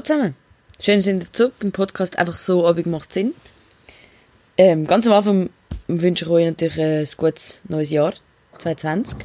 Hallo 0.00 0.06
zusammen. 0.06 0.34
Schön, 0.80 1.00
sind 1.00 1.24
ihr 1.24 1.32
zurück 1.34 1.52
beim 1.60 1.72
Podcast 1.72 2.18
«Einfach 2.18 2.38
so, 2.38 2.66
Abend 2.66 2.86
macht 2.86 3.12
Sinn». 3.12 3.34
Ähm, 4.56 4.86
ganz 4.86 5.06
am 5.06 5.12
Anfang 5.12 5.50
wünsche 5.88 6.24
ich 6.24 6.30
euch 6.30 6.46
natürlich 6.46 6.78
ein 6.78 7.06
gutes 7.18 7.60
neues 7.68 7.90
Jahr, 7.90 8.14
2020. 8.56 9.18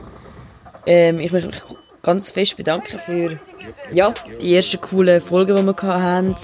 Ähm, 0.86 1.21
ich 1.21 1.32
möchte 1.32 1.48
mich 1.48 1.61
ganz 2.04 2.32
fest 2.32 2.57
bedanken 2.57 3.00
für 3.00 3.39
ja, 3.93 4.14
die 4.42 4.54
ersten 4.54 4.82
coolen 4.82 5.21
Folgen, 5.21 5.56
die 5.56 5.66
wir 5.66 5.82
hatten. 5.82 6.36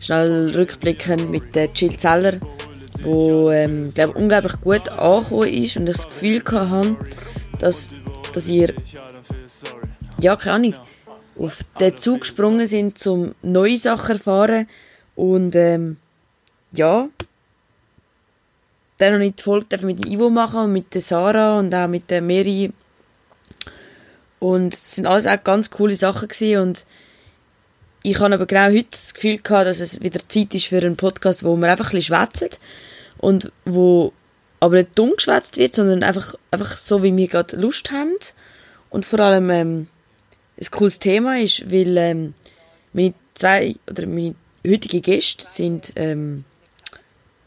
Schnell 0.00 0.50
rückblickend 0.50 1.30
mit 1.30 1.54
der 1.54 1.66
Jill 1.66 1.96
Zeller, 1.96 2.40
wo 3.04 3.52
ähm, 3.52 3.94
glaub, 3.94 4.16
unglaublich 4.16 4.60
gut 4.62 4.88
angekommen 4.88 5.48
ist 5.48 5.76
und 5.76 5.86
ich 5.86 5.96
das 5.96 6.08
Gefühl 6.08 6.42
hatte, 6.44 6.96
dass, 7.60 7.88
dass 8.32 8.48
ihr 8.48 8.74
ja, 10.18 10.34
keine 10.34 10.54
Ahnung, 10.54 10.74
auf 11.38 11.58
den 11.80 11.96
Zug 11.96 12.20
gesprungen 12.20 12.66
sind, 12.66 13.04
um 13.06 13.34
neue 13.42 13.76
Sachen 13.76 14.06
zu 14.06 14.12
erfahren. 14.12 14.68
Und 15.16 15.54
ähm, 15.56 15.96
ja, 16.72 17.08
dann 18.98 19.12
noch 19.12 19.18
nicht 19.18 19.40
die 19.40 19.42
Folge 19.42 19.86
mit 19.86 20.04
dem 20.04 20.12
Ivo 20.12 20.30
machen 20.30 20.60
und 20.60 20.72
mit 20.72 20.94
der 20.94 21.00
Sarah 21.00 21.58
und 21.58 21.74
auch 21.74 21.88
mit 21.88 22.10
der 22.10 22.22
Mary. 22.22 22.72
Und 24.38 24.74
es 24.74 24.96
sind 24.96 25.06
alles 25.06 25.26
auch 25.26 25.42
ganz 25.42 25.70
coole 25.70 25.96
Sachen 25.96 26.28
gewesen. 26.28 26.60
und 26.60 26.86
ich 28.06 28.20
habe 28.20 28.34
aber 28.34 28.44
genau 28.44 28.66
heute 28.66 28.88
das 28.90 29.14
Gefühl 29.14 29.38
gehabt, 29.38 29.66
dass 29.66 29.80
es 29.80 30.02
wieder 30.02 30.20
Zeit 30.28 30.54
ist 30.54 30.66
für 30.66 30.76
einen 30.76 30.96
Podcast, 30.96 31.42
wo 31.42 31.56
wir 31.56 31.70
einfach 31.70 31.86
ein 31.86 31.96
bisschen 31.96 32.14
schwätzen 32.14 32.50
und 33.16 33.50
wo 33.64 34.12
aber 34.60 34.76
nicht 34.76 34.98
dumm 34.98 35.12
geschwätzt 35.16 35.56
wird, 35.56 35.74
sondern 35.74 36.02
einfach, 36.02 36.34
einfach 36.50 36.76
so, 36.76 37.02
wie 37.02 37.16
wir 37.16 37.28
gerade 37.28 37.56
Lust 37.56 37.90
haben 37.90 38.14
und 38.90 39.06
vor 39.06 39.20
allem 39.20 39.48
ähm, 39.48 39.88
ein 40.58 40.70
cooles 40.70 40.98
Thema 40.98 41.40
ist, 41.40 41.70
weil 41.70 41.96
ähm, 41.96 42.34
meine 42.92 43.14
zwei 43.34 43.76
oder 43.90 44.06
meine 44.06 44.34
heutigen 44.66 45.02
Gäste 45.02 45.44
sind 45.46 45.92
ähm, 45.96 46.44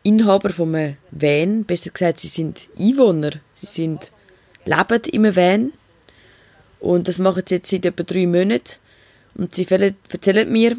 Inhaber 0.04 0.50
von 0.52 0.74
einem 0.76 0.98
Van, 1.12 1.64
besser 1.66 1.92
gesagt, 1.92 2.20
sie 2.20 2.28
sind 2.28 2.70
Einwohner, 2.80 3.32
sie 3.54 3.66
sind 3.66 4.12
leben 4.66 5.02
im 5.12 5.36
Van. 5.36 5.74
Und 6.80 7.08
das 7.08 7.18
machen 7.18 7.44
sie 7.46 7.56
jetzt 7.56 7.70
seit 7.70 7.86
etwa 7.86 8.04
drei 8.04 8.28
Monaten. 8.28 8.78
Und 9.36 9.56
sie 9.56 9.68
erzählen 9.70 10.52
mir, 10.52 10.78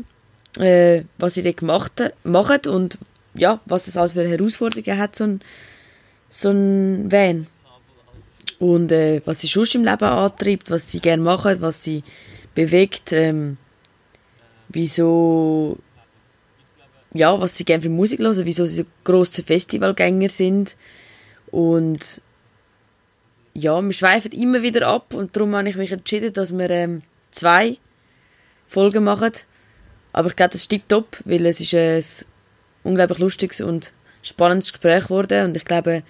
äh, 0.58 1.02
was 1.18 1.34
sie 1.34 1.42
dort 1.42 1.58
gemacht 1.58 2.02
machen 2.24 2.60
und 2.66 2.98
ja, 3.34 3.60
was 3.66 3.84
das 3.84 3.96
alles 3.96 4.14
für 4.14 4.26
Herausforderungen 4.26 4.98
hat, 4.98 5.16
so 5.16 5.24
ein, 5.24 5.40
so 6.28 6.50
ein 6.50 7.10
Van 7.10 7.46
und 8.58 8.92
äh, 8.92 9.20
was 9.24 9.40
sie 9.40 9.46
sonst 9.46 9.74
im 9.74 9.84
Leben 9.84 10.04
antreibt, 10.04 10.70
was 10.70 10.90
sie 10.90 11.00
gerne 11.00 11.22
machen, 11.22 11.60
was 11.60 11.82
sie 11.82 12.02
bewegt, 12.54 13.12
ähm, 13.12 13.56
wieso, 14.68 15.78
ja, 17.14 17.38
was 17.40 17.56
sie 17.56 17.64
gerne 17.64 17.82
für 17.82 17.88
Musik 17.88 18.20
hören, 18.20 18.44
wieso 18.44 18.66
sie 18.66 18.82
so 18.82 18.84
grosse 19.04 19.42
Festivalgänger 19.42 20.28
sind 20.28 20.76
und 21.50 22.20
ja, 23.54 23.80
wir 23.80 23.92
schweifen 23.92 24.32
immer 24.32 24.62
wieder 24.62 24.86
ab 24.86 25.14
und 25.14 25.36
darum 25.36 25.54
habe 25.56 25.68
ich 25.68 25.76
mich 25.76 25.90
entschieden, 25.90 26.32
dass 26.32 26.56
wir 26.56 26.70
ähm, 26.70 27.02
zwei 27.30 27.78
Folgen 28.66 29.04
machen. 29.04 29.32
Aber 30.12 30.28
ich 30.28 30.36
glaube, 30.36 30.50
das 30.50 30.64
stimmt 30.64 30.88
top, 30.88 31.18
weil 31.24 31.44
es 31.46 31.60
ist 31.60 31.74
ein 31.74 32.26
unglaublich 32.84 33.18
lustiges 33.18 33.60
und 33.60 33.92
spannendes 34.22 34.72
Gespräch 34.72 35.04
geworden 35.04 35.46
und 35.46 35.56
ich 35.56 35.64
glaube, 35.64 36.02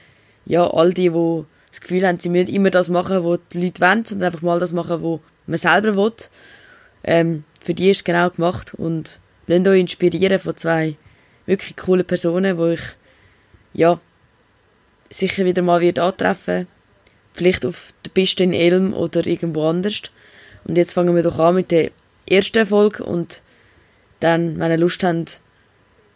ja, 0.45 0.67
all 0.67 0.93
die, 0.93 1.11
die 1.11 1.45
das 1.71 1.81
Gefühl 1.81 2.07
haben, 2.07 2.19
sie 2.21 2.29
müssen 2.29 2.53
immer 2.53 2.71
das 2.71 2.89
machen, 2.89 3.25
was 3.25 3.41
die 3.53 3.63
Leute 3.63 3.81
wollen, 3.81 4.05
sondern 4.05 4.27
einfach 4.27 4.43
mal 4.43 4.59
das 4.59 4.73
machen, 4.73 5.03
was 5.03 5.21
man 5.47 5.59
selber 5.59 5.97
will. 5.97 6.13
Ähm, 7.05 7.45
für 7.61 7.75
die 7.75 7.91
ist 7.91 7.99
es 7.99 8.05
genau 8.05 8.31
gemacht 8.31 8.75
und 8.75 9.21
lasst 9.47 9.67
euch 9.67 9.81
inspirieren 9.81 10.39
von 10.39 10.57
zwei 10.57 10.97
wirklich 11.47 11.77
coolen 11.77 12.07
Personen, 12.07 12.57
die 12.57 12.75
ich 12.75 12.81
ja, 13.73 14.01
sicher 15.11 15.45
wieder 15.45 15.63
mal 15.63 15.81
wird 15.81 15.99
antreffen 15.99 16.67
Vielleicht 17.33 17.65
auf 17.65 17.95
der 18.05 18.11
Piste 18.11 18.43
in 18.43 18.53
Elm 18.53 18.93
oder 18.95 19.25
irgendwo 19.25 19.69
anders. 19.69 20.03
Und 20.65 20.77
jetzt 20.77 20.93
fangen 20.93 21.15
wir 21.15 21.23
doch 21.23 21.39
an 21.39 21.55
mit 21.55 21.71
der 21.71 21.93
ersten 22.29 22.67
Folge 22.67 23.05
und 23.05 23.43
dann, 24.21 24.59
wenn 24.59 24.73
ihr 24.73 24.77
Lust 24.77 25.05
habt, 25.05 25.41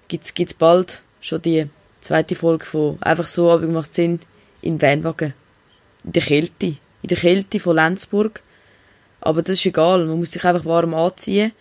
gibt 0.09 0.25
es 0.25 0.55
bald 0.55 1.03
schon 1.21 1.41
die 1.41 1.69
zweite 2.01 2.35
Folge 2.35 2.65
von 2.65 3.01
«Einfach 3.01 3.29
so, 3.29 3.51
aber 3.51 3.67
macht 3.69 3.95
Sinn» 3.95 4.19
in 4.61 4.83
Weinwagen 4.83 5.35
in 6.05 6.13
der 6.13 6.23
Kälte, 6.23 6.67
in 6.67 7.09
der 7.09 7.19
Kälte 7.19 7.61
von 7.61 7.77
Lenzburg. 7.77 8.43
Aber 9.21 9.43
das 9.43 9.59
ist 9.59 9.67
egal, 9.67 10.05
man 10.05 10.19
muss 10.19 10.33
sich 10.33 10.45
einfach 10.45 10.65
warm 10.65 10.95
anziehen 10.95 11.53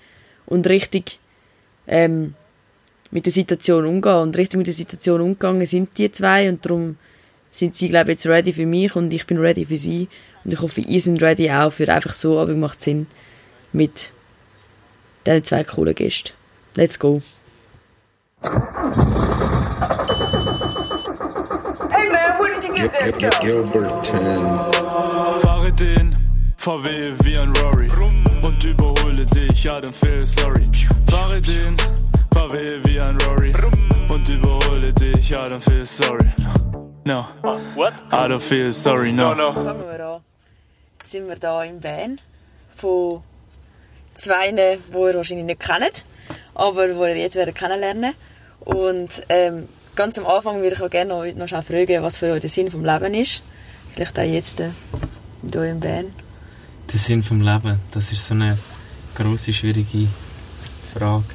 und 0.47 0.67
richtig 0.67 1.19
ähm, 1.87 2.33
mit 3.11 3.25
der 3.25 3.33
Situation 3.33 3.85
umgehen. 3.85 4.17
Und 4.17 4.37
richtig 4.37 4.57
mit 4.57 4.67
der 4.67 4.73
Situation 4.73 5.21
umgegangen 5.21 5.65
sind 5.65 5.97
die 5.97 6.11
zwei 6.11 6.49
und 6.49 6.65
darum 6.65 6.97
sind 7.51 7.75
sie, 7.75 7.89
glaube 7.89 8.11
ich, 8.11 8.17
jetzt 8.17 8.27
ready 8.27 8.53
für 8.53 8.65
mich 8.65 8.95
und 8.95 9.13
ich 9.13 9.27
bin 9.27 9.37
ready 9.37 9.65
für 9.65 9.77
sie. 9.77 10.07
Und 10.43 10.53
ich 10.53 10.61
hoffe, 10.61 10.81
ihr 10.81 10.99
seid 10.99 11.21
ready 11.21 11.51
auch 11.51 11.71
für 11.71 11.87
einfach 11.93 12.13
so, 12.13 12.39
aber 12.39 12.53
macht 12.55 12.81
Sinn 12.81 13.07
mit 13.73 14.11
diesen 15.25 15.43
zwei 15.43 15.63
coolen 15.63 15.93
Gästen. 15.93 16.33
Let's 16.75 16.97
go! 16.97 17.21
Gil 22.89 23.11
Gil 23.11 23.29
Gilberton. 23.41 24.55
Fahre 25.41 25.71
den 25.71 26.15
VW 26.57 27.13
wie 27.23 27.37
ein 27.37 27.53
Rory 27.57 27.89
und 28.41 28.63
überhole 28.63 29.25
dich, 29.27 29.63
ja 29.63 29.79
dann 29.79 29.93
feel 29.93 30.25
sorry. 30.25 30.67
Fahre 31.07 31.39
den 31.41 31.77
VW 32.33 32.79
wie 32.85 32.99
ein 32.99 33.17
Rory 33.21 33.53
und 34.09 34.27
überhole 34.27 34.91
dich, 34.93 35.29
ja 35.29 35.47
dann 35.47 35.61
feel 35.61 35.85
sorry. 35.85 36.31
No. 37.05 37.27
What? 37.75 37.93
I 38.11 38.27
don't 38.27 38.39
feel 38.39 38.73
sorry, 38.73 39.11
no. 39.11 39.35
No, 39.35 39.51
no. 39.51 39.63
Fangen 39.63 39.81
wir 39.81 40.05
an. 40.05 40.21
Jetzt 40.99 41.11
sind 41.11 41.27
wir 41.27 41.35
hier 41.35 41.69
im 41.69 41.83
Van 41.83 42.19
von 42.75 43.21
zwei, 44.15 44.51
die 44.51 44.57
ihr 44.57 45.15
wahrscheinlich 45.15 45.45
nicht 45.45 45.59
kennt, 45.59 46.03
aber 46.55 46.87
die 46.87 46.93
ihr 46.93 47.15
jetzt 47.15 47.35
werden 47.35 47.53
kennenlernen 47.53 48.15
Und 48.61 49.23
ähm, 49.29 49.67
ganz 50.01 50.17
am 50.17 50.25
Anfang 50.25 50.63
würde 50.63 50.75
ich 50.75 50.81
auch 50.81 50.89
gerne 50.89 51.13
noch, 51.13 51.35
noch 51.35 51.47
schnell 51.47 51.61
fragen, 51.61 52.01
was 52.01 52.17
für 52.17 52.31
euch 52.31 52.41
der 52.41 52.49
Sinn 52.49 52.71
vom 52.71 52.83
Leben 52.83 53.13
ist. 53.13 53.43
Vielleicht 53.93 54.17
auch 54.17 54.23
jetzt 54.23 54.59
äh, 54.59 54.71
mit 55.43 55.55
eurem 55.55 55.83
Van. 55.83 56.05
Der 56.91 56.99
Sinn 56.99 57.21
vom 57.21 57.39
Leben, 57.39 57.79
das 57.91 58.11
ist 58.11 58.27
so 58.27 58.33
eine 58.33 58.57
grosse, 59.13 59.53
schwierige 59.53 60.07
Frage. 60.91 61.25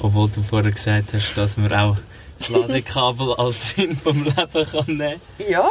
Obwohl 0.00 0.28
du 0.28 0.42
vorher 0.42 0.70
gesagt 0.70 1.14
hast, 1.14 1.34
dass 1.34 1.56
man 1.56 1.72
auch 1.72 1.96
das 2.36 2.48
Ladekabel 2.50 3.32
als 3.38 3.70
Sinn 3.70 3.96
vom 3.96 4.22
Leben 4.22 4.66
kann 4.70 4.84
nehmen 4.86 5.20
Ja. 5.48 5.66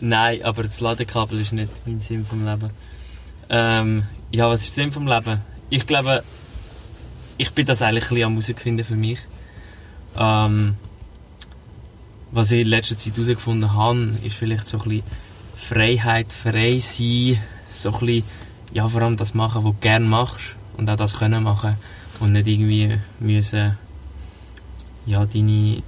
Nein, 0.00 0.42
aber 0.42 0.64
das 0.64 0.80
Ladekabel 0.80 1.40
ist 1.40 1.52
nicht 1.52 1.72
mein 1.86 2.00
Sinn 2.00 2.26
vom 2.26 2.44
Leben. 2.44 2.70
Ähm, 3.48 4.02
ja, 4.32 4.48
was 4.48 4.62
ist 4.62 4.76
der 4.76 4.86
Sinn 4.86 4.92
vom 4.92 5.06
Leben? 5.06 5.38
Ich 5.70 5.86
glaube, 5.86 6.24
ich 7.38 7.52
bin 7.52 7.64
das 7.64 7.80
eigentlich 7.80 8.06
ein 8.06 8.08
bisschen 8.08 8.24
am 8.24 8.34
Musik 8.34 8.60
finden 8.60 8.84
für 8.84 8.96
mich. 8.96 9.20
Ähm, 10.18 10.74
was 12.32 12.50
ich 12.50 12.62
in 12.62 12.68
letzter 12.68 12.96
Zeit 12.98 13.14
herausgefunden 13.14 13.74
habe, 13.74 14.12
ist 14.24 14.36
vielleicht 14.36 14.66
so 14.66 14.78
ein 14.78 14.88
bisschen 14.88 15.04
Freiheit, 15.54 16.32
frei 16.32 16.78
sein, 16.78 17.38
so 17.70 17.92
ein 17.92 18.00
bisschen, 18.00 18.24
ja, 18.72 18.88
vor 18.88 19.02
allem 19.02 19.16
das 19.16 19.34
machen, 19.34 19.64
was 19.64 19.72
du 19.72 19.80
gerne 19.80 20.06
machst 20.06 20.44
und 20.76 20.88
auch 20.88 20.96
das 20.96 21.18
können 21.18 21.42
machen 21.44 21.76
und 22.20 22.32
nicht 22.32 22.46
irgendwie 22.48 22.98
müssen, 23.20 23.76
ja, 25.04 25.26
deine, 25.26 25.82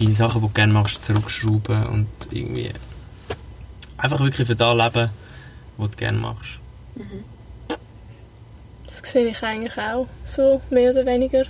deine 0.00 0.12
Sachen, 0.12 0.40
die 0.40 0.46
du 0.46 0.52
gerne 0.52 0.72
machst, 0.72 1.04
zurückschrauben 1.04 1.86
und 1.86 2.08
irgendwie 2.30 2.70
einfach 3.98 4.20
wirklich 4.20 4.46
für 4.46 4.56
das 4.56 4.76
leben, 4.76 5.10
was 5.76 5.90
du 5.90 5.96
gerne 5.96 6.18
machst. 6.18 6.58
Das 8.86 8.98
sehe 9.04 9.28
ich 9.28 9.42
eigentlich 9.42 9.76
auch 9.76 10.06
so, 10.24 10.62
mehr 10.70 10.92
oder 10.92 11.04
weniger. 11.04 11.44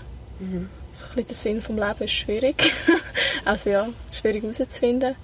So 0.97 1.05
ein 1.05 1.09
bisschen 1.11 1.27
der 1.27 1.37
Sinn 1.37 1.61
vom 1.63 1.77
Leben 1.77 2.01
ist 2.05 2.13
schwierig. 2.13 2.73
also 3.45 3.69
ja, 3.69 3.87
schwierig 4.13 4.43
herauszufinden. 4.43 5.15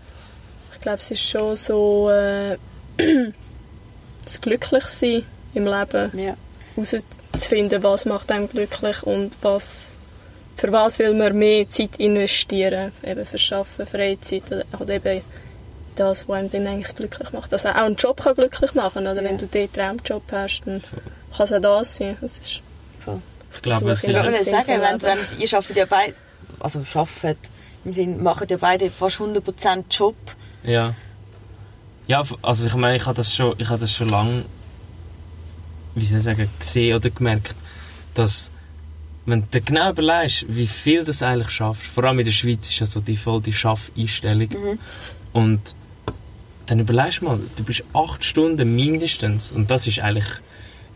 Ich 0.74 0.80
glaube, 0.82 0.98
es 0.98 1.10
ist 1.10 1.22
schon 1.26 1.56
so 1.56 2.10
äh, 2.10 2.58
das 4.24 4.38
Glücklichsein 4.42 5.22
im 5.54 5.64
Leben 5.64 6.10
Ja. 6.18 6.36
herauszufinden, 6.74 7.82
was 7.82 8.04
macht 8.04 8.30
einem 8.32 8.50
glücklich 8.50 9.02
und 9.04 9.38
was, 9.40 9.96
für 10.58 10.70
was 10.72 10.98
will 10.98 11.14
man 11.14 11.38
mehr 11.38 11.70
Zeit 11.70 11.96
investieren. 11.96 12.92
Eben 13.02 13.24
für 13.24 13.38
Schaffen, 13.38 13.86
Freizeit 13.86 14.52
oder, 14.78 14.94
eben 14.94 15.22
das, 15.96 16.28
was 16.28 16.36
einem 16.36 16.50
dann 16.50 16.66
eigentlich 16.66 16.94
glücklich 16.96 17.32
macht. 17.32 17.50
Also 17.50 17.70
auch 17.70 17.76
ein 17.76 17.94
Job 17.96 18.20
kann 18.22 18.34
glücklich 18.34 18.74
machen. 18.74 19.06
Oder 19.06 19.22
Ja. 19.22 19.24
wenn 19.24 19.38
du 19.38 19.46
den 19.46 19.72
Traumjob 19.72 20.24
hast, 20.30 20.62
dann 20.66 20.82
kann 21.34 21.44
es 21.46 21.52
auch 21.54 21.60
das 21.60 21.96
sein. 21.96 22.18
Das 22.20 22.36
ist 22.38 22.60
Ich 23.54 23.62
glaube, 23.62 23.90
es 23.90 24.00
Suche 24.00 24.12
Ich 24.12 24.18
wollte 24.18 24.30
ist, 24.30 24.44
sagen, 24.46 24.80
wenn, 24.80 25.02
wenn, 25.02 25.18
ihr 25.38 25.52
arbeitet 25.52 25.76
ja 25.76 25.86
beide, 25.86 26.14
also 26.60 26.80
arbeitet, 26.94 27.50
im 27.84 27.92
Sinn, 27.92 28.22
machen 28.22 28.46
ja 28.48 28.56
beide 28.56 28.90
fast 28.90 29.18
100% 29.18 29.84
Job. 29.90 30.16
Ja. 30.64 30.94
Ja, 32.06 32.22
also 32.42 32.66
ich 32.66 32.74
meine, 32.74 32.96
ich 32.96 33.06
habe 33.06 33.16
das 33.16 33.34
schon, 33.34 33.54
ich 33.58 33.68
habe 33.68 33.80
das 33.80 33.92
schon 33.92 34.08
lange, 34.08 34.44
wie 35.94 36.04
soll 36.04 36.18
ich 36.18 36.24
sagen, 36.24 36.48
gesehen 36.58 36.96
oder 36.96 37.10
gemerkt, 37.10 37.54
dass 38.14 38.50
wenn 39.24 39.44
du 39.50 39.60
genau 39.60 39.90
überlegst, 39.90 40.46
wie 40.48 40.66
viel 40.66 41.04
du 41.04 41.12
eigentlich 41.24 41.50
schaffst, 41.50 41.84
vor 41.84 42.04
allem 42.04 42.18
in 42.18 42.24
der 42.24 42.32
Schweiz 42.32 42.68
ist 42.68 42.80
ja 42.80 42.86
so 42.86 43.00
die 43.00 43.16
voll 43.16 43.40
die 43.40 43.52
Schaffeinstellung. 43.52 44.78
Und 45.32 45.74
dann 46.66 46.80
überlegst 46.80 47.20
du 47.20 47.26
mal, 47.26 47.38
du 47.56 47.64
bist 47.64 47.84
acht 47.92 48.24
Stunden 48.24 48.74
mindestens 48.74 49.52
und 49.52 49.70
das 49.70 49.86
ist 49.86 50.00
eigentlich 50.00 50.26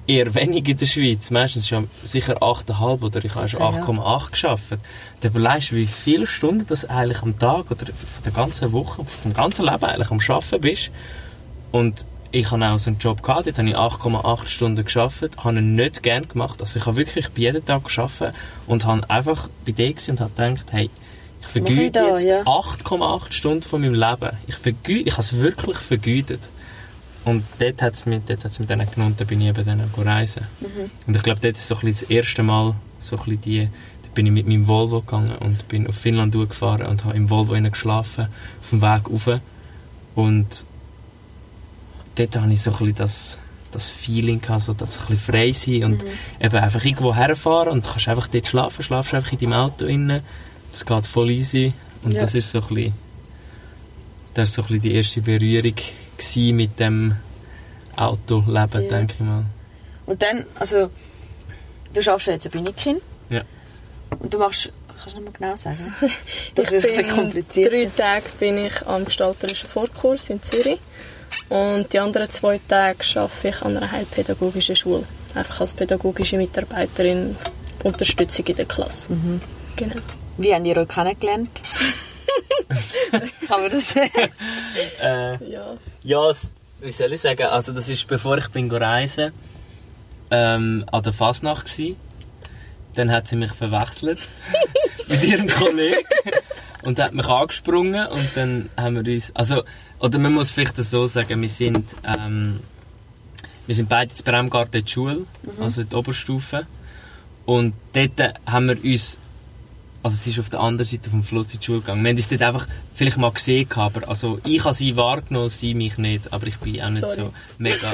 eher 0.06 0.34
wenig 0.34 0.68
in 0.68 0.76
der 0.76 0.86
Schweiz. 0.86 1.30
Meistens 1.30 1.68
schon 1.68 1.88
sicher 2.04 2.42
8,5 2.42 3.02
oder 3.02 3.24
ich 3.24 3.34
habe 3.34 3.48
schon 3.48 3.60
Sicher, 3.60 3.78
ja. 3.78 3.84
8,8 3.84 4.30
geschafft. 4.30 4.64
Dann 5.20 5.30
überlegst 5.30 5.72
du, 5.72 5.76
wie 5.76 5.86
viele 5.86 6.26
Stunden 6.26 6.66
das 6.66 6.84
eigentlich 6.84 7.22
am 7.22 7.38
Tag 7.38 7.70
oder 7.70 7.86
von 7.86 8.24
der 8.24 8.32
ganzen 8.32 8.72
Woche, 8.72 9.04
vom 9.04 9.34
ganzen 9.34 9.64
Leben 9.64 9.84
eigentlich 9.84 10.10
am 10.10 10.20
Arbeiten 10.20 10.60
bist. 10.60 10.90
Und 11.72 12.06
ich 12.32 12.50
habe 12.50 12.64
auch 12.66 12.78
so 12.78 12.90
einen 12.90 12.98
Job 12.98 13.22
gehabt, 13.22 13.46
dort 13.46 13.58
habe 13.58 13.68
ich 13.68 13.76
8,8 13.76 14.48
Stunden 14.48 14.84
geschafft, 14.84 15.24
habe 15.42 15.58
ihn 15.58 15.74
nicht 15.74 16.02
gerne 16.02 16.26
gemacht. 16.26 16.60
Also 16.60 16.78
ich 16.78 16.86
habe 16.86 16.96
wirklich 16.96 17.28
bei 17.30 17.42
jeden 17.42 17.64
Tag 17.64 17.84
geschafft 17.84 18.22
und 18.66 18.84
habe 18.84 19.08
einfach 19.08 19.48
bei 19.64 19.72
dir 19.72 19.94
und 20.08 20.20
habe 20.20 20.30
gedacht, 20.30 20.66
hey, 20.72 20.90
ich 21.40 21.48
vergüte 21.48 22.00
jetzt 22.00 22.24
ja? 22.24 22.42
8,8 22.42 23.32
Stunden 23.32 23.62
von 23.62 23.80
meinem 23.80 23.94
Leben. 23.94 24.36
Ich, 24.46 24.56
vergüte, 24.56 25.08
ich 25.08 25.12
habe 25.12 25.22
es 25.22 25.36
wirklich 25.36 25.78
vergütet. 25.78 26.40
Und 27.26 27.42
dort 27.58 27.82
hat 27.82 27.94
es 27.94 28.06
mich, 28.06 28.20
dort 28.26 28.44
hat's 28.44 28.60
mich 28.60 28.68
dann 28.68 28.78
genommen, 28.88 29.14
da 29.18 29.24
bin 29.24 29.40
ich 29.40 29.48
eben 29.48 29.64
dann 29.64 29.80
auch 29.80 30.06
reisen. 30.06 30.46
Mhm. 30.60 30.90
Und 31.08 31.16
ich 31.16 31.22
glaube, 31.24 31.40
dort 31.40 31.56
ist 31.56 31.66
so 31.66 31.74
ein 31.74 31.80
bisschen 31.80 32.06
das 32.08 32.10
erste 32.16 32.42
Mal 32.44 32.74
so 33.00 33.16
ein 33.16 33.24
bisschen 33.24 33.40
die, 33.42 33.64
da 34.02 34.08
bin 34.14 34.26
ich 34.26 34.32
mit 34.32 34.46
meinem 34.46 34.68
Volvo 34.68 35.00
gegangen 35.00 35.34
und 35.40 35.66
bin 35.66 35.88
auf 35.88 35.96
Finnland 35.96 36.32
gefahren 36.32 36.86
und 36.86 37.04
habe 37.04 37.16
im 37.16 37.28
Volvo 37.28 37.52
geschlafen, 37.68 38.28
auf 38.62 38.70
dem 38.70 38.80
Weg 38.80 39.10
rauf. 39.10 39.40
Und 40.14 40.64
dort 42.14 42.36
habe 42.36 42.52
ich 42.52 42.62
so 42.62 42.70
ein 42.70 42.76
bisschen 42.78 42.94
das, 42.94 43.38
das 43.72 43.90
Feeling 43.90 44.40
gehabt, 44.40 44.62
so 44.62 44.72
das 44.72 44.96
ein 44.98 45.06
bisschen 45.08 45.18
frei 45.34 45.50
sein 45.52 45.82
und 45.84 46.04
Mhm. 46.04 46.08
eben 46.40 46.56
einfach 46.56 46.84
irgendwo 46.84 47.12
herfahren 47.12 47.72
und 47.72 47.84
kannst 47.84 48.08
einfach 48.08 48.28
dort 48.28 48.46
schlafen, 48.46 48.82
schlafst 48.84 49.14
einfach 49.14 49.32
in 49.32 49.38
deinem 49.38 49.52
Auto 49.54 49.84
innen, 49.86 50.20
das 50.70 50.86
geht 50.86 51.06
voll 51.06 51.30
easy 51.30 51.72
und 52.04 52.14
Ja. 52.14 52.20
das 52.20 52.34
ist 52.34 52.52
so 52.52 52.60
ein 52.60 52.68
bisschen, 52.68 52.92
das 54.34 54.48
ist 54.50 54.54
so 54.54 54.62
ein 54.62 54.66
bisschen 54.68 54.82
die 54.82 54.94
erste 54.94 55.20
Berührung 55.22 55.74
gewesen 56.18 56.56
mit 56.56 56.78
dem 56.80 57.16
Autoleben, 57.96 58.82
Ja. 58.82 58.88
denke 58.88 59.14
ich 59.14 59.20
mal. 59.20 59.44
Und 60.06 60.22
dann, 60.22 60.44
also, 60.58 60.90
du 61.94 62.02
schaffst 62.02 62.26
ja 62.28 62.34
jetzt 62.34 62.46
ein 62.46 62.52
Binikin. 62.52 63.00
Ja. 63.30 63.42
Und 64.20 64.32
du 64.32 64.38
machst, 64.38 64.70
kannst 65.00 65.16
du 65.16 65.20
noch 65.20 65.32
mal 65.32 65.38
genau 65.38 65.56
sagen? 65.56 65.94
Das 66.54 66.68
ich 66.68 66.74
ist 66.74 66.84
ein 66.86 66.94
bin, 66.94 67.02
bisschen 67.02 67.16
kompliziert. 67.22 67.72
Drei 67.72 67.86
Tage 67.96 68.24
bin 68.38 68.58
ich 68.58 68.86
am 68.86 69.04
gestalterischen 69.04 69.68
Vorkurs 69.68 70.30
in 70.30 70.42
Zürich. 70.42 70.78
Und 71.48 71.92
die 71.92 71.98
anderen 71.98 72.30
zwei 72.30 72.60
Tage 72.68 72.98
arbeite 73.16 73.48
ich 73.48 73.62
an 73.62 73.76
einer 73.76 73.90
heilpädagogischen 73.90 74.76
Schule. 74.76 75.04
Einfach 75.34 75.60
als 75.60 75.74
pädagogische 75.74 76.36
Mitarbeiterin 76.38 77.36
Unterstützung 77.84 78.46
in 78.46 78.56
der 78.56 78.64
Klasse. 78.64 79.12
Mhm. 79.12 79.40
Genau. 79.76 79.96
Wie 80.38 80.54
habt 80.54 80.66
ihr 80.66 80.76
euch 80.76 80.88
kennengelernt? 80.88 81.60
Kann 83.48 83.62
man 83.62 83.70
das 83.70 83.90
sagen? 83.90 84.10
Äh, 85.00 85.50
Ja. 85.50 85.76
Ja, 86.06 86.30
es- 86.30 86.52
wie 86.80 86.90
soll 86.90 87.12
ich 87.12 87.20
sagen, 87.20 87.42
also 87.46 87.72
das 87.72 87.88
ist 87.88 88.06
bevor 88.06 88.38
ich 88.38 88.48
bin 88.48 88.70
reisen, 88.70 89.32
ähm, 90.30 90.84
an 90.92 91.02
der 91.02 91.12
Fasnacht 91.12 91.66
gsi. 91.66 91.96
Dann 92.94 93.10
hat 93.10 93.28
sie 93.28 93.36
mich 93.36 93.52
verwechselt 93.52 94.18
mit 95.08 95.22
ihrem 95.22 95.48
Kollegen. 95.48 96.06
Und 96.82 96.98
hat 97.00 97.14
mich 97.14 97.26
angesprungen 97.26 98.06
und 98.06 98.28
dann 98.36 98.68
haben 98.76 98.94
wir 99.04 99.12
uns, 99.14 99.32
also, 99.34 99.64
oder 99.98 100.18
man 100.18 100.32
muss 100.34 100.52
vielleicht 100.52 100.78
das 100.78 100.90
so 100.90 101.06
sagen, 101.08 101.42
wir 101.42 101.48
sind, 101.48 101.96
ähm, 102.16 102.60
wir 103.66 103.74
sind 103.74 103.88
beide 103.88 104.14
in 104.16 104.24
Bremgarten 104.24 104.76
in 104.78 104.84
der 104.84 104.90
Schule, 104.90 105.26
also 105.60 105.80
in 105.80 105.88
der 105.88 105.98
Oberstufe. 105.98 106.66
Und 107.44 107.74
dort 107.92 108.34
haben 108.46 108.68
wir 108.68 108.92
uns 108.92 109.18
also 110.06 110.16
sie 110.16 110.30
ist 110.30 110.38
auf 110.38 110.48
der 110.50 110.60
anderen 110.60 110.86
Seite 110.88 111.10
vom 111.10 111.22
Fluss 111.24 111.52
in 111.52 111.58
die 111.58 111.66
Schule 111.66 111.80
gegangen. 111.80 112.02
Wir 112.04 112.10
haben 112.10 112.16
uns 112.16 112.28
dort 112.28 112.42
einfach 112.42 112.66
vielleicht 112.94 113.16
mal 113.16 113.30
gesehen, 113.32 113.68
aber 113.74 114.08
also 114.08 114.38
ich 114.44 114.62
habe 114.64 114.72
sie 114.74 114.94
wahrgenommen, 114.96 115.48
sie 115.48 115.74
mich 115.74 115.98
nicht, 115.98 116.32
aber 116.32 116.46
ich 116.46 116.56
bin 116.58 116.80
auch 116.80 116.90
nicht 116.90 117.00
Sorry. 117.02 117.14
so 117.16 117.32
mega. 117.58 117.92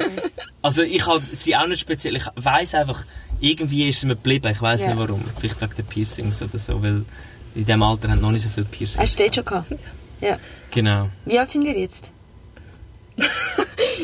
also 0.62 0.82
ich 0.82 1.06
habe 1.06 1.22
sie 1.34 1.56
auch 1.56 1.66
nicht 1.66 1.80
speziell, 1.80 2.16
ich 2.16 2.24
weiss 2.36 2.74
einfach, 2.74 3.04
irgendwie 3.40 3.88
ist 3.88 4.00
sie 4.00 4.06
mir 4.06 4.14
geblieben, 4.16 4.46
ich 4.52 4.60
weiss 4.60 4.82
Ja. 4.82 4.88
nicht 4.88 4.98
warum. 4.98 5.24
Vielleicht 5.38 5.60
wegen 5.60 5.74
der 5.76 5.82
Piercings 5.84 6.42
oder 6.42 6.58
so, 6.58 6.82
weil 6.82 7.04
in 7.54 7.64
diesem 7.64 7.82
Alter 7.82 8.10
haben 8.10 8.20
noch 8.20 8.30
nicht 8.30 8.42
so 8.42 8.50
viele 8.50 8.66
Piercings. 8.66 9.00
Hast 9.00 9.18
du 9.18 9.32
schon 9.32 9.44
gehabt? 9.44 9.72
Ja. 10.20 10.38
Genau. 10.70 11.08
Wie 11.24 11.38
alt 11.38 11.50
sind 11.50 11.64
ihr 11.64 11.78
jetzt? 11.78 12.10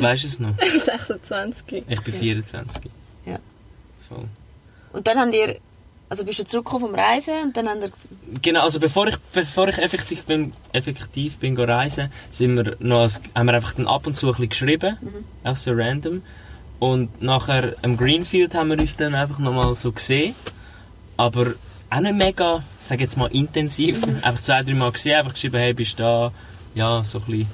Weißt 0.00 0.22
du 0.24 0.28
es 0.28 0.38
noch? 0.38 0.54
26. 0.84 1.84
Ich 1.88 2.00
bin 2.00 2.14
24. 2.14 2.82
Ja. 3.26 3.38
Voll. 4.08 4.24
Und 4.92 5.06
dann 5.06 5.18
habt 5.18 5.34
ihr, 5.34 5.58
also 6.10 6.24
bist 6.24 6.40
du 6.40 6.44
zurückgekommen 6.44 6.86
vom 6.86 6.94
Reisen 6.94 7.34
und 7.44 7.56
dann 7.56 7.68
habt 7.68 7.84
ihr, 7.84 7.90
Genau, 8.42 8.62
also 8.62 8.78
bevor 8.78 9.06
ich, 9.08 9.16
bevor 9.32 9.68
ich 9.68 9.78
effektiv 9.78 10.24
bin, 10.24 10.52
effektiv 10.72 11.38
bin 11.38 11.54
go 11.54 11.64
reisen, 11.64 12.10
sind 12.30 12.56
wir 12.56 12.76
noch, 12.80 13.10
haben 13.34 13.46
wir 13.46 13.54
einfach 13.54 13.74
dann 13.74 13.86
ab 13.86 14.06
und 14.06 14.14
zu 14.14 14.26
ein 14.26 14.32
bisschen 14.32 14.48
geschrieben, 14.50 14.96
auch 15.42 15.56
so 15.56 15.72
random. 15.72 16.22
Und 16.80 17.22
nachher 17.22 17.74
am 17.82 17.96
Greenfield 17.96 18.54
haben 18.54 18.70
wir 18.70 18.78
uns 18.78 18.96
dann 18.96 19.14
einfach 19.14 19.38
nochmal 19.38 19.74
so 19.76 19.92
gesehen, 19.92 20.34
aber 21.16 21.54
auch 21.90 22.00
nicht 22.00 22.14
mega, 22.14 22.62
sag 22.80 23.00
jetzt 23.00 23.16
mal 23.16 23.26
intensiv, 23.26 24.02
einfach 24.22 24.40
zwei, 24.40 24.62
drei 24.62 24.74
Mal 24.74 24.92
gesehen, 24.92 25.16
einfach 25.16 25.34
geschrieben, 25.34 25.58
hey, 25.58 25.74
bist 25.74 25.98
du 25.98 26.02
da? 26.02 26.32
Ja, 26.74 27.04
so 27.04 27.18
ein 27.18 27.24
bisschen 27.24 27.46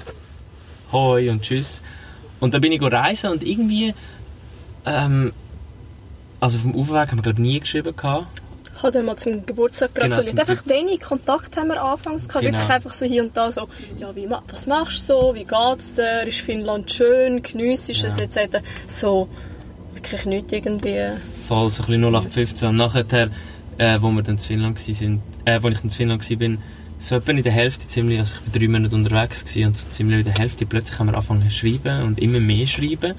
Hoi 0.93 1.31
und 1.31 1.43
Tschüss. 1.43 1.83
Und 2.41 2.55
dann 2.55 2.61
bin 2.61 2.73
ich 2.73 2.81
go 2.81 2.87
reisen 2.87 3.31
und 3.31 3.43
irgendwie, 3.43 3.95
ähm, 4.85 5.33
also 6.39 6.59
vom 6.59 6.75
Aufweg 6.75 7.11
haben 7.11 7.19
wir 7.19 7.23
glaube 7.23 7.43
nie 7.43 7.61
geschrieben 7.61 7.97
gehabt. 7.97 8.43
Habe 8.83 8.91
dann 8.93 9.07
mal 9.07 9.17
zum 9.17 9.47
Geburtstag 9.47 9.95
Genau, 9.95 10.09
gratuliert. 10.17 10.31
zum 10.31 10.39
einfach 10.39 10.67
wenig 10.67 11.01
Kontakt 11.01 11.57
haben 11.57 11.69
wir 11.69 11.83
anfangs 11.83 12.29
gehabt. 12.29 12.45
Genau. 12.45 12.59
Wirklich 12.59 12.71
einfach 12.75 12.93
so 12.93 13.07
hier 13.07 13.23
und 13.23 13.37
da 13.37 13.51
so, 13.51 13.69
ja, 13.99 14.15
wie, 14.15 14.29
was 14.29 14.67
machst 14.67 15.09
du 15.09 15.15
so? 15.15 15.35
Wie 15.35 15.45
geht's 15.45 15.93
dir? 15.95 16.27
Ist 16.27 16.41
Finnland 16.41 16.91
schön? 16.93 17.43
Geniessest 17.43 18.03
du 18.03 18.07
es? 18.09 18.19
Etc. 18.19 18.59
So, 18.87 19.29
wirklich 19.95 20.27
nicht 20.27 20.53
irgendwie... 20.53 20.99
voll 21.49 21.71
so 21.71 21.83
ein 21.83 21.87
bisschen 21.87 22.05
0815. 22.05 22.69
Und 22.69 22.77
nachher, 22.77 23.31
äh, 23.79 23.99
wo 24.01 24.11
wir 24.11 24.23
dann 24.23 24.39
zu 24.39 24.49
Finnland 24.49 24.79
sind, 24.79 25.21
äh, 25.45 25.59
wo 25.63 25.69
ich 25.69 25.81
zu 25.81 25.89
Finnland 25.89 26.39
bin, 26.39 26.59
so 26.99 27.15
etwa 27.17 27.31
in 27.33 27.43
der 27.43 27.53
Hälfte 27.53 27.87
ziemlich, 27.89 28.19
also 28.19 28.37
ich 28.37 28.51
bin 28.51 28.61
drei 28.61 28.69
Monate 28.69 28.97
unterwegs 28.97 29.45
und 29.57 29.77
so 29.77 29.89
ziemlich 29.91 30.21
in 30.21 30.25
der 30.25 30.35
Hälfte 30.35 30.67
plötzlich 30.67 30.99
haben 30.99 31.07
wir 31.09 31.15
angefangen 31.15 31.43
zu 31.51 31.51
schreiben 31.51 32.03
und 32.03 32.19
immer 32.19 32.41
mehr 32.41 32.67
schreiben 32.67 33.15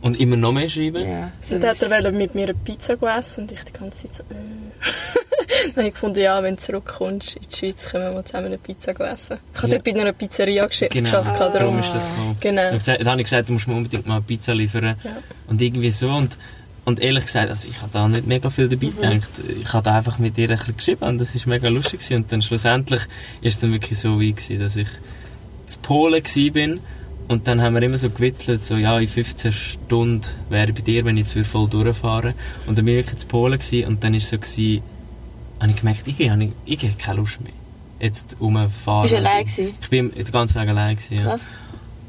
und 0.00 0.18
immer 0.20 0.36
noch 0.36 0.52
mehr 0.52 0.68
schreiben. 0.68 1.08
ja. 1.08 1.32
So 1.40 1.56
Und 1.56 1.64
dann 1.64 1.76
hat 1.76 2.04
er 2.04 2.12
mit 2.12 2.34
mir 2.34 2.44
eine 2.44 2.54
Pizza 2.54 2.94
essen 3.18 3.42
und 3.44 3.52
ich 3.52 3.60
die 3.64 3.72
ganze 3.72 4.06
Zeit 4.06 4.14
so, 4.16 4.22
äh. 4.34 4.36
dann 5.66 5.76
habe 5.76 5.88
ich 5.88 5.94
gefunden, 5.94 6.20
ja, 6.20 6.42
wenn 6.42 6.54
du 6.56 6.60
zurückkommst 6.60 7.36
in 7.36 7.42
die 7.50 7.56
Schweiz, 7.56 7.86
können 7.86 8.04
wir 8.04 8.12
mal 8.12 8.24
zusammen 8.24 8.46
eine 8.46 8.58
Pizza 8.58 8.92
essen. 9.12 9.38
Ich 9.54 9.62
habe 9.62 9.72
Ja. 9.72 9.78
dort 9.78 9.84
bei 9.84 10.00
einer 10.00 10.12
Pizzeria 10.12 10.66
Genau, 10.66 11.02
geschafft, 11.04 11.34
gehabt, 11.34 11.54
darum 11.54 11.76
darum. 11.76 11.80
ist 11.80 11.92
das 11.94 12.08
gekommen. 12.10 12.36
Genau. 12.40 12.78
Dann, 12.78 13.06
habe 13.08 13.20
ich 13.20 13.24
gesagt, 13.26 13.48
du 13.48 13.52
musst 13.54 13.66
mir 13.66 13.74
unbedingt 13.74 14.06
mal 14.06 14.16
eine 14.16 14.22
Pizza 14.22 14.54
liefern. 14.54 14.84
Ja. 15.02 15.16
Und 15.48 15.60
irgendwie 15.60 15.90
so. 15.90 16.08
Und, 16.10 16.38
und 16.84 17.00
ehrlich 17.00 17.26
gesagt, 17.26 17.48
also 17.50 17.68
ich 17.68 17.76
habe 17.80 17.90
da 17.92 18.06
nicht 18.08 18.26
mega 18.26 18.50
viel 18.50 18.68
dabei 18.68 18.86
gedacht. 18.86 19.28
Ich 19.60 19.72
habe 19.72 19.82
da 19.84 19.96
einfach 19.96 20.18
mit 20.18 20.38
ihr 20.38 20.48
ein 20.50 20.56
bisschen 20.58 20.76
geschrieben 20.76 21.04
und 21.04 21.18
das 21.18 21.34
war 21.34 21.42
mega 21.46 21.68
lustig. 21.68 22.00
Gewesen. 22.00 22.16
Und 22.22 22.32
dann 22.32 22.42
schlussendlich 22.42 23.02
ist 23.40 23.54
es 23.54 23.60
dann 23.60 23.72
wirklich 23.72 23.98
so 23.98 24.20
weit, 24.20 24.36
gewesen, 24.36 24.60
dass 24.60 24.76
ich 24.76 24.88
zu 25.66 25.78
Polen 25.80 26.22
war. 26.22 26.78
Und 27.28 27.46
dann 27.46 27.60
haben 27.60 27.74
wir 27.74 27.82
immer 27.82 27.98
so 27.98 28.08
gewitzelt, 28.08 28.62
so, 28.62 28.76
ja, 28.76 28.98
in 28.98 29.06
15 29.06 29.52
Stunden 29.52 30.22
wäre 30.48 30.70
ich 30.70 30.74
bei 30.74 30.80
dir, 30.80 31.04
wenn 31.04 31.18
ich 31.18 31.34
jetzt 31.34 31.46
voll 31.46 31.68
durchfahre. 31.68 32.34
Und 32.66 32.78
dann 32.78 32.86
bin 32.86 32.98
ich 32.98 33.16
zu 33.16 33.26
Polen 33.26 33.58
gewesen, 33.58 33.86
und 33.86 34.02
dann 34.02 34.12
war 34.12 34.18
es 34.18 34.30
so, 34.30 34.38
gewesen, 34.38 34.82
habe 35.60 35.70
ich 35.70 35.76
gemerkt, 35.76 36.08
ich 36.08 36.30
habe 36.30 36.48
ich 36.64 36.82
habe 36.82 36.92
keine 36.98 37.18
Lust 37.18 37.40
mehr. 37.42 37.52
Jetzt 38.00 38.36
rumfahren. 38.40 39.02
Bist 39.02 39.12
du 39.12 39.18
allein 39.18 39.44
gewesen? 39.44 39.74
Ich 39.80 39.90
bin 39.90 40.10
den 40.10 40.24
ganzen 40.24 40.54
Tag 40.54 40.68
allein 40.68 40.96
gewesen, 40.96 41.16
ja. 41.16 41.22
Krass. 41.24 41.52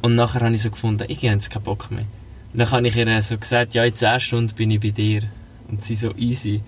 Und 0.02 0.16
nachher 0.16 0.40
habe 0.42 0.56
ich 0.56 0.62
so 0.62 0.70
gefunden, 0.70 1.04
ich 1.10 1.18
habe 1.18 1.28
jetzt 1.28 1.50
keinen 1.50 1.64
Bock 1.64 1.92
mehr. 1.92 2.06
Und 2.54 2.60
dann 2.60 2.72
habe 2.72 2.88
ich 2.88 2.96
ihr 2.96 3.22
so 3.22 3.38
gesagt, 3.38 3.74
ja, 3.74 3.84
in 3.84 3.96
10 3.96 4.20
Stunden 4.22 4.56
bin 4.56 4.72
ich 4.72 4.80
bei 4.80 4.92
dir. 4.92 5.24
Und 5.70 5.84
sie 5.84 5.96
so 5.96 6.10
easy. 6.18 6.62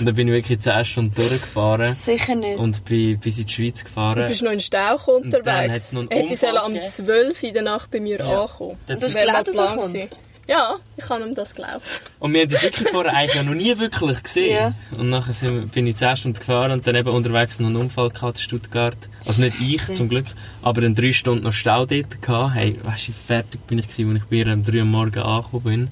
Und 0.00 0.06
dann 0.06 0.14
bin 0.16 0.26
ich 0.28 0.34
wirklich 0.34 0.58
10 0.60 0.84
Stunden 0.84 1.14
durchgefahren 1.14 1.92
Sicher 1.94 2.34
nicht. 2.34 2.58
und 2.58 2.84
bin 2.84 3.18
bis 3.20 3.38
in 3.38 3.46
die 3.46 3.52
Schweiz 3.52 3.78
Du 3.80 3.84
gefahren. 3.84 4.26
bist 4.26 4.42
noch 4.42 4.50
in 4.50 4.60
Stau 4.60 4.96
gekommen 4.96 5.22
Und 5.24 5.30
dann 5.32 5.40
unterwegs. 5.40 5.72
hat's 5.74 5.92
noch 5.92 6.00
einen 6.00 6.10
Hätte 6.10 6.34
ich 6.34 6.48
am 6.58 6.72
gegeben. 6.74 6.86
12 6.90 7.42
in 7.44 7.54
der 7.54 7.62
Nacht 7.62 7.90
bei 7.90 8.00
mir 8.00 8.18
Ja. 8.18 8.42
ankommen. 8.42 8.76
Das 8.88 9.14
wäre 9.14 9.26
dass 9.44 9.56
er 9.56 9.66
Plan 9.66 9.76
gewesen. 9.92 10.08
Ja, 10.48 10.76
ich 10.96 11.06
habe 11.10 11.22
ihm 11.24 11.34
das 11.34 11.54
geglaubt. 11.54 11.82
Und 12.20 12.32
wir 12.32 12.40
haben 12.40 12.50
uns 12.50 12.62
wirklich 12.62 12.88
vorher 12.88 13.14
eigentlich 13.14 13.42
noch 13.44 13.52
nie 13.54 13.78
wirklich 13.78 14.22
gesehen. 14.22 14.54
Ja. 14.56 14.74
Und 14.98 15.10
nachher 15.10 15.34
sind 15.34 15.70
bin 15.72 15.86
ich 15.86 15.96
10 15.96 16.16
Stunden 16.16 16.38
gefahren 16.38 16.72
und 16.72 16.86
dann 16.86 16.96
eben 16.96 17.10
unterwegs 17.10 17.60
noch 17.60 17.66
einen 17.66 17.76
Unfall 17.76 18.08
gehabt 18.08 18.38
in 18.38 18.42
Stuttgart. 18.44 18.96
Also 19.26 19.42
nicht 19.42 19.60
ich 19.60 19.94
zum 19.94 20.08
Glück, 20.08 20.24
aber 20.62 20.80
dann 20.80 20.94
drei 20.94 21.12
Stunden 21.12 21.44
noch 21.44 21.52
Stau 21.52 21.84
dort 21.84 22.22
gehabt. 22.22 22.54
Hey, 22.54 22.76
weißt 22.82 23.08
du, 23.08 23.12
wie 23.12 23.16
fertig 23.26 23.66
bin 23.66 23.78
ich 23.78 23.88
gewesen, 23.88 24.10
als 24.14 24.22
ich 24.22 24.24
bei 24.30 24.36
ihr 24.36 24.46
um 24.54 24.64
3 24.64 24.72
Uhr 24.76 24.82
am 24.82 24.90
Morgen 24.90 25.18
angekommen 25.20 25.62
bin. 25.64 25.88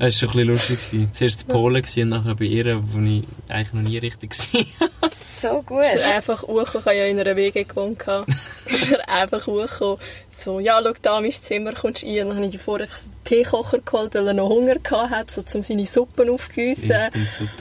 Das 0.00 0.22
war 0.22 0.28
schon 0.28 0.28
ein 0.28 0.32
bisschen 0.32 0.48
lustig. 0.48 0.90
gewesen. 0.90 1.12
Zuerst 1.12 1.42
in 1.42 1.48
Polen 1.48 1.84
und 1.84 2.08
nachher 2.08 2.34
bei 2.34 2.44
ihr, 2.46 2.80
wo 2.82 2.98
ich 3.00 3.22
eigentlich 3.48 3.72
noch 3.74 3.82
nie 3.82 3.98
richtig 3.98 4.34
war. 4.52 5.10
So 5.40 5.62
gut. 5.62 5.82
Ist 5.82 5.94
er 5.96 6.16
einfach 6.16 6.42
hochgekommen, 6.42 6.66
ich 6.80 6.84
habe 6.86 6.96
ja 6.96 7.06
in 7.06 7.18
einer 7.18 7.34
WG 7.34 7.64
gewohnt. 7.64 7.98
ist 8.66 8.92
er 8.92 9.08
einfach 9.08 9.46
hochgekommen. 9.46 9.96
So, 10.28 10.60
ja, 10.60 10.78
schau 10.84 10.92
da, 11.00 11.20
mein 11.20 11.32
Zimmer, 11.32 11.72
kommst 11.72 12.02
du 12.02 12.06
rein. 12.06 12.24
Und 12.28 12.28
dann 12.36 12.44
habe 12.44 12.54
ich 12.54 12.60
vorher 12.60 12.86
einfach 12.86 13.02
einen 13.04 13.24
Teekocher 13.24 13.78
geholt, 13.78 14.14
weil 14.14 14.26
er 14.28 14.34
noch 14.34 14.50
Hunger 14.50 14.74
gehabt 14.74 15.10
hat, 15.10 15.30
so, 15.30 15.42
um 15.54 15.62
seine 15.62 15.86
Suppen 15.86 16.28
aufzugießen. 16.28 16.92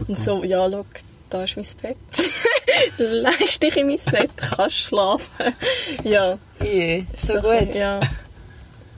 Und 0.07 0.19
so, 0.19 0.43
ja, 0.43 0.69
schau, 0.69 0.85
da 1.29 1.43
ist 1.45 1.55
mein 1.55 1.65
Bett. 1.81 1.97
Leist 2.97 3.63
dich 3.63 3.77
in 3.77 3.87
mein 3.87 3.99
Bett, 4.11 4.31
kannst 4.35 4.77
schlafen. 4.77 5.53
ja. 6.03 6.37
Yeah, 6.61 7.03
so 7.15 7.35
so- 7.35 7.41
gut. 7.41 7.75
Ja. 7.75 8.01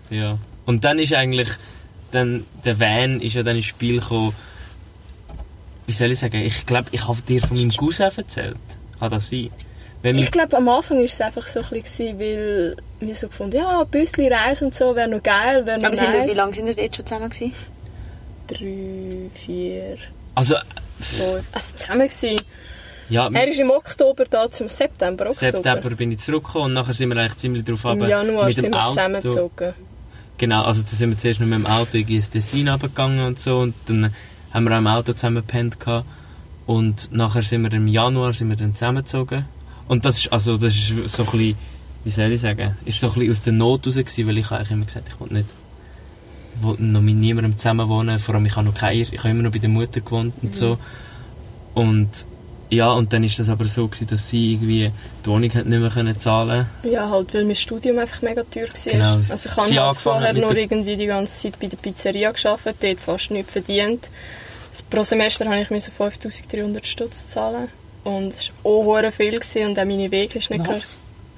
Ja. 0.10 0.40
Und 0.66 0.84
dann 0.86 0.98
ist 0.98 1.14
eigentlich, 1.14 1.50
dann, 2.12 2.46
der 2.66 2.80
Van 2.80 3.22
ist 3.22 3.34
ja 3.34 3.44
dann 3.44 3.56
ins 3.56 3.66
Spiel 3.66 4.00
gekommen. 4.00 4.34
Wie 5.88 5.94
soll 5.94 6.12
ich 6.12 6.20
sagen? 6.20 6.38
Ich 6.38 6.66
glaube, 6.66 6.88
ich 6.92 7.08
habe 7.08 7.22
dir 7.22 7.42
von 7.42 7.58
meinem 7.58 7.72
Cousin 7.72 8.10
erzählt. 8.16 8.58
Kann 9.00 9.10
das 9.10 9.30
sein? 9.30 9.50
Ich 10.04 10.32
glaube, 10.32 10.58
am 10.58 10.68
Anfang 10.70 10.98
war 10.98 11.04
es 11.04 11.22
einfach 11.22 11.46
so 11.46 11.60
ein 11.62 11.82
bisschen, 11.82 12.20
weil 12.20 12.76
wir 13.00 13.16
so 13.16 13.28
gefunden 13.28 13.58
ja, 13.58 13.84
Büsli 13.84 14.28
Reis 14.30 14.62
und 14.64 14.74
so 14.74 14.96
wäre 14.96 15.08
noch 15.08 15.22
geil, 15.22 15.66
wäre 15.66 15.78
noch 15.80 15.88
Aber 15.88 15.96
wir, 15.96 16.14
wie 16.14 16.18
nice. 16.28 16.36
lange 16.36 16.54
sind 16.54 16.66
wir 16.66 16.74
dort 16.74 16.96
schon 16.96 17.06
zusammen 17.06 17.30
gewesen? 17.30 17.54
Drei, 18.48 19.30
vier, 19.46 19.98
also, 20.34 20.56
fünf. 21.00 21.44
Also 21.52 21.76
zusammen 21.78 22.08
gewesen. 22.10 22.42
ja, 23.10 23.30
Er 23.32 23.48
ist 23.48 23.60
im 23.60 23.70
Oktober 23.70 24.26
da, 24.26 24.50
zum 24.50 24.70
September, 24.70 25.26
im 25.26 25.32
Oktober. 25.32 25.52
September 25.52 25.90
bin 25.92 26.12
ich 26.14 26.20
zurückgekommen 26.20 26.66
und 26.66 26.74
nachher 26.74 26.94
sind 26.96 27.10
wir 27.10 27.18
eigentlich 27.18 27.38
ziemlich 27.38 27.64
drauf 27.64 27.84
Im 27.84 27.90
runter 27.92 28.08
Januar 28.08 28.48
mit 28.48 28.58
dem 28.58 28.62
sind 28.62 28.72
wir 28.72 28.82
Auto. 28.84 28.90
zusammengezogen. 28.90 29.74
Genau, 30.42 30.64
also 30.64 30.82
da 30.82 30.88
sind 30.88 31.12
wir 31.12 31.18
zuerst 31.20 31.40
noch 31.40 31.46
mit 31.46 31.60
dem 31.60 31.68
Auto 31.68 32.00
irgendwie 32.00 32.16
ins 32.16 32.32
Tessin 32.32 32.68
runtergegangen 32.68 33.28
und 33.28 33.38
so 33.38 33.60
und 33.60 33.76
dann 33.86 34.12
haben 34.52 34.64
wir 34.64 34.72
auch 34.74 34.80
im 34.80 34.88
Auto 34.88 35.14
zusammen 35.14 35.36
gepennt 35.36 35.80
gehabt. 35.80 36.08
und 36.66 37.12
nachher 37.12 37.44
sind 37.44 37.62
wir 37.62 37.72
im 37.74 37.88
Januar 37.88 38.34
sind 38.34 38.50
wir 38.50 38.56
dann 38.56 38.74
zusammengezogen. 38.74 39.46
Und 39.88 40.04
das 40.04 40.18
ist, 40.18 40.34
also 40.34 40.58
das 40.58 40.74
ist 40.74 41.10
so 41.10 41.26
ein 41.26 41.30
bisschen, 41.30 41.58
wie 42.04 42.10
soll 42.10 42.32
ich 42.32 42.42
sagen, 42.42 42.76
ist 42.86 43.00
so 43.00 43.10
ein 43.10 43.14
bisschen 43.14 43.32
aus 43.32 43.42
der 43.44 43.54
Not 43.54 43.86
raus 43.86 43.96
gewesen, 43.98 44.28
weil 44.28 44.40
ich 44.40 44.46
habe 44.46 44.56
eigentlich 44.56 44.72
immer 44.72 44.86
gesagt, 44.86 45.10
ich 45.10 45.20
wollte 45.20 45.36
nicht 45.36 45.50
ich 46.56 46.64
wollte 46.64 46.84
noch 46.86 47.02
mit 47.02 47.18
niemandem 47.18 47.56
zusammen 47.60 47.88
wohnen, 47.88 48.18
vor 48.18 48.34
allem 48.34 48.46
ich 48.48 48.56
habe 48.56 48.66
noch 48.66 48.74
keine, 48.74 49.00
ich 49.00 49.20
habe 49.20 49.30
immer 49.30 49.44
noch 49.44 49.52
bei 49.52 49.60
der 49.60 49.70
Mutter 49.70 50.02
gewohnt 50.02 50.34
und 50.42 50.56
so. 50.56 50.80
Und 51.76 52.26
ja, 52.72 52.92
und 52.94 53.12
dann 53.14 53.24
ist 53.24 53.38
das 53.38 53.50
aber 53.50 53.66
so 53.68 53.88
gewesen, 53.88 54.08
dass 54.08 54.30
sie 54.30 54.54
irgendwie 54.54 54.92
die 55.26 55.30
Wohnung 55.30 55.54
hat 55.54 55.66
nicht 55.66 55.80
mehr 55.80 55.90
können 55.90 56.18
zahlen 56.18 56.68
Ja, 56.84 57.10
halt, 57.10 57.34
weil 57.34 57.44
mein 57.44 57.56
Studium 57.56 58.00
einfach 58.00 58.22
mega 58.22 58.44
teuer 58.44 58.68
war. 58.68 58.92
Genau. 58.92 59.20
Also 59.30 59.50
ich 59.50 59.56
habe 59.58 59.68
Sie 59.68 59.78
halt 59.80 59.88
angefangen 59.90 60.22
vorher 60.22 60.34
nur 60.34 60.56
irgendwie 60.56 60.96
die 60.96 61.06
ganze 61.06 61.42
Zeit 61.42 61.60
bei 61.60 61.68
der 61.68 61.78
Pizzeria 61.78 62.32
gearbeitet, 62.32 62.78
dort 62.82 63.00
fast 63.02 63.30
nichts 63.32 63.52
verdient. 63.52 64.10
Also 64.72 64.84
pro 64.90 65.04
Semester 65.04 65.46
habe 65.46 65.62
ich 65.62 65.70
müssen 65.70 65.92
5300 65.92 66.88
Stutz 66.88 67.28
zahlen. 67.28 67.68
Und 68.06 68.30
es 68.30 68.52
war 68.64 68.72
auch 68.72 68.86
hure 68.86 69.12
viel 69.12 69.32
gewesen 69.40 69.68
und 69.68 69.78
auch 69.78 69.86
meine 69.86 70.10
Wege 70.10 70.40
ist 70.40 70.50
nicht 70.50 70.64
krass. 70.64 70.98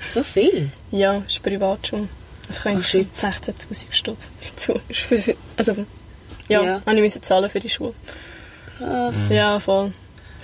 So 0.10 0.24
viel? 0.24 0.70
Ja, 0.92 1.18
es 1.26 1.34
ist 1.34 1.44
Privatschule. 1.44 2.08
Also 2.48 2.60
ich 2.60 2.66
habe 2.66 2.84
shit. 2.84 3.08
16'000 3.14 3.86
Stutz 3.92 4.30
Also, 5.58 5.86
ja, 6.48 6.64
Ja. 6.64 6.82
habe 6.86 7.00
ich 7.00 7.22
zahlen 7.22 7.50
für 7.50 7.60
die 7.60 7.70
Schule. 7.70 7.94
Krass. 8.78 9.30
Ja, 9.32 9.60
voll. 9.60 9.92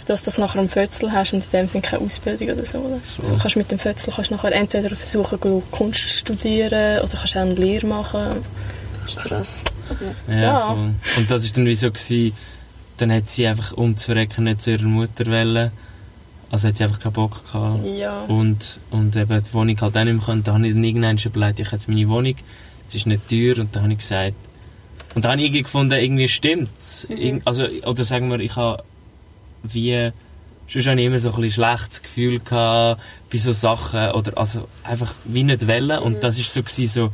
Das, 0.09 0.23
dass 0.23 0.35
du 0.35 0.41
nachher 0.41 0.59
einen 0.59 0.69
Fötzel 0.69 1.11
hast 1.11 1.33
und 1.33 1.43
in 1.43 1.49
dem 1.51 1.67
Sinne 1.67 1.81
keine 1.83 2.03
Ausbildung 2.03 2.49
oder 2.49 2.65
so. 2.65 2.79
Oder? 2.79 2.99
Also 3.19 3.35
kannst 3.35 3.55
mit 3.57 3.69
dem 3.71 3.77
Fötzel 3.79 4.11
kannst 4.13 4.31
du 4.31 4.35
nachher 4.35 4.53
entweder 4.53 4.95
versuchen, 4.95 5.39
Kunst 5.71 6.01
zu 6.01 6.07
studieren 6.09 6.99
oder 7.01 7.07
kannst 7.17 7.37
auch 7.37 7.41
eine 7.41 7.53
Lehre 7.53 7.85
machen. 7.85 8.43
Das 9.05 9.15
ist 9.15 9.23
krass. 9.25 9.63
Ja, 10.27 10.33
Ja. 10.41 10.59
voll. 10.75 10.89
Und 11.17 11.31
das 11.31 11.43
ist 11.43 11.55
dann 11.57 11.65
wie 11.65 11.75
so 11.75 11.91
gewesen, 11.91 12.35
dann 12.97 13.11
hat 13.13 13.29
sie 13.29 13.47
einfach 13.47 13.73
um 13.73 13.95
zu 13.97 14.07
verrecken 14.07 14.43
nicht 14.45 14.61
zu 14.61 14.71
ihrer 14.71 14.83
Mutter 14.83 15.25
wollen. 15.27 15.71
Also 16.51 16.67
hat 16.67 16.77
sie 16.77 16.83
einfach 16.83 16.99
keinen 16.99 17.13
Bock 17.13 17.43
gehabt. 17.45 17.85
Ja. 17.85 18.21
Und, 18.23 18.79
und 18.89 19.15
eben 19.15 19.43
die 19.43 19.53
Wohnung 19.53 19.79
halt 19.79 19.95
auch 19.95 20.03
nicht 20.03 20.15
mehr 20.15 20.25
können. 20.25 20.43
Da 20.43 20.53
habe 20.53 20.67
ich 20.67 20.73
dann 20.73 20.83
irgendwann 20.83 21.19
schon 21.19 21.31
überlegt, 21.33 21.59
ich 21.59 21.67
habe 21.67 21.77
jetzt 21.77 21.87
meine 21.87 22.09
Wohnung, 22.09 22.35
es 22.87 22.95
ist 22.95 23.05
nicht 23.05 23.29
teuer. 23.29 23.59
Und 23.59 23.75
dann 23.75 23.83
habe 23.83 23.93
ich 23.93 23.99
gesagt, 23.99 24.33
und 25.15 25.23
dann 25.25 25.31
habe 25.33 25.41
ich 25.41 25.47
irgendwie 25.47 25.63
gefunden, 25.63 25.93
irgendwie 25.93 26.27
stimmt's. 26.27 27.05
Irg- 27.09 27.41
Also, 27.45 27.65
oder 27.85 28.03
sagen 28.03 28.29
wir, 28.31 28.39
ich 28.39 28.55
habe 28.55 28.83
wie, 29.63 30.11
schon 30.69 30.99
immer 30.99 31.19
so 31.19 31.29
ein 31.29 31.41
bisschen 31.41 31.63
schlechtes 31.63 32.01
Gefühl 32.01 32.39
gehabt 32.39 33.01
bei 33.31 33.37
so 33.37 33.51
Sachen, 33.51 34.11
oder 34.11 34.37
also 34.37 34.67
einfach 34.83 35.13
wie 35.25 35.43
nicht 35.43 35.67
wollen. 35.67 35.99
Und 35.99 36.23
das 36.23 36.37
ist 36.37 36.53
so 36.53 36.61
gewesen, 36.61 36.87
so, 36.87 37.13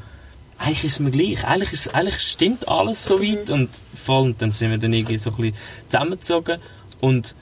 eigentlich 0.57 0.83
ist 0.85 0.93
es 0.93 0.99
mir 0.99 1.11
gleich, 1.11 1.45
eigentlich, 1.45 1.73
ist, 1.73 1.95
eigentlich 1.95 2.19
stimmt 2.19 2.67
alles 2.67 3.05
so 3.05 3.21
weit 3.21 3.49
und 3.49 3.69
voll. 3.95 4.23
Und 4.23 4.41
dann 4.41 4.51
sind 4.51 4.71
wir 4.71 4.77
dann 4.77 4.93
irgendwie 4.93 5.17
so 5.17 5.31
ein 5.31 5.35
bisschen 5.37 5.57
zusammengezogen 5.89 6.59
und 7.01 7.35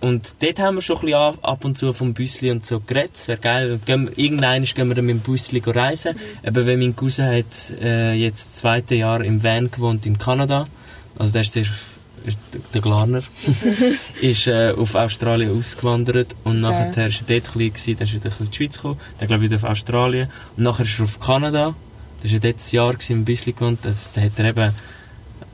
und 0.00 0.36
dort 0.40 0.60
haben 0.60 0.76
wir 0.76 0.82
schon 0.82 0.98
ein 0.98 1.06
bisschen 1.06 1.42
ab- 1.42 1.64
und 1.64 1.76
zu 1.76 1.92
vom 1.92 2.14
Büsli 2.14 2.52
und 2.52 2.64
so 2.64 2.78
geredet. 2.78 3.16
Es 3.16 3.26
wäre 3.26 3.40
geil. 3.40 3.80
Gehen 3.84 4.06
wir, 4.06 4.16
irgendwann 4.16 4.62
gehen 4.62 4.88
wir 4.88 4.94
dann 4.94 5.06
mit 5.06 5.16
dem 5.16 5.20
Büsli 5.22 5.60
reisen. 5.66 6.14
Eben, 6.44 6.66
weil 6.66 6.76
mein 6.76 6.94
Cousin 6.94 7.26
hat 7.26 7.72
äh, 7.80 8.12
jetzt 8.12 8.46
das 8.46 8.56
zweite 8.58 8.94
Jahr 8.94 9.24
im 9.24 9.42
Van 9.42 9.72
gewohnt 9.72 10.06
in 10.06 10.16
Kanada. 10.16 10.66
Also 11.18 11.32
der 11.32 11.42
ist 11.42 11.56
der 12.74 12.80
Glarner. 12.80 13.22
ist 14.20 14.46
äh, 14.46 14.72
auf 14.76 14.94
Australien 14.94 15.58
ausgewandert 15.58 16.34
und 16.44 16.60
nachher 16.60 16.96
war 16.96 17.04
er 17.04 17.10
dort 17.10 17.30
ein 17.30 17.40
bisschen, 17.40 17.72
gewesen, 17.72 17.96
dann 17.98 18.08
ist 18.08 18.14
er 18.14 18.24
wieder 18.24 18.32
in 18.40 18.50
die 18.50 18.56
Schweiz 18.56 18.76
gekommen. 18.76 19.00
Dann 19.18 19.28
glaube 19.28 19.44
ich 19.44 19.50
wieder 19.50 19.56
auf 19.62 19.70
Australien. 19.70 20.28
Und 20.56 20.62
nachher 20.62 20.84
ist 20.84 20.98
er 20.98 21.04
auf 21.04 21.20
Kanada. 21.20 21.74
Das 22.22 22.32
war 22.32 22.40
dort 22.40 22.56
ein 22.56 22.70
Jahr 22.74 22.92
gewesen, 22.94 23.12
im 23.12 23.24
Büsli 23.24 23.52
gewohnt. 23.52 23.80
Da 23.82 24.20
hat 24.20 24.38
er 24.38 24.44
eben, 24.44 24.72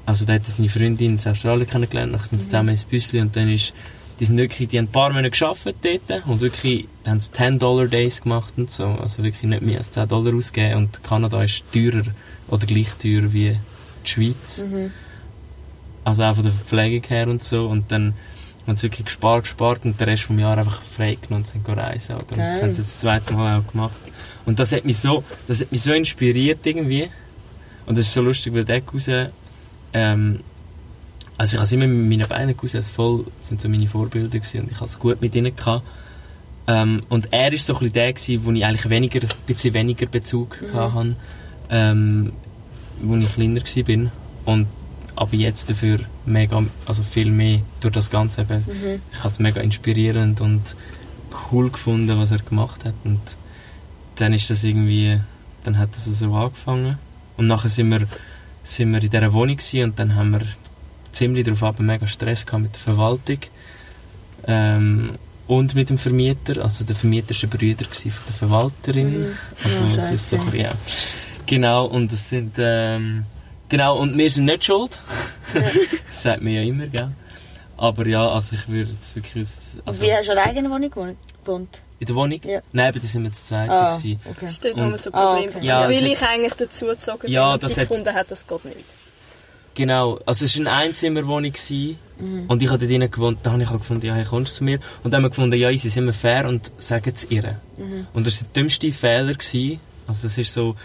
also 0.06 0.24
da 0.24 0.32
hat 0.34 0.42
er 0.46 0.50
seine 0.50 0.68
Freundin 0.68 1.18
in 1.18 1.30
Australien 1.30 1.68
kennengelernt. 1.68 2.12
Nachher 2.12 2.26
sind 2.26 2.38
sie 2.40 2.46
zusammen 2.46 2.70
ins 2.70 2.84
Büsli 2.84 3.20
und 3.20 3.34
dann 3.36 3.50
ist 3.50 3.72
die 4.20 4.26
sind 4.26 4.38
wirklich, 4.38 4.68
die 4.68 4.78
haben 4.78 4.86
ein 4.86 4.92
paar 4.92 5.12
Monate 5.12 5.30
gearbeitet 5.30 6.02
dort 6.08 6.26
und 6.26 6.40
wirklich, 6.40 6.86
da 7.02 7.10
haben 7.10 7.20
sie 7.20 7.32
10 7.32 7.58
Dollar 7.58 7.86
Days 7.86 8.22
gemacht 8.22 8.54
und 8.56 8.70
so, 8.70 8.84
also 8.84 9.22
wirklich 9.22 9.42
nicht 9.42 9.62
mehr 9.62 9.78
als 9.78 9.90
10 9.90 10.08
Dollar 10.08 10.34
ausgegeben 10.34 10.76
und 10.76 11.02
Kanada 11.02 11.42
ist 11.42 11.64
teurer 11.72 12.04
oder 12.48 12.66
gleich 12.66 12.90
teuer 12.94 13.32
wie 13.32 13.56
die 14.04 14.08
Schweiz. 14.08 14.62
Also 16.04 16.22
auch 16.24 16.34
von 16.34 16.44
der 16.44 16.52
Verpflegung 16.52 17.02
her 17.08 17.28
und 17.28 17.42
so 17.42 17.66
und 17.66 17.90
dann 17.90 18.14
haben 18.66 18.76
sie 18.76 18.84
wirklich 18.84 19.06
gespart, 19.06 19.44
gespart 19.44 19.84
und 19.84 20.00
den 20.00 20.08
Rest 20.08 20.24
vom 20.24 20.38
Jahr 20.38 20.56
einfach 20.56 20.80
freigenommen 20.82 21.44
und 21.44 21.46
sind 21.46 21.68
reisen, 21.68 22.14
oder? 22.16 22.32
Und 22.32 22.38
das 22.38 22.62
haben 22.62 22.72
sie 22.72 22.80
jetzt 22.82 22.92
das 22.92 23.00
zweite 23.00 23.34
Mal 23.34 23.58
auch 23.60 23.70
gemacht. 23.70 23.92
Und 24.46 24.58
das 24.60 24.72
hat 24.72 24.84
mich 24.84 24.98
so, 24.98 25.22
das 25.48 25.60
hat 25.60 25.72
mich 25.72 25.82
so 25.82 25.92
inspiriert 25.92 26.64
irgendwie. 26.64 27.08
Und 27.86 27.98
das 27.98 28.06
ist 28.06 28.14
so 28.14 28.22
lustig, 28.22 28.54
weil 28.54 28.64
der 28.64 28.80
Cousin, 28.80 29.28
ähm, 29.92 30.40
also 31.36 31.56
ich 31.56 31.62
habe 31.62 31.74
immer 31.74 31.86
mit 31.92 32.08
meinen 32.18 32.28
beiden 32.28 32.56
Cousins 32.56 32.88
voll, 32.88 33.26
das 33.38 33.48
sind 33.48 33.60
so 33.60 33.68
meine 33.68 33.86
Vorbilder 33.86 34.38
gewesen 34.38 34.60
und 34.62 34.70
ich 34.70 34.76
habe 34.76 34.86
es 34.86 34.98
gut 34.98 35.20
mit 35.20 35.34
ihnen 35.34 35.54
gehabt. 35.54 35.82
Ähm, 36.66 37.02
und 37.10 37.32
er 37.32 37.52
ist 37.52 37.66
so 37.66 37.74
ein 37.74 37.78
bisschen 37.80 37.92
der 37.92 38.12
gewesen, 38.14 38.44
wo 38.44 38.52
ich 38.52 38.64
eigentlich 38.64 38.88
weniger, 38.88 39.20
ein 39.20 39.28
bisschen 39.46 39.74
weniger 39.74 40.06
Bezug 40.06 40.62
Mhm. 40.62 40.74
habe, 40.74 41.16
ähm, 41.68 42.32
wo 43.02 43.16
ich 43.16 43.34
kleiner 43.34 43.60
bin. 43.84 44.10
Und 44.46 44.66
aber 45.16 45.34
jetzt 45.34 45.70
dafür 45.70 46.00
mega, 46.26 46.62
also 46.86 47.02
viel 47.02 47.30
mehr 47.30 47.60
durch 47.80 47.94
das 47.94 48.10
Ganze 48.10 48.42
eben. 48.42 48.58
Mhm. 48.66 49.00
Ich 49.12 49.18
habe 49.18 49.28
es 49.28 49.38
mega 49.38 49.60
inspirierend 49.60 50.40
und 50.40 50.74
cool 51.52 51.70
gefunden, 51.70 52.18
was 52.18 52.30
er 52.30 52.38
gemacht 52.38 52.84
hat. 52.84 52.94
Und 53.04 53.20
dann 54.16 54.32
ist 54.32 54.50
das 54.50 54.64
irgendwie, 54.64 55.20
dann 55.64 55.78
hat 55.78 55.90
das 55.96 56.04
so 56.04 56.34
angefangen. 56.34 56.98
Und 57.36 57.46
nachher 57.46 57.68
sind 57.68 57.90
wir, 57.90 58.06
sind 58.62 58.92
wir 58.92 59.02
in 59.02 59.10
dieser 59.10 59.32
Wohnung 59.32 59.58
und 59.82 59.98
dann 59.98 60.14
haben 60.14 60.30
wir 60.32 60.42
ziemlich 61.12 61.44
darauf 61.44 61.62
ab 61.62 61.80
mega 61.80 62.06
Stress 62.06 62.44
gehabt 62.46 62.62
mit 62.62 62.74
der 62.74 62.80
Verwaltung. 62.80 63.38
Ähm, 64.46 65.10
und 65.46 65.74
mit 65.74 65.90
dem 65.90 65.98
Vermieter, 65.98 66.62
also 66.62 66.84
der 66.84 66.96
Vermieter 66.96 67.30
war 67.30 67.36
der 67.40 67.46
Brüder 67.58 67.84
von 67.84 68.12
der 68.26 68.34
Verwalterin. 68.34 69.26
Also 69.62 69.76
Oh, 69.84 69.98
es 69.98 70.10
ist 70.10 70.30
so, 70.30 70.38
Scheisse. 70.38 70.56
ja. 70.56 70.72
Genau, 71.46 71.84
und 71.84 72.10
das 72.12 72.30
sind, 72.30 72.54
ähm, 72.58 73.24
genau, 73.68 73.98
und 73.98 74.16
wir 74.16 74.30
sind 74.30 74.44
nicht 74.46 74.64
schuld. 74.64 74.98
das 75.54 76.22
sagt 76.22 76.42
man 76.42 76.52
ja 76.52 76.62
immer, 76.62 76.86
gell? 76.86 77.10
Aber 77.76 78.06
ja, 78.06 78.28
also 78.28 78.54
ich 78.54 78.68
würde 78.68 78.90
jetzt 78.92 79.16
wirklich, 79.16 79.48
also 79.84 80.00
Wie 80.02 80.12
hast 80.14 80.28
du 80.28 80.32
alleine 80.32 80.58
in 80.58 80.64
der 80.64 80.72
Wohnung 80.72 80.90
gewohnt- 80.90 81.80
in 82.00 82.06
der 82.06 82.14
Wohnung? 82.16 82.40
Ja. 82.44 82.60
Nein, 82.72 82.88
aber 82.88 82.98
da 83.00 83.06
sind 83.06 83.22
wir 83.24 83.32
zu 83.32 83.44
zweit 83.44 83.70
Ah, 83.70 83.94
okay. 83.96 84.18
Das 84.40 84.50
ist 84.52 84.64
dort, 84.64 84.76
wo 84.76 84.82
man 84.82 84.98
so 84.98 85.10
Ah, 85.12 85.26
Probleme 85.32 85.48
okay. 85.50 85.58
hat. 85.58 85.64
Ja, 85.64 85.80
Weil 85.84 85.92
es 85.92 86.02
ich 86.02 86.22
eigentlich 86.22 86.54
dazugezogen 86.54 87.20
bin 87.22 87.30
Ja, 87.32 87.52
und 87.54 87.62
das 87.62 87.74
sie 87.74 87.80
hat- 87.80 87.88
gefunden 87.88 88.14
hat, 88.14 88.30
das 88.30 88.46
geht 88.46 88.64
nicht. 88.64 88.78
Genau, 89.74 90.20
also 90.24 90.44
es 90.44 90.56
war 90.56 90.66
eine 90.72 90.84
Einzimmerwohnung 90.84 91.50
gewesen, 91.52 91.98
und 92.46 92.62
ich 92.62 92.68
habe 92.68 92.78
dort 92.78 92.88
drinnen 92.90 93.10
gewohnt, 93.10 93.38
da 93.42 93.50
habe 93.52 93.62
ich 93.64 93.68
halt 93.68 93.80
gefunden, 93.80 94.06
ja, 94.06 94.14
hey, 94.14 94.24
kommst 94.24 94.54
du 94.54 94.58
zu 94.58 94.64
mir? 94.64 94.78
Und 95.02 95.10
dann 95.10 95.14
haben 95.18 95.24
wir 95.24 95.30
gefunden, 95.30 95.56
ja, 95.58 95.76
sie 95.76 95.88
sind 95.88 96.06
wir 96.06 96.12
fair 96.12 96.46
und 96.46 96.70
sagen 96.78 97.12
es 97.12 97.24
ihr. 97.28 97.58
Und 98.12 98.24
das 98.26 98.40
war 98.40 98.48
der 98.54 98.62
dümmste 98.62 98.92
Fehler, 98.92 99.34
gewesen. 99.34 99.80
also 100.06 100.28
das 100.28 100.38
ist 100.38 100.52
so, 100.52 100.76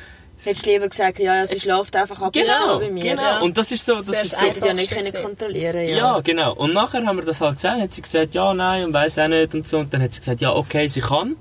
Hättest 0.43 0.65
du 0.65 0.69
lieber 0.71 0.87
gesagt, 0.87 1.19
ja, 1.19 1.35
ja, 1.35 1.45
sie 1.45 1.59
schläft 1.59 1.95
einfach 1.95 2.21
ab 2.21 2.27
und 2.27 2.33
genau, 2.33 2.79
bei 2.79 2.89
mir. 2.89 3.03
genau, 3.03 3.21
Ja. 3.21 3.39
und 3.41 3.57
das 3.57 3.71
ist 3.71 3.85
so, 3.85 3.95
das 3.95 4.05
Das 4.07 4.23
ist 4.23 4.31
so, 4.31 4.39
Sie 4.39 4.45
hätten 4.45 4.65
ja 4.65 4.73
nicht 4.73 4.91
können 4.91 5.13
kontrollieren 5.13 5.83
ja. 5.83 5.97
Ja, 5.97 6.19
genau. 6.21 6.53
Und 6.55 6.73
nachher 6.73 7.05
haben 7.05 7.17
wir 7.17 7.25
das 7.25 7.41
halt 7.41 7.57
gesagt, 7.57 7.81
hat 7.81 7.93
sie 7.93 8.01
gesagt, 8.01 8.33
ja, 8.33 8.53
nein, 8.53 8.85
und 8.85 8.93
weiss 8.93 9.19
auch 9.19 9.27
nicht 9.27 9.53
und 9.53 9.67
so. 9.67 9.79
Und 9.79 9.93
dann 9.93 10.01
hat 10.01 10.13
sie 10.13 10.21
gesagt, 10.21 10.39
ja, 10.41 10.53
okay, 10.55 10.87
sie 10.87 11.01
kann. 11.01 11.35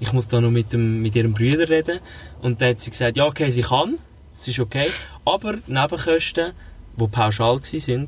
Ich 0.00 0.12
muss 0.12 0.28
da 0.28 0.40
noch 0.40 0.52
mit, 0.52 0.72
dem, 0.72 1.02
mit 1.02 1.16
ihrem 1.16 1.34
Bruder 1.34 1.68
reden. 1.68 1.98
Und 2.40 2.60
dann 2.62 2.70
hat 2.70 2.80
sie 2.80 2.90
gesagt, 2.90 3.16
ja, 3.16 3.24
okay, 3.26 3.50
sie 3.50 3.62
kann. 3.62 3.98
Es 4.36 4.46
ist 4.46 4.60
okay. 4.60 4.88
Aber 5.24 5.54
Nebenkosten 5.66 6.52
die 6.96 7.06
pauschal 7.06 7.60
waren, 7.60 8.06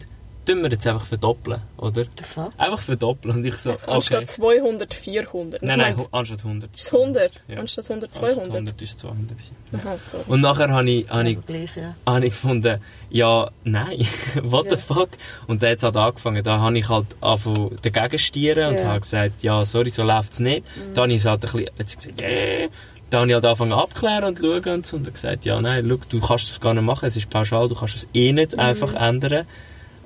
tun 0.50 0.62
wir 0.62 0.70
jetzt 0.70 0.86
einfach 0.86 1.06
verdoppeln, 1.06 1.60
oder? 1.76 2.04
The 2.04 2.24
fuck? 2.24 2.52
Einfach 2.56 2.80
verdoppeln. 2.80 3.36
Und 3.36 3.44
ich 3.44 3.56
so, 3.56 3.70
okay. 3.72 3.82
Anstatt 3.86 4.28
200, 4.28 4.92
400. 4.92 5.62
Nein, 5.62 5.78
nein, 5.78 5.96
anstatt 6.10 6.40
100. 6.44 6.74
ist 6.74 6.86
es 6.86 6.94
100? 6.94 7.44
Ja. 7.48 7.58
Anstatt 7.58 7.90
100, 7.90 8.10
Anstatt 8.10 8.34
200? 8.34 8.54
100 8.54 8.82
ist 8.82 8.90
es 8.90 8.96
200 8.98 9.28
gewesen. 9.28 9.56
Aha, 9.72 9.96
so. 10.02 10.16
Und 10.26 10.40
nachher 10.40 10.68
habe 10.70 10.90
ich, 10.90 11.08
habe 11.08 11.30
ich 11.30 11.46
gleich, 11.46 11.76
ja. 11.76 11.94
habe 12.06 12.26
ich 12.26 12.32
gefunden, 12.32 12.80
ja, 13.10 13.50
nein, 13.64 14.06
what 14.42 14.70
the 14.70 14.76
fuck? 14.76 15.10
Und 15.46 15.62
dann 15.62 15.70
hat 15.70 15.78
es 15.78 15.82
halt 15.82 15.96
angefangen, 15.96 16.42
da 16.42 16.58
habe 16.58 16.78
ich 16.78 16.88
halt 16.88 17.06
angefangen 17.20 17.78
dagegen 17.82 18.18
stieren 18.18 18.74
und 18.74 18.84
habe 18.84 19.00
gesagt, 19.00 19.42
ja, 19.42 19.64
sorry, 19.64 19.90
so 19.90 20.02
läuft 20.02 20.32
es 20.32 20.40
nicht. 20.40 20.64
Da 20.94 21.02
habe 21.02 21.12
ich 21.12 21.20
es 21.20 21.24
halt 21.26 21.44
ein 21.44 21.68
bisschen, 21.76 22.00
gesagt, 22.00 22.22
äh. 22.22 22.68
Da 23.10 23.18
habe 23.18 23.28
ich 23.28 23.34
halt 23.34 23.44
angefangen 23.44 23.72
abklären 23.72 24.24
und 24.24 24.38
schauen 24.38 24.74
und 24.74 24.86
so 24.86 24.96
und 24.96 25.12
gesagt, 25.12 25.44
ja, 25.44 25.60
nein, 25.60 25.84
schau, 25.88 25.98
du 26.08 26.20
kannst 26.20 26.48
das 26.48 26.60
gar 26.60 26.74
nicht 26.74 26.84
machen, 26.84 27.06
es 27.06 27.16
ist 27.16 27.28
pauschal, 27.28 27.68
du 27.68 27.74
kannst 27.74 27.96
es 27.96 28.08
eh 28.14 28.32
nicht 28.32 28.56
einfach 28.56 28.94
ändern. 28.94 29.46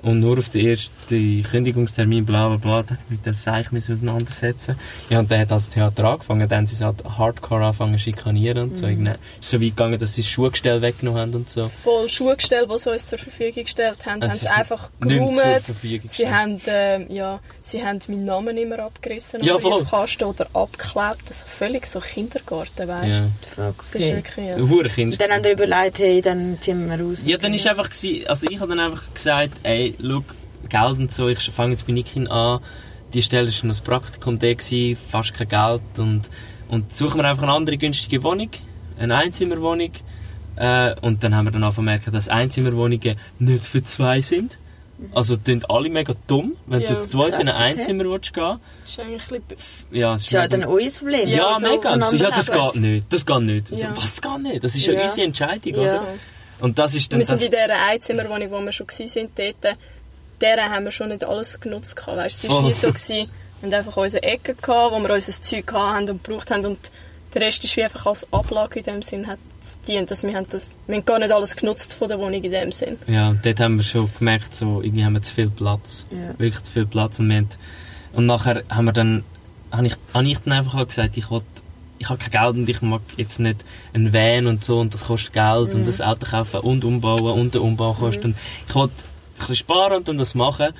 Und 0.05 0.19
nur 0.19 0.37
auf 0.37 0.49
den 0.49 0.67
ersten 0.67 1.43
Kündigungstermin, 1.43 2.27
bla 2.27 2.47
bla 2.49 2.57
bla, 2.57 2.83
da 2.83 2.95
mit 3.09 3.25
dem 3.25 3.33
Seich 3.33 3.71
müssen 3.71 3.87
wir 3.89 3.95
auseinandersetzen. 4.11 4.77
Ja, 5.09 5.17
und 5.17 5.31
dann 5.31 5.39
hat 5.39 5.49
das 5.49 5.69
Theater 5.69 6.03
angefangen, 6.05 6.47
dann 6.47 6.59
haben 6.59 6.67
sie 6.67 6.75
es 6.75 6.81
halt 6.81 7.03
hardcore 7.03 7.65
angefangen 7.65 7.93
zu 7.93 8.03
schikanieren 8.03 8.69
und 8.69 8.77
so. 8.77 8.85
Irgendwie 8.85 9.13
ist 9.41 9.49
so 9.49 9.57
weit 9.59 9.69
gegangen, 9.69 9.97
dass 9.97 10.13
sie 10.13 10.21
das 10.21 10.29
Schuhgestell 10.29 10.83
weggenommen 10.83 11.21
haben 11.21 11.33
und 11.33 11.49
so. 11.49 11.69
Voll 11.69 12.07
Schuhgestell, 12.07 12.67
die 12.67 12.77
sie 12.77 12.91
uns 12.91 13.07
zur 13.07 13.17
Verfügung 13.17 13.63
gestellt 13.63 13.97
haben, 14.05 14.21
Haben 14.21 14.29
haben 14.29 14.33
sie 14.33 14.41
sie 14.41 14.45
es 14.45 14.51
einfach 14.51 14.91
geräumt. 14.99 16.11
Sie 16.11 16.29
haben, 16.29 16.61
ähm, 16.67 17.07
ja, 17.09 17.39
sie 17.61 17.83
haben 17.83 17.99
meinen 18.07 18.25
Namen 18.25 18.57
immer 18.57 18.77
abgerissen 18.79 19.43
Ja, 19.43 19.57
voll. 19.57 19.79
Briefkasten 19.79 20.25
oder 20.25 20.45
abgeklebt. 20.53 21.23
Also 21.29 21.45
völlig 21.47 21.87
so 21.87 21.99
Kindergarten, 21.99 22.87
weißt 22.87 23.07
du. 23.07 23.11
Ja. 23.11 23.27
Fuck, 23.55 23.77
Das 23.77 23.95
ist 23.95 23.95
okay. 23.95 24.57
wirklich, 24.57 24.97
ja. 25.11 25.17
Dann 25.17 25.31
haben 25.31 25.43
wir 25.43 25.51
überlegt, 25.53 25.97
hey, 25.97 26.21
dann 26.21 26.57
ziehen 26.61 26.87
wir 26.87 26.99
raus. 27.03 27.23
Ja, 27.25 27.37
dann 27.37 27.55
ist 27.55 27.65
einfach 27.65 27.89
also 28.27 28.47
ich 28.49 28.59
habe 28.59 28.75
dann 28.75 28.79
einfach 28.79 29.03
gesagt, 29.13 29.53
ey, 29.63 29.94
schau, 30.01 30.23
Geld 30.69 30.97
und 30.99 31.11
so, 31.11 31.27
ich 31.27 31.39
fange 31.51 31.71
jetzt 31.71 31.85
bei 31.87 31.93
Nikin 31.93 32.27
an, 32.27 32.59
die 33.13 33.21
Stelle 33.21 33.47
war 33.47 33.53
noch 33.65 33.75
das 33.75 33.81
Praktikum 33.81 34.39
da, 34.39 34.53
gewesen, 34.53 34.97
fast 35.09 35.33
kein 35.33 35.47
Geld 35.47 35.81
und, 35.97 36.29
und 36.69 36.91
suchen 36.91 37.17
wir 37.19 37.25
einfach 37.25 37.43
eine 37.43 37.51
andere 37.53 37.77
günstige 37.77 38.23
Wohnung, 38.23 38.49
eine 38.97 39.15
Einzimmerwohnung 39.15 39.91
äh, 40.55 40.95
und 41.01 41.23
dann 41.23 41.35
haben 41.35 41.45
wir 41.45 41.51
dann 41.51 41.63
auch 41.63 41.73
vermerkt, 41.73 42.11
dass 42.13 42.27
Einzimmerwohnungen 42.29 43.17
nicht 43.39 43.65
für 43.65 43.83
zwei 43.83 44.21
sind. 44.21 44.57
Also 45.11 45.35
sind 45.45 45.69
alle 45.69 45.89
mega 45.89 46.13
dumm, 46.25 46.53
wenn 46.67 46.79
Ja, 46.81 46.93
du 46.93 46.99
zu 47.01 47.09
zweit 47.09 47.33
in 47.33 47.39
ein 47.39 47.45
krass, 47.47 47.55
okay. 47.55 47.63
Einzimmer 47.65 48.05
willst 48.05 48.33
gehen. 48.33 48.59
Das 48.81 48.89
ist 48.91 48.99
eigentlich 49.01 49.21
ein 49.33 49.41
bisschen... 49.41 49.67
Ja, 49.91 50.13
Das 50.13 50.21
ist 50.21 50.31
ja 50.31 50.47
dann 50.47 50.63
euer 50.63 50.89
Problem. 50.89 51.27
ja, 51.27 51.55
so 51.59 51.67
mega. 51.67 52.01
So, 52.05 52.15
ja, 52.15 52.29
das 52.31 52.49
geht 52.49 52.75
nicht. 52.81 53.05
Das 53.13 53.25
geht 53.25 53.41
nicht. 53.41 53.71
Also, 53.71 53.83
Ja. 53.83 53.97
Was 53.97 54.21
geht 54.21 54.39
nicht? 54.41 54.63
Das 54.63 54.73
ist 54.73 54.85
ja, 54.85 54.93
Ja. 54.93 55.01
unsere 55.03 55.27
Entscheidung, 55.27 55.73
Ja. 55.75 55.81
oder? 55.81 56.03
Und 56.59 56.79
das 56.79 56.95
ist 56.95 57.11
dann 57.11 57.19
Wir 57.19 57.25
sind 57.25 57.35
das, 57.35 57.45
in 57.45 57.51
dieser 57.51 57.81
Einzimmerwohnung, 57.81 58.51
wo 58.51 58.61
wir 58.61 58.71
schon 58.71 58.87
waren, 58.87 59.29
dort, 59.35 59.77
deren 60.41 60.69
haben 60.69 60.85
wir 60.85 60.91
schon 60.91 61.09
nicht 61.09 61.23
alles 61.23 61.59
genutzt. 61.59 61.95
Weißt, 62.05 62.43
es 62.43 62.49
war 62.49 62.61
Voll. 62.61 62.69
wie 62.69 62.73
so, 62.73 62.87
gewesen, 62.87 63.29
wir 63.61 63.67
hatten 63.67 63.73
einfach 63.73 63.97
unsere 63.97 64.23
Ecke, 64.23 64.55
gehabt, 64.55 64.93
wo 64.93 64.99
wir 64.99 65.13
unser 65.13 65.41
Zeug 65.41 65.71
hatten 65.73 66.09
und 66.09 66.23
gebraucht 66.23 66.51
haben 66.51 66.65
und 66.65 66.91
der 67.33 67.41
Rest 67.41 67.63
ist 67.65 67.75
wie 67.75 67.83
einfach 67.83 68.05
als 68.05 68.25
Ablage 68.31 68.79
in 68.79 68.85
dem 68.85 69.01
Sinn 69.01 69.27
hat 69.27 69.39
es 69.61 69.79
dient. 69.81 70.09
Also 70.09 70.27
wir, 70.27 70.35
haben 70.35 70.47
das, 70.49 70.77
wir 70.87 70.95
haben 70.95 71.05
gar 71.05 71.19
nicht 71.19 71.31
alles 71.31 71.55
genutzt 71.55 71.93
von 71.95 72.07
der 72.07 72.17
Wohnung 72.17 72.41
in 72.41 72.51
dem 72.51 72.71
Sinn. 72.71 72.97
Ja, 73.07 73.29
und 73.29 73.45
dort 73.45 73.59
haben 73.59 73.75
wir 73.75 73.83
schon 73.83 74.09
gemerkt, 74.17 74.55
so, 74.55 74.81
irgendwie 74.81 75.03
haben 75.03 75.13
wir 75.13 75.21
zu 75.21 75.33
viel 75.33 75.49
Platz. 75.49 76.07
Ja. 76.11 76.39
Wirklich 76.39 76.63
zu 76.63 76.71
viel 76.71 76.87
Platz. 76.87 77.19
Und, 77.19 77.27
wir 77.29 77.37
haben, 77.37 77.49
und 78.13 78.25
nachher 78.25 78.63
haben 78.69 78.85
wir 78.85 78.93
dann, 78.93 79.25
habe 79.69 79.87
ich, 79.87 79.95
habe 80.13 80.25
ich 80.27 80.39
dann 80.39 80.53
einfach 80.53 80.75
halt 80.75 80.89
gesagt, 80.89 81.17
ich 81.17 81.29
will, 81.29 81.41
ich 81.97 82.09
habe 82.09 82.19
kein 82.19 82.31
Geld 82.31 82.55
und 82.55 82.69
ich 82.69 82.81
mag 82.81 83.01
jetzt 83.17 83.39
nicht 83.39 83.63
einen 83.93 84.13
Van 84.13 84.47
und 84.47 84.63
so 84.63 84.79
und 84.79 84.93
das 84.93 85.05
kostet 85.05 85.33
Geld 85.33 85.73
und 85.73 85.87
das 85.87 86.01
Auto 86.01 86.25
kaufen 86.25 86.59
und 86.61 86.83
umbauen 86.83 87.39
und 87.39 87.53
der 87.53 87.61
Umbau 87.61 87.93
kostet. 87.93 88.25
Und 88.25 88.35
ich 88.67 88.75
wollte 88.75 88.93
ein 88.93 89.39
bisschen 89.39 89.55
sparen 89.55 89.97
und 89.97 90.07
dann 90.07 90.17
das 90.17 90.35
machen. 90.35 90.73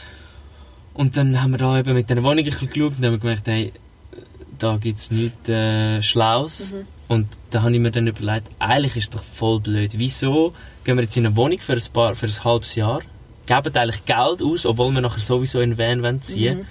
Und 0.93 1.17
dann 1.17 1.41
haben 1.41 1.51
wir 1.51 1.57
da 1.57 1.77
eben 1.77 1.93
mit 1.93 2.09
der 2.09 2.23
Wohnung 2.23 2.39
ein 2.39 2.45
bisschen 2.45 2.69
geschaut 2.69 2.93
und 2.97 3.05
haben 3.05 3.19
gemerkt, 3.19 3.47
hey, 3.47 3.73
da 4.57 4.77
gibt 4.77 4.99
es 4.99 5.11
nichts 5.11 5.49
äh, 5.49 6.01
Schlaues. 6.01 6.73
Und 7.07 7.27
da 7.51 7.61
habe 7.61 7.73
ich 7.73 7.79
mir 7.79 7.91
dann 7.91 8.07
überlegt, 8.07 8.47
eigentlich 8.59 8.95
ist 8.95 9.03
es 9.03 9.09
doch 9.11 9.23
voll 9.23 9.59
blöd. 9.59 9.93
Wieso 9.97 10.53
gehen 10.83 10.97
wir 10.97 11.03
jetzt 11.03 11.17
in 11.17 11.25
eine 11.25 11.35
Wohnung 11.35 11.59
für 11.59 11.73
ein, 11.73 11.83
paar, 11.93 12.15
für 12.15 12.25
ein 12.25 12.43
halbes 12.43 12.75
Jahr, 12.75 13.01
geben 13.45 13.75
eigentlich 13.75 14.05
Geld 14.05 14.41
aus, 14.41 14.65
obwohl 14.65 14.91
wir 14.93 15.01
nachher 15.01 15.21
sowieso 15.21 15.59
in 15.59 15.77
Van 15.77 16.01
wollen 16.01 16.21
ziehen 16.21 16.65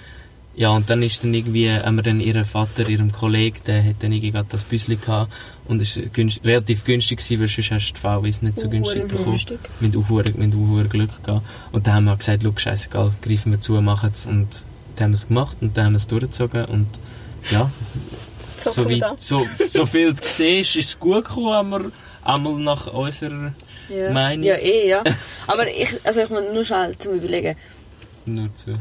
Ja, 0.57 0.69
und 0.69 0.89
dann 0.89 1.03
ist 1.03 1.21
dann 1.23 1.33
irgendwie, 1.33 1.69
haben 1.69 1.95
wir 1.97 2.03
dann 2.03 2.21
ihren 2.21 2.45
Vater, 2.45 2.87
ihrem 2.87 3.11
Kollegen, 3.11 3.57
der 3.67 3.83
hat 3.83 3.95
dann 3.99 4.13
irgendwie 4.13 4.31
gerade 4.31 4.47
das 4.49 4.63
Büsschen 4.63 4.99
gehabt 5.01 5.33
und 5.65 5.81
es 5.81 5.97
war 5.97 6.05
günst, 6.05 6.45
relativ 6.45 6.85
günstig 6.85 7.17
gewesen, 7.19 7.41
weil 7.41 7.47
sonst 7.49 7.71
hast 7.71 7.89
du 7.89 7.93
die 7.95 7.99
VWs 7.99 8.41
nicht 8.41 8.59
so 8.59 8.69
günstig 8.69 9.01
Huren 9.01 9.07
bekommen. 9.09 9.31
günstig. 9.31 9.59
Mit 9.81 9.95
Uhuren 9.95 10.89
Glück 10.89 11.23
gehabt. 11.23 11.45
Und 11.73 11.87
dann 11.87 11.93
haben 11.95 12.05
wir 12.05 12.15
gesagt, 12.15 12.43
schau, 12.43 12.53
scheißegal, 12.55 13.11
greifen 13.21 13.51
wir 13.51 13.59
zu, 13.59 13.73
machen 13.81 14.11
es. 14.13 14.25
Und 14.25 14.63
dann 14.95 15.05
haben 15.05 15.11
wir 15.11 15.15
es 15.17 15.27
gemacht 15.27 15.57
und 15.59 15.75
dann 15.75 15.85
haben 15.87 15.93
wir 15.93 15.97
es 15.97 16.07
durchgezogen 16.07 16.65
und 16.65 16.87
ja, 17.51 17.69
So, 18.57 18.71
so, 18.71 18.83
an. 18.87 19.15
so, 19.17 19.45
so 19.67 19.85
viel 19.85 20.13
du 20.13 20.23
siehst, 20.25 20.77
ist 20.77 20.87
es 20.87 20.99
gut 20.99 21.25
gekommen, 21.25 21.49
aber 21.73 21.81
einmal 22.23 22.53
nach 22.61 22.87
unserer 22.87 23.51
Ja. 23.89 24.09
Meinung. 24.11 24.45
Ja, 24.45 24.55
eh, 24.55 24.87
ja. 24.87 25.03
Aber 25.47 25.67
ich, 25.69 25.99
also 26.05 26.21
ich 26.21 26.29
muss 26.29 26.43
nur 26.53 26.63
schnell 26.63 26.97
zum 26.97 27.15
Überlegen. 27.15 27.55
nur 28.25 28.55
zu. 28.55 28.71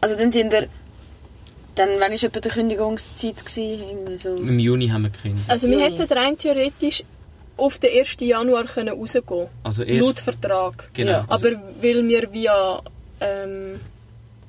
Also 0.00 0.16
dann 0.16 0.30
sind 0.30 0.50
wir, 0.52 0.68
dann, 1.74 1.88
wann 1.98 2.10
war 2.12 2.22
etwa 2.22 2.40
die 2.40 2.48
Kündigungszeit? 2.48 3.36
Gewesen? 3.44 3.82
Irgendwie 3.88 4.16
so. 4.16 4.34
Im 4.34 4.58
Juni 4.58 4.88
haben 4.88 5.02
wir 5.04 5.10
gekündigt. 5.10 5.48
Also 5.50 5.68
wir 5.68 5.78
Juni. 5.78 5.98
hätten 5.98 6.12
rein 6.18 6.36
theoretisch 6.38 7.02
auf 7.56 7.78
den 7.78 7.98
1. 7.98 8.16
Januar 8.20 8.64
können 8.64 8.94
rausgehen 8.98 9.46
Also 9.62 9.84
können. 9.84 9.98
Laut 10.00 10.08
erst, 10.08 10.20
Vertrag. 10.20 10.90
genau. 10.94 11.10
Ja. 11.10 11.24
also 11.28 11.48
Aber 11.48 11.56
weil 11.80 12.08
wir 12.08 12.32
via, 12.32 12.82
ähm, 13.20 13.80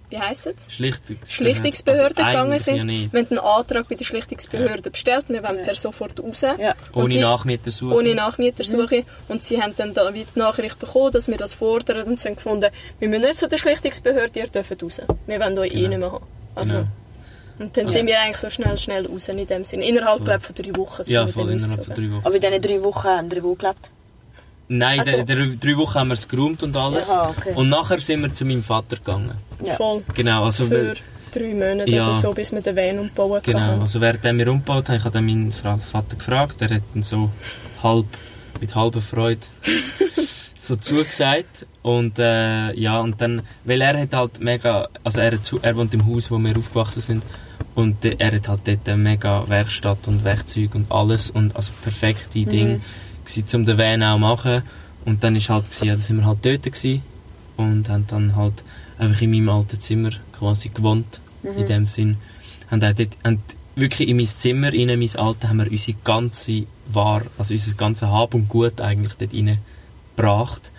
wie 0.09 0.17
heisst 0.19 0.47
es? 0.47 0.71
Schlichtungs 0.71 1.31
Schlichtungsbehörde 1.31 2.23
also 2.23 2.37
gegangen 2.37 2.59
sind. 2.59 2.77
Ja 2.77 2.83
nicht. 2.83 3.13
Wir 3.13 3.19
haben 3.21 3.27
einen 3.31 3.39
Antrag 3.39 3.89
bei 3.89 3.95
der 3.95 4.05
Schlichtungsbehörde 4.05 4.89
bestellt. 4.91 5.25
Wir 5.27 5.43
wollen 5.43 5.63
per 5.63 5.75
sofort 5.75 6.19
raus. 6.19 6.41
Ja. 6.41 6.75
Ohne 6.93 7.09
sie- 7.09 7.19
Nachmieter 7.19 7.71
suchen. 7.71 7.93
Ohne 7.97 8.13
Nachmietersuche. 8.15 9.03
Und 9.27 9.43
sie 9.43 9.61
haben 9.61 9.73
dann 9.75 9.93
da 9.93 10.13
wie 10.13 10.25
die 10.25 10.39
Nachricht 10.39 10.79
bekommen, 10.79 11.11
dass 11.11 11.27
wir 11.27 11.37
das 11.37 11.55
fordern 11.55 12.03
und 12.07 12.19
sie 12.19 12.27
haben 12.29 12.35
gefunden, 12.35 12.69
wir 12.99 13.07
müssen 13.09 13.23
nicht 13.23 13.37
zu 13.37 13.47
der 13.47 13.57
Schlichtungsbehörde, 13.57 14.39
ihr 14.39 14.47
dürft 14.47 14.83
raus. 14.83 15.01
Wir 15.27 15.39
wollen 15.39 15.57
euch 15.57 15.73
eh 15.73 15.81
Genau. 15.81 15.89
nicht 15.89 15.99
mehr 15.99 16.11
haben. 16.11 16.25
Also, 16.55 16.73
Genau. 16.73 16.87
Und 17.59 17.77
dann 17.77 17.87
sind 17.89 18.07
wir 18.07 18.19
eigentlich 18.19 18.37
so 18.37 18.49
schnell, 18.49 18.77
schnell 18.77 19.05
raus 19.05 19.27
in 19.27 19.45
dem 19.45 19.63
Sinn. 19.65 19.81
Innerhalb, 19.81 20.25
glaube 20.25 20.41
von 20.41 20.55
drei 20.55 20.75
Wochen 20.75 21.03
sind 21.05 21.13
Ja, 21.13 21.27
voll 21.27 21.51
innerhalb 21.51 21.85
von 21.85 21.93
drei 21.95 22.11
Wochen. 22.11 22.25
Aber 22.25 22.35
in 22.35 22.41
diesen 22.41 22.61
drei 22.61 22.83
Wochen 22.83 23.07
haben 23.07 23.31
wir 23.31 23.43
wo 23.43 23.53
gelebt? 23.55 23.89
Nein, 24.69 24.99
Also- 25.01 25.17
in 25.17 25.25
den 25.25 25.59
drei 25.59 25.77
Wochen 25.77 25.93
haben 25.99 26.07
wir 26.07 26.13
es 26.15 26.27
geräumt 26.27 26.63
und 26.63 26.75
alles. 26.75 27.09
Aha, 27.09 27.29
okay. 27.37 27.53
Und 27.55 27.69
nachher 27.69 27.99
sind 27.99 28.21
wir 28.21 28.33
zu 28.33 28.45
meinem 28.45 28.63
Vater 28.63 28.95
gegangen. 28.97 29.31
Ja. 29.63 29.73
Voll. 29.75 30.03
Genau, 30.15 30.45
also, 30.45 30.65
Für 30.65 30.93
drei 31.31 31.53
Monate 31.53 31.91
Ja. 31.91 32.05
oder 32.05 32.13
so, 32.13 32.31
bis 32.33 32.51
wir 32.51 32.61
den 32.61 32.75
Van 32.75 32.99
umbauen 32.99 33.41
genau, 33.43 33.59
können. 33.59 33.81
also 33.81 34.01
während 34.01 34.23
wir 34.23 34.47
umgebaut 34.49 34.87
haben, 34.89 34.95
ich 34.95 35.03
habe 35.03 35.13
dann 35.13 35.25
meinen 35.25 35.51
Vater 35.51 36.15
gefragt, 36.15 36.61
der 36.61 36.69
hat 36.69 36.81
dann 36.93 37.03
so 37.03 37.29
halb, 37.83 38.05
mit 38.61 38.73
halber 38.73 39.01
Freude 39.01 39.41
so 40.57 40.75
zugesagt. 40.75 41.65
Und 41.81 42.17
äh, 42.19 42.71
ja, 42.73 42.99
und 43.01 43.19
dann, 43.21 43.41
weil 43.65 43.81
er 43.81 43.99
hat 43.99 44.13
halt 44.13 44.39
mega, 44.39 44.87
also 45.03 45.19
er, 45.19 45.37
er 45.61 45.75
wohnt 45.75 45.93
im 45.93 46.07
Haus, 46.07 46.31
wo 46.31 46.37
wir 46.37 46.57
aufgewachsen 46.57 47.01
sind. 47.01 47.23
Und 47.75 48.05
äh, 48.05 48.15
er 48.19 48.33
hat 48.33 48.47
halt 48.47 48.67
dort 48.67 48.87
eine 48.87 48.97
mega 48.97 49.47
Werkstatt 49.47 50.07
und 50.07 50.23
Werkzeug 50.23 50.75
und 50.75 50.91
alles 50.91 51.29
und 51.29 51.55
also 51.55 51.71
perfekte 51.81 52.45
Ding 52.45 52.81
gewesen, 53.25 53.55
um 53.55 53.65
den 53.65 53.77
Van 53.77 54.03
auch 54.03 54.17
machen. 54.17 54.63
Und 55.05 55.23
dann 55.23 55.35
ist 55.35 55.49
halt 55.49 55.65
gewesen, 55.65 55.85
ja, 55.85 55.95
da 55.95 56.01
sind 56.01 56.17
wir 56.17 56.25
halt 56.25 56.45
dort 56.45 56.63
gewesen 56.63 57.01
und 57.57 57.89
haben 57.89 58.07
dann 58.07 58.35
halt 58.35 58.63
einfach 58.97 59.21
in 59.21 59.31
meinem 59.31 59.49
alten 59.49 59.79
Zimmer 59.79 60.11
quasi 60.37 60.69
gewohnt, 60.69 61.19
in 61.43 61.67
dem 61.67 61.85
Sinn. 61.85 62.17
Haben 62.69 62.79
dort, 62.79 63.17
haben 63.23 63.41
wirklich 63.75 64.07
in 64.07 64.17
mein 64.17 64.25
Zimmer, 64.25 64.73
in 64.73 64.87
mein 64.87 65.15
Altes, 65.15 65.49
haben 65.49 65.57
wir 65.57 65.71
unsere 65.71 65.97
ganze 66.03 66.65
Ware, 66.87 67.25
also 67.37 67.53
unser 67.53 67.73
ganze 67.75 68.09
Hab 68.09 68.33
und 68.33 68.49
Gut 68.49 68.79
eigentlich 68.81 69.13
dort 69.15 69.33
reingebracht. 69.33 70.71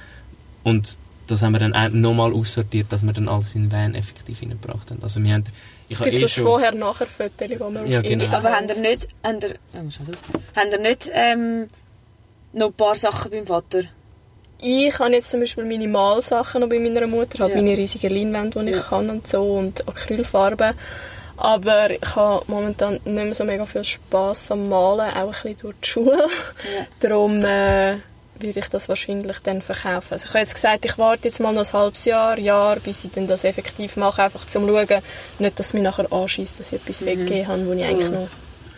Und 0.62 0.96
das 1.26 1.42
haben 1.42 1.52
wir 1.52 1.58
dann 1.58 1.74
auch 1.74 1.88
nochmal 1.90 2.32
aussortiert, 2.32 2.86
dass 2.90 3.02
wir 3.04 3.12
dann 3.12 3.28
alles 3.28 3.54
in 3.54 3.62
den 3.68 3.72
Van 3.72 3.94
effektiv 3.94 4.42
reingebracht 4.42 4.90
haben. 4.90 5.02
Also 5.02 5.22
wir 5.22 5.32
haben, 5.34 5.44
ich 5.88 5.96
Es 5.96 6.00
habe 6.00 6.10
gibt 6.10 6.22
eh 6.22 6.26
so 6.26 6.28
schon... 6.28 6.44
Vorher-Nachher-Fotos, 6.44 7.32
die 7.38 7.58
wir 7.58 7.86
Ja, 7.86 7.98
auf 8.00 8.04
genau. 8.04 8.24
Aber 8.32 8.50
haben. 8.50 8.68
haben 8.68 8.68
ihr 8.68 8.90
nicht, 8.90 9.08
haben 9.22 9.38
ihr, 9.42 9.54
oh, 9.74 10.58
haben 10.60 10.70
ihr 10.72 10.78
nicht 10.80 11.10
ähm, 11.12 11.66
noch 12.52 12.66
ein 12.68 12.72
paar 12.74 12.94
Sachen 12.96 13.30
beim 13.30 13.46
Vater? 13.46 13.82
Ich 14.60 14.98
habe 14.98 15.10
jetzt 15.12 15.30
zum 15.30 15.40
Beispiel 15.40 15.64
meine 15.64 15.88
Malsachen 15.88 16.60
noch 16.62 16.68
bei 16.68 16.78
meiner 16.78 17.06
Mutter, 17.06 17.40
halt 17.40 17.54
Ja. 17.54 17.60
meine 17.60 17.76
riesigen 17.76 18.10
Leinwände, 18.10 18.60
die 18.64 18.70
ich 18.70 18.76
Ja. 18.76 18.82
kann 18.82 19.10
und 19.10 19.26
so 19.26 19.42
und 19.42 19.86
Acrylfarben. 19.88 20.72
Aber 21.36 21.90
ich 21.90 22.14
habe 22.16 22.44
momentan 22.46 22.94
nicht 22.94 23.06
mehr 23.06 23.34
so 23.34 23.44
mega 23.44 23.66
viel 23.66 23.82
Spass 23.82 24.50
am 24.52 24.68
Malen, 24.68 25.10
auch 25.14 25.16
ein 25.26 25.30
bisschen 25.32 25.56
durch 25.60 25.74
die 25.82 25.88
Schule. 25.90 26.28
Darum 27.00 27.44
äh, 27.44 27.96
würde 28.40 28.58
ich 28.58 28.68
das 28.68 28.88
wahrscheinlich 28.88 29.38
dann 29.40 29.62
verkaufen. 29.62 30.12
Also 30.12 30.26
ich 30.26 30.30
habe 30.30 30.40
jetzt 30.40 30.54
gesagt, 30.54 30.84
ich 30.84 30.98
warte 30.98 31.28
jetzt 31.28 31.40
mal 31.40 31.52
noch 31.52 31.64
ein 31.64 31.72
halbes 31.72 32.04
Jahr, 32.04 32.38
Jahr, 32.38 32.76
bis 32.80 33.04
ich 33.04 33.12
dann 33.12 33.28
das 33.28 33.44
effektiv 33.44 33.96
mache, 33.96 34.22
einfach 34.22 34.46
zum 34.46 34.66
Schauen, 34.66 35.02
nicht, 35.38 35.58
dass 35.58 35.66
es 35.66 35.74
mich 35.74 35.82
nachher 35.82 36.12
anschießt, 36.12 36.58
dass 36.58 36.72
ich 36.72 36.80
etwas 36.80 37.04
weggegeben 37.04 37.48
habe, 37.48 37.66
wo 37.66 37.72
ich 37.72 37.84
eigentlich 37.84 38.10
noch... 38.10 38.28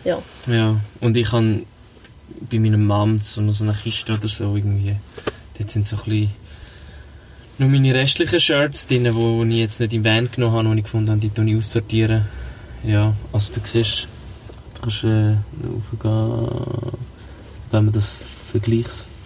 Ja. 0.03 0.19
Ja, 0.47 0.79
und 1.01 1.17
ich 1.17 1.31
habe 1.31 1.63
bei 2.49 2.59
meiner 2.59 2.77
Mom 2.77 3.19
so 3.21 3.41
noch 3.41 3.53
so 3.53 3.63
eine 3.63 3.73
Kiste 3.73 4.13
oder 4.13 4.27
so 4.27 4.55
irgendwie. 4.55 4.95
Dort 5.57 5.71
sind 5.71 5.87
so 5.87 5.97
ein 5.97 6.03
bisschen 6.03 6.31
noch 7.57 7.67
meine 7.67 7.93
restlichen 7.93 8.39
Shirts 8.39 8.85
drin, 8.85 9.03
die 9.03 9.53
ich 9.53 9.59
jetzt 9.59 9.79
nicht 9.79 9.93
im 9.93 10.05
Van 10.05 10.29
genommen 10.31 10.55
habe, 10.55 10.69
die 10.69 10.77
ich 10.77 10.83
gefunden 10.83 11.09
habe, 11.09 11.19
die 11.19 11.29
tue 11.29 11.45
ich 11.45 11.57
aussortieren. 11.57 12.25
Ja, 12.83 13.13
also 13.33 13.53
du 13.53 13.61
siehst, 13.65 14.07
du 14.75 14.81
kannst 14.81 15.03
äh, 15.03 15.37
raufgehen, 15.65 16.99
wenn 17.71 17.85
wir 17.85 17.91
das 17.91 18.11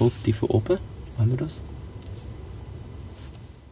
Vergleichsfoto 0.10 0.34
von 0.34 0.50
oben, 0.50 0.80
haben 1.18 1.32
wir 1.32 1.38
das? 1.38 1.62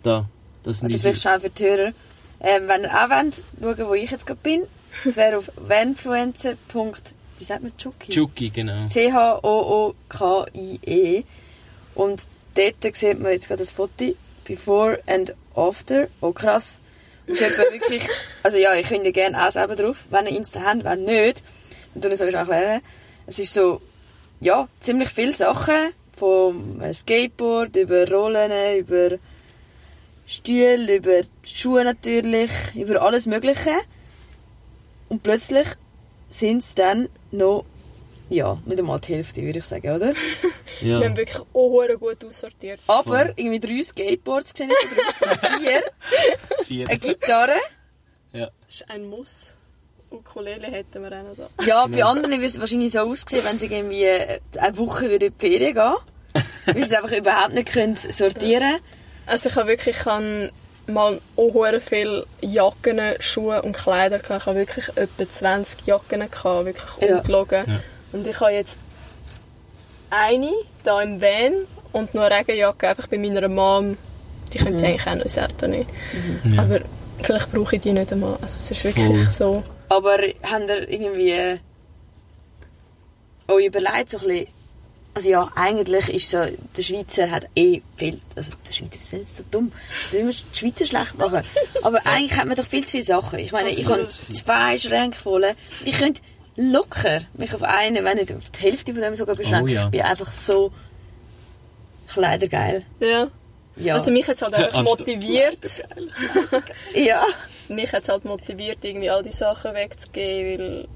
Da, 0.04 0.26
das 0.64 0.78
sind 0.80 0.86
Also 0.86 0.96
unsere- 0.96 1.00
vielleicht 1.02 1.22
schnell 1.22 1.40
für 1.40 1.50
die 1.50 1.64
Hörer. 1.64 1.94
Ähm, 2.42 2.68
wenn 2.68 2.84
ihr 2.84 2.92
auch 2.94 3.10
wollt, 3.10 3.44
schauen, 3.62 3.88
wo 3.90 3.94
ich 3.96 4.12
jetzt 4.12 4.26
gerade 4.26 4.40
bin, 4.42 4.64
das 5.04 5.16
wäre 5.18 5.38
auf 5.40 5.52
vanfluencer. 5.58 6.54
Wie 7.38 7.44
sagt 7.44 7.64
man 7.64 7.76
Chucky? 7.78 8.12
Chucky, 8.12 8.50
genau. 8.50 8.86
C-H-O-O-K-I-E. 10.10 11.24
Und 11.96 12.28
dort 12.56 12.96
sieht 12.98 13.20
man 13.20 13.32
jetzt 13.32 13.48
gerade 13.48 13.60
das 13.60 13.72
Foto. 13.72 14.14
Before 14.46 15.00
and 15.06 15.34
after. 15.56 16.08
Oh 16.22 16.32
krass. 16.32 16.80
Das 17.28 17.40
ist 17.42 17.58
wirklich... 17.58 18.04
Also 18.44 18.58
ja, 18.58 18.74
ich 18.74 18.88
finde 18.88 19.12
gerne 19.12 19.46
auch 19.46 19.52
selber 19.52 19.76
drauf. 19.76 20.06
Wenn 20.10 20.26
ihr 20.26 20.36
Insta 20.38 20.62
habt, 20.62 20.84
wenn 20.86 21.04
nicht, 21.06 21.44
dann 21.94 22.02
tue 22.02 22.12
ich 22.12 22.20
es 22.20 22.22
euch 22.26 22.34
erklären. 22.34 22.82
Es 23.28 23.38
ist 23.40 23.54
so... 23.54 23.82
Ja, 24.40 24.68
ziemlich 24.80 25.10
viele 25.10 25.34
Sachen. 25.34 25.92
Vom 26.20 26.82
Skateboard 26.94 27.76
über 27.78 28.10
Rollen, 28.12 28.78
über 28.78 29.18
Stühle, 30.28 30.96
über 30.98 31.22
Schuhe 31.44 31.84
natürlich, 31.86 32.52
über 32.76 33.02
alles 33.02 33.26
Mögliche. 33.26 33.72
Und 35.08 35.24
plötzlich 35.24 35.68
sind 36.30 36.60
es 36.60 36.76
dann 36.76 37.10
noch, 37.32 37.66
ja, 38.30 38.58
nicht 38.66 38.78
einmal 38.80 39.00
die 39.00 39.14
Hälfte, 39.16 39.42
würde 39.42 39.60
ich 39.60 39.66
sagen, 39.66 39.96
oder? 39.96 40.14
Ja. 40.82 41.00
Wir 41.02 41.10
haben 41.10 41.18
wirklich 41.18 41.42
auch 41.54 42.00
gut 42.00 42.24
aussortiert. 42.24 42.80
Aber 42.88 43.38
irgendwie 43.38 43.60
drei 43.60 43.82
Skateboards 43.82 44.54
gesehen, 44.54 44.72
vier, 45.62 45.84
Vier. 46.64 46.88
eine 46.90 47.00
Gitarre. 47.00 47.58
Ja. 48.32 48.50
Das 48.66 48.76
ist 48.76 48.90
ein 48.90 49.10
Muss. 49.10 49.56
Ukulele 50.12 50.68
hätten 50.68 51.04
wir 51.04 51.12
auch 51.12 51.24
noch 51.24 51.36
da. 51.58 51.66
Ja, 51.66 51.86
bei 51.88 52.04
anderen 52.04 52.36
würde 52.36 52.46
es 52.46 52.60
wahrscheinlich 52.60 52.92
so 52.94 53.00
aussehen, 53.02 53.44
wenn 53.46 53.58
sie 53.58 53.66
irgendwie 53.68 54.04
äh, 54.04 54.40
eine 54.58 54.78
Woche 54.78 55.08
in 55.08 55.20
die 55.20 55.32
Ferien 55.38 55.74
gehen. 55.74 55.96
weil 56.66 56.76
sie 56.76 56.82
es 56.82 56.94
einfach 56.94 57.12
überhaupt 57.16 57.54
nicht 57.54 57.72
können 57.72 57.96
sortieren 57.96 58.78
Also 59.26 59.50
ich 59.50 59.56
habe 59.56 59.68
wirklich 59.68 59.98
ich 59.98 60.06
habe 60.06 60.52
mal 60.88 61.20
auch 61.36 61.54
hure 61.54 61.80
viele 61.82 62.26
Jacken, 62.42 63.00
Schuhe 63.20 63.62
und 63.62 63.76
Kleider 63.78 64.20
gehabt. 64.20 64.42
Ich 64.42 64.46
habe 64.48 64.58
wirklich 64.58 64.88
etwa 64.96 65.30
20 65.30 65.86
Jacken 65.88 66.20
gehabt, 66.20 66.66
wirklich 66.66 67.10
Ja. 67.10 67.18
ungelogen. 67.18 67.64
Ja. 67.68 67.80
Und 68.12 68.28
ich 68.28 68.40
habe 68.40 68.52
jetzt 68.52 68.78
eine 70.10 70.52
da 70.84 71.02
im 71.02 71.22
Van 71.22 71.54
und 71.92 72.14
noch 72.14 72.24
eine 72.24 72.36
Regenjacke 72.38 72.90
einfach 72.90 73.08
bei 73.08 73.18
meiner 73.18 73.48
Mom. 73.48 73.98
Die 74.54 74.58
könnte 74.58 74.84
ich 74.84 74.90
eigentlich 74.90 75.08
auch 75.08 75.16
noch 75.16 75.22
ins 75.24 75.38
Auto 75.38 75.68
nehmen. 75.68 75.88
Ja. 76.44 76.64
Aber 76.64 76.80
vielleicht 77.22 77.52
brauche 77.52 77.76
ich 77.76 77.82
die 77.82 77.94
nicht 77.94 78.12
einmal. 78.12 78.34
Also 78.42 78.58
es 78.58 78.72
ist 78.72 78.84
wirklich 78.84 79.06
Voll. 79.06 79.30
so. 79.30 79.64
Aber 79.90 80.18
habt 80.44 80.70
ihr 80.70 80.90
irgendwie 80.90 81.32
äh, 81.32 81.58
euch 83.48 83.66
überlegt, 83.66 84.12
so 84.12 84.20
ein 84.20 84.28
bisschen, 84.28 84.48
also 85.14 85.30
ja, 85.32 85.52
eigentlich 85.56 86.10
ist 86.10 86.30
so, 86.30 86.38
der 86.78 86.82
Schweizer 86.82 87.32
hat 87.32 87.48
eh 87.56 87.82
viel, 87.98 88.22
also 88.36 88.52
der 88.68 88.72
Schweizer 88.72 89.00
ist 89.00 89.14
nicht 89.14 89.36
so 89.36 89.44
dumm, 89.50 89.72
da 90.12 90.18
immer 90.18 90.32
die 90.32 90.58
Schweizer 90.58 90.86
schlecht 90.86 91.18
machen, 91.18 91.42
aber 91.82 92.06
eigentlich 92.06 92.38
hat 92.38 92.46
man 92.46 92.56
doch 92.56 92.66
viel 92.66 92.86
zu 92.86 92.92
viele 92.92 93.04
Sachen. 93.04 93.40
Ich 93.40 93.52
meine, 93.52 93.70
ich 93.70 93.88
habe 93.90 94.08
zwei 94.08 94.78
Schränke 94.78 95.18
voll, 95.18 95.46
ich 95.84 95.98
könnte 95.98 96.22
locker 96.56 97.22
mich 97.34 97.54
auf 97.54 97.64
einen, 97.64 98.04
wenn 98.06 98.18
nicht 98.18 98.32
auf 98.34 98.50
die 98.52 98.60
Hälfte 98.60 98.94
von 98.94 99.02
dem 99.02 99.16
sogar 99.16 99.36
beschränken. 99.36 99.64
Oh 99.64 99.68
ja. 99.68 99.86
Ich 99.86 99.92
bin 99.92 100.02
einfach 100.02 100.32
so 100.32 100.72
kleidergeil. 102.10 102.84
Ja. 103.00 103.30
Ja. 103.78 103.94
Also 103.96 104.12
mich 104.12 104.28
hat 104.28 104.36
es 104.36 104.42
halt 104.42 104.54
einfach 104.54 104.84
motiviert. 104.84 105.86
ja. 106.94 107.26
mich 107.70 107.92
hat 107.94 108.10
halt 108.10 108.26
motiviert, 108.26 108.80
irgendwie 108.84 109.10
all 109.10 109.24
die 109.24 109.32
Sachen 109.32 109.74
wegzugeben, 109.74 110.60
weil 110.60 110.88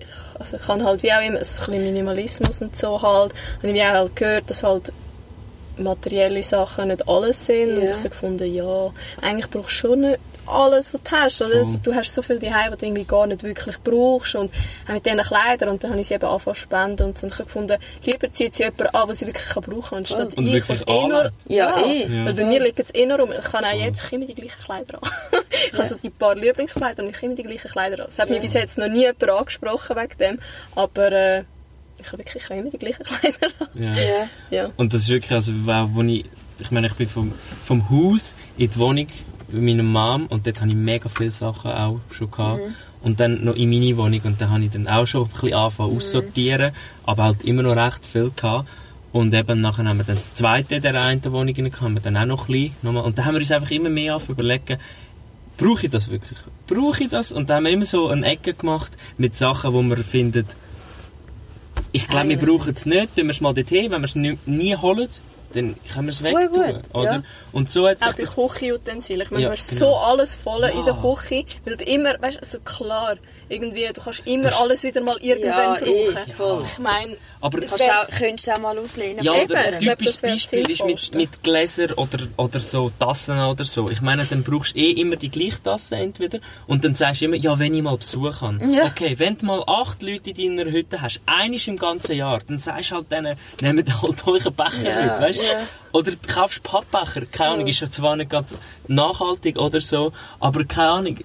ich, 0.00 0.40
also 0.40 0.56
ich 0.56 0.68
habe 0.68 0.84
halt 0.84 1.02
wie 1.02 1.12
auch 1.12 1.20
immer 1.20 1.44
so 1.44 1.62
ein 1.62 1.66
bisschen 1.66 1.84
Minimalismus 1.84 2.62
und 2.62 2.76
so 2.76 3.00
halt. 3.02 3.32
Und 3.62 3.74
ich 3.74 3.82
habe 3.82 3.98
auch 3.98 4.02
halt 4.02 4.16
gehört, 4.16 4.50
dass 4.50 4.62
halt 4.62 4.92
materielle 5.76 6.42
Sachen 6.42 6.88
nicht 6.88 7.08
alles 7.08 7.46
sind. 7.46 7.78
Und 7.78 7.84
Ja. 7.84 7.94
ich 7.94 8.00
so 8.00 8.08
gefunden, 8.08 8.52
ja, 8.52 8.92
eigentlich 9.22 9.50
brauchst 9.50 9.70
du 9.70 9.88
schon 9.88 10.00
nicht 10.02 10.18
alles, 10.48 10.94
was 10.94 11.02
du 11.02 11.10
hast. 11.10 11.42
Oder? 11.42 11.64
Voll. 11.64 11.80
Du 11.82 11.94
hast 11.94 12.14
so 12.14 12.22
viel 12.22 12.38
daheim, 12.38 12.72
was 12.72 12.78
du 12.78 12.86
irgendwie 12.86 13.04
gar 13.04 13.26
nicht 13.26 13.42
wirklich 13.42 13.76
brauchst. 13.78 14.34
Und 14.34 14.52
auch 14.86 14.92
mit 14.92 15.06
diesen 15.06 15.20
Kleidern. 15.20 15.68
Und 15.70 15.84
dann 15.84 15.90
habe 15.90 16.00
ich 16.00 16.06
sie 16.06 16.14
eben 16.14 16.24
angefangen 16.24 16.56
zu 16.56 16.62
spenden. 16.62 17.06
Und 17.06 17.22
dann 17.22 17.30
habe 17.30 17.42
ich 17.42 17.46
gefunden, 17.46 17.78
lieber 18.04 18.32
zieht 18.32 18.54
sie 18.54 18.64
jemand 18.64 18.94
an, 18.94 19.08
was 19.08 19.18
sie 19.18 19.26
wirklich 19.26 19.46
kann 19.46 19.62
brauchen 19.62 19.82
kann, 19.82 19.98
anstatt 19.98 20.34
Und 20.36 20.46
ich, 20.46 20.68
was 20.68 20.82
eh 20.82 21.06
nur... 21.06 21.18
alle. 21.18 21.32
Ja, 21.46 21.84
eh. 21.84 22.06
Ja. 22.06 22.24
Weil 22.26 22.34
bei 22.34 22.44
mir 22.44 22.62
liegt 22.62 22.80
es 22.80 22.94
eh 22.94 23.06
noch 23.06 23.18
rum. 23.18 23.30
Ich 23.32 23.44
kann 23.44 23.64
auch 23.64 23.72
jetzt 23.72 23.98
ich 23.98 24.04
habe 24.06 24.16
immer 24.16 24.26
die 24.26 24.34
gleichen 24.34 24.62
Kleider 24.62 25.02
an. 25.02 25.10
ich 25.50 25.72
habe 25.72 25.86
so 25.86 25.96
die 25.96 26.10
paar 26.10 26.34
Lieblingskleider 26.34 27.02
und 27.02 27.10
ich 27.10 27.16
habe 27.16 27.26
immer 27.26 27.34
die 27.34 27.42
gleichen 27.42 27.70
Kleider 27.70 28.04
an. 28.04 28.08
Es 28.08 28.18
hat 28.18 28.30
mich 28.30 28.40
bis 28.40 28.54
jetzt 28.54 28.78
noch 28.78 28.88
nie 28.88 29.00
jemand 29.00 29.28
angesprochen 29.28 29.96
wegen 29.96 30.18
dem. 30.18 30.38
Aber 30.74 31.12
äh, 31.12 31.44
ich 32.00 32.06
habe 32.06 32.18
wirklich 32.18 32.42
ich 32.42 32.50
habe 32.50 32.60
immer 32.60 32.70
die 32.70 32.78
gleichen 32.78 33.02
Kleider 33.04 33.48
an. 33.58 33.68
Ja. 33.74 33.92
Ja. 33.94 34.28
Ja. 34.50 34.70
Und 34.76 34.94
das 34.94 35.02
ist 35.02 35.08
wirklich, 35.08 35.32
also, 35.32 35.52
wo 35.54 36.02
ich, 36.02 36.24
ich 36.58 36.70
meine, 36.70 36.86
ich 36.86 36.94
bin 36.94 37.08
vom, 37.08 37.32
vom 37.64 37.90
Haus 37.90 38.34
in 38.56 38.70
die 38.70 38.78
Wohnung 38.78 39.08
bei 39.50 39.58
meiner 39.58 39.82
Mom 39.82 40.26
und 40.26 40.46
dort 40.46 40.60
habe 40.60 40.68
ich 40.68 40.76
mega 40.76 41.08
viele 41.08 41.30
Sachen 41.30 41.70
auch 41.70 42.00
schon 42.10 42.30
gehabt. 42.30 42.60
Und 43.00 43.20
dann 43.20 43.44
noch 43.44 43.54
in 43.54 43.70
meine 43.70 43.96
Wohnung 43.96 44.20
und 44.24 44.40
dann 44.40 44.50
habe 44.50 44.64
ich 44.64 44.72
dann 44.72 44.88
auch 44.88 45.06
schon 45.06 45.24
ein 45.24 45.30
bisschen 45.30 45.54
angefangen 45.54 45.96
aussortieren, 45.96 46.72
aber 47.04 47.24
halt 47.24 47.44
immer 47.44 47.62
noch 47.62 47.76
recht 47.76 48.04
viel 48.04 48.30
gehabt. 48.34 48.68
Und 49.12 49.32
eben 49.32 49.60
nachher 49.60 49.84
haben 49.84 49.98
wir 49.98 50.04
dann 50.04 50.16
das 50.16 50.34
zweite 50.34 50.76
in 50.76 50.82
der 50.82 51.02
einen 51.04 51.24
Wohnung 51.32 51.54
gehabt, 51.54 51.80
haben 51.80 51.94
wir 51.94 52.02
dann 52.02 52.16
auch 52.16 52.26
noch 52.26 52.48
ein 52.48 52.52
bisschen 52.52 52.76
nochmal. 52.82 53.04
Und 53.04 53.16
dann 53.16 53.24
haben 53.24 53.34
wir 53.34 53.40
uns 53.40 53.52
einfach 53.52 53.70
immer 53.70 53.88
mehr 53.88 54.16
auf 54.16 54.28
überlegen, 54.28 54.78
brauche 55.56 55.86
ich 55.86 55.92
das 55.92 56.10
wirklich? 56.10 56.38
Brauche 56.66 57.04
ich 57.04 57.10
das? 57.10 57.32
Und 57.32 57.48
dann 57.48 57.58
haben 57.58 57.64
wir 57.64 57.72
immer 57.72 57.84
so 57.84 58.08
eine 58.08 58.26
Ecke 58.26 58.54
gemacht 58.54 58.96
mit 59.16 59.34
Sachen, 59.34 59.72
wo 59.72 59.82
wir 59.82 59.96
finden, 59.98 60.44
ich 61.92 62.08
glaube, 62.08 62.28
wir 62.28 62.38
brauchen 62.38 62.74
es 62.74 62.84
nicht, 62.84 63.16
tun 63.16 63.24
wir 63.24 63.30
es 63.30 63.40
mal 63.40 63.54
dorthin, 63.54 63.90
wenn 63.90 64.00
wir 64.02 64.06
es 64.06 64.14
nie, 64.14 64.36
nie 64.44 64.76
holen, 64.76 65.08
dann 65.54 65.74
können 65.92 66.06
wir 66.06 66.12
es 66.12 66.22
weg 66.22 66.34
tun, 66.34 66.52
gut, 66.92 67.04
ja. 67.04 67.22
Und 67.52 67.70
so 67.70 67.88
hat 67.88 68.02
Auch 68.02 68.14
bei 68.14 68.22
das... 68.22 68.34
Küchenutensilien. 68.36 69.22
Ich 69.22 69.30
meine, 69.30 69.42
Ja, 69.44 69.48
du 69.48 69.52
hast 69.56 69.70
genau. 69.70 69.78
so 69.92 69.96
alles 69.96 70.34
voll 70.34 70.62
in 70.64 70.84
der 70.84 70.94
Ja. 70.94 71.14
Küche. 71.14 71.44
Weil 71.64 71.76
du 71.76 71.84
immer, 71.84 72.20
weißt 72.20 72.36
du, 72.36 72.40
also 72.40 72.58
klar, 72.60 73.16
irgendwie, 73.48 73.88
du 73.92 74.00
kannst 74.00 74.22
immer 74.26 74.50
alles 74.60 74.82
wieder 74.82 75.00
mal 75.00 75.16
irgendwann 75.20 75.74
Ja, 75.74 75.80
brauchen. 75.80 76.32
voll. 76.36 76.64
Ich 76.70 76.78
meine, 76.78 77.16
Aber 77.40 77.62
es 77.62 77.72
auch, 77.72 78.08
könntest 78.18 78.48
du 78.48 78.52
auch 78.52 78.58
mal 78.58 78.78
auslehnen. 78.78 79.24
Ja, 79.24 79.34
Eben, 79.34 79.54
ein 79.54 79.74
ich 79.80 79.88
typisches 79.88 80.20
das 80.20 80.30
Beispiel 80.32 80.70
ist 80.70 80.84
mit, 80.84 81.14
mit 81.14 81.42
Gläser 81.42 81.96
oder, 81.98 82.18
oder 82.36 82.60
so 82.60 82.90
Tassen 82.98 83.38
oder 83.40 83.64
so. 83.64 83.88
Ich 83.90 84.00
meine, 84.00 84.24
dann 84.24 84.42
brauchst 84.42 84.74
du 84.74 84.78
eh 84.80 84.90
immer 84.92 85.16
die 85.16 85.30
gleiche 85.30 85.62
Tasse 85.62 85.96
entweder 85.96 86.38
und 86.66 86.84
dann 86.84 86.94
sagst 86.94 87.20
du 87.20 87.26
immer, 87.26 87.36
ja, 87.36 87.58
wenn 87.58 87.74
ich 87.74 87.82
mal 87.82 87.96
Besuch 87.96 88.40
habe. 88.40 88.58
Ja. 88.66 88.86
Okay, 88.86 89.18
wenn 89.18 89.38
du 89.38 89.46
mal 89.46 89.62
acht 89.66 90.02
Leute 90.02 90.30
in 90.30 90.56
deiner 90.56 90.70
Hütte 90.70 91.00
hast, 91.00 91.20
einiges 91.26 91.66
im 91.68 91.76
ganzen 91.76 92.16
Jahr, 92.16 92.40
dann 92.46 92.58
sagst 92.58 92.90
du 92.90 92.96
halt 92.96 93.10
denen, 93.10 93.36
nehmt 93.60 94.02
halt 94.02 94.26
euren 94.26 94.54
Becher 94.54 94.82
Ja, 94.82 95.00
mit, 95.12 95.20
weißt 95.22 95.40
du? 95.40 95.44
ja. 95.44 95.58
Oder 95.92 96.10
du 96.10 96.16
kaufst 96.26 96.62
Pappbecher, 96.62 97.22
keine 97.32 97.50
Ahnung, 97.54 97.66
ist 97.66 97.80
ja 97.80 97.90
zwar 97.90 98.14
nicht 98.14 98.28
ganz 98.30 98.54
nachhaltig 98.88 99.58
oder 99.58 99.80
so, 99.80 100.12
aber 100.38 100.64
keine 100.64 100.88
Ahnung, 100.90 101.16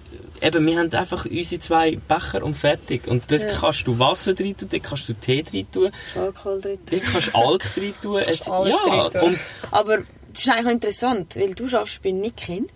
eben, 0.44 0.66
wir 0.66 0.78
haben 0.78 0.92
einfach 0.92 1.24
unsere 1.24 1.60
zwei 1.60 1.96
Becher 1.96 2.44
und 2.44 2.56
fertig. 2.56 3.06
Und 3.06 3.24
dort 3.30 3.48
kannst 3.48 3.86
du 3.86 3.98
Wasser 3.98 4.38
rein 4.38 4.56
tun, 4.56 4.68
dort 4.70 4.82
kannst 4.82 5.08
du 5.08 5.14
Tee 5.14 5.44
rein 5.52 5.66
tun, 5.72 5.90
Alkohol 6.14 6.60
drin. 6.60 6.78
Dort 6.90 7.02
kannst 7.02 7.28
du 7.28 7.38
Alk 7.38 7.64
rein 7.76 7.94
tun. 8.00 8.18
Es, 8.18 8.48
alles 8.48 8.76
ja, 8.86 9.08
tun. 9.10 9.20
und 9.22 9.38
Aber 9.70 9.98
das 10.32 10.42
ist 10.42 10.48
eigentlich 10.50 10.74
interessant, 10.74 11.36
weil 11.36 11.54
du 11.54 11.64
arbeitest 11.64 12.02
bei 12.02 12.10
Nikin. 12.10 12.68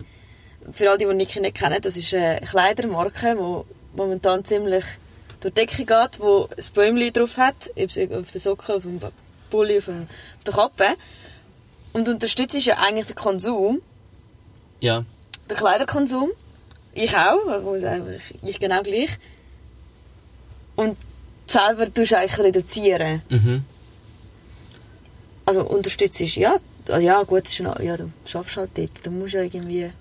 Für 0.71 0.89
alle, 0.89 0.97
die 0.97 1.05
Nikin 1.05 1.43
nicht 1.43 1.55
kennen, 1.55 1.81
das 1.81 1.97
ist 1.97 2.13
eine 2.13 2.41
Kleidermarke, 2.41 3.35
die 3.35 3.97
momentan 3.97 4.45
ziemlich 4.45 4.85
durch 5.39 5.53
die 5.53 5.61
Decke 5.61 5.85
geht, 5.85 6.19
wo 6.19 6.49
ein 6.55 6.65
Bäumchen 6.73 7.13
drauf 7.13 7.37
hat, 7.37 7.71
auf 7.77 7.93
der 8.31 8.41
Socke, 8.41 8.75
auf 8.75 8.83
dem 8.83 8.99
Pulli, 9.49 9.77
auf, 9.77 9.85
dem, 9.85 10.03
auf 10.03 10.43
der 10.45 10.53
Kappe. 10.53 10.85
Und 11.93 12.07
du 12.07 12.11
unterstützt 12.11 12.65
ja 12.65 12.77
eigentlich 12.77 13.07
den 13.07 13.15
Konsum, 13.15 13.81
ja, 14.79 15.05
den 15.49 15.57
Kleiderkonsum. 15.57 16.31
Ich 16.93 17.15
auch, 17.15 17.39
ich 17.57 18.41
muss 18.41 18.59
genau 18.59 18.81
gleich. 18.81 19.11
Und 20.75 20.97
selber 21.45 21.93
tust 21.93 22.11
du 22.11 22.17
eigentlich 22.17 22.39
reduzieren. 22.39 23.21
mhm. 23.29 23.63
Also 25.45 25.63
unterstützt 25.63 26.21
ist, 26.21 26.35
ja, 26.35 26.55
also 26.87 27.05
ja 27.05 27.23
gut, 27.23 27.47
ist 27.47 27.59
noch, 27.61 27.79
ja, 27.79 27.97
du 27.97 28.11
schaffst 28.25 28.55
halt 28.57 28.69
dort, 28.75 28.91
du 29.03 29.09
musst 29.11 29.33
ja 29.33 29.41
irgendwie... 29.41 29.91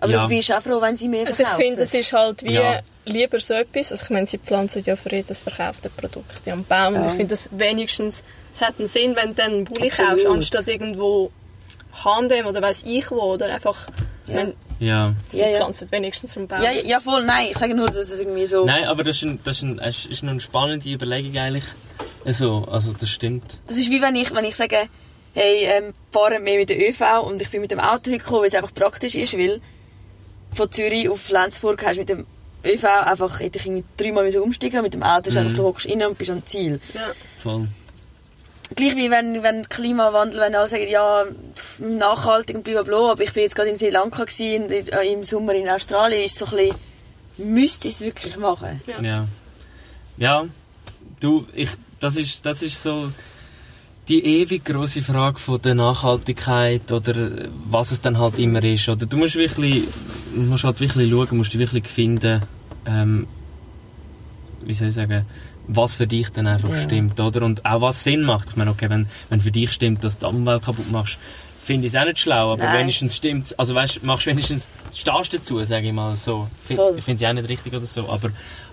Aber 0.00 0.12
Ja. 0.12 0.22
du 0.22 0.28
bist 0.28 0.52
auch 0.52 0.62
froh, 0.62 0.80
wenn 0.80 0.96
sie 0.96 1.08
mehr 1.08 1.26
Also 1.26 1.42
ich 1.42 1.48
verkaufen. 1.48 1.62
finde, 1.64 1.82
es 1.82 1.94
ist 1.94 2.12
halt 2.12 2.42
wie 2.44 2.52
Ja. 2.52 2.80
lieber 3.06 3.40
so 3.40 3.54
etwas. 3.54 3.90
Also 3.90 4.04
ich 4.04 4.10
meine, 4.10 4.26
sie 4.26 4.38
pflanzen 4.38 4.82
ja 4.84 4.94
für 4.96 5.10
jedes 5.10 5.38
verkaufte 5.38 5.88
Produkt 5.90 6.46
am 6.48 6.62
Baum. 6.64 6.94
Und 6.94 7.02
Ja. 7.04 7.10
ich 7.10 7.16
finde, 7.16 7.30
das 7.34 7.48
wenigstens, 7.52 8.22
es 8.52 8.60
hat 8.60 8.78
einen 8.78 8.86
Sinn, 8.88 9.16
wenn 9.16 9.30
du 9.30 9.34
dann 9.34 9.52
einen 9.52 9.64
Bulli 9.64 9.88
kaufst, 9.88 10.26
anstatt 10.26 10.68
irgendwo 10.68 11.30
H&M 12.04 12.46
oder 12.46 12.60
weiß 12.62 12.82
ich 12.84 13.10
wo. 13.10 13.20
Oder 13.32 13.46
einfach, 13.46 13.88
Ja. 14.28 14.34
wenn, 14.36 14.54
ja. 14.80 15.14
sie 15.30 15.40
Ja, 15.40 15.48
ja. 15.48 15.56
pflanzen 15.56 15.90
wenigstens 15.90 16.36
einen 16.36 16.48
Baum. 16.48 16.62
Ja, 16.62 16.70
ja, 16.70 17.00
voll, 17.00 17.24
nein, 17.24 17.48
ich 17.50 17.58
sage 17.58 17.74
nur, 17.74 17.86
dass 17.86 18.10
es 18.10 18.20
irgendwie 18.20 18.46
so... 18.46 18.64
Nein, 18.64 18.84
aber 18.84 19.04
das 19.04 19.16
ist, 19.16 19.22
ein, 19.22 19.38
das 19.44 19.56
ist, 19.56 19.62
ein, 19.62 19.78
es 19.78 20.06
ist 20.06 20.22
noch 20.22 20.30
eine 20.32 20.40
spannende 20.40 20.88
Überlegung 20.88 21.36
eigentlich. 21.36 21.64
Also, 22.24 22.66
also 22.70 22.92
das 22.92 23.10
stimmt. 23.10 23.58
Das 23.66 23.76
ist 23.76 23.90
wie 23.90 24.00
wenn 24.00 24.16
ich, 24.16 24.34
wenn 24.34 24.44
ich 24.44 24.56
sage, 24.56 24.88
hey, 25.34 25.64
ähm, 25.64 25.94
fahren 26.10 26.42
mehr 26.42 26.58
mit 26.58 26.70
der 26.70 26.78
ÖV 26.78 27.22
und 27.26 27.40
ich 27.42 27.50
bin 27.50 27.60
mit 27.60 27.70
dem 27.70 27.80
Auto 27.80 28.10
gekommen, 28.10 28.40
weil 28.40 28.46
es 28.46 28.54
einfach 28.54 28.74
praktisch 28.74 29.14
ist, 29.14 29.36
weil 29.36 29.60
von 30.52 30.70
Zürich 30.70 31.08
auf 31.08 31.20
Flensburg 31.20 31.84
hast 31.84 31.96
du 31.96 32.00
mit 32.00 32.08
dem 32.08 32.26
ÖV 32.64 32.84
einfach, 32.84 33.40
hätte 33.40 33.58
ich 33.58 33.66
irgendwie 33.66 33.84
dreimal 33.96 34.34
umsteigen 34.38 34.82
mit 34.82 34.94
dem 34.94 35.02
Auto 35.02 35.28
ist 35.28 35.34
Mhm. 35.34 35.40
einfach, 35.40 35.56
du 35.56 35.64
hockst 35.64 35.88
rein 35.88 36.02
und 36.04 36.16
bist 36.16 36.30
am 36.30 36.44
Ziel. 36.46 36.80
Ja. 36.94 37.00
Voll. 37.36 37.68
Gleich 38.74 38.96
wie 38.96 39.10
wenn, 39.10 39.42
wenn 39.42 39.68
Klimawandel, 39.68 40.40
wenn 40.40 40.54
alle 40.54 40.68
sagen, 40.68 40.88
ja, 40.88 41.24
nachhaltig 41.78 42.56
und 42.56 42.64
blablabla, 42.64 43.12
aber 43.12 43.22
ich 43.22 43.32
bin 43.32 43.42
jetzt 43.42 43.54
gerade 43.54 43.70
in 43.70 43.76
Sri 43.76 43.90
Lanka 43.90 44.24
gewesen, 44.24 44.70
äh, 44.70 45.12
im 45.12 45.24
Sommer 45.24 45.54
in 45.54 45.68
Australien, 45.68 46.24
ist 46.24 46.38
so 46.38 46.46
ein 46.46 46.56
bisschen, 46.56 46.76
müsste 47.38 47.88
ich 47.88 47.94
es 47.94 48.00
wirklich 48.00 48.36
machen? 48.36 48.80
Ja. 49.02 49.26
Ja, 50.16 50.46
du, 51.20 51.46
ich, 51.54 51.70
das 52.00 52.16
ist, 52.16 52.46
das 52.46 52.62
ist 52.62 52.82
so 52.82 53.10
die 54.08 54.24
ewig 54.24 54.64
große 54.64 55.02
Frage 55.02 55.38
von 55.38 55.60
der 55.62 55.74
Nachhaltigkeit 55.74 56.92
oder 56.92 57.48
was 57.64 57.90
es 57.90 58.00
dann 58.00 58.18
halt 58.18 58.38
immer 58.38 58.62
ist. 58.62 58.88
Oder 58.88 59.06
du 59.06 59.16
musst 59.16 59.36
wirklich, 59.36 59.84
musst 60.34 60.64
halt 60.64 60.80
wirklich 60.80 61.10
schauen, 61.10 61.36
musst 61.36 61.52
dich 61.52 61.60
wirklich 61.60 61.88
finden, 61.88 62.42
ähm, 62.86 63.26
wie 64.62 64.74
soll 64.74 64.88
ich 64.88 64.94
sagen, 64.94 65.24
was 65.66 65.94
für 65.94 66.06
dich 66.06 66.30
dann 66.30 66.46
einfach 66.46 66.70
Ja. 66.70 66.80
stimmt, 66.82 67.18
oder? 67.20 67.42
Und 67.42 67.64
auch 67.64 67.80
was 67.80 68.04
Sinn 68.04 68.22
macht. 68.22 68.50
Ich 68.50 68.56
meine, 68.56 68.70
okay, 68.70 68.88
wenn, 68.90 69.06
wenn 69.30 69.40
für 69.40 69.50
dich 69.50 69.72
stimmt, 69.72 70.04
dass 70.04 70.18
du 70.18 70.28
die 70.28 70.34
Umwelt 70.34 70.64
kaputt 70.64 70.90
machst, 70.90 71.18
finde 71.62 71.86
ich 71.86 71.94
es 71.94 71.98
auch 72.00 72.04
nicht 72.04 72.18
schlau, 72.18 72.52
aber 72.52 72.64
Nein. 72.64 72.80
wenigstens 72.80 73.16
stimmt 73.16 73.58
also 73.58 73.74
weißt, 73.74 74.02
machst 74.04 74.26
wenigstens, 74.26 74.68
stehst 74.94 75.32
dazu, 75.32 75.64
sage 75.64 75.86
ich 75.86 75.92
mal 75.94 76.14
so. 76.16 76.48
Ich 76.68 76.76
Voll. 76.76 77.00
finde 77.00 77.24
es 77.24 77.30
auch 77.30 77.34
nicht 77.34 77.48
richtig 77.48 77.72
oder 77.72 77.86
so, 77.86 78.08
aber, 78.10 78.30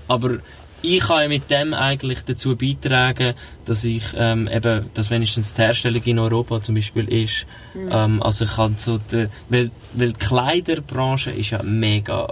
aber 0.10 0.38
ich 0.84 0.99
kann 0.99 1.21
ja 1.21 1.27
mit 1.30 1.49
dem 1.49 1.73
eigentlich 1.73 2.23
dazu 2.25 2.56
beitragen, 2.58 3.36
dass 3.65 3.84
ich 3.84 4.04
ähm, 4.15 4.49
eben, 4.51 4.89
dass 4.95 5.10
wenigstens 5.12 5.54
die 5.54 5.62
Herstellung 5.62 6.01
in 6.04 6.19
Europa 6.19 6.62
zum 6.62 6.75
Beispiel 6.75 7.08
ist. 7.08 7.45
Mhm. 7.75 7.89
Ähm, 7.91 8.23
also 8.23 8.45
ich 8.45 8.51
kann 8.56 8.75
so, 8.77 8.97
die, 8.97 9.27
weil, 9.47 9.69
weil 9.93 10.13
die 10.13 10.19
Kleiderbranche 10.19 11.32
ist 11.32 11.51
ja 11.51 11.62
mega, 11.63 12.27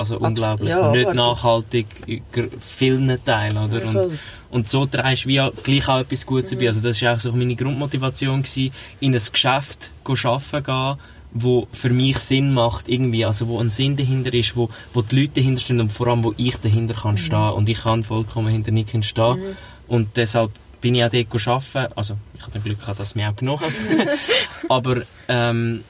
also 0.00 0.18
unglaublich, 0.18 0.70
ja, 0.70 0.90
nicht 0.90 1.12
nachhaltig 1.12 1.86
in 2.06 2.22
vielen 2.60 3.22
Teilen, 3.22 3.58
oder? 3.58 3.84
Ja, 3.84 3.90
Und. 3.90 4.10
Mhm. 4.12 4.18
und 4.50 4.68
so 4.68 4.86
trägst 4.86 5.26
du 5.26 5.28
wie 5.28 5.40
auch 5.42 5.52
gleich 5.62 5.88
auch 5.88 6.00
etwas 6.00 6.24
Gutes 6.24 6.50
dabei. 6.50 6.68
Also 6.68 6.80
das 6.80 7.02
war 7.02 7.14
auch 7.14 7.20
so 7.20 7.32
meine 7.32 7.54
Grundmotivation, 7.54 8.42
gewesen, 8.42 8.72
in 9.00 9.14
ein 9.14 9.20
Geschäft 9.30 9.90
go 10.02 10.14
arbeiten 10.24 10.64
gehen, 10.64 10.96
wo 11.32 11.68
für 11.72 11.90
mich 11.90 12.18
Sinn 12.18 12.54
macht, 12.54 12.88
irgendwie, 12.88 13.26
also 13.26 13.46
wo 13.48 13.60
ein 13.60 13.68
Sinn 13.68 13.94
dahinter 13.96 14.32
ist, 14.32 14.56
wo, 14.56 14.70
wo 14.94 15.02
die 15.02 15.20
Leute 15.20 15.34
dahinter 15.34 15.60
stehen 15.60 15.80
und 15.80 15.92
vor 15.92 16.08
allem, 16.08 16.24
wo 16.24 16.32
ich 16.38 16.56
dahinter 16.56 16.94
kann 16.94 17.18
stehen. 17.18 17.52
Und 17.52 17.68
ich 17.68 17.82
kann 17.82 18.02
vollkommen 18.02 18.48
hinter 18.48 18.70
Nikin 18.70 19.02
stehen. 19.02 19.56
Und 19.86 20.16
deshalb 20.16 20.50
bin 20.80 20.94
ich 20.94 21.04
auch 21.04 21.10
dort 21.10 21.46
arbeiten. 21.46 21.92
Also, 21.94 22.16
ich 22.34 22.42
hatte 22.46 22.58
Glück 22.60 22.80
gehabt, 22.80 22.98
dass 22.98 23.08
es 23.08 23.14
mich 23.14 23.26
auch 23.26 23.36
genommen 23.36 23.60
hat. 23.60 23.70
Aber, 24.70 25.02
ähm, 25.28 25.84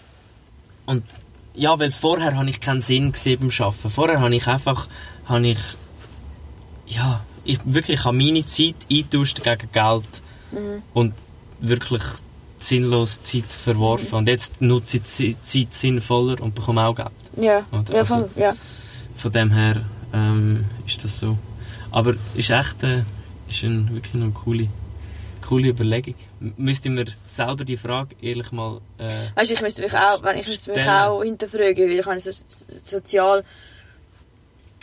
und, 0.87 1.05
ja, 1.61 1.79
weil 1.79 1.91
vorher 1.93 2.37
habe 2.37 2.49
ich 2.51 2.61
keinen 2.61 2.81
Sinn 2.81 3.13
gesehen 3.13 3.39
beim 3.41 3.51
Arbeiten. 3.67 3.91
Vorher 3.91 4.21
habe 4.21 4.35
ich 4.35 4.47
einfach, 4.47 4.89
habe 5.27 5.47
ich, 5.49 5.59
ja, 6.87 7.21
ich 7.45 7.59
wirklich 7.65 8.05
habe 8.05 8.17
meine 8.17 8.45
Zeit 8.47 8.75
eingetauscht 8.91 9.43
gegen 9.45 9.71
Geld 9.73 10.23
und 10.95 11.15
wirklich 11.61 12.03
sinnlos 12.59 13.23
Zeit 13.23 13.45
verworfen. 13.45 14.15
Und 14.19 14.29
jetzt 14.29 14.61
nutze 14.61 14.97
ich 14.99 15.03
die 15.05 15.37
Zeit 15.41 15.75
sinnvoller 15.75 16.41
und 16.41 16.55
bekomme 16.55 16.87
auch 16.87 16.95
Geld. 16.95 17.11
Ja, 17.37 17.63
Oder? 17.73 17.93
ja, 17.93 18.01
Also- 18.01 18.15
voll, 18.15 18.31
ja. 18.37 18.55
Von 19.17 19.33
dem 19.33 19.51
her 19.53 19.83
ähm, 20.15 20.65
ist 20.87 21.05
das 21.05 21.21
so. 21.21 21.37
Aber 21.91 22.15
ist 22.35 22.51
echt 22.51 22.83
äh, 22.83 23.03
ist 23.49 23.63
ein, 23.65 23.91
wirklich 23.95 24.15
eine 24.15 24.31
coole, 24.31 24.69
coole 25.51 25.69
Überlegung. 25.69 26.15
M- 26.41 26.55
Müsste 26.57 26.89
mir 26.91 27.05
selber 27.31 27.65
die 27.65 27.77
Frage 27.77 28.15
ehrlich 28.23 28.51
mal... 28.53 28.81
Äh, 28.99 29.27
Weißt 29.37 29.51
du, 29.51 29.55
ich 29.55 29.63
müsste 29.63 29.83
mich 29.83 29.95
auch, 29.95 30.23
wenn 30.23 30.39
ich 30.39 30.47
müsste 30.49 30.73
mich 30.73 30.89
auch 30.89 31.23
hinterfragen, 31.23 31.85
weil 31.91 31.99
ich 31.99 32.07
meine, 32.07 32.21
so, 32.21 32.31
sozial, 32.85 33.45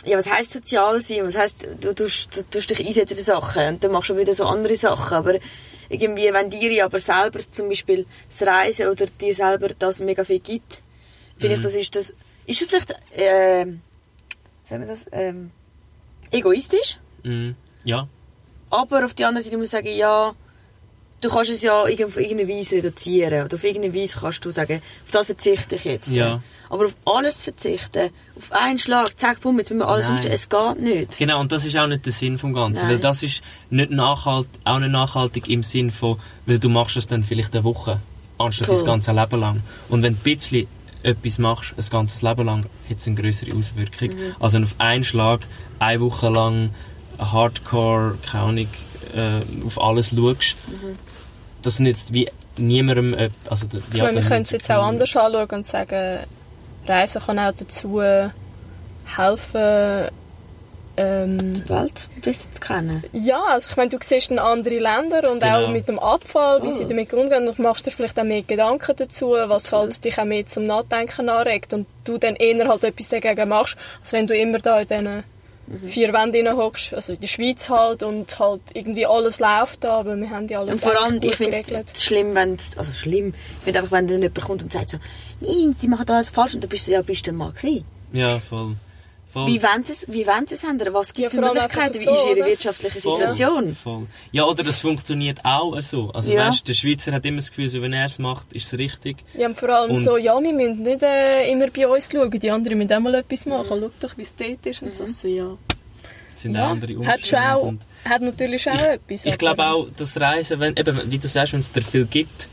ja, 0.04 0.16
was 0.18 0.30
heisst 0.30 0.52
sozial 0.52 1.00
sein? 1.02 1.24
Was 1.24 1.36
heisst, 1.36 1.66
du 1.80 1.94
tust, 1.94 2.36
du 2.36 2.42
tust 2.52 2.70
dich 2.70 2.86
einsetzen 2.86 3.16
für 3.16 3.22
Sachen 3.22 3.66
und 3.74 3.82
dann 3.84 3.92
machst 3.92 4.10
du 4.10 4.16
wieder 4.16 4.34
so 4.34 4.44
andere 4.44 4.76
Sachen, 4.76 5.16
aber 5.16 5.34
irgendwie, 5.88 6.32
wenn 6.32 6.50
dir 6.50 6.84
aber 6.84 6.98
selber 6.98 7.40
zum 7.50 7.68
Beispiel 7.70 8.04
das 8.28 8.42
Reisen 8.46 8.88
oder 8.88 9.06
dir 9.06 9.34
selber 9.34 9.68
das 9.78 10.00
mega 10.00 10.22
viel 10.24 10.38
gibt, 10.40 10.82
finde 11.38 11.54
ich, 11.54 11.60
Mhm. 11.60 11.64
das 11.64 11.74
ist 11.74 11.96
das, 11.96 12.14
ist 12.46 12.60
das 12.62 12.68
vielleicht, 12.68 12.88
sagen 14.68 14.80
wir 14.82 14.86
das, 14.86 15.06
ähm, 15.12 15.50
egoistisch? 16.30 16.98
mh, 17.24 17.54
ja, 17.84 18.06
Aber 18.70 19.04
auf 19.06 19.14
die 19.14 19.24
andere 19.24 19.42
Seite 19.42 19.56
muss 19.56 19.68
ich 19.68 19.70
sagen, 19.72 19.88
ja, 19.96 20.34
du 21.20 21.28
kannst 21.28 21.50
es 21.50 21.62
ja 21.62 21.82
auf 21.82 21.88
irgendeine 21.88 22.48
Weise 22.48 22.76
reduzieren. 22.76 23.44
Oder 23.44 23.54
auf 23.54 23.64
irgendeine 23.64 23.94
Weise 23.94 24.18
kannst 24.20 24.44
du 24.44 24.50
sagen, 24.50 24.80
auf 25.04 25.10
das 25.10 25.26
verzichte 25.26 25.76
ich 25.76 25.84
jetzt. 25.84 26.10
Ja. 26.10 26.42
Aber 26.70 26.84
auf 26.84 26.96
alles 27.06 27.44
verzichten, 27.44 28.10
auf 28.36 28.52
einen 28.52 28.78
Schlag, 28.78 29.18
zack, 29.18 29.40
bumm, 29.40 29.58
jetzt 29.58 29.70
müssen 29.70 29.80
wir 29.80 29.88
alles 29.88 30.06
Nein. 30.06 30.16
umstellen. 30.16 30.34
Es 30.34 30.48
geht 30.48 30.80
nicht. 30.80 31.18
Genau, 31.18 31.40
und 31.40 31.50
das 31.50 31.64
ist 31.64 31.76
auch 31.78 31.86
nicht 31.86 32.04
der 32.04 32.12
Sinn 32.12 32.36
vom 32.36 32.52
Ganzen. 32.52 32.82
Nein. 32.82 32.90
Weil 32.90 32.98
das 32.98 33.22
ist 33.22 33.42
nicht 33.70 33.90
nachhalt, 33.90 34.48
auch 34.64 34.78
nicht 34.78 34.90
nachhaltig 34.92 35.48
im 35.48 35.62
Sinn 35.62 35.90
von, 35.90 36.18
weil 36.44 36.58
du 36.58 36.68
machst 36.68 36.96
es 36.98 37.06
dann 37.06 37.22
vielleicht 37.22 37.54
eine 37.54 37.64
Woche, 37.64 38.00
anstatt 38.36 38.66
Voll. 38.66 38.76
das 38.76 38.84
ganze 38.84 39.12
Leben 39.12 39.40
lang. 39.40 39.62
Und 39.88 40.02
wenn 40.02 40.12
du 40.12 40.18
ein 40.20 40.36
bisschen 40.36 40.66
etwas 41.02 41.38
machst, 41.38 41.72
ein 41.78 41.84
ganzes 41.90 42.20
Leben 42.20 42.44
lang, 42.44 42.66
hat 42.90 42.98
es 42.98 43.06
eine 43.06 43.16
größere 43.16 43.56
Auswirkung. 43.56 44.08
Mhm. 44.10 44.34
Also 44.38 44.58
auf 44.58 44.74
einen 44.76 45.04
Schlag, 45.04 45.40
eine 45.78 46.00
Woche 46.00 46.28
lang 46.28 46.70
Hardcore, 47.18 48.18
keine 48.30 48.44
Ahnung, 48.44 48.68
äh, 49.14 49.66
auf 49.66 49.80
alles 49.80 50.08
schaust, 50.10 50.56
Mhm. 50.68 50.98
Das 51.68 51.78
nützt 51.78 52.12
wie 52.12 52.28
niemandem, 52.56 53.14
äh, 53.14 53.30
also 53.48 53.66
Ich 53.90 53.96
ja, 53.96 54.04
meine, 54.04 54.22
wir 54.22 54.28
können 54.28 54.42
es 54.42 54.50
jetzt 54.50 54.70
auch 54.70 54.82
anders 54.82 55.14
anschauen 55.16 55.46
und 55.50 55.66
sagen, 55.66 56.20
Reisen 56.86 57.22
kann 57.22 57.38
auch 57.38 57.52
dazu 57.52 58.00
helfen, 59.16 60.08
ähm, 60.96 61.54
Die 61.54 61.68
Welt 61.68 62.08
besser 62.22 62.50
zu 62.52 62.60
kennen. 62.60 63.04
ja, 63.12 63.40
also 63.48 63.68
ich 63.70 63.76
meine, 63.76 63.90
du 63.90 63.98
siehst 64.02 64.30
dann 64.30 64.38
andere 64.40 64.78
Länder 64.78 65.30
und 65.30 65.40
Genau. 65.40 65.66
auch 65.66 65.68
mit 65.70 65.86
dem 65.86 65.98
Abfall, 65.98 66.60
wie 66.62 66.70
Voll. 66.70 66.72
sie 66.78 66.86
damit 66.88 67.14
umgehen 67.14 67.46
und 67.46 67.58
machst 67.60 67.86
dir 67.86 67.92
vielleicht 67.92 68.18
auch 68.18 68.24
mehr 68.24 68.42
Gedanken 68.42 68.96
dazu, 68.96 69.28
was 69.30 69.72
halt 69.72 70.02
dich 70.04 70.18
auch 70.18 70.24
mehr 70.24 70.44
zum 70.46 70.66
Nachdenken 70.66 71.28
anregt 71.28 71.72
und 71.72 71.86
du 72.04 72.18
dann 72.18 72.34
eher 72.36 72.66
halt 72.68 72.82
etwas 72.82 73.08
dagegen 73.10 73.48
machst, 73.48 73.76
als 74.00 74.12
wenn 74.12 74.26
du 74.26 74.36
immer 74.36 74.58
da 74.58 74.80
in 74.80 74.88
diesen 74.88 75.22
vier 75.86 76.12
Wänden 76.12 76.56
hockst, 76.56 76.94
also 76.94 77.12
in 77.12 77.20
der 77.20 77.28
Schweiz 77.28 77.68
halt 77.68 78.02
und 78.02 78.38
halt 78.38 78.62
irgendwie 78.74 79.06
alles 79.06 79.38
läuft 79.38 79.84
da, 79.84 79.98
aber 80.00 80.16
wir 80.16 80.30
haben 80.30 80.48
ja 80.48 80.60
alles 80.60 80.74
Und 80.74 80.80
vor 80.80 81.02
allem, 81.02 81.22
ich 81.22 81.36
finde 81.36 81.62
geregelt. 81.62 81.92
es 81.94 82.04
schlimm, 82.04 82.34
wenn 82.34 82.54
es, 82.54 82.76
also 82.76 82.92
schlimm, 82.92 83.34
ich 83.58 83.64
finde 83.64 83.80
einfach, 83.80 83.92
wenn 83.92 84.06
dann 84.08 84.22
jemand 84.22 84.40
kommt 84.40 84.62
und 84.62 84.72
sagt 84.72 84.90
so, 84.90 84.98
nein, 85.40 85.76
sie 85.78 85.88
machen 85.88 86.08
alles 86.08 86.30
falsch 86.30 86.54
und 86.54 86.62
dann 86.62 86.70
bist 86.70 86.86
du, 86.88 86.92
ja, 86.92 87.02
bist 87.02 87.26
du 87.26 87.32
mal 87.32 87.52
gewesen. 87.52 87.84
Ja, 88.12 88.38
voll. 88.40 88.76
Voll. 89.32 89.46
Wie 89.46 89.62
wollen 89.62 89.84
sie 89.84 89.92
es, 89.92 90.06
wie 90.08 90.26
wollen 90.26 90.46
sie 90.46 90.54
es 90.54 90.64
ändern? 90.64 90.94
Was 90.94 91.12
gibt 91.14 91.28
es 91.28 91.32
Ja, 91.34 91.40
für 91.40 91.44
Möglichkeiten? 91.46 91.80
einfach 91.80 92.00
Wie 92.00 92.04
so, 92.04 92.14
ist 92.30 92.36
ihre 92.36 92.46
wirtschaftliche 92.46 93.00
Voll, 93.00 93.16
Situation? 93.16 93.76
Voll. 93.76 94.06
Ja, 94.32 94.44
oder 94.44 94.66
es 94.66 94.80
funktioniert 94.80 95.44
auch 95.44 95.80
so. 95.80 96.10
Also 96.10 96.32
Ja. 96.32 96.48
weißt, 96.48 96.66
der 96.66 96.74
Schweizer 96.74 97.12
hat 97.12 97.24
immer 97.26 97.36
das 97.38 97.48
Gefühl, 97.50 97.68
so, 97.68 97.80
wenn 97.82 97.92
er 97.92 98.06
es 98.06 98.18
macht, 98.18 98.52
ist 98.52 98.72
es 98.72 98.78
richtig. 98.78 99.16
Ja, 99.36 99.46
und 99.48 99.56
vor 99.56 99.68
allem 99.70 99.90
Und- 99.90 99.96
so, 100.02 100.16
ja, 100.16 100.38
wir 100.40 100.52
müssen 100.52 100.82
nicht 100.82 101.02
äh, 101.02 101.50
immer 101.50 101.68
bei 101.68 101.86
uns 101.88 102.08
schauen, 102.12 102.30
die 102.30 102.50
anderen 102.50 102.78
müssen 102.78 102.92
auch 102.92 103.00
mal 103.00 103.14
etwas 103.14 103.46
machen. 103.46 103.66
Schau 103.68 103.90
doch, 104.00 104.16
wie 104.16 104.22
es 104.22 104.34
dort 104.34 104.64
ist 104.66 104.82
und 104.82 104.94
so. 104.94 105.06
so 105.06 105.28
ja. 105.28 105.56
Es 106.34 106.42
sind 106.42 106.54
ja. 106.54 106.66
auch 106.66 106.70
andere 106.70 106.92
hat, 107.04 107.26
schon 107.26 107.38
Umstände. 107.38 107.54
auch, 107.56 107.62
und- 107.62 107.80
hat 108.04 108.22
natürlich 108.22 108.70
auch 108.70 108.80
etwas. 108.80 109.26
Ich 109.26 109.38
glaube 109.38 109.66
auch, 109.66 109.88
das 109.96 110.16
Reisen, 110.20 110.60
wenn, 110.60 110.76
eben, 110.76 111.00
wie 111.10 111.18
du 111.18 111.26
sagst, 111.26 111.52
wenn 111.52 111.60
es 111.60 111.72
dir 111.72 111.82
viel 111.82 112.04
gibt 112.06 112.48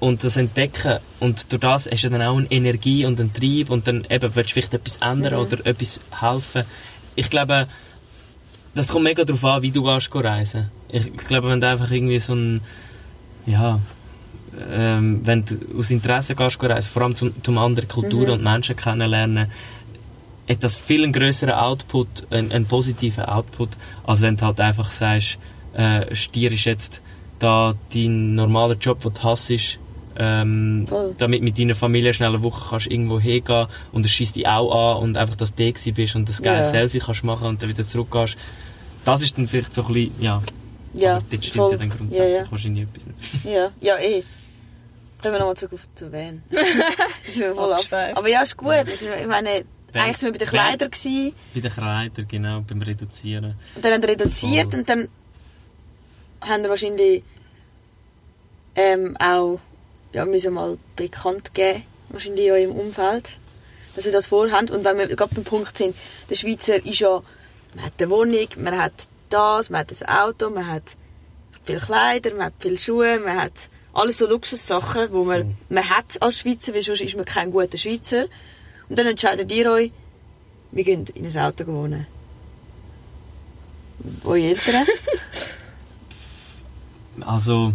und 0.00 0.24
das 0.24 0.36
Entdecken 0.36 0.98
und 1.20 1.52
durch 1.52 1.60
das 1.60 1.90
hast 1.90 2.04
du 2.04 2.10
dann 2.10 2.22
auch 2.22 2.36
eine 2.36 2.50
Energie 2.50 3.04
und 3.04 3.20
einen 3.20 3.32
Trieb 3.32 3.70
und 3.70 3.86
dann 3.86 4.04
eben 4.10 4.34
willst 4.34 4.50
du 4.50 4.54
vielleicht 4.54 4.74
etwas 4.74 4.96
ändern 4.96 5.34
oder 5.34 5.64
etwas 5.66 6.00
helfen. 6.20 6.64
Ich 7.14 7.30
glaube, 7.30 7.68
das 8.74 8.88
kommt 8.88 9.04
mega 9.04 9.24
darauf 9.24 9.44
an, 9.44 9.62
wie 9.62 9.70
du 9.70 9.84
gehst 9.84 10.14
reisen. 10.14 10.70
Ich, 10.88 11.06
ich 11.06 11.16
glaube, 11.16 11.48
wenn 11.48 11.60
du 11.60 11.68
einfach 11.68 11.90
irgendwie 11.90 12.18
so 12.18 12.34
ein, 12.34 12.60
ja, 13.46 13.78
ähm, 14.70 15.20
wenn 15.24 15.44
du 15.44 15.56
aus 15.78 15.90
Interesse 15.90 16.34
gehst 16.34 16.62
reisen, 16.62 16.90
vor 16.90 17.02
allem 17.02 17.16
zum, 17.16 17.42
zum 17.42 17.58
andere 17.58 17.86
Kulturen 17.86 18.30
und 18.30 18.42
Menschen 18.42 18.76
kennenlernen, 18.76 19.50
hat 20.48 20.62
das 20.62 20.76
viel 20.76 21.02
einen 21.02 21.12
grösseren 21.12 21.54
Output, 21.54 22.26
einen, 22.30 22.52
einen 22.52 22.66
positiven 22.66 23.24
Output, 23.24 23.70
als 24.04 24.20
wenn 24.20 24.36
du 24.36 24.44
halt 24.44 24.60
einfach 24.60 24.90
sagst, 24.90 25.38
äh, 25.72 26.14
Stier 26.14 26.52
ist 26.52 26.64
jetzt 26.64 27.00
da 27.38 27.74
dein 27.92 28.34
normaler 28.34 28.74
Job, 28.74 29.00
den 29.02 29.14
du 29.14 29.22
hassest, 29.22 29.78
ähm, 30.16 30.86
Voll. 30.88 31.14
damit 31.18 31.42
mit 31.42 31.58
deiner 31.58 31.74
Familie 31.74 32.14
schnell 32.14 32.28
eine 32.30 32.42
Woche 32.42 32.66
kannst 32.70 32.86
irgendwo 32.86 33.18
hingehen 33.20 33.66
und 33.92 34.06
es 34.06 34.12
schießt 34.12 34.36
dich 34.36 34.46
auch 34.46 34.96
an 34.96 35.02
und 35.02 35.16
einfach, 35.16 35.36
dass 35.36 35.54
du 35.54 35.72
da 35.72 35.92
bist 35.92 36.14
und 36.16 36.28
das 36.28 36.40
geile 36.42 36.58
Ja. 36.58 36.62
Selfie 36.70 36.98
kannst 37.00 37.24
machen 37.24 37.46
und 37.48 37.62
dann 37.62 37.68
wieder 37.68 37.86
zurückgehst. 37.86 38.36
Das 39.04 39.22
ist 39.22 39.36
dann 39.36 39.46
vielleicht 39.48 39.74
so 39.74 39.84
ein 39.86 39.92
bisschen, 39.92 40.22
ja, 40.22 40.42
Ja, 40.94 41.16
aber 41.16 41.24
das 41.30 41.44
stimmt 41.46 41.54
voll. 41.56 41.72
ja 41.72 41.78
dann 41.78 41.90
grundsätzlich 41.90 42.36
Ja, 42.36 42.42
ja. 42.44 42.50
wahrscheinlich 42.50 42.82
etwas 42.88 43.06
nicht. 43.06 43.44
Ja, 43.44 43.70
ja, 43.80 43.98
eh. 43.98 44.22
Kommen 45.20 45.34
wir 45.34 45.38
nochmal 45.40 45.56
zurück 45.56 45.72
auf 45.74 45.88
zu 45.94 46.12
Van. 46.12 46.42
Das 46.50 47.34
sind 47.34 47.44
wir 47.44 47.54
voll 47.54 47.72
ab. 47.72 47.80
Aber 48.14 48.28
ja, 48.28 48.42
ist 48.42 48.56
gut. 48.56 48.68
Das 48.72 48.88
ist, 49.02 49.02
ich 49.20 49.26
meine, 49.26 49.64
Van- 49.92 50.02
eigentlich 50.02 50.16
sind 50.18 50.28
wir 50.28 50.32
bei 50.32 50.38
den 50.38 50.48
Kleidern 50.48 50.90
gewesen, 50.90 51.32
Bei 51.54 51.60
den 51.60 51.72
Kleidern, 51.72 52.28
genau, 52.28 52.60
beim 52.60 52.82
Reduzieren. 52.82 53.54
und 53.74 53.84
dann 53.84 53.92
haben 53.94 54.02
wir 54.02 54.08
reduziert 54.10 54.70
Voll. 54.70 54.80
und 54.80 54.88
dann 54.88 55.08
haben 56.40 56.62
wir 56.62 56.68
wahrscheinlich 56.70 57.22
ähm, 58.74 59.16
auch 59.18 59.60
ja, 60.14 60.24
müssen 60.24 60.54
mal 60.54 60.78
bekannt 60.96 61.54
geben, 61.54 61.82
wahrscheinlich 62.08 62.46
in 62.46 62.52
eurem 62.52 62.72
Umfeld, 62.72 63.36
dass 63.96 64.06
ihr 64.06 64.12
das 64.12 64.28
vorhabt. 64.28 64.70
Und 64.70 64.84
wenn 64.84 64.96
wir 64.96 65.08
gerade 65.08 65.34
beim 65.34 65.44
Punkt 65.44 65.76
sind, 65.76 65.96
der 66.30 66.36
Schweizer 66.36 66.84
ist 66.84 67.00
ja, 67.00 67.20
man 67.74 67.84
hat 67.84 67.92
eine 67.98 68.10
Wohnung, 68.10 68.48
man 68.56 68.78
hat 68.78 69.08
das, 69.28 69.70
man 69.70 69.80
hat 69.80 69.90
ein 69.90 70.08
Auto, 70.08 70.50
man 70.50 70.68
hat 70.68 70.84
viele 71.64 71.80
Kleider, 71.80 72.30
man 72.30 72.46
hat 72.46 72.54
viele 72.60 72.78
Schuhe, 72.78 73.18
man 73.18 73.36
hat 73.36 73.52
alles 73.92 74.18
so 74.18 74.28
Luxussachen, 74.28 75.08
wo 75.10 75.24
man, 75.24 75.56
man 75.68 75.88
hat 75.88 76.22
als 76.22 76.38
Schweizer, 76.38 76.72
weil 76.74 76.82
sonst 76.82 77.00
ist 77.00 77.16
man 77.16 77.24
kein 77.24 77.50
guter 77.50 77.76
Schweizer. 77.76 78.26
Und 78.88 78.98
dann 78.98 79.06
entscheidet 79.06 79.50
ihr 79.50 79.70
euch, 79.70 79.90
wir 80.70 80.84
gehen 80.84 81.06
in 81.14 81.26
ein 81.26 81.38
Auto 81.38 81.66
wohnen. 81.66 82.06
Eure 84.24 84.42
Eltern? 84.48 84.86
Also, 87.20 87.72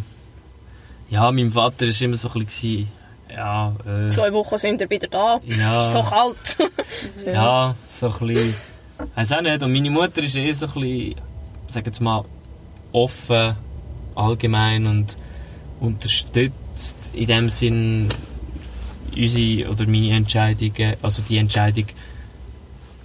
ja, 1.09 1.31
mein 1.31 1.51
Vater 1.51 1.85
war 1.85 2.01
immer 2.01 2.17
so 2.17 2.29
ein 2.29 2.45
bisschen, 2.45 2.87
ja, 3.29 3.73
äh, 3.85 4.07
Zwei 4.07 4.31
Wochen 4.33 4.57
sind 4.57 4.79
wir 4.79 4.89
wieder 4.89 5.07
da. 5.07 5.39
Ja. 5.45 5.81
Ist 5.81 5.91
so 5.93 6.01
kalt. 6.01 6.57
ja, 7.25 7.75
so 7.87 8.11
ein 8.11 8.27
bisschen, 8.27 8.55
weiß 9.15 9.33
auch 9.33 9.41
nicht. 9.41 9.63
Und 9.63 9.71
meine 9.71 9.89
Mutter 9.89 10.23
ist 10.23 10.35
eh 10.35 10.51
so 10.51 10.67
ein 10.67 10.73
bisschen, 10.73 11.15
sag 11.67 11.85
jetzt 11.85 12.01
mal, 12.01 12.25
offen, 12.91 13.55
allgemein 14.15 14.87
und 14.87 15.17
unterstützt 15.79 17.11
in 17.13 17.27
dem 17.27 17.49
Sinn 17.49 18.09
unsere 19.15 19.69
oder 19.69 19.85
meine 19.85 20.15
Entscheidungen, 20.15 20.95
also 21.01 21.23
die 21.27 21.37
Entscheidung, 21.37 21.85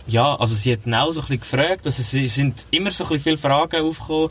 ja, 0.06 0.34
also 0.36 0.54
sie 0.54 0.72
hat 0.72 0.80
auch 0.86 1.12
so 1.12 1.20
ein 1.20 1.26
bisschen 1.26 1.40
gefragt, 1.40 1.86
also 1.86 2.02
es 2.02 2.34
sind 2.34 2.66
immer 2.70 2.90
so 2.90 3.04
ein 3.04 3.08
bisschen 3.08 3.22
viele 3.22 3.38
Fragen 3.38 3.82
aufgekommen, 3.82 4.30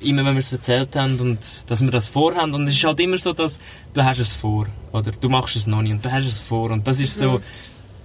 immer 0.00 0.24
wenn 0.24 0.34
wir 0.34 0.40
es 0.40 0.52
erzählt 0.52 0.96
haben 0.96 1.18
und 1.20 1.70
dass 1.70 1.80
wir 1.80 1.90
das 1.90 2.08
vorhaben 2.08 2.54
und 2.54 2.66
es 2.66 2.74
ist 2.74 2.84
halt 2.84 3.00
immer 3.00 3.18
so, 3.18 3.32
dass 3.32 3.60
du 3.94 4.04
hast 4.04 4.18
es 4.18 4.34
vor, 4.34 4.66
oder 4.92 5.12
du 5.12 5.28
machst 5.28 5.56
es 5.56 5.66
noch 5.66 5.82
nicht 5.82 5.92
und 5.92 6.04
du 6.04 6.10
hast 6.10 6.26
es 6.26 6.40
vor 6.40 6.70
und 6.70 6.86
das 6.86 7.00
ist 7.00 7.18
so, 7.18 7.40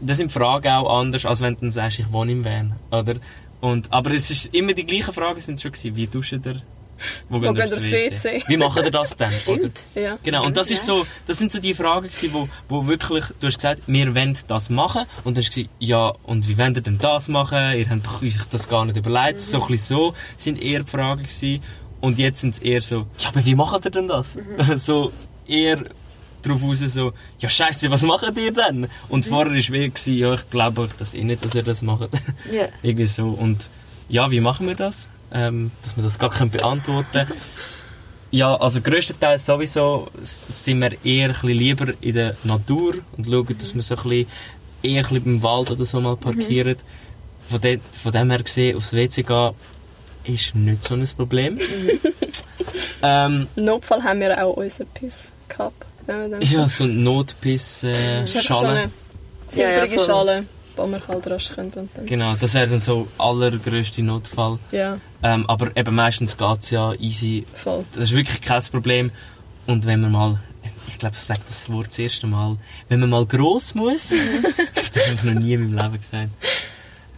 das 0.02 0.18
sind 0.18 0.32
Fragen 0.32 0.68
auch 0.70 1.00
anders, 1.00 1.26
als 1.26 1.42
wenn 1.42 1.56
du 1.56 1.62
dann 1.62 1.72
sagst, 1.72 2.00
ich 2.00 2.12
wohne 2.12 2.32
im 2.32 2.46
Van, 2.46 2.76
oder? 2.92 3.16
Und, 3.62 3.92
aber 3.92 4.12
es 4.12 4.30
ist 4.30 4.54
immer 4.54 4.74
die 4.74 4.86
gleichen 4.86 5.14
Fragen 5.14 5.40
sind 5.40 5.62
schon 5.62 5.72
gewesen, 5.72 5.96
wie 5.96 6.08
duscht 6.08 6.34
ihr? 6.34 6.62
Wo 7.30 7.38
ihr 7.42 7.54
geht 7.54 7.74
aufs 7.74 7.92
WC? 7.92 8.44
Wie 8.48 8.58
macht 8.58 8.82
ihr 8.82 8.92
das 8.92 9.18
dann, 9.18 9.34
oder? 9.48 9.58
Stimmt. 9.58 9.88
Ja. 9.96 10.18
Genau, 10.24 10.46
und 10.46 10.56
das 10.56 10.72
ist 10.72 10.86
so, 10.86 11.06
das 11.28 11.38
sind 11.38 11.52
so 11.52 11.60
die 11.60 11.74
Fragen 11.74 12.08
gewesen, 12.08 12.30
wo, 12.34 12.50
wo 12.70 12.88
wirklich, 12.88 13.26
du 13.40 13.48
hast 13.48 13.56
gesagt, 13.56 13.82
wir 13.88 14.16
wollen 14.16 14.38
das 14.48 14.70
machen, 14.70 15.02
und 15.24 15.36
dann 15.36 15.44
hast 15.44 15.56
du 15.56 15.62
gesagt, 15.62 15.76
ja, 15.80 16.14
und 16.24 16.48
wie 16.48 16.58
wollt 16.58 16.78
ihr 16.78 16.82
denn 16.82 16.98
das 16.98 17.28
machen? 17.28 17.76
Ihr 17.76 17.90
habt 17.90 18.24
euch 18.24 18.38
das 18.50 18.70
gar 18.70 18.86
nicht 18.86 18.98
überlegt, 18.98 19.42
so 19.42 19.62
ein 19.62 19.68
bisschen 19.68 19.98
so 19.98 20.14
sind 20.38 20.62
eher 20.62 20.84
die 20.84 20.92
Fragen 20.92 21.24
gewesen, 21.24 21.62
und 22.02 22.20
jetzt 22.20 22.42
sind 22.42 22.56
es 22.56 22.62
eher 22.62 22.82
so, 22.82 23.08
ja, 23.20 23.30
aber 23.30 23.46
wie 23.46 23.56
macht 23.56 23.86
ihr 23.86 23.92
denn 23.92 24.08
das? 24.08 24.38
so 24.76 25.12
eher 25.48 25.86
drauf 26.44 26.62
raus 26.64 26.80
so, 26.80 27.14
ja 27.40 27.50
scheiße, 27.50 27.90
was 27.90 28.04
macht 28.04 28.38
ihr 28.38 28.52
denn? 28.52 28.88
Und 29.10 29.26
vorher 29.26 29.52
war 29.52 29.58
wie, 29.58 29.90
gewesen, 29.90 30.18
ja, 30.18 30.34
ich 30.36 30.50
glaube 30.50 30.82
euch 30.82 30.94
das 30.98 31.14
eh 31.14 31.24
nicht, 31.24 31.44
dass 31.44 31.56
ihr 31.56 31.64
das 31.64 31.82
macht. 31.82 32.10
Ja. 32.52 32.68
Irgendwie 32.84 33.08
so, 33.08 33.30
und 33.30 33.70
ja, 34.10 34.30
wie 34.32 34.40
machen 34.40 34.68
wir 34.68 34.76
das? 34.76 35.10
Ähm, 35.32 35.72
dass 35.84 35.98
wir 35.98 36.04
das 36.04 36.20
gar 36.20 36.30
können 36.30 36.52
beantworten 36.52 37.28
Ja, 38.32 38.56
also 38.56 38.80
grösstenteils 38.82 39.46
sowieso 39.46 40.08
sind 40.22 40.82
wir 40.82 40.92
eher 41.04 41.30
ein 41.30 41.34
bisschen 41.34 41.50
lieber 41.50 41.94
in 42.02 42.14
der 42.14 42.36
Natur 42.44 42.96
und 43.18 43.26
schauen, 43.26 43.58
dass 43.58 43.74
wir 43.74 43.82
so 43.82 43.96
ein 43.96 44.04
bisschen 44.04 44.28
eher 44.84 45.04
ein 45.04 45.10
bisschen 45.10 45.24
beim 45.24 45.44
Wald 45.44 45.72
oder 45.72 45.86
so 45.86 46.00
mal 46.00 46.16
parkieren. 46.16 46.78
Von, 47.48 47.62
de, 47.62 47.80
von 47.92 48.12
dem 48.12 48.30
her 48.32 48.42
gesehen, 48.42 48.76
aufs 48.76 48.94
WC 48.94 49.24
gehen, 49.24 49.52
ist 50.28 50.56
nicht 50.56 50.84
so 50.84 50.96
ein 50.96 51.08
Problem. 51.16 51.58
ähm, 53.02 53.48
Im 53.56 53.66
Notfall 53.66 54.04
haben 54.04 54.20
wir 54.20 54.44
auch 54.46 54.54
unseren 54.58 54.88
Piss 54.88 55.32
gehabt. 55.48 55.86
ja, 56.08 56.68
so 56.70 56.84
ein 56.86 57.04
Notpiss 57.04 57.84
äh, 57.84 58.22
Das 58.22 58.30
ist 58.34 58.38
einfach 58.38 58.56
so 58.56 58.62
Schale. 58.66 58.80
eine 58.80 58.92
silbrige 59.50 59.96
Ja, 59.96 60.02
ja. 60.02 60.06
Schale, 60.06 60.46
wo 60.76 60.88
man 60.88 61.02
halt 61.08 61.28
rasch 61.28 61.52
dann, 61.56 61.72
Genau, 62.06 62.36
das 62.40 62.54
wäre 62.54 62.68
dann 62.68 62.82
so 62.82 63.08
allergrößte 63.18 64.02
Notfall. 64.04 64.60
ja, 64.72 64.98
Ähm, 65.24 65.50
aber 65.50 65.76
eben 65.76 65.96
meistens 65.96 66.38
geht 66.38 66.60
es 66.62 66.70
ja 66.70 66.94
easy 66.94 67.46
voll. 67.54 67.86
Das 67.94 68.06
ist 68.06 68.16
wirklich 68.16 68.42
kein 68.42 68.62
Problem. 68.64 69.12
Und 69.68 69.86
wenn 69.86 70.02
man 70.02 70.12
mal, 70.12 70.40
ich 70.88 71.00
glaube, 71.00 71.16
ich 71.16 71.22
sage 71.22 71.42
das 71.48 71.70
Wort 71.72 71.88
das 71.88 72.00
erste 72.00 72.28
Mal, 72.28 72.58
wenn 72.90 73.00
man 73.00 73.10
mal 73.10 73.26
gross 73.26 73.74
muss, 73.74 74.10
das 74.94 75.06
habe 75.08 75.16
ich 75.16 75.24
noch 75.24 75.34
nie 75.34 75.54
in 75.54 75.74
meinem 75.74 75.92
Leben 75.92 76.02
gesagt. 76.02 76.30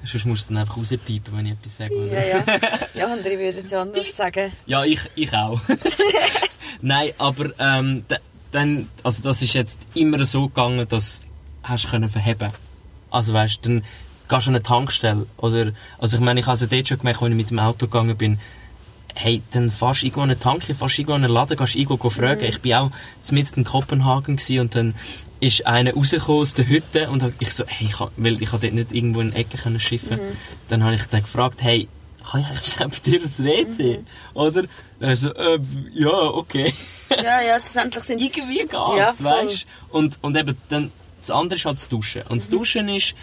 Sonst 0.03 0.25
musst 0.25 0.49
du 0.49 0.53
dann 0.53 0.61
einfach 0.61 0.77
rauspiepen, 0.77 1.35
wenn 1.35 1.45
ich 1.47 1.53
etwas 1.53 1.77
sage. 1.77 1.95
Ja, 1.95 2.01
Oder? 2.03 2.27
ja. 2.27 2.43
Ja, 2.93 3.13
andere 3.13 3.37
würden 3.37 3.63
es 3.63 3.73
anders 3.73 4.15
sagen. 4.15 4.51
Ja, 4.65 4.83
ich, 4.83 5.01
ich 5.15 5.33
auch. 5.33 5.59
Nein, 6.81 7.11
aber 7.17 7.51
ähm, 7.59 8.05
dann, 8.51 8.89
also 9.03 9.23
das 9.23 9.41
ist 9.41 9.53
jetzt 9.53 9.79
immer 9.93 10.25
so 10.25 10.47
gegangen, 10.47 10.87
dass 10.87 11.21
hast 11.63 11.85
du 11.85 11.89
können 11.89 12.09
verheben. 12.09 12.51
Also 13.11 13.33
weißt, 13.33 13.59
dann 13.63 13.83
gehst 14.29 14.47
du 14.47 14.49
an 14.49 14.55
eine 14.55 14.63
Tankstelle 14.63 15.25
oder, 15.37 15.71
also 15.97 16.17
ich 16.17 16.23
meine, 16.23 16.39
ich 16.39 16.45
habe 16.45 16.55
es 16.55 16.61
ja 16.61 16.67
dort 16.67 16.87
schon 16.87 16.99
gemerkt, 16.99 17.21
als 17.21 17.29
ich 17.31 17.35
mit 17.37 17.49
dem 17.49 17.59
Auto 17.59 17.87
gegangen 17.87 18.17
bin. 18.17 18.39
Hey, 19.19 19.41
dann 19.51 19.71
fährst 19.71 20.03
du 20.03 20.05
irgendwo 20.05 20.21
eine 20.21 20.39
Tanke, 20.39 20.75
fährst 20.75 20.99
irgendwo 20.99 21.15
einen 21.15 21.31
Laden, 21.31 21.57
gehst 21.57 21.75
irgendwo 21.75 22.09
fragen. 22.11 22.43
Ich 22.43 22.61
bin 22.61 22.73
auch 22.75 22.91
mitten 23.31 23.61
in 23.61 23.65
Kopenhagen 23.65 24.37
gewesen 24.37 24.59
und 24.59 24.75
dann 24.75 24.93
ist 25.39 25.65
einer 25.65 25.93
rausgekommen 25.93 26.41
aus 26.41 26.53
der 26.53 26.67
Hütte 26.67 27.09
und 27.09 27.23
ich 27.39 27.51
so, 27.51 27.63
hey, 27.65 27.87
ich 27.87 27.97
kann, 27.97 28.09
weil 28.17 28.41
ich 28.41 28.49
dort 28.49 28.63
nicht 28.63 28.91
irgendwo 28.91 29.21
in 29.21 29.33
Ecke 29.33 29.57
können 29.57 29.79
schiffen. 29.79 30.19
Dann 30.69 30.83
habe 30.83 30.95
ich 30.95 31.03
den 31.05 31.21
gefragt, 31.21 31.63
hey, 31.63 31.87
kann 32.29 32.41
ich 32.41 32.47
eigentlich 32.47 32.75
bei 32.77 33.09
dir 33.09 33.23
aufs 33.23 33.43
WC? 33.43 33.99
Oder? 34.35 34.63
Dann 34.99 35.15
so, 35.15 35.33
äh, 35.33 35.59
ja, 35.93 36.13
okay. 36.13 36.73
Ja, 37.09 37.41
ja, 37.41 37.59
schlussendlich 37.59 38.03
sind 38.03 38.21
Irgendwie 38.21 38.59
geht's, 38.59 38.71
Ja, 38.73 39.13
weißt 39.17 39.65
Und, 39.89 40.19
und 40.21 40.35
eben, 40.35 40.57
dann, 40.69 40.91
das 41.21 41.31
andere 41.31 41.55
ist 41.55 41.65
halt 41.65 41.77
das 41.77 41.87
Duschen. 41.87 42.21
Und 42.23 42.41
das 42.41 42.49
Duschen 42.49 42.89
ist, 42.89 43.15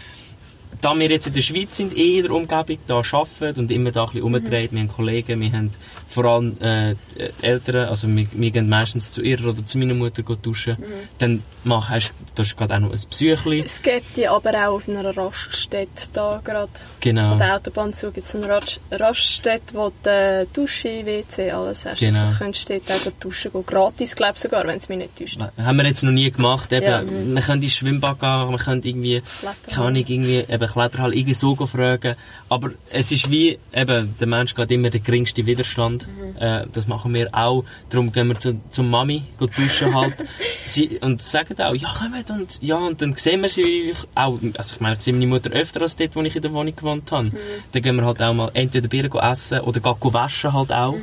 da 0.80 0.98
wir 0.98 1.10
jetzt 1.10 1.26
in 1.26 1.34
der 1.34 1.42
Schweiz 1.42 1.76
sind, 1.76 1.96
eh 1.96 2.18
in 2.18 2.24
der 2.24 2.32
Umgebung, 2.32 2.78
da 2.86 3.02
arbeiten 3.10 3.60
und 3.60 3.70
immer 3.70 3.92
da 3.92 4.04
ein 4.04 4.12
bisschen 4.12 4.22
umdreht, 4.22 4.72
wir 4.72 4.80
haben 4.80 4.88
Kollegen, 4.88 5.40
wir 5.40 5.52
haben 5.52 5.70
vor 6.14 6.24
allem 6.26 6.56
äh, 6.60 6.94
die 7.16 7.44
Eltern, 7.44 7.88
also 7.88 8.06
wir, 8.08 8.26
wir 8.32 8.50
gehen 8.50 8.68
meistens 8.68 9.10
zu 9.10 9.20
ihrer 9.20 9.48
oder 9.48 9.66
zu 9.66 9.78
meiner 9.78 9.94
Mutter 9.94 10.22
duschen, 10.22 10.76
dann 11.18 11.42
mach, 11.64 11.90
hast 11.90 12.12
du 12.36 12.42
gerade 12.56 12.74
auch 12.76 12.80
noch 12.80 12.92
ein 12.92 13.00
Psychli. 13.10 13.62
Es 13.66 13.82
gibt 13.82 14.16
die 14.16 14.28
aber 14.28 14.50
auch 14.50 14.74
auf 14.76 14.88
einer 14.88 15.16
Raststätte 15.16 16.08
da 16.12 16.40
gerade. 16.44 16.70
Genau. 17.00 17.32
An 17.32 17.38
der 17.38 17.56
Autobahnzug 17.56 18.14
gibt 18.14 18.26
es 18.26 18.34
eine 18.34 18.48
Rast 18.48 18.80
Raststätte, 18.90 19.74
wo 19.74 19.92
du 20.02 20.10
äh, 20.10 20.46
Dusche, 20.52 21.04
WC, 21.04 21.50
alles 21.50 21.84
hast. 21.84 21.98
Genau. 21.98 22.24
Also 22.24 22.38
könntest 22.38 22.70
du 22.70 22.80
dort 22.80 23.06
auch 23.06 23.12
duschen 23.20 23.52
gehen. 23.52 23.66
Gratis, 23.66 24.14
glaube 24.14 24.34
ich 24.36 24.40
sogar, 24.40 24.66
wenn 24.66 24.76
es 24.76 24.88
mich 24.88 24.98
nicht 24.98 25.18
täuscht. 25.18 25.38
Haben 25.56 25.76
wir 25.76 25.84
jetzt 25.84 26.02
noch 26.02 26.12
nie 26.12 26.30
gemacht. 26.30 26.72
Eben, 26.72 26.84
Ja. 26.84 27.02
Wir 27.04 27.42
können 27.42 27.62
ins 27.62 27.74
Schwimmbad 27.74 28.20
gehen, 28.20 28.50
wir 28.50 28.58
können 28.58 28.82
irgendwie, 28.84 29.22
keine 29.68 29.86
Ahnung, 29.86 30.04
irgendwie, 30.06 30.44
eben 30.48 30.66
Kletterhalle 30.68 31.14
irgendwie 31.14 31.34
so 31.34 31.54
fragen. 31.66 32.14
Aber 32.48 32.70
es 32.90 33.10
ist 33.10 33.30
wie, 33.30 33.58
eben, 33.72 34.14
der 34.18 34.26
Mensch 34.26 34.54
geht 34.54 34.70
immer 34.70 34.90
den 34.90 35.02
geringsten 35.02 35.46
Widerstand. 35.46 36.03
Äh, 36.38 36.66
das 36.72 36.86
machen 36.86 37.12
wir 37.14 37.28
auch. 37.32 37.64
Darum 37.90 38.12
gehen 38.12 38.28
wir 38.28 38.38
zu, 38.38 38.60
zum 38.70 38.90
Mami, 38.90 39.22
gehen 39.38 39.50
duschen 39.56 39.94
halt. 39.94 40.14
sie, 40.66 40.98
und 41.00 41.22
sagen 41.22 41.60
auch, 41.60 41.74
ja, 41.74 41.92
kommt 41.92 42.30
und, 42.30 42.58
ja, 42.60 42.76
und 42.76 43.00
dann 43.02 43.14
sehen 43.16 43.42
wir 43.42 43.48
sie 43.48 43.94
auch, 44.14 44.38
also 44.56 44.74
ich 44.74 44.80
meine, 44.80 44.96
ich 44.96 45.02
sehe 45.02 45.12
meine 45.12 45.26
Mutter 45.26 45.50
öfter 45.50 45.82
als 45.82 45.96
dort, 45.96 46.14
wo 46.16 46.22
ich 46.22 46.36
in 46.36 46.42
der 46.42 46.52
Wohnung 46.52 46.74
gewohnt 46.74 47.10
habe. 47.12 47.30
Dann 47.72 47.82
gehen 47.82 47.96
wir 47.96 48.04
halt 48.04 48.22
auch 48.22 48.34
mal 48.34 48.50
entweder 48.54 48.88
Bier 48.88 49.10
essen 49.14 49.60
oder 49.60 49.80
gehen 49.80 50.14
waschen 50.14 50.52
halt 50.52 50.72
auch. 50.72 50.96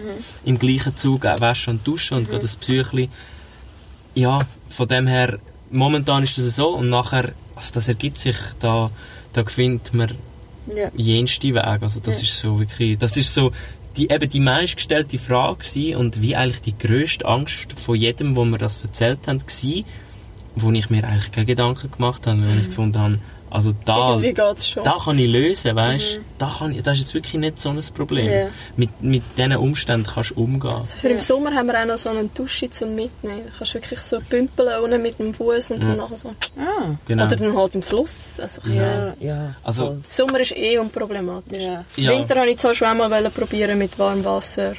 Im 0.46 0.58
gleichen 0.60 0.96
Zug 0.98 1.26
auch 1.26 1.40
waschen 1.40 1.76
und 1.76 1.88
duschen 1.88 2.18
und 2.18 2.30
gehen 2.30 2.42
das 2.42 2.56
Psychli 2.56 3.10
ja, 4.14 4.40
von 4.70 4.88
dem 4.88 5.08
her, 5.08 5.40
momentan 5.70 6.24
ist 6.24 6.38
das 6.38 6.56
so 6.56 6.70
und 6.76 6.90
nachher, 6.90 7.32
also 7.56 7.72
das 7.74 7.88
ergibt 7.88 8.18
sich, 8.18 8.36
da, 8.60 8.92
da 9.34 9.46
findet 9.46 9.94
man 9.94 10.12
Ja. 10.76 10.90
jenste 10.96 11.54
Weg, 11.54 11.64
also 11.82 12.00
das 12.02 12.18
Ja. 12.18 12.24
ist 12.24 12.40
so 12.40 12.60
wirklich, 12.60 12.98
das 12.98 13.18
ist 13.18 13.34
so 13.34 13.52
die, 13.98 14.10
eben 14.10 14.30
die 14.30 14.40
meistgestellte 14.40 15.20
Frage 15.20 15.60
gewesen 15.60 15.98
und 15.98 16.22
wie 16.22 16.36
eigentlich 16.36 16.62
die 16.62 16.78
grösste 16.78 17.26
Angst 17.26 17.74
von 17.74 17.96
jedem, 17.96 18.36
wo 18.36 18.46
mir 18.46 18.58
das 18.58 18.82
erzählt 18.84 19.28
haben, 19.28 19.40
gewesen, 19.40 19.86
wo 20.56 20.72
ich 20.72 20.90
mir 20.90 21.04
eigentlich 21.06 21.32
keine 21.32 21.46
Gedanken 21.46 21.92
gemacht 21.92 22.28
habe, 22.28 22.42
weil 22.42 22.60
ich 22.60 22.68
gefunden 22.68 23.00
habe, 23.00 23.20
also 23.52 23.76
da, 23.84 24.18
da 24.18 24.98
kann 25.04 25.20
ich 25.20 25.30
lösen, 25.30 25.76
weißt 25.76 26.20
da 26.38 26.56
kann 26.58 26.74
ich, 26.74 26.84
das 26.84 26.94
ist 26.94 27.00
jetzt 27.02 27.14
wirklich 27.14 27.34
nicht 27.34 27.60
so 27.60 27.70
ein 27.70 27.80
Problem. 27.94 28.32
Ja. 28.32 28.48
Mit, 28.78 29.04
mit 29.04 29.24
diesen 29.38 29.58
Umständen 29.58 30.08
kannst 30.08 30.32
du 30.32 30.36
umgehen. 30.36 30.72
Also 30.72 30.98
für 30.98 31.10
im 31.10 31.20
Sommer 31.20 31.54
haben 31.54 31.68
wir 31.68 31.80
auch 31.82 31.86
noch 31.86 31.98
so 31.98 32.10
eine 32.10 32.30
Dusche 32.30 32.70
zum 32.70 32.96
Mitnehmen. 32.96 33.44
Du 33.46 33.52
kannst 33.58 33.74
wirklich 33.74 34.00
so 34.00 34.20
pümpeln 34.22 34.82
unten 34.82 35.02
mit 35.02 35.20
dem 35.20 35.34
Fuß 35.34 35.72
und 35.72 35.82
dann 35.82 35.98
nachher 35.98 36.16
so. 36.16 36.30
Ah. 36.58 36.96
Genau. 37.06 37.26
Oder 37.26 37.36
dann 37.36 37.58
halt 37.58 37.76
im 37.76 37.82
Fluss. 37.82 38.40
Also, 38.40 38.62
Ja, 38.72 39.14
ja. 39.20 39.56
Also, 39.64 39.86
voll. 39.86 40.02
Sommer 40.08 40.40
ist 40.40 40.56
eh 40.56 40.78
unproblematisch. 40.78 41.62
Ja. 41.62 41.84
Ja. 41.98 42.12
Winter 42.12 42.40
habe 42.40 42.50
ich 42.50 42.58
zwar 42.58 42.74
schon 42.74 42.88
einmal 42.88 43.30
probieren 43.32 43.78
mit 43.78 44.00
warmem 44.00 44.24
Wasser 44.24 44.74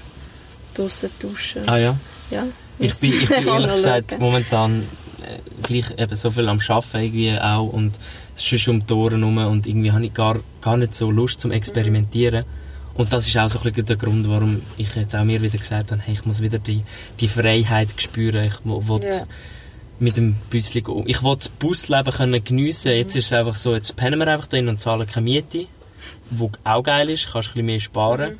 draussen 0.74 1.10
duschen. 1.20 1.68
ah 1.68 1.76
ja. 1.76 1.94
Ja. 2.30 2.44
Ich 2.78 2.98
bin, 3.00 3.12
ich 3.12 3.28
bin 3.28 3.46
ehrlich 3.46 3.72
gesagt 3.72 4.18
momentan 4.18 4.82
äh, 5.22 5.38
gleich 5.62 5.90
eben 5.98 6.16
so 6.16 6.30
viel 6.30 6.48
am 6.48 6.58
Arbeiten 6.66 6.98
irgendwie 6.98 7.38
auch 7.38 7.68
und 7.72 7.98
es 8.36 8.50
ist 8.52 8.62
schon 8.62 8.80
um 8.80 8.86
die 8.86 8.92
Ohren 8.94 9.22
rum 9.22 9.38
und 9.38 9.66
irgendwie 9.66 9.92
habe 9.92 10.04
ich 10.06 10.14
gar, 10.14 10.40
gar 10.60 10.76
nicht 10.76 10.94
so 10.94 11.10
Lust 11.10 11.40
zum 11.40 11.50
Experimentieren. 11.52 12.44
Und 12.94 13.12
das 13.12 13.26
ist 13.26 13.36
auch 13.38 13.48
so 13.48 13.58
ein 13.58 13.64
bisschen 13.64 13.86
der 13.86 13.96
Grund, 13.96 14.28
warum 14.28 14.60
ich 14.76 14.94
jetzt 14.94 15.14
auch 15.16 15.24
mir 15.24 15.40
wieder 15.40 15.56
gesagt 15.56 15.92
habe, 15.92 16.02
hey, 16.02 16.14
ich 16.14 16.24
muss 16.26 16.42
wieder 16.42 16.58
die, 16.58 16.82
die 17.20 17.28
Freiheit 17.28 17.88
spüren. 17.96 18.44
Ich 18.44 18.54
will, 18.64 19.04
Ja. 19.04 19.24
mit 19.98 20.16
dem 20.18 20.34
Büsschen 20.50 20.84
um. 20.86 21.06
Ich 21.06 21.22
wollte 21.22 21.38
das 21.40 21.48
Busleben 21.48 22.12
können 22.12 22.44
geniessen. 22.44 22.92
Jetzt 22.92 23.16
ist 23.16 23.26
es 23.26 23.32
einfach 23.32 23.56
so, 23.56 23.74
jetzt 23.74 23.96
pennen 23.96 24.18
wir 24.18 24.28
einfach 24.28 24.46
drin 24.46 24.68
und 24.68 24.80
zahlen 24.80 25.06
keine 25.06 25.24
Miete. 25.24 25.66
Wo 26.30 26.50
auch 26.64 26.82
geil 26.82 27.08
ist, 27.10 27.30
kannst 27.32 27.48
ein 27.50 27.52
bisschen 27.52 27.66
mehr 27.66 27.80
sparen. 27.80 28.38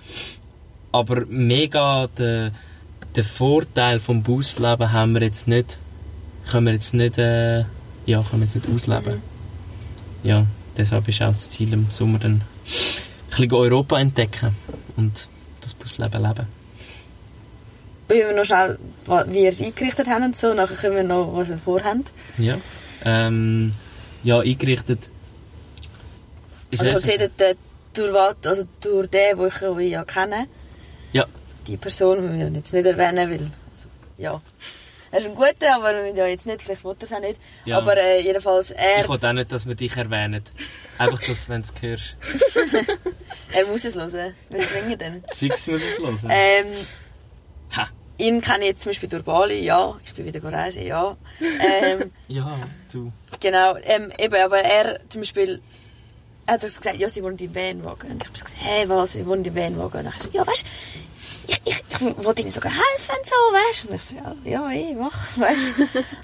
Aber 0.90 1.24
mega 1.26 2.09
den, 2.18 2.53
den 3.16 3.24
Vorteil 3.24 4.01
vom 4.01 4.22
Busleben 4.22 4.93
haben 4.93 5.14
wir 5.14 5.22
jetzt 5.22 5.49
nicht, 5.49 5.78
können 6.51 6.66
wir 6.66 6.72
jetzt 6.74 6.93
nicht, 6.93 7.16
äh, 7.16 7.61
ja, 8.05 8.22
können 8.22 8.43
wir 8.43 8.45
jetzt 8.45 8.57
nicht 8.57 8.68
ausleben. 8.68 9.22
Ja, 10.22 10.46
deshalb 10.76 11.08
ist 11.08 11.22
auch 11.22 11.28
das 11.32 11.50
Ziel 11.50 11.72
im 11.72 11.90
Sommer 11.90 12.18
dann 12.18 12.32
ein 12.32 12.42
bisschen 13.30 13.52
Europa 13.52 13.98
entdecken 13.98 14.54
und 14.96 15.28
das 15.60 15.74
Busleben 15.74 16.22
leben. 16.22 16.46
Probieren 18.08 18.28
wir 18.30 18.36
noch 18.36 18.44
schnell, 18.44 18.78
wie 19.28 19.42
ihr 19.44 19.48
es 19.48 19.60
eingerichtet 19.62 20.06
habt 20.08 20.22
und 20.22 20.36
so. 20.36 20.52
Nachher 20.54 20.76
können 20.76 20.96
wir 20.96 21.02
noch, 21.02 21.34
was 21.34 21.48
wir 21.48 21.58
vorhaben. 21.58 22.04
Ja. 22.38 22.58
Ähm, 23.04 23.72
ja, 24.22 24.40
eingerichtet. 24.40 25.08
Also, 26.78 26.90
ihr 26.92 27.00
seht, 27.00 27.40
äh, 27.40 27.54
durch, 27.94 28.36
also 28.44 28.64
durch 28.80 29.08
den, 29.08 29.38
den 29.38 29.78
ich 29.80 29.90
ja 29.90 30.04
kenne, 30.04 30.46
Ja. 31.12 31.26
die 31.66 31.76
Person, 31.76 32.22
wir 32.22 32.38
wollen 32.44 32.54
jetzt 32.54 32.72
nicht 32.72 32.86
erwähnen, 32.86 33.30
weil, 33.30 33.40
also, 33.40 33.88
ja. 34.18 34.40
Er 35.12 35.18
ist 35.18 35.26
ein 35.26 35.34
guter, 35.34 35.76
aber 35.76 35.92
wollen 35.92 36.16
ja 36.16 36.26
jetzt 36.26 36.46
nicht, 36.46 36.62
vielleicht 36.62 36.84
will 36.84 36.96
er 36.98 37.02
es 37.04 37.12
auch 37.12 37.20
nicht. 37.20 37.40
Ja. 37.66 37.76
Aber 37.78 37.96
äh, 37.96 38.20
jedenfalls, 38.22 38.70
er, 38.70 39.02
Ich 39.02 39.08
will 39.08 39.18
auch 39.22 39.32
nicht, 39.34 39.52
dass 39.52 39.66
wir 39.66 39.74
dich 39.74 39.94
erwähnen. 39.96 40.42
Einfach, 40.98 41.20
dass, 41.20 41.48
wenn 41.50 41.62
du 41.62 41.68
es 41.68 41.82
hörst. 41.82 42.16
er 43.52 43.66
muss 43.66 43.84
es 43.84 43.94
hören. 43.94 44.34
Wir 44.48 44.62
zwingen 44.62 44.98
dann. 44.98 45.24
Fix 45.34 45.66
muss 45.66 45.82
es 45.82 45.98
hören. 45.98 46.18
Ähm, 46.30 46.66
Ha. 47.76 47.88
ihn 48.18 48.40
kenne 48.40 48.64
ich 48.64 48.68
jetzt 48.70 48.82
zum 48.82 48.90
Beispiel 48.90 49.08
durch 49.08 49.22
Bali, 49.22 49.60
ja. 49.64 49.98
Ich 50.04 50.14
bin 50.14 50.26
wieder 50.26 50.42
reisen, 50.44 50.84
ja. 50.86 51.12
Ähm, 51.40 52.10
Ja, 52.28 52.58
du. 52.92 53.12
Genau, 53.40 53.76
ähm, 53.82 54.12
eben, 54.18 54.34
aber 54.34 54.58
er 54.60 55.00
zum 55.08 55.22
Beispiel 55.22 55.60
hat 56.46 56.62
er 56.62 56.68
gesagt, 56.68 56.96
ja, 56.96 57.08
sie 57.08 57.22
wohnt 57.22 57.40
im 57.40 57.54
Vanwagen. 57.54 58.10
Und 58.12 58.22
ich 58.22 58.28
habe 58.28 58.32
gesagt, 58.32 58.56
hey, 58.58 58.88
was, 58.88 59.12
sie 59.12 59.26
wohnt 59.26 59.46
im 59.46 59.54
Vanwagen. 59.54 60.00
Und 60.00 60.06
er 60.06 60.18
so, 60.18 60.28
ja, 60.32 60.46
weißt 60.46 60.64
ich, 61.47 61.61
ich, 61.64 61.84
ich 61.90 62.24
wollte 62.24 62.43
ihnen 62.43 62.51
sogar 62.51 62.72
helfen 62.72 63.14
und 63.18 63.26
so, 63.26 63.34
weißt 63.34 63.88
Und 63.88 63.95
ich 63.97 64.03
so, 64.03 64.14
ja, 64.16 64.34
ja, 64.45 64.70
eh, 64.70 64.95
mach, 64.95 65.38
weißt 65.38 65.72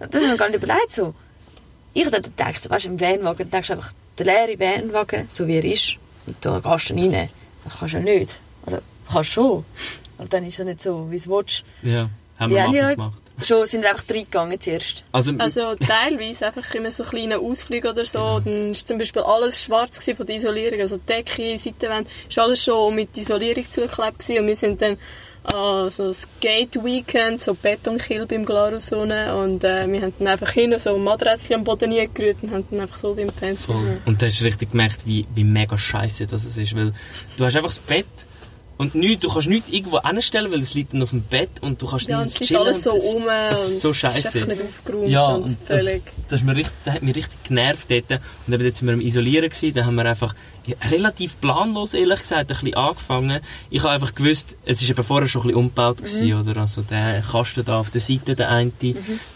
Und 0.00 0.14
das 0.14 0.22
ich 0.22 0.28
mir 0.28 0.36
gar 0.36 0.48
nicht 0.48 0.62
überlegt, 0.62 0.90
so. 0.90 1.14
Ich 1.94 2.08
dann 2.10 2.22
gedacht, 2.22 2.68
weißt 2.70 2.86
im 2.86 3.00
Vanwagen, 3.00 3.50
denkst 3.50 3.68
du 3.68 3.74
einfach, 3.74 3.92
der 4.18 4.26
leere 4.26 4.58
Vanwagen, 4.58 5.26
so 5.28 5.46
wie 5.46 5.56
er 5.56 5.64
ist, 5.64 5.96
und 6.26 6.36
da 6.44 6.58
gehst 6.58 6.90
du 6.90 6.94
rein. 6.94 7.28
Das 7.64 7.78
kannst 7.78 7.94
du 7.94 7.98
ja 7.98 8.04
nicht. 8.04 8.38
Also, 8.66 8.78
kannst 9.10 9.30
schon. 9.30 9.64
Und 10.18 10.32
dann 10.32 10.44
ist 10.46 10.58
er 10.58 10.64
nicht 10.64 10.80
so, 10.82 11.10
wie 11.10 11.16
es 11.16 11.26
willst. 11.28 11.64
Ja, 11.82 12.08
haben 12.38 12.50
wir 12.52 12.62
am 12.64 12.68
Anfang 12.70 12.82
Leute- 12.82 12.96
gemacht. 12.96 13.22
Schon 13.42 13.66
sind 13.66 13.82
wir 13.82 13.90
einfach 13.90 14.04
reingegangen 14.10 14.60
zuerst. 14.60 15.04
Also, 15.12 15.32
Also 15.38 15.74
teilweise 15.76 16.46
einfach 16.46 16.74
immer 16.74 16.90
so 16.90 17.04
kleine 17.04 17.38
Ausflüge 17.38 17.90
oder 17.90 18.04
so. 18.04 18.40
Dann 18.40 18.68
war 18.68 18.74
zum 18.74 18.98
Beispiel 18.98 19.22
alles 19.22 19.62
schwarz 19.62 20.04
von 20.04 20.26
der 20.26 20.36
Isolierung. 20.36 20.80
Also 20.80 20.96
die 20.96 21.06
Decke, 21.06 21.58
Seitenwände, 21.58 22.10
ist 22.28 22.38
alles 22.38 22.64
schon 22.64 22.94
mit 22.94 23.16
Isolierung 23.16 23.70
zugeklebt 23.70 24.18
gewesen. 24.18 24.40
Und 24.40 24.46
wir 24.48 24.56
sind 24.56 24.82
dann 24.82 24.98
an 25.44 25.88
so 25.88 26.04
ein 26.04 26.14
Skate-Weekend, 26.14 27.40
so 27.40 27.54
Betonkilbe 27.54 28.34
im 28.34 28.44
Glarus 28.44 28.92
unten. 28.92 29.30
Und 29.30 29.64
äh, 29.64 29.90
wir 29.90 30.02
haben 30.02 30.14
dann 30.18 30.28
einfach 30.28 30.50
hinten 30.50 30.78
so 30.78 30.96
Matratschen 30.98 31.56
am 31.56 31.64
Boden 31.64 31.90
gerührt 32.12 32.38
und 32.42 32.50
haben 32.50 32.64
dann 32.70 32.80
einfach 32.80 32.96
so 32.96 33.14
gepennt. 33.14 33.58
voll. 33.58 33.98
Und 34.04 34.20
da 34.20 34.26
hast 34.26 34.40
du 34.40 34.44
richtig 34.44 34.72
gemerkt, 34.72 35.06
wie, 35.06 35.26
wie 35.34 35.44
mega 35.44 35.78
scheiße 35.78 36.26
das 36.26 36.44
ist. 36.44 36.76
Weil 36.76 36.92
du 37.36 37.44
hast 37.44 37.56
einfach 37.56 37.70
das 37.70 37.80
Bett 37.80 38.06
und 38.78 38.94
nichts, 38.94 39.22
du 39.22 39.28
kannst 39.28 39.48
nichts 39.48 39.68
irgendwo 39.70 40.00
hinstellen, 40.02 40.52
weil 40.52 40.60
es 40.60 40.72
liegt 40.72 40.94
dann 40.94 41.02
auf 41.02 41.10
dem 41.10 41.22
Bett 41.22 41.50
und 41.60 41.82
du 41.82 41.86
kannst 41.86 42.08
Ja, 42.08 42.18
nicht 42.22 42.28
es 42.34 42.40
liegt 42.40 42.48
chillen. 42.48 42.62
alles 42.62 42.82
so 42.84 42.94
und 42.94 43.16
um 43.16 43.24
das 43.26 43.68
ist 43.68 43.80
so 43.80 43.88
und 43.88 44.04
es 44.04 44.24
ist 44.24 44.46
nicht 44.46 44.62
aufgeräumt 44.62 45.08
Ja, 45.08 45.24
und, 45.26 45.42
und 45.42 45.56
das, 45.66 45.82
völlig... 45.82 46.02
das, 46.28 46.40
ist 46.40 46.46
mir 46.46 46.56
richtig, 46.56 46.74
das 46.84 46.94
hat 46.94 47.02
mich 47.02 47.16
richtig 47.16 47.42
genervt 47.42 47.90
dort. 47.90 48.20
Und 48.46 48.54
eben 48.54 48.64
jetzt 48.64 48.78
sind 48.78 48.86
wir 48.86 48.94
am 48.94 49.00
Isolieren 49.00 49.50
gewesen, 49.50 49.74
da 49.74 49.84
haben 49.84 49.96
wir 49.96 50.06
einfach 50.06 50.34
ja, 50.66 50.76
relativ 50.90 51.40
planlos, 51.40 51.94
ehrlich 51.94 52.20
gesagt, 52.20 52.42
ein 52.42 52.46
bisschen 52.46 52.74
angefangen. 52.74 53.40
Ich 53.70 53.82
habe 53.82 53.90
einfach 53.94 54.14
gewusst, 54.14 54.56
es 54.64 54.80
ist 54.80 54.88
eben 54.88 55.02
vorher 55.04 55.26
schon 55.28 55.42
ein 55.42 55.46
bisschen 55.48 55.58
umgebaut 55.60 55.98
gewesen, 55.98 56.34
oder? 56.34 56.60
Also 56.60 56.82
der 56.82 57.22
Kasten 57.22 57.64
da 57.64 57.80
auf 57.80 57.90
der 57.90 58.00
Seite, 58.00 58.36
der 58.36 58.48
eine, 58.50 58.70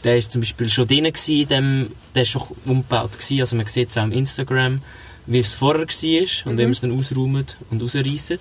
der 0.04 0.18
ist 0.18 0.30
zum 0.30 0.42
Beispiel 0.42 0.70
schon 0.70 0.86
drin 0.86 1.04
gewesen, 1.04 1.48
dem, 1.48 1.92
der 2.14 2.22
ist 2.22 2.28
schon 2.28 2.42
umgebaut 2.64 3.12
gewesen, 3.12 3.40
also 3.40 3.56
man 3.56 3.66
sieht 3.66 3.90
es 3.90 3.98
auch 3.98 4.02
am 4.02 4.12
Instagram, 4.12 4.82
wie 5.26 5.38
es 5.40 5.54
vorher 5.54 5.86
war 5.86 6.50
und 6.50 6.58
wie 6.58 6.62
man 6.62 6.72
es 6.72 6.80
dann 6.80 6.96
ausräumen 6.98 7.46
und 7.70 7.82
rausreissen. 7.82 8.38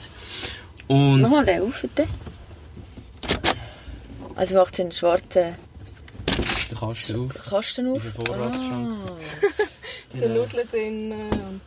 Und 0.87 1.21
Mach 1.21 1.29
mal 1.29 1.45
den 1.45 1.61
auf, 1.61 1.81
bitte. 1.81 2.05
Also 4.35 4.55
macht 4.55 4.79
einen 4.79 4.91
schwarzen 4.91 5.55
den 6.69 6.77
Kasten 6.77 7.19
auf, 7.29 7.49
Kasten 7.49 7.85
in 7.87 7.91
auf. 7.97 8.01
den 8.03 8.13
Vorratsschrank. 8.13 8.97
Der 10.13 10.27
Nudeln 10.29 10.67
drin. 10.69 11.13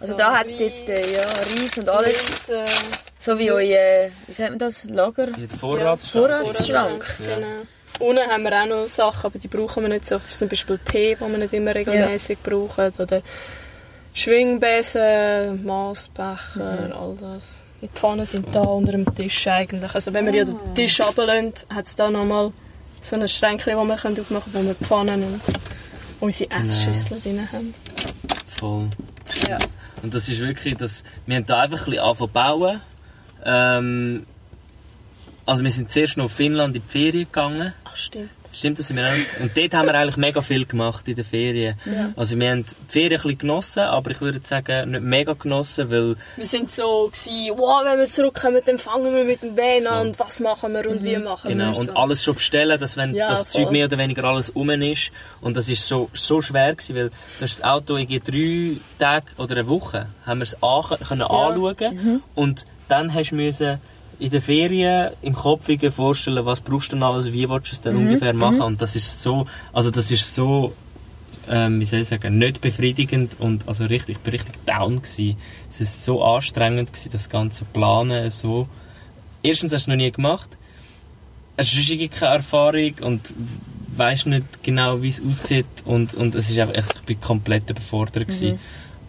Also 0.01 0.15
da 0.15 0.39
hat 0.39 0.47
es 0.49 0.59
jetzt 0.59 0.87
äh, 0.89 1.15
ja, 1.17 1.23
Reis 1.23 1.79
und 1.79 1.89
alles. 1.89 2.49
Reis, 2.49 2.49
äh, 2.51 2.67
So 3.19 3.39
wie 3.39 3.51
euer, 3.51 4.11
wie 4.27 4.33
sagt 4.33 4.51
man 4.51 4.59
das, 4.59 4.85
Lager? 4.85 5.29
Ja, 5.29 5.47
der 5.47 5.59
Vorratsschrank. 5.59 6.27
Vorratsschrank. 6.27 7.07
Genau. 7.19 8.07
Unten 8.11 8.31
haben 8.31 8.43
wir 8.43 8.53
auch 8.63 8.67
noch 8.67 8.89
Sachen, 8.89 9.27
aber 9.27 9.39
die 9.39 9.49
brauchen 9.49 9.83
wir 9.85 9.89
nicht 9.89 10.05
so. 10.07 10.17
Das 10.17 10.27
ist 10.27 10.39
zum 10.39 10.49
Beispiel 10.49 10.79
Tee, 10.85 11.15
den 11.15 11.31
wir 11.33 11.39
nicht 11.39 11.55
immer 11.55 11.75
regelmäßig 11.75 12.39
brauchen. 12.43 12.93
Oder 12.99 13.23
Schwingbesen, 14.13 15.65
Maßbecher, 15.65 16.87
Mhm. 16.89 16.93
all 16.93 17.17
das. 17.19 17.63
Die 17.85 17.89
Pfannen 17.99 18.25
sind 18.25 18.47
da 18.55 18.63
unter 18.63 18.93
dem 18.93 19.15
Tisch 19.15 19.47
eigentlich. 19.47 19.95
Also 19.95 20.13
wenn 20.15 20.25
wir 20.27 20.35
ja 20.35 20.45
den 20.45 20.57
Ah. 20.57 20.75
Tisch 20.75 21.01
runterlassen, 21.01 21.53
hat 21.69 21.87
es 21.87 21.95
da 21.95 22.11
nochmal 22.11 22.51
so 23.03 23.15
ein 23.17 23.29
Schränkchen, 23.29 23.75
das 23.77 23.87
wir 23.87 23.97
können 23.97 24.19
aufmachen 24.21 24.53
können, 24.53 24.65
wo 24.65 24.69
wir 24.69 24.75
die 24.75 24.85
Pfannen 24.85 25.23
und 25.23 25.41
unsere 26.21 26.51
Essschüsseln 26.51 27.23
drin 27.23 27.47
haben. 27.53 27.75
Voll. 28.47 28.89
Ja. 29.49 29.59
Und 30.03 30.15
das 30.15 30.29
ist 30.31 30.41
wirklich, 30.41 30.77
das, 30.77 31.05
wir 31.27 31.37
haben 31.37 31.45
da 31.47 31.61
einfach 31.61 31.81
ein 31.87 31.91
bisschen 31.91 32.03
angefangen 32.03 32.33
bauen. 32.33 32.81
Ähm, 33.45 34.27
also 35.45 35.63
wir 35.63 35.71
sind 35.71 35.93
zuerst 35.93 36.17
noch 36.17 36.25
auf 36.27 36.33
Finnland 36.33 36.75
in 36.77 36.83
die 36.83 36.89
Ferien 36.89 37.25
gegangen. 37.25 37.75
Ach 37.85 37.97
stimmt. 37.97 38.31
Stimmt, 38.55 38.79
das 38.79 38.87
sind 38.89 38.97
wir 38.97 39.05
auch. 39.07 39.41
Und 39.43 39.57
dort 39.57 39.75
haben 39.75 39.87
wir 39.87 39.95
eigentlich 39.95 40.17
mega 40.17 40.41
viel 40.41 40.65
gemacht 40.65 41.09
in 41.09 41.15
den 41.17 41.25
Ferien. 41.25 41.79
Also 42.17 42.39
wir 42.39 42.51
haben 42.51 42.65
die 42.65 42.75
Ferien 42.93 43.13
ein 43.13 43.23
bisschen 43.23 43.39
genossen, 43.39 43.81
aber 43.83 44.11
ich 44.13 44.21
würde 44.21 44.41
sagen, 44.45 44.91
nicht 44.93 45.03
mega 45.03 45.33
genossen, 45.33 45.91
weil 45.91 46.17
Wir 46.37 46.45
sind 46.47 46.71
so 46.71 47.09
gewesen, 47.13 47.53
wow, 47.59 47.83
wenn 47.85 47.99
wir 47.99 48.07
zurückkommen, 48.07 48.61
dann 48.65 48.79
fangen 48.79 49.15
wir 49.15 49.25
mit 49.25 49.43
dem 49.43 49.57
Van 49.57 49.87
an 49.87 50.07
und 50.07 50.19
was 50.21 50.41
machen 50.41 50.73
wir 50.73 50.89
und 50.89 51.03
wie 51.03 51.17
machen 51.19 51.49
Genau, 51.51 51.73
wir 51.73 51.79
und 51.79 51.87
so. 51.91 51.95
alles 51.97 52.23
schon 52.23 52.35
bestellen, 52.35 52.79
dass 52.79 52.97
wenn 52.97 53.15
Ja, 53.15 53.29
das 53.29 53.47
voll. 53.47 53.63
Zeug 53.65 53.73
mehr 53.73 53.87
oder 53.87 53.99
weniger 53.99 54.25
alles 54.25 54.51
um 54.51 54.71
ist. 54.71 55.11
Und 55.41 55.57
das 55.57 55.69
ist 55.69 55.87
so, 55.87 56.09
so 56.15 56.41
schwer 56.41 56.75
gewesen, 56.75 56.95
weil 56.97 57.09
du 57.11 57.15
hast 57.43 57.59
das 57.61 57.63
Auto 57.65 57.97
in 57.97 58.07
drei 58.09 58.77
Tage 58.99 59.27
oder 59.37 59.57
eine 59.57 59.67
Woche 59.67 60.07
haben 60.25 60.39
wir 60.39 60.45
es 60.45 60.63
an, 60.63 60.85
können 61.09 61.23
anschauen 61.23 61.75
Mhm. 61.95 62.23
und 62.35 62.67
dann 62.89 63.13
hast 63.15 63.31
du 63.31 63.35
müssen 63.37 63.81
in 64.19 64.31
den 64.31 64.41
Ferien 64.41 65.11
im 65.23 65.35
Kopf 65.35 65.69
vorstellen, 65.91 66.45
was 66.47 66.61
brauchst 66.61 66.93
du 66.93 66.97
noch, 66.97 67.15
also 67.15 67.33
wie 67.33 67.49
willst 67.49 67.73
du 67.73 67.75
es 67.75 67.81
Mhm. 67.81 67.85
dann 67.85 67.97
ungefähr 67.97 68.35
machen. 68.35 68.61
Und 68.61 68.83
das 68.83 68.97
ist 68.97 69.23
so, 69.23 69.47
also 69.73 69.91
das 69.91 70.11
ist 70.11 70.35
so, 70.35 70.73
ähm, 71.49 71.81
wie 71.81 71.85
soll 71.85 72.01
ich 72.01 72.09
sagen, 72.09 72.39
nicht 72.39 72.61
befriedigend 72.61 73.37
und 73.39 73.69
also 73.69 73.85
richtig, 73.85 74.17
ich 74.17 74.23
bin 74.23 74.33
richtig 74.33 74.55
down 74.67 75.03
gewesen. 75.03 75.37
Es 75.71 75.81
ist 75.81 76.05
so 76.05 76.23
anstrengend 76.25 76.93
gewesen, 76.93 77.11
das 77.13 77.29
ganze 77.29 77.65
Planen 77.65 78.31
so. 78.31 78.69
Erstens 79.43 79.73
hast 79.73 79.87
du 79.87 79.93
es 79.93 79.97
noch 79.97 80.03
nie 80.03 80.11
gemacht 80.11 80.51
es 81.57 81.73
ist 81.73 81.89
irgendwie 81.89 82.09
keine 82.09 82.37
Erfahrung 82.37 82.95
und 83.03 83.35
weißt 83.97 84.27
nicht 84.27 84.63
genau, 84.63 85.03
wie 85.03 85.09
es 85.09 85.23
aussieht 85.23 85.67
und, 85.85 86.15
und 86.15 86.35
es 86.35 86.51
ist 86.51 86.59
einfach, 86.59 86.75
ich 86.75 87.03
bin 87.03 87.21
komplett 87.21 87.71
überfordert 87.71 88.27
gewesen. 88.27 88.59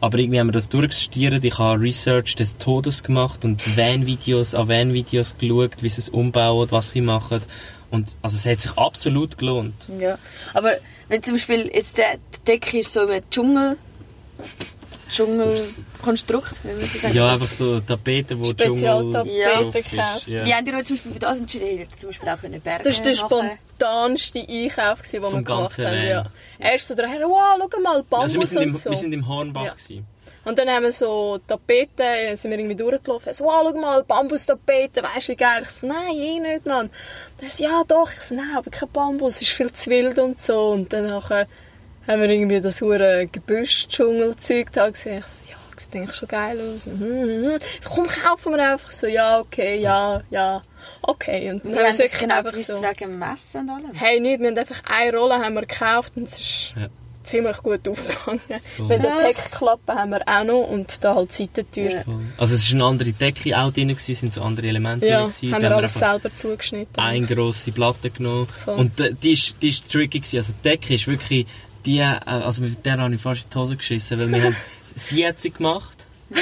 Aber 0.06 0.20
irgendwie 0.20 0.40
haben 0.40 0.50
wir 0.50 0.54
das 0.54 0.70
durchgestiert, 0.70 1.44
ich 1.44 1.58
habe 1.58 1.82
Research 1.82 2.36
des 2.36 2.60
Todes 2.60 3.02
gemacht 3.02 3.44
und 3.44 3.76
Van-Videos 3.76 4.54
an 4.54 4.68
Van-Videos 4.68 5.36
geschaut, 5.40 5.82
wie 5.82 5.90
sie 5.90 6.00
es 6.02 6.10
umbauen, 6.10 6.68
was 6.70 6.92
sie 6.92 7.02
machen 7.02 7.42
und 7.90 8.16
also 8.22 8.38
es 8.38 8.46
hat 8.46 8.62
sich 8.62 8.78
absolut 8.78 9.40
gelohnt. 9.40 9.74
Ja. 10.00 10.20
Aber 10.54 10.74
wenn 11.08 11.24
zum 11.24 11.34
Beispiel 11.34 11.72
jetzt 11.74 11.98
der, 11.98 12.18
die 12.36 12.46
Decke 12.46 12.78
ist 12.82 12.94
so 12.94 13.08
ein 13.08 13.24
Dschungel, 13.32 13.78
Dschungelkonstrukt, 15.16 16.64
wie 16.64 16.68
man 16.74 16.82
so 16.86 16.98
sagen. 17.00 17.16
Ja, 17.16 17.34
einfach 17.34 17.52
so 17.52 17.80
Tapeten, 17.80 18.40
wo 18.40 18.54
Dschungel 18.54 19.74
ist. 19.74 19.90
gekauft. 19.92 20.28
Ja. 20.28 20.46
Wie 20.46 20.54
habt 20.54 20.68
ihr 20.68 20.74
euch 20.76 20.86
zum 20.86 20.96
Beispiel 20.96 21.12
für 21.14 21.20
das 21.20 21.38
entschieden? 21.40 21.88
Zum 21.98 22.10
Beispiel 22.10 22.30
auch 22.30 22.42
können 22.42 22.62
Berge 22.62 22.84
Das 22.84 22.98
war 22.98 23.04
der 23.04 23.16
machen 23.16 23.52
spontanste 23.78 24.40
Einkauf, 24.48 25.02
den 25.02 25.22
wir 25.22 25.30
gemacht 25.44 25.78
haben. 25.78 25.84
Van. 25.86 26.08
Ja. 26.08 26.26
Erst 26.60 26.88
so 26.88 26.96
daher, 26.96 27.22
wow, 27.28 27.58
schau 27.72 27.80
mal, 27.82 28.04
Bambus 28.04 28.22
Also 28.36 28.40
wir 28.40 28.48
sind, 28.48 28.62
im, 28.64 28.70
und 28.70 28.78
so. 28.78 28.90
wir 28.90 28.98
sind 28.98 29.14
im 29.14 29.28
Hornbach 29.28 29.66
Ja. 29.66 29.74
gewesen. 29.74 30.06
Und 30.46 30.60
dann 30.60 30.70
haben 30.70 30.84
wir 30.84 30.92
so 30.92 31.40
Tapeten, 31.48 32.02
äh, 32.06 32.36
sind 32.36 32.52
wir 32.52 32.60
irgendwie 32.60 32.76
durchgelaufen. 32.76 33.34
So, 33.34 33.46
wow, 33.46 33.64
schau 33.68 33.80
mal, 33.82 34.04
Bambustapeten, 34.04 35.04
weißt 35.04 35.28
du 35.30 35.32
wie 35.32 35.36
geil? 35.38 35.64
Ich 35.64 35.70
so, 35.70 35.88
nein, 35.88 36.14
eh 36.16 36.40
nicht, 36.40 36.68
Mann. 36.68 36.92
Dann 37.42 37.50
so, 37.50 37.64
ja 37.64 37.82
doch. 37.88 38.12
Ich 38.12 38.22
so, 38.22 38.36
nein, 38.36 38.56
aber 38.56 38.70
kein 38.70 38.90
Bambus, 38.90 39.36
es 39.38 39.42
ist 39.44 39.52
viel 39.52 39.72
zu 39.74 39.90
wild 39.90 40.20
und 40.20 40.40
so. 40.40 40.70
Und 40.70 40.94
dann 40.94 41.08
nachher 41.08 41.48
haben 42.08 42.22
wir 42.22 42.30
irgendwie 42.30 42.62
das 42.62 42.82
hure 42.82 43.28
Gebüsch-Dschungel-Zeug 43.32 44.72
da 44.74 44.90
gesehen. 44.90 45.20
Ich 45.20 45.26
so, 45.26 45.52
ja, 45.52 45.58
sieht 45.78 45.96
eigentlich 45.96 46.16
schon 46.16 46.28
geil 46.28 46.60
aus. 46.62 46.86
Hm, 46.86 47.00
hm, 47.00 47.46
hm. 47.52 47.60
So, 47.82 47.90
komm, 47.90 48.08
kaufen 48.08 48.54
wir 48.56 48.72
einfach 48.72 48.92
so, 48.92 49.08
ja, 49.08 49.40
okay, 49.40 49.80
ja, 49.80 50.22
ja, 50.30 50.62
okay. 51.02 51.52
Und 51.52 51.64
dann 51.66 51.72
Wir 51.74 51.78
haben 51.80 51.80
wir 51.80 51.84
haben 51.84 51.92
es 51.92 51.98
das 51.98 52.06
wirklich 52.06 52.22
genau 52.22 52.36
einfach 52.38 52.54
so... 52.56 52.82
wegen 52.82 52.94
dem 53.00 53.20
Messen 53.20 53.62
und 53.62 53.70
allem. 53.70 53.94
Hey, 53.94 54.20
nicht, 54.20 54.40
wir 54.40 54.48
haben 54.48 54.58
einfach 54.58 54.82
eine 54.86 55.18
Rolle 55.18 55.36
haben 55.36 55.54
wir 55.56 55.62
gekauft 55.66 56.14
und 56.16 56.28
es 56.28 56.40
ist 56.40 56.74
Ja. 56.80 56.88
ziemlich 57.24 57.58
gut 57.58 57.88
aufgegangen. 57.88 58.40
Voll. 58.78 58.88
Der 58.88 59.00
Krass. 59.00 59.24
Deckklappe 59.52 59.94
haben 59.96 60.12
wir 60.12 60.22
auch 60.28 60.44
noch 60.44 60.68
und 60.70 61.04
da 61.04 61.16
halt 61.16 61.32
die 61.32 61.44
Seitentür. 61.44 61.92
Ja. 61.92 62.04
Also 62.38 62.56
es 62.56 62.70
war 62.72 62.76
eine 62.76 62.86
andere 62.86 63.12
Decke 63.14 63.58
auch 63.58 63.72
drin, 63.74 63.88
gewesen, 63.90 64.16
sind 64.16 64.34
so 64.36 64.44
andere 64.44 64.68
Elemente 64.68 65.08
Ja, 65.08 65.22
drin. 65.24 65.30
gewesen. 65.30 65.54
haben 65.56 65.62
wir 65.64 65.76
alles 65.76 65.96
einfach 66.02 66.22
selber 66.22 66.36
zugeschnitten. 66.36 67.04
eine 67.04 67.26
grosse 67.26 67.72
Platte 67.72 68.12
genommen. 68.12 68.48
Voll. 68.64 68.76
Und 68.76 69.00
äh, 69.02 69.14
die 69.14 69.34
ist, 69.34 69.56
die 69.62 69.70
ist 69.70 69.92
tricky 69.92 70.20
gewesen. 70.20 70.38
Also 70.38 70.54
die 70.54 70.70
Decke 70.70 70.94
ist 70.94 71.08
wirklich, 71.08 71.48
die, 71.86 72.00
äh, 72.00 72.18
also 72.26 72.62
mit 72.62 72.86
der 72.86 72.98
habe 72.98 73.14
ich 73.16 73.22
fast 73.22 73.44
in 73.44 73.50
die 73.52 73.58
Hose 73.58 73.76
geschissen, 73.78 74.20
weil 74.20 74.32
wir 74.32 74.44
haben 74.44 74.56
sie 74.96 75.22
jetzt 75.22 75.44
gemacht. 75.56 76.08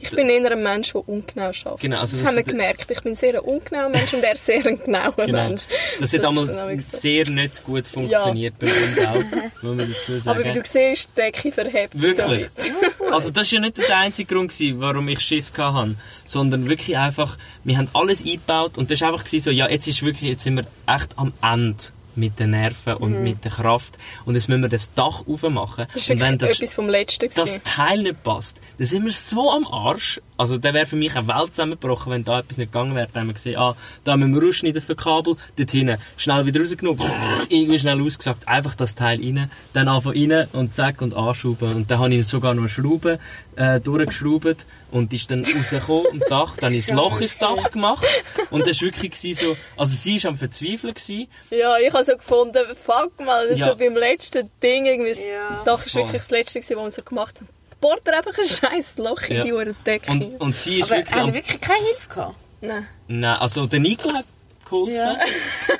Ich 0.00 0.10
bin 0.10 0.28
eher 0.28 0.50
ein 0.50 0.62
Mensch, 0.62 0.92
der 0.92 1.06
ungenau 1.08 1.42
arbeitet. 1.44 1.80
Genau, 1.80 2.00
also 2.00 2.12
das, 2.16 2.20
das- 2.20 2.26
haben 2.28 2.36
wir 2.36 2.42
gemerkt. 2.42 2.90
Ich 2.90 3.00
bin 3.02 3.14
sehr 3.14 3.34
ein 3.34 3.40
ungenauer 3.40 3.90
Mensch 3.90 4.12
und 4.14 4.22
er 4.24 4.36
sehr 4.36 4.64
ein 4.66 4.82
genauer 4.82 5.12
Genau. 5.16 5.32
Mensch. 5.48 5.62
Das 6.00 6.12
hat 6.12 6.22
Das 6.22 6.34
damals 6.34 6.92
so. 6.92 6.98
sehr 7.00 7.28
nicht 7.30 7.62
gut 7.62 7.86
funktioniert 7.86 8.58
bei 8.58 8.66
uns 8.68 8.98
auch, 9.06 9.62
muss 9.62 9.76
man 9.76 9.92
dazu 9.92 10.18
sagen. 10.18 10.40
Aber 10.40 10.48
wie 10.48 10.58
du 10.58 10.64
siehst, 10.64 11.10
die 11.16 11.20
Decke 11.20 11.52
verhebt 11.52 12.00
Wirklich? 12.00 12.48
so. 12.54 13.04
Also 13.12 13.30
das 13.30 13.52
war 13.52 13.54
ja 13.54 13.60
nicht 13.60 13.78
der 13.78 13.98
einzige 13.98 14.34
Grund, 14.34 14.50
gewesen, 14.50 14.80
warum 14.80 15.08
ich 15.08 15.20
Schiss 15.20 15.52
hatte, 15.56 15.94
sondern 16.24 16.66
wirklich 16.68 16.96
einfach, 16.96 17.36
wir 17.64 17.76
haben 17.76 17.88
alles 17.92 18.22
eingebaut 18.24 18.78
und 18.78 18.90
das 18.90 19.00
war 19.02 19.12
einfach 19.12 19.26
so, 19.28 19.50
ja, 19.50 19.68
jetzt 19.68 19.86
ist 19.88 20.02
wirklich, 20.02 20.30
jetzt 20.30 20.44
sind 20.44 20.56
wir 20.56 20.66
echt 20.86 21.10
am 21.16 21.32
Ende 21.42 21.76
mit 22.16 22.38
den 22.38 22.50
Nerven 22.50 22.94
und 22.94 23.22
mit 23.22 23.44
der 23.44 23.52
Kraft 23.52 23.98
und 24.24 24.34
jetzt 24.34 24.48
müssen 24.48 24.62
wir 24.62 24.68
das 24.68 24.92
Dach 24.94 25.22
aufmachen. 25.26 25.84
Mhm. 25.84 25.92
Das 25.94 26.02
ist 26.02 26.10
und 26.10 26.20
wenn 26.20 26.38
das, 26.38 26.50
etwas 26.52 26.74
vom 26.74 26.88
Letzten. 26.88 27.28
das. 27.34 27.60
Teil 27.64 28.02
nicht 28.02 28.22
passt, 28.22 28.58
dann 28.78 28.86
sind 28.86 29.04
wir 29.04 29.12
so 29.12 29.50
am 29.50 29.66
Arsch. 29.66 30.20
Also 30.38 30.58
da 30.58 30.74
wäre 30.74 30.86
für 30.86 30.96
mich 30.96 31.16
eine 31.16 31.28
Welt 31.28 31.50
zusammengebrochen, 31.50 32.12
wenn 32.12 32.24
da 32.24 32.40
etwas 32.40 32.58
nicht 32.58 32.70
gegangen 32.70 32.94
wäre. 32.94 33.08
Dann 33.12 33.22
haben 33.22 33.28
wir 33.28 33.34
gesehen, 33.34 33.58
ah, 33.58 33.74
da 34.04 34.16
müssen 34.16 34.34
wir 34.34 34.42
rausschneiden 34.42 34.82
für 34.82 34.94
Kabel, 34.94 35.36
dort 35.56 35.70
hinten 35.70 35.98
schnell 36.16 36.44
wieder 36.44 36.60
rausgenommen, 36.60 37.00
irgendwie 37.48 37.78
schnell 37.78 38.02
ausgesagt, 38.02 38.46
einfach 38.46 38.74
das 38.74 38.94
Teil 38.94 39.20
rein, 39.20 39.50
dann 39.72 39.88
einfach 39.88 40.14
rein 40.14 40.46
und 40.52 40.74
zack 40.74 41.00
und 41.00 41.14
anschrauben. 41.14 41.74
Und 41.74 41.90
dann 41.90 41.98
habe 41.98 42.14
ich 42.14 42.26
sogar 42.26 42.54
noch 42.54 42.62
eine 42.62 42.68
Schraube 42.68 43.18
äh, 43.56 43.80
durchgeschraubt 43.80 44.66
und 44.90 45.12
ist 45.12 45.30
dann 45.30 45.44
rausgekommen 45.44 46.06
am 46.12 46.20
Dach, 46.28 46.56
dann 46.58 46.72
ist 46.74 46.90
ein 46.90 46.96
Loch 46.96 47.20
ins 47.20 47.38
Dach 47.38 47.70
gemacht 47.70 48.06
und 48.50 48.66
das 48.66 48.80
war 48.82 48.86
wirklich 48.92 49.38
so, 49.38 49.56
also 49.76 49.94
sie 49.94 50.22
war 50.22 50.30
am 50.30 50.38
Verzweifeln 50.38 50.94
gewesen. 50.94 51.28
Ja, 51.50 51.76
ich 51.78 51.92
habe 51.92 52.04
so 52.04 52.16
gefunden, 52.16 52.58
fuck 52.82 53.18
mal, 53.24 53.48
das 53.48 53.58
Ja. 53.58 53.68
so 53.70 53.76
beim 53.76 53.94
letzten 53.96 54.50
Ding 54.62 54.86
irgendwie, 54.86 55.10
das 55.10 55.22
Ja. 55.22 55.62
Dach 55.64 55.84
ist 55.84 55.92
Voll. 55.92 56.02
wirklich 56.02 56.22
das 56.22 56.30
Letzte 56.30 56.60
gewesen, 56.60 56.76
was 56.76 56.84
wir 56.84 56.90
so 56.90 57.02
gemacht 57.02 57.36
haben. 57.36 57.48
Bohrt 57.80 58.06
er 58.08 58.18
einfach 58.18 58.38
ein 58.38 58.46
scheiß 58.48 58.96
Loch 58.98 59.22
in 59.28 59.36
Ja. 59.36 59.44
die 59.44 59.52
Uhr 59.52 59.64
Decke. 59.84 60.10
Und, 60.10 60.40
und 60.40 60.56
sie 60.56 60.80
ist 60.80 60.90
Aber 60.90 60.98
wirklich 61.00 61.14
haben 61.14 61.20
am 61.22 61.26
die 61.28 61.34
wirklich 61.34 61.60
keine 61.60 61.84
Hilfe 61.84 62.08
gehabt? 62.08 62.34
Nein. 62.62 62.86
Nein, 63.08 63.36
also 63.36 63.66
der 63.66 63.80
Nico 63.80 64.12
hat 64.14 64.24
geholfen. 64.64 64.94
Ja. 64.96 65.16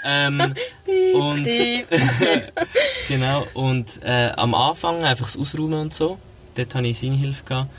Ähm, 0.05 0.55
und, 1.14 1.45
genau, 3.09 3.47
und 3.55 3.87
äh, 4.03 4.31
am 4.37 4.55
Anfang 4.55 5.05
einfach 5.05 5.27
das 5.27 5.37
Ausräumen 5.37 5.81
und 5.81 5.95
so. 5.95 6.18
Dort 6.57 6.75
hatte 6.75 6.87
ich 6.87 6.99
seine 6.99 7.17
Hilfe. 7.17 7.45
Gehabt. 7.45 7.71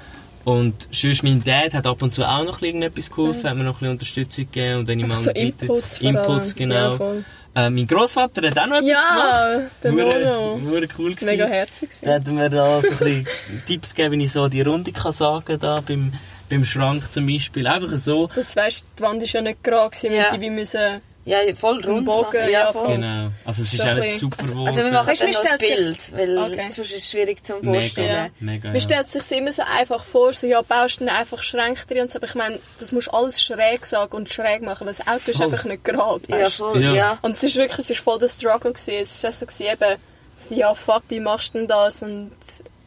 Und 0.46 0.88
sonst 0.92 1.24
mein 1.24 1.44
Dad 1.44 1.74
hat 1.74 1.86
ab 1.86 2.02
und 2.02 2.14
zu 2.14 2.24
auch 2.24 2.46
noch 2.46 2.62
irgendetwas 2.62 3.10
geholfen, 3.10 3.50
hat 3.50 3.58
mir 3.58 3.64
noch 3.66 3.76
ein 3.76 3.80
bisschen 3.80 3.92
Unterstützung 3.92 4.46
gegeben. 4.46 4.80
Und 4.80 4.88
wenn 4.88 5.00
ich 5.00 5.08
mal 5.08 5.18
so 5.18 5.32
Inputs 5.32 5.98
Inputs, 6.00 6.56
genau. 6.56 6.96
Ja, 6.96 7.66
äh, 7.66 7.70
mein 7.70 7.86
Großvater 7.88 8.48
hat 8.50 8.58
auch 8.58 8.68
noch 8.68 8.78
etwas 8.78 8.90
Ja, 8.90 9.52
gemacht. 9.52 9.72
der 9.84 9.92
Nono. 9.92 10.60
hure 10.70 10.88
cool 10.98 11.12
gewesen. 11.16 11.26
Mega 11.26 11.48
herzig. 11.48 11.90
Der 12.02 12.20
gewesen. 12.20 12.40
hat 12.40 12.52
mir 12.52 12.58
da 12.58 12.82
so 12.82 12.88
ein 12.88 12.98
bisschen 12.98 13.28
Tipps 13.68 13.94
gegeben, 13.96 14.20
wie 14.20 14.24
ich 14.26 14.32
so 14.32 14.48
die 14.48 14.62
Runde 14.62 14.92
kann 14.94 15.12
sagen 15.12 15.60
da 15.60 15.82
beim, 15.82 16.14
beim 16.50 16.64
Schrank 16.66 17.12
zum 17.12 17.28
Beispiel. 17.28 17.68
Einfach 17.68 17.98
so. 17.98 18.30
Das 18.34 18.56
weißt, 18.56 18.86
die 19.00 19.04
Wand 19.04 19.22
ist 19.24 19.34
ja 19.34 19.42
nicht 19.42 19.64
gerade 19.64 19.90
gewesen, 19.90 20.14
Ja. 20.14 20.32
ja. 20.32 20.38
die 20.38 20.50
müssen... 20.50 21.02
Ja, 21.28 21.40
voll 21.56 21.84
rund. 21.86 22.06
Bogen, 22.06 22.38
machen. 22.40 22.50
ja, 22.50 22.72
voll. 22.72 22.88
Genau. 22.96 23.30
Also 23.44 23.62
es 23.64 23.74
ist 23.74 23.82
ein 23.82 24.00
bisschen- 24.00 24.20
super 24.20 24.38
Also 24.40 24.54
geworden. 24.54 24.76
wir 24.78 24.84
machen 24.92 25.08
Weißt 25.08 25.22
dann 25.22 25.30
mir 25.30 25.34
noch 25.36 25.42
das 25.42 25.54
stellt 25.56 25.78
Bild, 25.78 26.18
weil 26.18 26.38
Okay. 26.38 26.70
sonst 26.70 26.78
ist 26.80 26.96
es 26.96 27.10
schwierig 27.10 27.44
zu 27.46 27.56
Mega, 27.58 27.74
vorstellen. 27.82 28.08
Ja. 28.10 28.30
mega, 28.40 28.68
Man 28.70 28.76
ja. 28.76 28.82
stellt 28.82 29.10
sich 29.10 29.32
immer 29.38 29.52
so 29.52 29.62
einfach 29.64 30.04
vor, 30.06 30.34
so, 30.34 30.48
ja, 30.48 30.62
baust 30.62 31.02
du 31.02 31.06
dann 31.06 31.16
einfach 31.16 31.44
Schränke 31.44 31.86
drin 31.86 32.04
und 32.04 32.12
so, 32.12 32.20
aber 32.20 32.28
ich 32.28 32.36
meine, 32.36 32.60
das 32.80 32.92
musst 32.94 33.08
du 33.08 33.12
alles 33.12 33.42
schräg 33.44 33.86
sagen 33.86 34.16
und 34.16 34.30
schräg 34.32 34.62
machen, 34.62 34.88
weil 34.88 34.94
das 34.96 35.06
Auto 35.06 35.30
ist 35.32 35.38
Voll. 35.38 35.46
einfach 35.48 35.66
nicht 35.66 35.84
gerade, 35.84 36.22
Ja, 36.30 36.50
voll, 36.50 36.82
Ja. 36.82 36.94
ja. 36.94 37.20
Und 37.22 37.32
es 37.32 37.44
ist 37.44 37.56
wirklich, 37.58 37.80
es 37.80 37.90
ist 37.90 38.00
voll 38.00 38.20
der 38.20 38.30
Struggle 38.30 38.72
gewesen. 38.72 38.94
Es 39.04 39.12
ist 39.16 39.26
auch 39.26 39.32
so 39.34 39.46
gewesen, 39.46 39.64
eben, 39.74 39.96
so, 40.38 40.56
ja, 40.56 40.74
fuck, 40.76 41.04
wie 41.10 41.20
machst 41.20 41.54
du 41.54 41.58
denn 41.60 41.68
das? 41.68 42.02
Und 42.04 42.32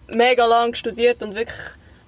mega 0.08 0.46
lang 0.46 0.74
studiert 0.74 1.22
und 1.22 1.34
wirklich, 1.34 1.58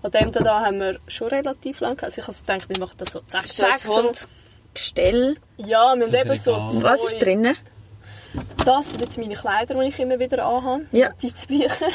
an 0.02 0.10
dem 0.12 0.32
da 0.32 0.60
haben 0.64 0.80
wir 0.80 0.98
schon 1.08 1.28
relativ 1.28 1.80
lang 1.80 1.96
gehabt. 1.96 2.04
Also 2.04 2.20
ich 2.20 2.26
habe 2.26 2.32
so 2.34 2.40
gedacht, 2.40 2.68
wir 2.70 2.78
machen 2.78 2.94
das 2.96 3.12
so 3.12 3.20
zack, 3.28 3.46
So 3.48 3.62
zack, 3.64 3.72
ein 3.74 3.78
so. 4.14 4.26
Holzgestell. 4.72 5.36
Ja, 5.58 5.94
wir 5.94 6.04
haben 6.06 6.10
So 6.10 6.16
eben 6.16 6.36
so 6.36 6.66
zwei, 6.68 6.82
Was 6.82 7.04
ist 7.04 7.20
drinnen? 7.20 7.54
Das 8.64 8.88
sind 8.90 9.00
jetzt 9.02 9.18
meine 9.18 9.34
Kleider, 9.34 9.74
die 9.74 9.88
ich 9.88 9.98
immer 9.98 10.18
wieder 10.18 10.46
anhabe. 10.46 10.86
Ja. 10.92 11.10
Die 11.20 11.34
zu 11.34 11.48
Bücher. 11.48 11.88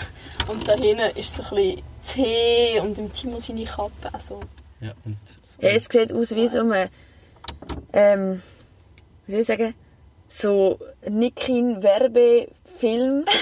Und 0.47 0.67
da 0.67 0.73
hinten 0.73 1.17
ist 1.17 1.33
so 1.35 1.41
ein 1.43 1.49
bisschen 1.49 1.81
Tee 2.07 2.79
und 2.79 2.99
im 2.99 3.11
Timo 3.11 3.39
seine 3.39 3.65
Kappe. 3.65 4.13
Also, 4.13 4.39
Ja, 4.79 4.91
und 5.05 5.17
Ja, 5.59 5.69
es 5.69 5.85
sieht 5.85 6.13
aus 6.13 6.35
wie 6.35 6.47
so 6.47 6.59
ein, 6.59 6.89
ähm, 7.93 8.43
wie 9.25 9.31
soll 9.31 9.41
ich 9.41 9.47
sagen, 9.47 9.73
so 10.27 10.77
Nikin-Werbefilm. 11.09 13.25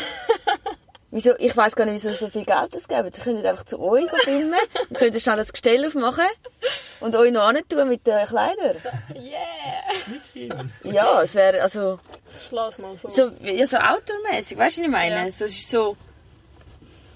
Wieso, 1.15 1.31
ich 1.39 1.55
weiß 1.55 1.77
gar 1.77 1.85
nicht, 1.85 1.93
wieso 1.93 2.09
sie 2.11 2.17
so 2.17 2.29
viel 2.29 2.43
Geld 2.43 2.75
ausgeben. 2.75 3.09
Sie 3.13 3.21
können 3.21 3.45
einfach 3.45 3.63
zu 3.63 3.79
euch 3.79 4.03
filmen, 4.25 4.51
wir 4.89 4.99
können 4.99 5.17
schnell 5.17 5.37
das 5.37 5.53
Gestell 5.53 5.87
aufmachen 5.87 6.25
und 6.99 7.15
euch 7.15 7.31
noch 7.31 7.53
tun 7.69 7.87
mit 7.87 8.05
den 8.05 8.27
Kleidern. 8.27 8.75
yeah! 9.15 10.65
Ja, 10.83 11.21
es 11.23 11.33
wäre 11.33 11.61
also 11.61 11.99
Schloss 12.37 12.79
mal 12.79 12.97
vor. 12.97 13.09
so, 13.09 13.31
ja, 13.41 13.65
so 13.65 13.77
outdoormäßig, 13.77 14.57
weißt 14.57 14.77
du, 14.77 14.81
was 14.81 14.87
ich 14.87 14.91
meine? 14.91 15.15
Ja. 15.15 15.31
So, 15.31 15.45
es 15.45 15.51
ist 15.51 15.69
so 15.69 15.95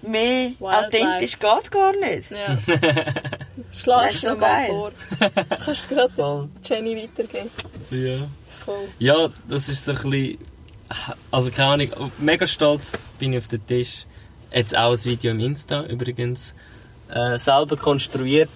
mehr 0.01 0.51
Wildlife. 0.59 0.77
authentisch 0.77 1.37
geht 1.37 1.69
gar 1.69 1.91
nicht. 1.97 2.31
Ja. 2.31 2.57
Schlag 3.73 4.11
es 4.11 4.21
so 4.21 4.29
mal 4.29 4.39
geil. 4.39 4.67
vor. 4.69 4.91
Kannst 5.65 5.91
du 5.91 5.95
gerade. 5.95 6.49
Jenny 6.63 7.03
weitergeben? 7.03 7.51
ja. 7.91 8.27
Voll. 8.63 8.87
Ja, 8.99 9.27
das 9.49 9.67
ist 9.67 9.83
so 9.83 9.91
ein 9.91 9.97
bisschen. 9.97 10.48
Also 11.31 11.51
keine 11.51 11.85
Ahnung, 11.85 12.11
mega 12.17 12.47
stolz 12.47 12.97
bin 13.19 13.33
ich 13.33 13.39
auf 13.39 13.47
den 13.47 13.65
Tisch. 13.65 14.05
Jetzt 14.51 14.75
auch 14.75 14.93
ein 14.93 15.05
Video 15.05 15.31
im 15.31 15.39
Insta 15.39 15.83
übrigens. 15.83 16.55
Äh, 17.09 17.37
selber 17.37 17.77
konstruiert, 17.77 18.49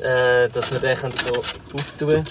äh, 0.00 0.48
dass 0.48 0.70
wir 0.70 0.80
den 0.80 0.96
so 0.96 1.42
auftun 1.74 2.08
können. 2.08 2.26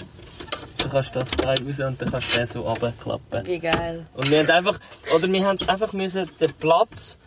Dann 0.78 0.90
kannst 0.90 1.14
du 1.14 1.20
das 1.20 1.30
Teil 1.30 1.58
raus 1.58 1.80
und 1.80 2.00
dann 2.00 2.10
kannst 2.10 2.32
du 2.32 2.36
den 2.36 2.46
so 2.46 2.60
runterklappen. 2.62 3.46
Wie 3.46 3.58
geil. 3.58 4.06
Und 4.14 4.30
wir 4.30 4.38
haben 4.40 4.50
einfach, 4.50 4.78
oder 5.14 5.30
wir 5.30 5.46
haben 5.46 5.58
einfach 5.68 5.92
müssen 5.92 6.30
den 6.40 6.52
Platz 6.54 7.18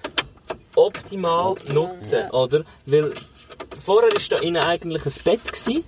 optimal 0.76 1.56
nutzen, 1.68 2.30
oder? 2.32 2.64
Weil 2.86 3.14
vorher 3.80 4.12
war 4.12 4.22
da 4.30 4.38
innen 4.38 4.64
eigentlich 4.64 5.06
ein 5.06 5.14
Bett 5.24 5.52
gewesen 5.52 5.84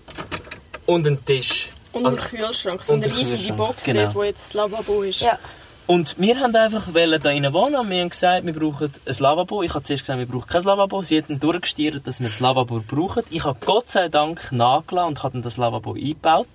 und 0.86 1.08
ein 1.08 1.24
Tisch. 1.26 1.70
Und 1.94 2.06
ein 2.06 2.18
Kühlschrank. 2.18 2.84
So 2.84 2.94
Und 2.94 3.04
eine 3.04 3.14
ein 3.14 3.20
riesige 3.20 3.54
Box, 3.54 3.86
genau. 3.86 4.04
dort, 4.04 4.16
wo 4.16 4.24
jetzt 4.24 4.48
das 4.48 4.54
Lavabo 4.54 5.04
ist. 5.04 5.22
Ja. 5.22 5.40
Und 5.86 6.16
wir 6.18 6.40
haben 6.40 6.56
einfach 6.56 6.88
da 6.94 7.30
innen 7.30 7.54
wohnen 7.54 7.76
und 7.76 7.90
wir 7.90 8.00
haben 8.00 8.10
gesagt, 8.10 8.46
wir 8.46 8.54
brauchen 8.54 8.94
ein 9.06 9.16
Lavabo. 9.20 9.64
Ich 9.64 9.74
habe 9.74 9.84
zuerst 9.84 10.04
gesagt, 10.04 10.18
wir 10.18 10.26
brauchen 10.26 10.48
kein 10.48 10.64
Lavabo. 10.64 11.02
Sie 11.02 11.18
haben 11.18 11.26
dann 11.28 11.40
durchgestiert, 11.42 12.08
dass 12.08 12.22
wir 12.22 12.30
das 12.30 12.40
Lavabo 12.40 12.82
brauchen. 12.88 13.24
Ich 13.32 13.44
habe 13.44 13.58
Gott 13.66 13.90
sei 13.90 14.08
Dank 14.08 14.52
nachgelassen 14.52 15.10
und 15.10 15.24
habe 15.24 15.34
dann 15.34 15.42
das 15.42 15.58
Lavabo 15.58 15.94
eingebaut. 15.94 16.48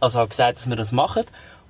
Also 0.00 0.18
habe 0.18 0.28
gesagt, 0.28 0.58
dass 0.58 0.68
wir 0.68 0.76
das 0.76 0.92
machen. 0.92 1.24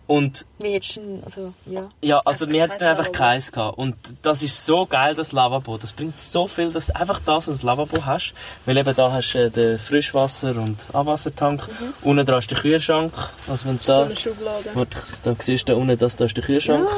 Und 0.06 0.46
du 0.58 0.78
denn, 0.78 1.22
also, 1.24 1.54
ja. 1.66 1.88
ja, 2.02 2.20
also 2.24 2.48
wir 2.48 2.64
hatten 2.64 2.82
einfach 2.82 3.12
keins 3.12 3.50
gehabt. 3.50 3.78
Und 3.78 3.96
das 4.22 4.42
ist 4.42 4.66
so 4.66 4.84
geil, 4.84 5.14
das 5.14 5.32
Lavabo. 5.32 5.78
Das 5.78 5.92
bringt 5.92 6.20
so 6.20 6.46
viel, 6.46 6.70
dass 6.70 6.88
du 6.88 6.96
einfach 6.96 7.20
das 7.24 7.48
als 7.48 7.62
Lavabo 7.62 8.04
hast. 8.04 8.34
Weil 8.66 8.76
eben 8.76 8.94
da 8.94 9.12
hast 9.12 9.32
du 9.32 9.38
äh, 9.38 9.50
den 9.50 9.78
Frischwasser- 9.78 10.56
und 10.56 10.84
Abwassertank. 10.92 11.68
Unten 12.02 12.26
dran 12.26 12.40
ist 12.40 12.50
der 12.50 12.58
Kühlschrank. 12.58 13.12
Also 13.48 13.68
wenn 13.68 13.78
du 13.78 13.84
So 13.84 13.92
da... 13.92 14.04
eine 14.04 14.16
Schublade. 14.16 14.86
Da 15.22 15.36
siehst 15.38 15.68
du 15.68 15.72
da 15.72 15.78
unten, 15.78 15.98
das, 15.98 16.16
da 16.16 16.24
ist 16.24 16.36
der 16.36 16.44
Kühlschrank. 16.44 16.88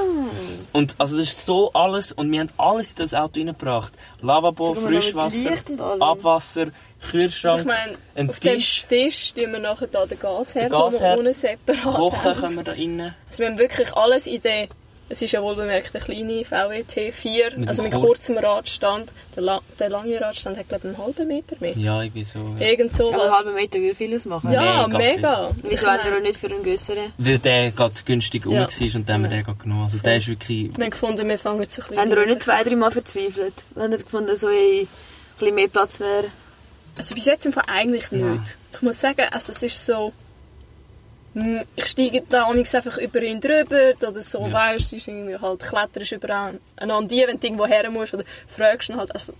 Und 0.72 0.96
also 0.98 1.16
das 1.16 1.28
ist 1.28 1.46
so 1.46 1.72
alles, 1.72 2.11
und 2.11 2.32
wir 2.32 2.40
haben 2.40 2.50
alles 2.57 2.90
in 2.90 2.96
das 2.96 3.14
Auto 3.14 3.38
reingebracht. 3.38 3.92
Lavabo, 4.20 4.74
Frischwasser. 4.74 5.55
Abwasser, 6.00 6.66
Kühlschrank, 7.11 7.61
Ich 7.61 7.66
meine, 7.66 7.96
ein 8.14 8.30
auf 8.30 8.40
Tisch, 8.40 8.86
dem 8.90 9.11
Tisch 9.11 9.32
tun 9.34 9.52
wir 9.52 9.59
nachher 9.59 9.86
da 9.86 10.07
den 10.07 10.18
Gasherd, 10.18 10.64
Den 10.64 10.70
Gasherd. 10.70 11.18
ohne 11.18 11.32
separat 11.34 11.82
Kochen 11.94 12.24
haben. 12.24 12.40
können 12.40 12.57
wir 12.57 12.64
da 12.64 12.72
rein. 12.72 13.14
Also 13.28 13.38
wir 13.42 13.46
haben 13.48 13.59
wirklich 13.59 13.92
alles 13.94 14.26
in 14.26 14.40
der, 14.42 14.68
es 15.11 15.20
ist 15.20 15.32
ja 15.32 15.42
wohl 15.42 15.55
bemerkt, 15.55 15.94
eine 15.94 16.02
kleine 16.02 16.44
VWT 16.44 17.12
4, 17.12 17.59
Mit 17.59 17.68
also 17.68 17.82
mit 17.82 17.92
Kur- 17.92 18.07
kurzem 18.07 18.38
Radstand. 18.38 19.12
Der, 19.36 19.42
La 19.42 19.61
der 19.78 19.90
lange 19.90 20.18
Radstand 20.18 20.57
hat 20.57 20.68
glaube 20.68 20.88
ich 20.88 20.96
einen 20.96 21.05
halben 21.07 21.28
Meter 21.28 21.57
mehr. 21.61 21.76
Ja, 21.76 22.02
irgendwie 22.02 22.24
so. 22.24 22.38
Ja. 22.59 22.66
Irgend 22.68 22.94
Aber 22.98 23.09
einen 23.11 23.12
sowas. 23.20 23.36
halben 23.36 23.55
Meter 23.55 23.78
würde 23.80 23.94
viel 23.94 24.14
ausmachen. 24.14 24.50
Ja, 24.50 24.86
Mega 24.86 24.98
mega. 24.98 25.50
Wieso 25.62 25.86
ihr 25.86 25.92
meine, 25.98 26.16
auch 26.16 26.20
nicht 26.22 26.38
für 26.38 26.46
einen 26.46 26.62
grösseren? 26.62 27.12
Weil 27.18 27.38
der 27.38 27.70
gerade 27.72 27.94
günstig 28.05 28.46
rum 28.46 28.55
Ja. 28.55 28.61
war 28.62 28.94
und 28.96 29.09
dann 29.09 29.14
haben 29.16 29.22
wir 29.24 29.30
den 29.30 29.44
gerade 29.44 29.59
genommen. 29.59 29.84
Also 29.84 29.98
der 29.98 30.16
ist 30.16 30.28
wirklich... 30.28 30.70
Wir 30.76 30.84
haben 30.84 30.90
gefunden, 30.90 31.28
wir 31.28 31.38
fangen 31.38 31.61
jetzt 31.61 31.78
ein 31.78 31.82
bisschen... 31.88 31.98
Habt 32.00 32.12
ihr 32.12 32.22
auch 32.22 32.26
nicht 32.26 32.42
zwei, 32.42 32.64
drei 32.64 32.76
Mal 32.76 32.90
verzweifelt? 32.90 33.55
Wenn 33.74 33.92
ihr 33.92 33.98
gefunden 33.98 34.36
so, 34.36 34.48
ey, 34.48 34.88
bisschen 35.38 35.55
mehr 35.55 35.68
Platz 35.68 36.00
wäre. 36.00 36.24
Also 36.97 37.14
bis 37.14 37.24
jetzt 37.26 37.47
einfach 37.47 37.64
eigentlich 37.66 38.11
nicht. 38.12 38.57
Ich 38.72 38.82
muss 38.82 39.01
sagen, 39.01 39.22
also 39.30 39.53
es 39.53 39.62
ist 39.62 39.84
so... 39.84 40.12
hm, 41.34 41.62
Ich 41.76 41.86
steige 41.88 42.22
da 42.28 42.47
einfach 42.49 42.99
über 42.99 43.20
ihn 43.22 43.40
drüber 43.40 43.92
oder 44.07 44.22
so, 44.22 44.47
Ja. 44.47 44.53
weißt 44.53 44.92
du, 44.92 44.97
ist 44.97 45.09
irgendwie 45.09 45.36
halt 45.36 45.61
kletterst 45.61 46.12
über 46.12 46.30
an, 46.30 46.61
an 46.76 47.09
die, 47.09 47.24
wenn 47.26 47.40
du 47.40 47.47
irgendwo 47.47 47.66
her 47.66 47.90
musst 47.90 48.14
oder 48.14 48.24
fragst 48.47 48.88
ihn 48.90 48.97
halt, 48.97 49.12
also 49.14 49.32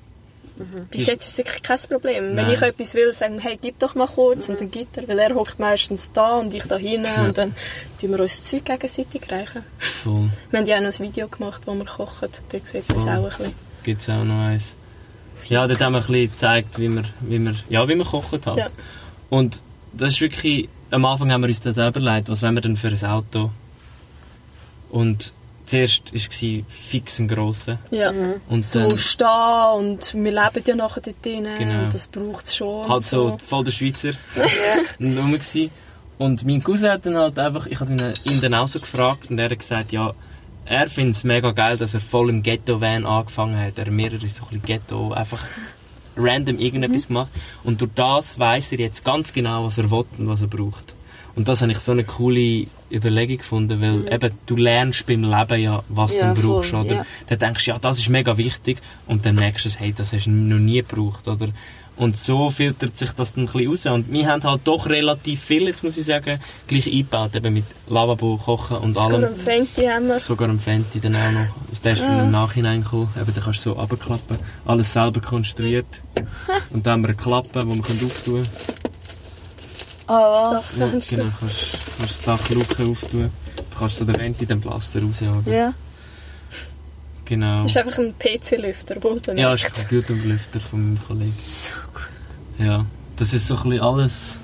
bis 0.91 1.01
Ist- 1.03 1.07
jetzt 1.09 1.27
ist 1.27 1.33
es 1.33 1.39
wirklich 1.39 1.63
kein 1.65 1.79
Problem. 1.89 2.25
Wenn 2.37 2.47
Nein. 2.47 2.51
ich 2.51 2.63
etwas 2.63 2.95
will, 2.95 3.13
sagen 3.13 3.41
hey, 3.41 3.59
gib 3.61 3.79
doch 3.81 3.95
mal 3.97 4.07
kurz 4.07 4.49
und 4.49 4.61
dann 4.61 4.71
gibt 4.71 4.97
er, 4.97 5.09
weil 5.09 5.19
er 5.19 5.35
hockt 5.35 5.59
meistens 5.59 6.11
da 6.13 6.39
und 6.39 6.55
ich 6.55 6.65
da 6.67 6.77
hinten 6.77 7.09
und 7.27 7.37
dann 7.39 7.57
tun 8.01 8.11
wir 8.13 8.21
uns 8.21 8.37
das 8.41 8.51
Zeug 8.51 8.65
gegenseitig 8.65 9.23
reichen. 9.33 9.65
Voll. 9.79 10.31
Wir 10.51 10.59
haben 10.61 10.67
ja 10.67 10.77
auch 10.77 10.81
noch 10.83 10.93
ein 10.93 10.99
Video 11.07 11.27
gemacht, 11.29 11.63
wo 11.67 11.75
wir 11.75 11.85
kochen, 11.85 12.29
da 12.51 12.59
sieht 12.65 12.89
man 12.89 12.97
es 12.99 13.03
auch 13.03 13.09
ein 13.09 13.25
bisschen. 13.25 13.53
Gibt 13.83 14.03
es 14.03 14.09
auch 14.09 14.23
noch 14.25 14.43
eins. 14.45 14.77
Ja, 15.49 15.67
dort 15.67 15.81
haben 15.81 15.93
wir 15.93 16.01
ein 16.01 16.07
bisschen 16.07 16.31
gezeigt, 16.31 16.79
wie 16.79 16.89
wir, 16.89 17.05
wie 17.21 17.39
wir, 17.39 17.53
ja, 17.69 17.87
wie 17.89 17.97
wir 17.97 18.05
kochen 18.05 18.41
halt. 18.47 18.59
Ja. 18.59 18.67
Und 19.31 19.63
das 19.93 20.15
ist 20.15 20.21
wirklich, 20.21 20.69
am 20.91 21.05
Anfang 21.05 21.31
haben 21.33 21.43
wir 21.43 21.49
uns 21.49 21.61
das 21.61 21.79
auch 21.79 21.89
überlegt, 21.89 22.29
was 22.29 22.43
wollen 22.43 22.55
wir 22.55 22.63
denn 22.63 22.77
für 22.77 22.89
ein 22.89 23.05
Auto? 23.05 23.51
Und 24.91 25.33
zuerst 25.67 26.13
war 26.13 26.17
es 26.17 26.65
fix 26.69 27.19
ein 27.19 27.29
grosser. 27.29 27.79
Ja. 27.91 28.13
Und 28.49 28.67
So 28.67 28.81
dann 28.89 28.99
stehen 28.99 29.27
und 29.79 30.15
wir 30.15 30.33
leben 30.33 30.63
ja 30.67 30.75
nachher 30.77 31.01
dort 31.01 31.25
drin 31.25 31.49
Genau. 31.59 31.85
und 31.85 31.95
das 31.95 32.09
braucht 32.09 32.47
es 32.47 32.57
schon. 32.57 32.83
halt 32.89 32.97
und 32.99 33.05
so 33.05 33.39
voll 33.45 33.65
der 33.65 33.73
Schweizer. 33.73 34.13
Und 36.17 36.47
mein 36.47 36.63
Cousin 36.63 36.91
hat 36.91 37.07
dann 37.07 37.17
halt 37.17 37.37
einfach, 37.41 37.67
ich 37.67 37.81
habe 37.81 37.91
ihn, 37.93 38.01
ihn 38.25 38.41
dann 38.41 38.55
auch 38.55 38.69
so 38.69 38.79
gefragt 38.79 39.31
und 39.31 39.39
er 39.41 39.51
hat 39.51 39.59
gesagt, 39.59 39.91
ja, 39.91 40.15
er 40.67 40.89
findet 40.89 41.17
es 41.17 41.25
mega 41.25 41.53
geil, 41.53 41.77
dass 41.77 41.95
er 41.95 42.01
voll 42.01 42.31
im 42.31 42.43
Ghetto-Van 42.43 43.07
angefangen 43.07 43.59
hat. 43.59 43.79
Er 43.79 43.87
hat 43.87 43.93
mehrere 43.93 44.29
so 44.29 44.45
ein 44.51 44.63
Ghetto, 44.63 45.13
einfach 45.13 45.43
random 46.17 46.59
irgendetwas 46.59 47.09
gemacht. 47.09 47.33
Und 47.63 47.81
durch 47.81 47.91
das 47.95 48.39
weiss 48.39 48.73
er 48.73 48.79
jetzt 48.79 49.05
ganz 49.05 49.33
genau, 49.33 49.65
was 49.65 49.79
er 49.79 49.91
will 49.91 50.05
und 50.19 50.29
was 50.29 50.43
er 50.43 50.49
braucht. 50.49 50.95
Und 51.37 51.49
das 51.49 51.63
habe 51.63 51.73
ich 51.73 51.79
so 51.81 51.91
eine 51.91 52.05
coole 52.05 52.67
Überlegung 52.93 53.39
gefunden, 53.39 53.81
weil 53.81 54.13
eben, 54.13 54.39
du 54.47 54.57
lernst 54.57 55.05
beim 55.07 55.25
Leben 55.25 55.61
ja, 55.61 55.83
was 55.89 56.15
Ja, 56.15 56.33
du 56.33 56.41
brauchst, 56.41 56.71
voll, 56.71 56.85
oder? 56.85 56.95
ja. 56.95 57.07
Dann 57.27 57.39
denkst 57.41 57.65
du, 57.65 57.71
ja, 57.73 57.79
das 57.81 57.99
ist 57.99 58.09
mega 58.09 58.37
wichtig 58.37 58.79
und 59.09 59.27
dann 59.27 59.35
merkst 59.35 59.65
du, 59.67 59.71
hey, 59.71 59.93
das 59.97 60.13
hast 60.13 60.27
du 60.27 60.31
noch 60.31 60.59
nie 60.61 60.77
gebraucht, 60.77 61.27
oder? 61.27 61.49
Und 61.97 62.17
so 62.17 62.51
filtert 62.51 62.97
sich 62.97 63.11
das 63.13 63.35
dann 63.35 63.45
ein 63.45 63.47
bisschen 63.53 63.69
raus. 63.71 63.87
Und 63.87 64.11
wir 64.13 64.27
haben 64.27 64.43
halt 64.43 64.63
doch 64.65 64.87
relativ 64.89 65.41
viel, 65.43 65.63
jetzt 65.69 65.85
muss 65.85 65.97
ich 65.97 66.05
sagen, 66.05 66.41
gleich 66.67 66.87
eingebaut, 66.89 67.37
eben 67.37 67.55
mit 67.55 67.65
Lavabo, 67.89 68.37
Kochen 68.37 68.79
und 68.79 68.95
Sogar 68.95 69.13
allem. 69.15 69.25
ein 69.25 69.37
Fenty 69.37 69.85
haben 69.85 70.09
wir. 70.09 70.19
Sogar 70.19 70.49
am 70.49 70.59
Fenty 70.59 70.99
dann 71.01 71.15
auch 71.15 71.31
noch. 71.31 71.47
Der 71.85 71.93
ist 71.93 72.03
dann 72.03 72.25
im 72.25 72.31
Nachhinein 72.33 72.83
gekommen. 72.83 73.09
Eben, 73.21 73.33
den 73.33 73.43
kannst 73.45 73.65
du 73.65 73.71
so 73.71 73.81
runterklappen. 73.81 74.39
Alles 74.67 74.93
selber 74.93 75.21
konstruiert. 75.21 75.87
Und 76.71 76.85
dann 76.85 76.95
haben 76.95 77.03
wir 77.03 77.09
eine 77.11 77.17
Klappe, 77.17 77.61
die 77.61 77.67
man 77.67 77.81
auftun 77.81 78.43
kann. 78.43 80.15
Ah, 80.17 80.53
Das 80.55 80.77
Ja, 80.77 80.85
Dachfenster. 80.87 81.17
genau, 81.17 81.29
kannst, 81.39 81.73
kannst 81.99 82.01
das 82.01 82.23
Dachluke 82.23 82.85
auftun. 82.91 83.31
Du 83.57 83.79
kannst 83.79 83.97
so 83.97 84.05
den 84.05 84.19
Venti, 84.19 84.47
den 84.47 84.61
Blaster 84.61 85.01
rausjagen. 85.03 85.53
Ja. 85.53 85.73
Genau. 87.25 87.63
Das 87.63 87.71
ist 87.71 87.77
einfach 87.79 87.99
ein 87.99 88.15
PC-Lüfter, 88.19 88.97
der 88.97 89.37
Ja, 89.37 89.55
ist 89.55 89.65
ein 89.65 89.73
Computerlüfter 89.73 90.61
von 90.61 90.83
meinem 90.85 90.99
Kollegen. 91.07 91.31
So 91.31 91.73
gut. 91.93 92.03
Ja, 92.67 92.85
das 93.17 93.33
ist 93.33 93.49
so 93.49 93.57
ein 93.57 93.63
bisschen 93.65 93.81
alles, 93.81 94.39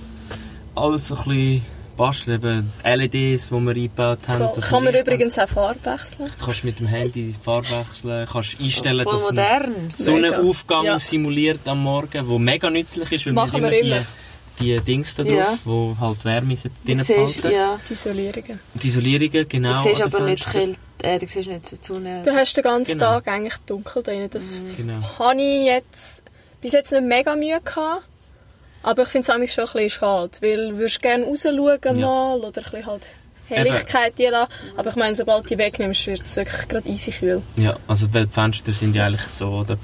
alles 0.74 1.08
so 1.08 1.16
ein 1.16 1.24
bisschen 1.24 1.62
basteln. 1.96 2.36
Eben 2.42 2.72
LEDs, 2.84 3.48
die 3.48 3.52
wir 3.52 3.70
eingebaut 3.74 4.18
haben. 4.26 4.48
dass 4.54 4.68
Kann 4.68 4.84
man 4.84 4.94
übrigens 4.94 5.38
auch 5.38 5.48
Farbe 5.48 5.78
wechseln. 5.84 6.30
haben. 6.30 6.32
kannst 6.42 6.64
mit 6.64 6.80
dem 6.80 6.86
Handy 6.86 7.34
Farbe 7.44 7.66
wechseln, 7.68 8.26
kannst 8.32 8.58
einstellen, 8.60 9.04
Voll 9.04 9.12
dass 9.12 9.28
ein 9.28 9.34
modern. 9.34 9.74
Sonnenaufgang 9.94 10.84
Ja. 10.86 10.98
simuliert 10.98 11.60
am 11.66 11.82
Morgen, 11.82 12.26
wo 12.26 12.38
mega 12.38 12.70
nützlich 12.70 13.12
ist, 13.12 13.26
weil 13.26 13.32
Machen 13.34 13.62
wir 13.62 13.72
immer. 13.82 13.98
Die, 14.60 14.76
die 14.76 14.80
Dings 14.80 15.14
da 15.14 15.22
drauf, 15.22 15.34
Ja. 15.34 15.58
wo 15.64 15.96
halt 16.00 16.24
Wärme 16.24 16.54
drin 16.54 16.98
behalten. 16.98 17.50
ja, 17.52 17.78
Die 17.88 17.92
Isolierungen. 17.92 18.60
Die 18.74 18.88
Isolierungen, 18.88 19.48
genau. 19.48 19.82
du 19.82 19.88
siehst 19.88 20.02
aber 20.02 20.20
nicht. 20.20 20.50
Kälte, 20.50 20.78
äh, 21.02 21.18
du 21.18 21.26
siehst 21.26 21.48
nicht 21.48 21.66
so 21.66 21.76
Sonne. 21.94 22.22
Du 22.22 22.30
hast 22.32 22.54
den 22.56 22.62
ganzen 22.64 22.92
Genau. 22.98 23.12
Tag 23.20 23.28
eigentlich 23.28 23.56
dunkel 23.66 24.02
drin. 24.02 24.28
Das 24.30 24.60
Genau. 24.76 25.00
habe 25.18 25.40
ich 25.40 25.64
jetzt 25.64 26.22
bis 26.60 26.72
jetzt 26.72 26.92
nicht 26.92 27.02
mega 27.04 27.34
Mühe 27.36 27.60
gehabt. 27.64 28.04
Aber 28.82 29.02
ich 29.02 29.08
finde 29.08 29.26
es 29.44 29.52
schon 29.54 29.64
ein 29.64 29.72
bisschen 29.72 29.90
schade, 29.90 30.30
weil 30.40 30.70
du 30.70 30.76
würdest 30.78 31.02
gerne 31.02 31.24
rausschauen 31.24 31.78
Ja. 31.82 31.92
mal 32.06 32.38
oder 32.38 32.46
ein 32.46 32.52
bisschen 32.70 32.86
halt 32.86 33.06
Helligkeit 33.48 34.14
die 34.16 34.26
lassen. 34.26 34.50
Aber 34.76 34.90
ich 34.90 34.96
meine, 34.96 35.14
sobald 35.16 35.44
du 35.44 35.48
die 35.48 35.58
wegnimmst, 35.58 36.06
wird 36.06 36.22
es 36.22 36.36
wirklich 36.36 36.68
gerade 36.68 36.88
easy 36.88 37.10
kühl. 37.10 37.42
Ja, 37.56 37.76
also 37.88 38.06
die 38.06 38.26
Fenster 38.26 38.72
sind 38.72 38.94
ja 38.94 39.06
eigentlich 39.06 39.26
so, 39.34 39.48
oder? 39.48 39.76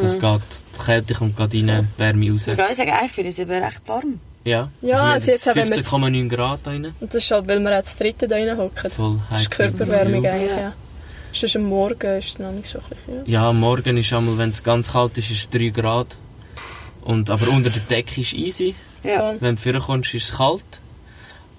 Das 0.00 0.16
Mhm. 0.16 0.20
geht, 0.20 0.42
die 0.78 0.84
Kälte 0.84 1.14
kommt 1.14 1.36
gerade 1.36 1.56
rein, 1.58 1.88
Wärme 1.96 2.30
raus. 2.32 2.46
Ich 2.46 2.56
kann 2.56 2.74
sagen, 2.74 2.90
eigentlich 2.90 3.12
finde 3.12 3.28
ich 3.30 3.34
es 3.34 3.38
eben 3.40 3.50
recht 3.62 3.82
warm. 3.86 4.20
Ja, 4.44 4.70
Ja, 4.80 4.88
wir 4.96 5.02
also 5.02 5.30
jetzt 5.30 5.46
haben 5.46 5.58
auch 5.60 5.64
wenn 5.64 5.70
wir 5.76 5.82
15,9 5.84 6.28
Grad 6.28 6.60
da 6.62 6.70
rein. 6.70 6.94
Und 7.00 7.14
das 7.14 7.22
ist 7.24 7.30
halt, 7.30 7.48
weil 7.48 7.60
wir 7.60 7.70
das 7.70 7.96
dritte 7.96 8.26
da 8.28 8.36
rein 8.36 8.56
hocken. 8.56 8.90
Voll 8.90 9.20
Das 9.30 9.40
ist 9.42 9.48
heiß. 9.48 9.50
Körperwärmung 9.50 10.24
Ja. 10.24 10.32
eigentlich, 10.32 10.50
Ja. 10.50 10.72
Sonst 11.32 11.56
am 11.56 11.64
Morgen 11.64 12.18
ist 12.18 12.28
es 12.34 12.38
noch 12.38 12.52
nicht 12.52 12.68
so 12.68 12.78
kühl. 12.78 13.22
Ja, 13.26 13.52
morgen 13.52 13.96
ist 13.98 14.12
einmal, 14.12 14.38
wenn 14.38 14.48
es 14.50 14.62
ganz 14.62 14.92
kalt 14.92 15.18
ist, 15.18 15.30
ist 15.30 15.38
es 15.42 15.50
3 15.50 15.68
Grad. 15.68 16.16
Und, 17.02 17.28
aber 17.30 17.48
unter 17.48 17.70
der 17.70 17.82
Decke 17.82 18.20
ist 18.22 18.32
easy. 18.32 18.74
Ja. 19.04 19.34
Wenn 19.40 19.56
du 19.56 19.60
vorher 19.62 19.80
kommst, 19.82 20.14
ist 20.14 20.30
es 20.30 20.36
kalt. 20.38 20.64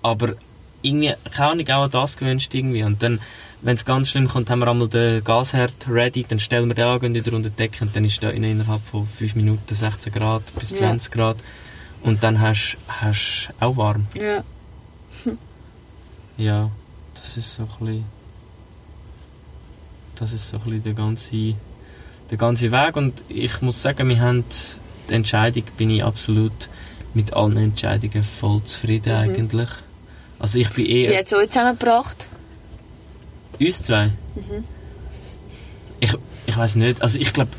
Aber 0.02 0.34
irgendwie, 0.82 1.14
keine 1.36 1.52
Ahnung, 1.52 1.68
auch 1.70 1.84
an 1.84 1.92
das 1.92 2.18
gewünscht 2.18 2.54
irgendwie. 2.56 2.84
Und 2.84 3.04
dann, 3.04 3.20
wenn 3.62 3.76
es 3.76 3.84
ganz 3.86 4.10
schlimm 4.10 4.28
kommt, 4.28 4.50
haben 4.50 4.60
wir 4.60 4.68
einmal 4.68 4.88
den 4.88 5.24
Gasherd 5.24 5.74
ready, 5.90 6.26
dann 6.28 6.40
stellen 6.40 6.68
wir 6.70 6.76
den 6.76 6.86
an, 6.86 7.00
gehen 7.00 7.14
wieder 7.14 7.34
unter 7.34 7.50
die 7.50 7.56
Decke 7.56 7.84
und 7.84 7.96
dann 7.96 8.06
ist 8.06 8.24
in- 8.24 8.44
innerhalb 8.44 8.82
von 8.82 9.06
5 9.06 9.36
Minuten 9.36 9.76
16 9.76 10.14
Grad 10.14 10.44
bis 10.60 10.72
Ja. 10.72 10.78
20 10.78 11.12
Grad. 11.12 11.38
Und 12.02 12.24
dann 12.24 12.40
hast 12.40 12.78
du 13.02 13.54
auch 13.66 13.76
warm. 13.78 14.08
Ja. 14.18 14.44
Ja, 16.38 16.72
das 17.16 17.36
ist 17.36 17.54
so 17.56 17.64
ein 17.64 17.86
bisschen, 17.86 18.06
das 20.16 20.32
ist 20.32 20.48
so 20.50 20.58
ein 20.58 20.64
bisschen 20.64 20.84
der 20.84 20.94
ganze, 20.94 21.56
der 22.32 22.38
ganze 22.38 22.72
Weg 22.72 22.96
und 22.96 23.24
ich 23.28 23.62
muss 23.62 23.82
sagen, 23.82 24.08
wir 24.08 24.22
haben 24.22 24.46
die 25.10 25.14
Entscheidung, 25.14 25.64
bin 25.78 25.90
ich 25.90 26.04
absolut 26.04 26.70
mit 27.14 27.34
allen 27.34 27.58
Entscheidungen 27.58 28.24
voll 28.24 28.64
zufrieden 28.64 29.14
eigentlich. 29.14 29.70
Also 30.38 30.60
ich 30.60 30.70
bin 30.70 30.86
eher, 30.86 31.18
hat 31.18 31.26
es 31.26 31.34
euch 31.34 31.50
zusammengebracht? 31.50 32.30
Uns 33.60 33.84
zwei, 33.84 34.12
ich, 36.00 36.14
ich 36.48 36.58
weiß 36.58 36.76
nicht, 36.76 37.02
also 37.02 37.20
ich 37.20 37.34
glaube, 37.34 37.52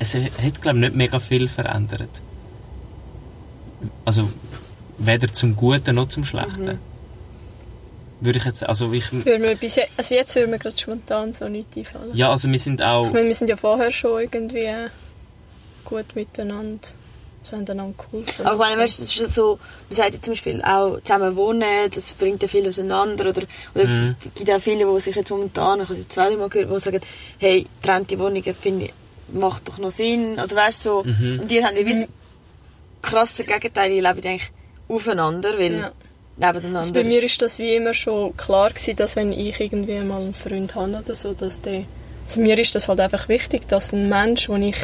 es 0.00 0.14
hat 0.14 0.62
glaube 0.62 0.78
nicht 0.78 0.94
mega 0.94 1.20
viel 1.20 1.48
verändert. 1.48 2.08
Also 4.04 4.30
weder 4.98 5.32
zum 5.32 5.56
Guten 5.56 5.96
noch 5.96 6.08
zum 6.08 6.24
Schlechten. 6.24 6.78
Würde 8.20 8.38
ich 8.38 8.44
jetzt, 8.44 8.64
also 8.64 8.92
ich, 8.92 9.12
Würde 9.12 9.38
mir 9.38 9.56
bis 9.56 9.78
also 9.96 10.14
jetzt 10.14 10.34
würde 10.34 10.48
mir 10.48 10.58
gerade 10.58 10.78
spontan 10.78 11.32
so 11.32 11.48
nichts 11.48 11.76
einfallen. 11.76 12.14
ja, 12.14 12.30
also 12.30 12.50
wir 12.50 12.58
sind 12.58 12.80
auch 12.80 13.06
Ich 13.06 13.12
meine, 13.12 13.26
wir 13.26 13.34
sind 13.34 13.48
ja 13.48 13.56
vorher 13.56 13.92
schon 13.92 14.20
irgendwie 14.22 14.70
gut 15.84 16.14
miteinander. 16.14 16.88
Wir 17.50 17.58
haben 17.58 17.68
einander 17.68 17.94
geholfen. 17.98 18.46
Aber 18.46 18.52
ich 18.52 18.58
meine, 18.70 18.82
weißt, 18.82 18.98
du, 18.98 19.02
es 19.02 19.08
ist 19.10 19.18
ja 19.18 19.28
so, 19.28 19.58
man 19.88 19.96
sagt 19.96 20.14
ja 20.14 20.22
zum 20.22 20.32
Beispiel 20.32 20.62
auch 20.62 21.00
zusammen 21.02 21.36
wohnen, 21.36 21.90
das 21.94 22.12
bringt 22.14 22.42
ja 22.42 22.48
viel 22.48 22.66
auseinander. 22.66 23.28
Oder, 23.28 23.42
oder 23.74 23.86
Mhm. 23.86 24.16
es 24.24 24.34
gibt 24.34 24.50
auch 24.50 24.60
viele, 24.60 24.86
die 24.92 25.00
sich 25.00 25.14
jetzt 25.16 25.30
momentan, 25.30 25.80
ich 25.80 25.84
habe 25.84 25.92
es 25.94 25.98
jetzt 26.00 26.12
zweimal 26.12 26.36
Mal 26.38 26.48
gehört, 26.48 26.70
die 26.70 26.78
sagen, 26.80 27.00
hey, 27.38 27.66
getrennte 27.80 28.18
Wohnungen 28.18 28.54
finde 28.54 28.86
ich, 28.86 28.92
macht 29.32 29.68
doch 29.68 29.78
noch 29.78 29.90
Sinn. 29.90 30.34
Oder 30.34 30.54
weißt 30.56 30.84
du, 30.86 30.88
so. 30.88 31.04
Mhm. 31.04 31.40
Und 31.40 31.50
ihr 31.52 31.64
habt 31.64 31.78
ja 31.78 31.86
wie 31.86 31.92
das 31.92 32.06
krasse 33.02 33.44
Gegenteil, 33.44 33.92
ihr 33.92 34.02
lebt 34.02 34.24
eigentlich 34.26 34.50
aufeinander, 34.88 35.58
weil 35.58 35.74
Ja. 35.74 35.92
nebeneinander. 36.36 36.78
Also 36.78 36.92
bei 36.92 37.04
mir 37.04 37.22
ist 37.22 37.40
das 37.42 37.58
wie 37.58 37.74
immer 37.76 37.94
schon 37.94 38.36
klar 38.36 38.70
gewesen, 38.70 38.96
dass 38.96 39.16
wenn 39.16 39.32
ich 39.32 39.60
irgendwie 39.60 39.98
mal 40.00 40.20
einen 40.20 40.34
Freund 40.34 40.74
habe 40.74 40.96
oder 40.98 41.14
so, 41.14 41.32
dass 41.34 41.60
der... 41.60 41.84
Also 42.26 42.40
mir 42.40 42.58
ist 42.58 42.74
das 42.74 42.88
halt 42.88 43.00
einfach 43.00 43.28
wichtig, 43.28 43.68
dass 43.68 43.92
ein 43.92 44.08
Mensch, 44.08 44.46
den 44.46 44.62
ich 44.62 44.76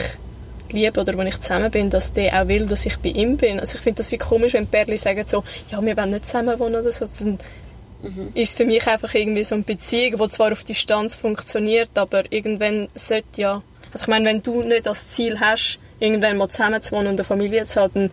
liebe 0.73 1.01
oder 1.01 1.16
wenn 1.16 1.27
ich 1.27 1.41
zusammen 1.41 1.71
bin, 1.71 1.91
dass 1.91 2.12
der 2.12 2.41
auch 2.41 2.49
will, 2.49 2.66
dass 2.66 2.87
ich 2.87 2.97
bei 2.99 3.11
ihm 3.11 3.37
bin. 3.37 3.61
Also 3.61 3.77
ich 3.77 3.81
finde 3.81 3.99
das 3.99 4.12
wie 4.12 4.18
komisch, 4.18 4.55
wenn 4.55 4.66
Perli 4.66 4.97
sagen 4.97 5.25
so, 5.27 5.45
ja, 5.71 5.83
wir 5.83 5.97
wollen 5.97 6.11
nicht 6.11 6.27
zusammen 6.27 6.59
wohnen 6.59 6.77
oder 6.77 6.93
so. 6.93 7.07
Dann 7.07 7.39
ist 8.35 8.57
für 8.57 8.64
mich 8.64 8.87
einfach 8.87 9.14
irgendwie 9.14 9.45
so 9.45 9.55
eine 9.55 9.64
Beziehung, 9.64 10.18
die 10.18 10.31
zwar 10.31 10.53
auf 10.53 10.64
Distanz 10.64 11.16
funktioniert, 11.16 11.91
aber 11.95 12.31
irgendwann 12.33 12.89
sollte 12.95 13.41
ja... 13.41 13.62
Also 13.93 14.05
ich 14.05 14.09
meine, 14.09 14.25
wenn 14.27 14.43
du 14.43 14.62
nicht 14.62 14.87
das 14.87 15.09
Ziel 15.09 15.41
hast, 15.41 15.79
irgendwann 15.99 16.37
mal 16.37 16.49
zusammen 16.49 16.81
zu 16.81 16.93
wohnen 16.93 17.09
und 17.09 17.14
eine 17.14 17.25
Familie 17.25 17.66
zu 17.66 17.81
haben, 17.81 17.93
dann 17.95 18.11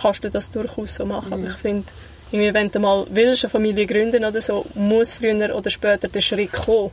kannst 0.00 0.24
du 0.24 0.30
das 0.30 0.50
durchaus 0.50 0.94
so 0.94 1.04
machen. 1.04 1.32
Aber 1.32 1.46
ich 1.46 1.52
finde, 1.52 1.86
irgendwie, 2.32 2.54
wenn 2.54 2.70
du 2.70 2.80
mal 2.80 3.06
willst, 3.10 3.44
eine 3.44 3.50
Familie 3.50 3.86
gründen 3.86 4.24
oder 4.24 4.40
so, 4.40 4.64
muss 4.74 5.14
früher 5.14 5.54
oder 5.54 5.70
später 5.70 6.08
der 6.08 6.20
Schritt 6.20 6.52
kommen. 6.52 6.90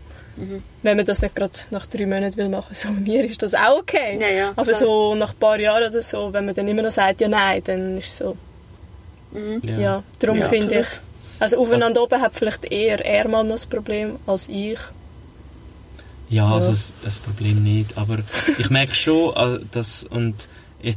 Wenn 0.84 0.98
man 0.98 1.06
das 1.06 1.22
nicht 1.22 1.36
gerade 1.36 1.52
nach 1.72 1.88
drei 1.88 2.06
Monaten 2.06 2.38
will 2.38 2.50
machen, 2.50 2.74
so 2.76 2.90
bei 2.90 3.00
mir 3.00 3.24
ist 3.26 3.42
das 3.42 3.54
auch 3.56 3.80
okay. 3.80 4.20
Ja, 4.22 4.28
ja, 4.30 4.50
Aber 4.56 4.66
klar. 4.72 4.76
so 4.80 5.16
nach 5.16 5.32
ein 5.32 5.38
paar 5.40 5.60
Jahren 5.60 5.90
oder 5.90 6.02
so, 6.02 6.32
wenn 6.32 6.46
man 6.46 6.54
dann 6.54 6.68
immer 6.68 6.84
noch 6.84 6.92
sagt, 6.92 7.22
ja 7.22 7.28
nein, 7.28 7.62
dann 7.66 7.98
ist 7.98 8.08
es 8.10 8.18
so, 8.20 8.38
ja, 9.64 10.04
darum 10.20 10.38
Ja, 10.38 10.48
finde 10.48 10.80
ich, 10.82 10.88
also 11.40 11.58
aufeinander 11.60 12.02
oben 12.04 12.22
hat 12.22 12.34
vielleicht 12.36 12.66
eher 12.72 13.04
er 13.06 13.28
mal 13.28 13.44
noch 13.44 13.52
das 13.54 13.66
Problem 13.66 14.18
als 14.26 14.48
ich. 14.48 14.80
Ja, 16.30 16.48
also 16.52 16.68
Ja. 16.70 16.74
das, 16.74 16.92
das 17.04 17.20
Problem 17.20 17.64
nicht. 17.64 17.98
Aber 17.98 18.18
ich 18.58 18.70
merke 18.70 18.96
schon, 18.96 19.34
äh, 19.36 19.60
dass, 19.72 20.04
und 20.04 20.48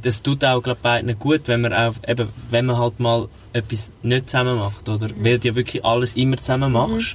das 0.02 0.22
tut 0.22 0.44
auch 0.44 0.62
glaub, 0.62 0.82
beiden 0.82 1.18
gut, 1.18 1.42
wenn 1.46 1.60
man, 1.62 1.72
auch, 1.72 1.94
eben, 2.06 2.28
wenn 2.50 2.66
man 2.66 2.78
halt 2.78 3.00
mal 3.00 3.28
etwas 3.52 3.90
nicht 4.02 4.28
zusammen 4.30 4.56
macht, 4.58 4.88
oder? 4.88 5.08
Weil 5.16 5.38
du 5.38 5.48
ja 5.48 5.54
wirklich 5.54 5.84
alles 5.84 6.14
immer 6.16 6.36
zusammen 6.36 6.72
machst, 6.72 7.14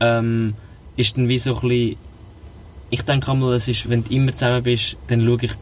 ähm, 0.00 0.54
ist 0.96 1.16
dann 1.16 1.28
wie 1.28 1.38
so 1.38 1.54
ein 1.54 1.60
bisschen, 1.60 1.96
ich 2.90 3.02
denke 3.02 3.30
einmal, 3.30 3.54
es 3.54 3.68
ist, 3.68 3.88
wenn 3.88 4.04
du 4.04 4.12
immer 4.12 4.34
zusammen 4.34 4.62
bist, 4.62 4.96
dann 5.08 5.24
schaue 5.24 5.38
ich 5.42 5.52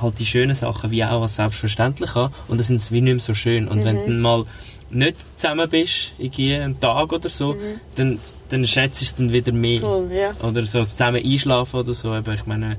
halt 0.00 0.18
die 0.18 0.26
schönen 0.26 0.54
Sachen 0.54 0.90
wie 0.90 1.04
auch 1.04 1.22
als 1.22 1.36
selbstverständlich 1.36 2.14
an 2.16 2.32
und 2.48 2.58
dann 2.58 2.64
sind 2.64 2.80
sie 2.80 2.94
wie 2.94 3.00
nicht 3.00 3.14
mehr 3.14 3.20
so 3.20 3.34
schön. 3.34 3.68
Und 3.68 3.84
wenn 3.84 3.96
du 3.96 4.06
dann 4.06 4.20
mal 4.20 4.44
nicht 4.90 5.16
zusammen 5.36 5.68
bist, 5.68 6.12
irgendwie 6.18 6.54
einen 6.54 6.80
Tag 6.80 7.12
oder 7.12 7.28
so, 7.28 7.56
dann, 7.96 8.18
dann 8.50 8.66
schätzt 8.66 9.00
du 9.00 9.04
es 9.04 9.14
dann 9.14 9.32
wieder 9.32 9.52
mehr. 9.52 9.80
Voll, 9.80 10.10
ja. 10.12 10.32
Oder 10.46 10.66
so 10.66 10.84
zusammen 10.84 11.22
einschlafen 11.24 11.80
oder 11.80 11.94
so. 11.94 12.10
Aber 12.10 12.34
ich 12.34 12.46
meine, 12.46 12.76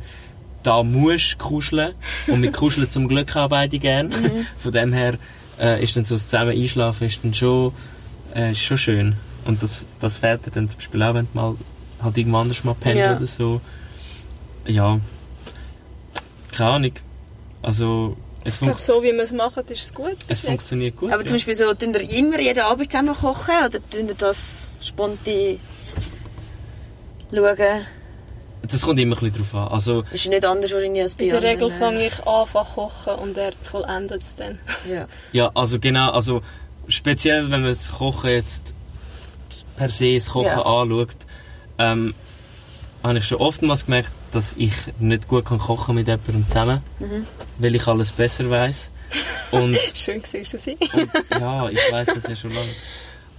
da 0.63 0.83
musst 0.83 1.33
du 1.33 1.37
kuscheln. 1.37 1.93
Und 2.27 2.41
mit 2.41 2.53
Kuscheln 2.53 2.89
zum 2.89 3.07
Glück 3.07 3.35
auch 3.35 3.49
beide 3.49 3.79
gern. 3.79 4.11
Von 4.57 4.71
dem 4.71 4.93
her 4.93 5.17
äh, 5.59 5.83
ist 5.83 5.95
dann 5.95 6.05
so 6.05 6.15
das 6.15 6.27
zusammen 6.27 6.51
einschlafen 6.51 7.07
ist 7.07 7.23
dann 7.23 7.33
schon, 7.33 7.73
äh, 8.35 8.51
ist 8.51 8.61
schon 8.61 8.77
schön. 8.77 9.15
Und 9.45 9.61
das, 9.61 9.83
das 9.99 10.19
dir 10.19 10.39
dann 10.53 10.69
zum 10.69 10.77
Beispiel 10.77 11.03
auch, 11.03 11.13
wenn 11.13 11.27
du 11.31 11.37
mal 11.37 11.55
halt 12.05 12.17
irgendwo 12.17 12.37
anders 12.37 12.63
mal 12.63 12.75
pennt 12.75 12.97
Ja. 12.99 13.15
oder 13.15 13.25
so. 13.25 13.59
Ja. 14.65 14.99
Keine 16.51 16.69
Ahnung. 16.69 16.91
Also, 17.61 18.15
es, 18.43 18.53
Ich 18.55 18.59
glaube, 18.61 18.81
so 18.81 19.01
wie 19.03 19.11
wir 19.11 19.23
es 19.23 19.31
machen, 19.33 19.63
ist 19.67 19.81
es 19.81 19.93
gut. 19.93 20.15
es 20.27 20.41
funktioniert 20.41 20.95
gut. 20.97 21.11
Aber 21.11 21.21
ja. 21.21 21.25
zum 21.27 21.35
Beispiel 21.35 21.55
so, 21.55 21.73
tun 21.73 21.93
ihr 21.93 22.09
immer 22.09 22.39
jeden 22.39 22.59
Abend 22.63 22.91
zusammen 22.91 23.13
kochen 23.15 23.55
oder 23.65 23.79
tun 23.89 24.07
ihr 24.07 24.15
das 24.15 24.69
spontan 24.81 25.59
schauen? 27.33 27.85
Das 28.67 28.81
kommt 28.81 28.99
immer 28.99 29.15
ein 29.15 29.19
bisschen 29.31 29.43
drauf 29.43 29.55
an. 29.55 29.67
Also, 29.73 30.03
Ist 30.11 30.27
nicht 30.27 30.43
anders 30.45 30.71
wahrscheinlich 30.73 31.01
als 31.03 31.15
bei 31.15 31.25
In 31.25 31.29
der 31.31 31.43
Regel 31.43 31.71
fange 31.71 32.07
ich 32.07 32.25
an, 32.27 32.45
zu 32.47 32.63
kochen 32.63 33.13
und 33.21 33.37
er 33.37 33.53
vollendet 33.61 34.21
es 34.21 34.35
dann. 34.35 34.59
Ja. 34.89 35.07
Ja, 35.33 35.51
also 35.53 35.79
genau, 35.79 36.11
also 36.11 36.41
speziell 36.87 37.43
wenn 37.51 37.61
man 37.61 37.65
das 37.69 37.91
Kochen 37.91 38.29
jetzt 38.31 38.73
per 39.77 39.89
se 39.89 40.15
das 40.15 40.29
Kochen 40.29 40.45
Ja. 40.47 40.61
anschaut, 40.63 41.15
ähm, 41.79 42.13
habe 43.03 43.17
ich 43.19 43.25
schon 43.25 43.37
oftmals 43.37 43.85
gemerkt, 43.85 44.11
dass 44.31 44.55
ich 44.57 44.73
nicht 44.99 45.27
gut 45.27 45.45
kann 45.45 45.59
kochen 45.59 45.95
mit 45.95 46.07
jemandem 46.07 46.45
zusammen, 46.47 46.81
Mhm. 46.99 47.27
weil 47.59 47.75
ich 47.75 47.85
alles 47.87 48.11
besser 48.11 48.49
weiß. 48.49 48.89
Und, 49.51 49.77
Schön 49.95 50.23
siehst 50.29 50.53
du 50.53 50.57
sie. 50.57 50.77
und 50.93 51.09
ja, 51.31 51.69
ich 51.69 51.79
weiß 51.91 52.07
das 52.15 52.27
ja 52.27 52.35
schon 52.35 52.51
lange. 52.53 52.69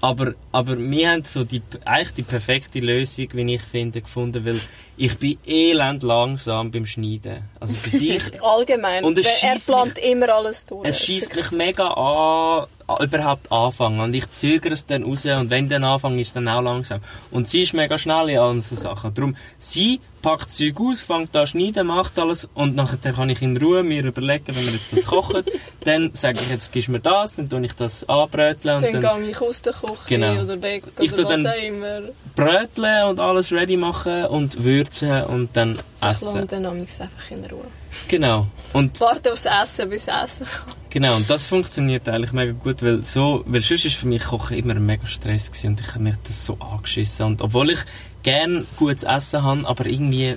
Aber, 0.01 0.35
aber 0.53 0.79
wir 0.79 1.11
haben 1.11 1.25
so 1.25 1.43
die, 1.43 1.63
eigentlich 1.85 2.13
die 2.15 2.23
perfekte 2.23 2.79
Lösung, 2.81 3.29
wie 3.33 3.55
ich 3.55 3.63
finde, 3.63 4.03
gefunden, 4.03 4.45
weil 4.45 4.61
ich 4.97 5.17
bin 5.19 5.39
elend 5.47 6.03
langsam 6.03 6.71
beim 6.71 6.87
Schneiden. 6.87 7.43
Also 7.59 7.75
bis 7.83 7.95
ich 7.95 8.23
Allgemein. 8.43 9.05
Und 9.05 9.19
es 9.19 9.27
er 9.43 9.57
plant 9.57 9.99
immer 9.99 10.29
alles 10.35 10.65
durch. 10.67 10.87
Es 10.87 11.01
schießt 11.01 11.35
mich 11.35 11.51
mega 11.53 11.89
an- 11.89 12.67
überhaupt 13.01 13.51
anfangen. 13.51 14.01
Und 14.01 14.15
ich 14.15 14.29
zögere 14.31 14.75
es 14.75 14.87
dann 14.87 15.05
raus. 15.05 15.25
Und 15.25 15.51
wenn 15.51 15.69
dann 15.69 15.85
anfange, 15.85 16.21
ist 16.21 16.37
dann 16.37 16.49
auch 16.49 16.63
langsam. 16.63 17.01
Und 17.31 17.49
sie 17.49 17.63
ist 17.63 17.75
mega 17.75 17.99
schnell 17.99 18.31
in 18.31 18.39
allen 18.39 18.61
Sachen. 18.61 19.15
Darum, 19.15 19.37
sie 19.59 20.01
packt 20.27 20.47
das 20.47 20.57
Zeug 20.57 20.81
aus, 20.81 21.01
fängt 21.01 21.37
an 21.37 21.47
zu 21.47 21.53
schneiden, 21.53 21.87
macht 21.87 22.19
alles. 22.19 22.49
Und 22.55 22.75
nachher 22.75 23.13
kann 23.13 23.31
ich 23.31 23.43
in 23.43 23.57
Ruhe 23.57 23.85
mir 23.85 24.05
überlegen, 24.05 24.49
wenn 24.49 24.65
wir 24.67 24.73
jetzt 24.73 24.93
das 24.93 25.05
kochen, 25.07 25.45
dann 25.85 26.11
sage 26.15 26.41
ich, 26.43 26.51
jetzt 26.51 26.73
gibst 26.73 26.89
du 26.89 26.93
mir 26.93 26.99
das, 27.01 27.37
dann 27.37 27.49
tue 27.49 27.65
ich 27.65 27.75
das 27.75 28.09
anbröteln. 28.09 28.77
Und 28.79 28.83
Dann, 28.93 29.01
dann 29.01 29.21
gehe 29.23 29.31
ich 29.31 29.41
aus 29.41 29.63
der 29.63 29.73
Küche 29.73 29.93
Genau. 30.09 30.43
oder 30.43 30.61
weg 30.61 30.83
Ich 30.99 31.13
oder 31.13 31.25
was 31.25 31.31
dann- 31.31 31.47
auch 31.47 31.63
immer. 31.65 32.01
bröteln 32.35 33.05
und 33.09 33.21
alles 33.21 33.53
ready 33.53 33.77
machen 33.77 34.25
und 34.27 34.65
würzen 34.65 35.23
und 35.25 35.57
dann 35.57 35.79
lasse 36.03 36.27
essen. 36.27 36.47
dann 36.49 36.67
amigs 36.67 37.01
einfach 37.01 37.31
in 37.31 37.45
Ruhe. 37.45 37.65
Genau. 38.09 38.49
Und 38.73 38.99
Warte 39.01 39.33
aufs 39.33 39.47
Essen, 39.47 39.89
bis 39.89 40.09
Essen 40.09 40.45
kommt. 40.47 40.77
Genau, 40.91 41.17
und 41.17 41.31
das 41.31 41.45
funktioniert 41.45 42.09
eigentlich 42.09 42.33
mega 42.33 42.53
gut, 42.53 42.83
weil 42.83 43.05
so, 43.05 43.43
weil 43.47 43.61
sonst 43.61 43.85
ist 43.85 43.97
für 43.97 44.07
mich 44.07 44.25
Kochen 44.25 44.57
immer 44.57 44.75
ein 44.75 44.85
mega 44.85 45.07
Stress 45.07 45.53
gewesen 45.53 45.69
und 45.69 45.81
ich 45.81 45.89
habe 45.89 46.01
mich 46.01 46.15
das 46.27 46.45
so 46.47 46.57
angeschissen. 46.59 47.27
Und 47.27 47.43
obwohl 47.43 47.71
ich 47.71 47.81
gern 48.27 48.67
gutes 48.77 49.05
Essen 49.05 49.45
habe, 49.45 49.69
aber 49.69 49.87
irgendwie, 49.87 50.37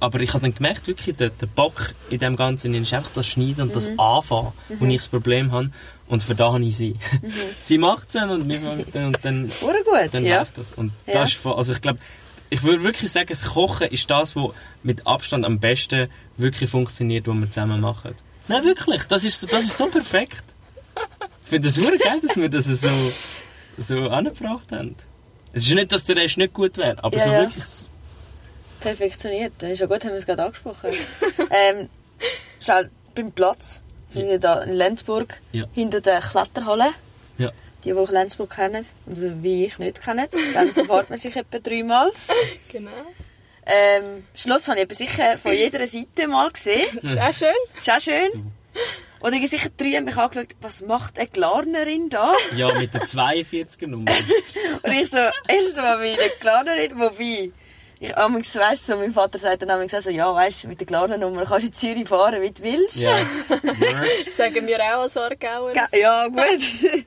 aber 0.00 0.20
ich 0.20 0.32
habe 0.32 0.40
dann 0.40 0.54
gemerkt, 0.54 0.86
wirklich, 0.86 1.16
der, 1.16 1.28
der 1.28 1.46
Bock 1.46 1.94
in 2.08 2.18
dem 2.18 2.34
Ganzen 2.34 2.72
ist 2.74 2.94
einfach 2.94 3.10
das 3.14 3.26
Schneiden 3.26 3.60
und 3.64 3.76
das 3.76 3.90
Anfangen, 3.98 4.52
wo 4.70 4.86
ich 4.86 4.96
das 4.96 5.08
Problem 5.10 5.52
habe. 5.52 5.70
Und 6.08 6.22
für 6.22 6.34
da 6.34 6.54
habe 6.54 6.64
ich 6.64 6.78
sie. 6.78 6.94
sie 7.60 7.76
macht 7.76 8.06
es 8.06 8.14
dann 8.14 8.30
und 8.30 8.48
wir 8.48 8.58
fangen 8.58 8.86
dann, 8.90 9.06
und 9.08 9.18
dann, 9.22 9.48
gut, 9.48 10.14
dann 10.14 10.24
ja. 10.24 10.38
läuft 10.38 10.56
das. 10.56 10.72
Und 10.72 10.92
Ja. 11.06 11.12
das 11.12 11.34
ist, 11.34 11.46
also 11.46 11.74
ich 11.74 11.82
glaube, 11.82 11.98
ich 12.48 12.62
würde 12.62 12.82
wirklich 12.82 13.12
sagen, 13.12 13.28
das 13.28 13.44
Kochen 13.44 13.88
ist 13.88 14.10
das, 14.10 14.34
was 14.34 14.52
mit 14.82 15.06
Abstand 15.06 15.44
am 15.44 15.58
besten 15.58 16.08
wirklich 16.38 16.70
funktioniert, 16.70 17.28
was 17.28 17.36
wir 17.36 17.50
zusammen 17.50 17.82
machen. 17.82 18.14
Nein, 18.48 18.64
wirklich. 18.64 19.02
Das 19.02 19.24
ist 19.24 19.40
so, 19.40 19.46
das 19.46 19.64
ist 19.64 19.76
so 19.76 19.86
perfekt. 19.88 20.44
Ich 21.44 21.50
finde 21.50 21.68
das 21.68 21.76
super 21.76 21.98
geil, 21.98 22.18
dass 22.22 22.36
wir 22.36 22.48
das 22.48 22.64
so, 22.64 22.88
so 23.76 24.08
angebracht 24.08 24.72
haben. 24.72 24.96
Es 25.56 25.66
ist 25.66 25.74
nicht, 25.74 25.90
dass 25.90 26.04
der 26.04 26.16
Rest 26.16 26.36
nicht 26.36 26.52
gut 26.52 26.76
wäre, 26.76 27.02
aber 27.02 27.16
Ja, 27.16 27.24
so 27.24 27.30
ja. 27.30 27.40
wirklich. 27.40 27.64
Perfektioniert. 28.80 29.54
Das 29.58 29.70
ist 29.70 29.78
ja 29.80 29.86
gut, 29.86 30.04
haben 30.04 30.10
wir 30.10 30.18
es 30.18 30.26
gerade 30.26 30.44
angesprochen. 30.44 30.90
ähm, 31.50 31.88
schau, 32.60 32.82
beim 33.14 33.32
Platz, 33.32 33.80
so 34.06 34.20
wie 34.20 34.38
da 34.38 34.62
in 34.64 34.74
Lenzburg, 34.74 35.38
Ja. 35.52 35.64
hinter 35.72 36.02
der 36.02 36.20
Kletterhalle. 36.20 36.90
Ja. 37.38 37.52
Die, 37.84 37.88
die 37.88 37.94
auch 37.94 38.10
Lenzburg 38.10 38.50
kennen, 38.50 38.84
also 39.08 39.42
wie 39.42 39.64
ich 39.64 39.78
nicht 39.78 40.02
kennen, 40.02 40.26
dann 40.52 40.68
verfahrt 40.68 41.08
man 41.08 41.18
sich 41.18 41.34
etwa 41.34 41.58
dreimal. 41.58 42.10
Genau. 42.70 42.90
Ähm, 43.64 44.24
Schloss 44.34 44.68
habe 44.68 44.80
ich 44.82 44.92
sicher 44.94 45.38
von 45.38 45.52
jeder 45.54 45.84
Seite 45.86 46.28
mal 46.28 46.50
gesehen. 46.50 46.98
Ist 47.02 47.18
auch 47.18 47.32
schön. 47.32 47.48
Ist 47.78 47.90
auch 47.90 48.00
schön. 48.00 48.52
Und 49.20 49.32
ich 49.32 49.48
sicher 49.50 49.70
drei 49.76 49.92
haben 49.92 50.04
mich 50.04 50.16
angeschaut, 50.16 50.54
was 50.60 50.82
macht 50.82 51.18
eine 51.18 51.28
Glarnerin 51.28 52.08
da? 52.08 52.34
Ja, 52.54 52.72
mit 52.78 52.92
der 52.94 53.02
42er 53.02 53.86
Nummer. 53.86 54.12
Und 54.82 54.92
ich 54.92 55.10
so, 55.10 55.18
erstens 55.48 55.76
mal 55.76 56.00
wie 56.02 56.12
eine 56.12 56.30
Glarnerin, 56.38 56.98
wobei, 56.98 57.50
ich 57.98 58.16
amigs, 58.16 58.54
weißt 58.54 58.86
so, 58.86 58.96
mein 58.96 59.12
Vater 59.12 59.38
sagt 59.38 59.62
dann 59.62 59.70
amigs 59.70 59.94
so, 60.04 60.10
ja, 60.10 60.32
weißt 60.34 60.64
du, 60.64 60.68
mit 60.68 60.80
der 60.80 60.86
Glarnernummer 60.86 61.44
kannst 61.46 61.64
du 61.64 61.68
in 61.68 61.72
Zürich 61.72 62.08
fahren, 62.08 62.42
wie 62.42 62.50
du 62.50 62.62
willst. 62.62 62.98
Ja. 62.98 63.16
Sagen 64.30 64.66
wir 64.66 64.78
auch 64.80 65.02
als 65.02 65.16
Aargauer. 65.16 65.72
Ja, 65.92 66.28
gut. 66.28 66.38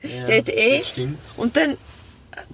ja. 0.02 0.26
Dort 0.26 0.48
eh. 0.48 0.78
das 0.78 0.88
Stimmt. 0.88 1.18
Und 1.36 1.56
dann, 1.56 1.78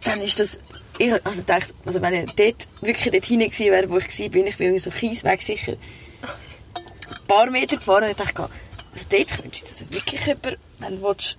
dann 0.05 0.21
ist 0.21 0.39
das, 0.39 0.61
ich 0.99 1.13
also 1.25 1.43
dachte, 1.43 1.73
also 1.87 2.03
wenn 2.03 2.15
ich 2.15 2.33
dort, 2.35 2.69
wirklich 2.83 3.11
dort 3.11 3.25
hinein 3.25 3.51
gewesen 3.51 3.73
wäre, 3.73 3.89
wo 3.89 3.97
ich 3.99 4.21
war, 4.21 4.29
bin 4.29 4.47
ich 4.47 4.57
bin 4.59 4.67
irgendwie 4.67 4.81
so 4.81 4.91
Kiesweg 4.91 5.43
sicher 5.43 5.77
ein 7.09 7.27
paar 7.27 7.51
Meter 7.51 7.77
gefahren 7.77 8.05
und 8.05 8.11
ich 8.11 8.17
dachte, 8.17 8.49
also 8.97 9.09
dort 9.11 9.29
könntest 9.43 9.65
du 9.67 9.85
also 9.85 9.91
wirklich 9.95 10.27
jemand, 10.27 10.59
wenn 10.79 11.01
du 11.01 11.03
willst, 11.07 11.37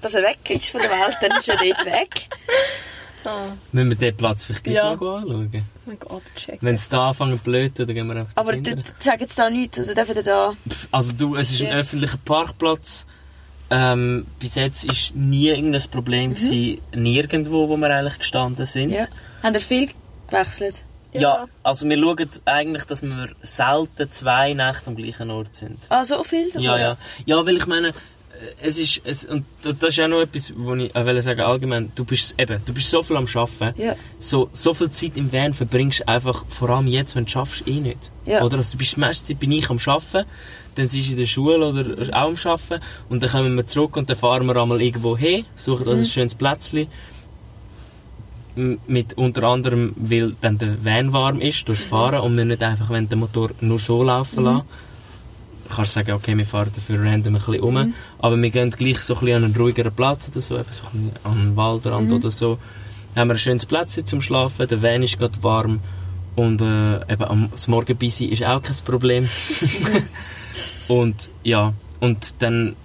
dass 0.00 0.14
er 0.14 0.22
weg 0.22 0.38
ist 0.50 0.68
von 0.68 0.80
der 0.80 0.90
Welt, 0.90 1.16
dann 1.20 1.32
ist 1.38 1.48
er 1.48 1.56
dort 1.56 1.84
weg. 1.86 2.28
Ah, 3.24 3.44
Müssen 3.70 3.88
wir 3.90 3.96
den 3.96 4.16
Platz 4.16 4.44
vielleicht 4.44 4.64
gleich 4.64 4.74
Ja. 4.76 4.96
mal 4.96 5.16
anschauen? 5.16 5.64
abchecken. 5.86 6.58
Wenn 6.60 6.74
es 6.74 6.88
da 6.88 7.08
anfangen 7.10 7.38
zu 7.38 7.44
blöden, 7.44 7.86
dann 7.86 7.94
gehen 7.94 8.06
wir 8.08 8.16
einfach 8.16 8.32
Aber 8.34 8.52
sag 8.98 9.20
jetzt 9.20 9.38
da 9.38 9.48
nichts, 9.48 9.78
also 9.78 9.94
dürfen 9.94 10.22
da... 10.24 10.54
Also 10.90 11.12
du, 11.12 11.36
es 11.36 11.52
ist 11.52 11.62
ein 11.62 11.72
öffentlicher 11.72 12.18
Parkplatz. 12.24 13.06
Ähm, 13.70 14.26
bis 14.40 14.56
jetzt 14.56 14.84
ist 14.84 15.14
nie 15.14 15.48
irgendein 15.48 15.82
Problem 15.90 16.34
gewesen, 16.34 16.80
nirgendwo, 16.94 17.68
wo 17.68 17.76
wir 17.76 17.88
eigentlich 17.90 18.18
gestanden 18.18 18.66
sind. 18.66 18.90
Ja. 18.90 19.06
Haben 19.42 19.54
ihr 19.54 19.60
viel 19.60 19.88
gewechselt? 20.28 20.82
Ja, 21.12 21.20
Ja. 21.20 21.46
also 21.62 21.88
wir 21.88 21.98
schauen 21.98 22.28
eigentlich, 22.46 22.84
dass 22.84 23.02
wir 23.02 23.28
selten 23.42 24.10
zwei 24.10 24.54
Nächte 24.54 24.86
am 24.86 24.96
gleichen 24.96 25.30
Ort 25.30 25.54
sind. 25.54 25.78
Ah, 25.88 26.04
so 26.04 26.22
viel? 26.24 26.48
Ja, 26.58 26.78
ja. 26.78 26.96
Ja, 27.26 27.44
weil 27.46 27.56
ich 27.58 27.66
meine, 27.66 27.88
äh, 27.88 27.92
es 28.62 28.78
ist, 28.78 29.02
es, 29.04 29.24
und 29.26 29.44
da- 29.62 29.72
das 29.72 29.90
ist 29.90 30.00
auch 30.00 30.08
noch 30.08 30.20
etwas, 30.22 30.52
wo 30.56 30.74
ich 30.74 30.94
auch 30.96 31.04
will 31.04 31.20
sagen 31.22 31.40
allgemein, 31.42 31.92
du 31.94 32.04
bist 32.04 32.34
eben, 32.40 32.62
du 32.64 32.72
bist 32.72 32.88
so 32.90 33.02
viel 33.02 33.16
am 33.16 33.26
Arbeiten, 33.32 33.80
Ja. 33.80 33.94
so, 34.18 34.48
so 34.52 34.72
viel 34.74 34.90
Zeit 34.90 35.16
im 35.16 35.30
Van 35.32 35.52
verbringst 35.54 36.00
du 36.00 36.08
einfach, 36.08 36.44
vor 36.48 36.70
allem 36.70 36.86
jetzt, 36.88 37.14
wenn 37.14 37.26
du 37.26 37.30
schaffst, 37.30 37.66
eh 37.68 37.80
nicht. 37.80 38.10
Ja. 38.24 38.42
Oder? 38.42 38.56
Also 38.56 38.72
du 38.72 38.78
bist, 38.78 38.96
die 38.96 39.00
meiste 39.00 39.26
Zeit 39.28 39.38
bin 39.40 39.52
ich 39.52 39.68
am 39.70 39.78
Arbeiten, 39.84 40.26
dann 40.76 40.86
sind 40.86 41.10
in 41.10 41.18
der 41.18 41.26
Schule 41.26 41.66
oder 41.68 42.08
auch 42.16 42.28
am 42.28 42.36
Arbeiten 42.42 42.82
und 43.10 43.22
dann 43.22 43.30
kommen 43.30 43.54
wir 43.54 43.66
zurück 43.66 43.94
und 43.98 44.08
dann 44.08 44.16
fahren 44.16 44.46
wir 44.46 44.56
einmal 44.56 44.80
irgendwo 44.80 45.14
hin, 45.18 45.44
suchen 45.58 45.86
uns 45.86 46.00
ein 46.00 46.06
schönes 46.06 46.34
Plätzchen, 46.34 46.86
mit 48.54 49.14
unter 49.14 49.44
anderem, 49.44 49.94
weil 49.96 50.34
dann 50.40 50.58
der 50.58 50.84
Van 50.84 51.12
warm 51.12 51.40
ist 51.40 51.68
durchs 51.68 51.84
Fahren 51.84 52.20
und 52.20 52.36
wir 52.36 52.44
nicht 52.44 52.62
einfach, 52.62 52.90
wenn 52.90 53.08
der 53.08 53.18
Motor 53.18 53.50
nur 53.60 53.78
so 53.78 54.02
laufen 54.02 54.44
lassen, 54.44 54.66
kannst 55.68 55.96
du 55.96 56.00
sagen, 56.00 56.12
okay, 56.12 56.36
wir 56.36 56.44
fahren 56.44 56.70
dafür 56.74 56.98
random 57.02 57.34
ein 57.34 57.40
bisschen 57.40 57.60
um, 57.60 57.94
aber 58.18 58.40
wir 58.40 58.50
gehen 58.50 58.70
gleich 58.70 59.00
so 59.00 59.14
ein 59.14 59.20
bisschen 59.20 59.36
an 59.36 59.44
einen 59.44 59.56
ruhigeren 59.56 59.92
Platz 59.92 60.28
oder 60.28 60.40
so, 60.40 60.56
eben 60.56 60.66
so 60.70 60.84
ein 60.84 61.10
bisschen 61.10 61.24
an 61.24 61.32
einen 61.32 61.56
Waldrand 61.56 62.12
oder 62.12 62.30
so. 62.30 62.58
Dann 63.14 63.22
haben 63.22 63.28
wir 63.28 63.34
ein 63.34 63.38
schönes 63.38 63.66
Plätzchen 63.66 64.06
zum 64.06 64.20
Schlafen, 64.20 64.68
der 64.68 64.82
Van 64.82 65.02
ist 65.02 65.18
gerade 65.18 65.42
warm 65.42 65.80
und 66.36 66.60
äh, 66.60 66.96
eben 67.12 67.24
am 67.24 67.50
das 67.50 67.68
Morgenbisi 67.68 68.26
ist 68.26 68.44
auch 68.44 68.62
kein 68.62 68.76
Problem. 68.84 69.28
und 70.88 71.30
ja, 71.42 71.72
und 72.00 72.34
dann 72.40 72.76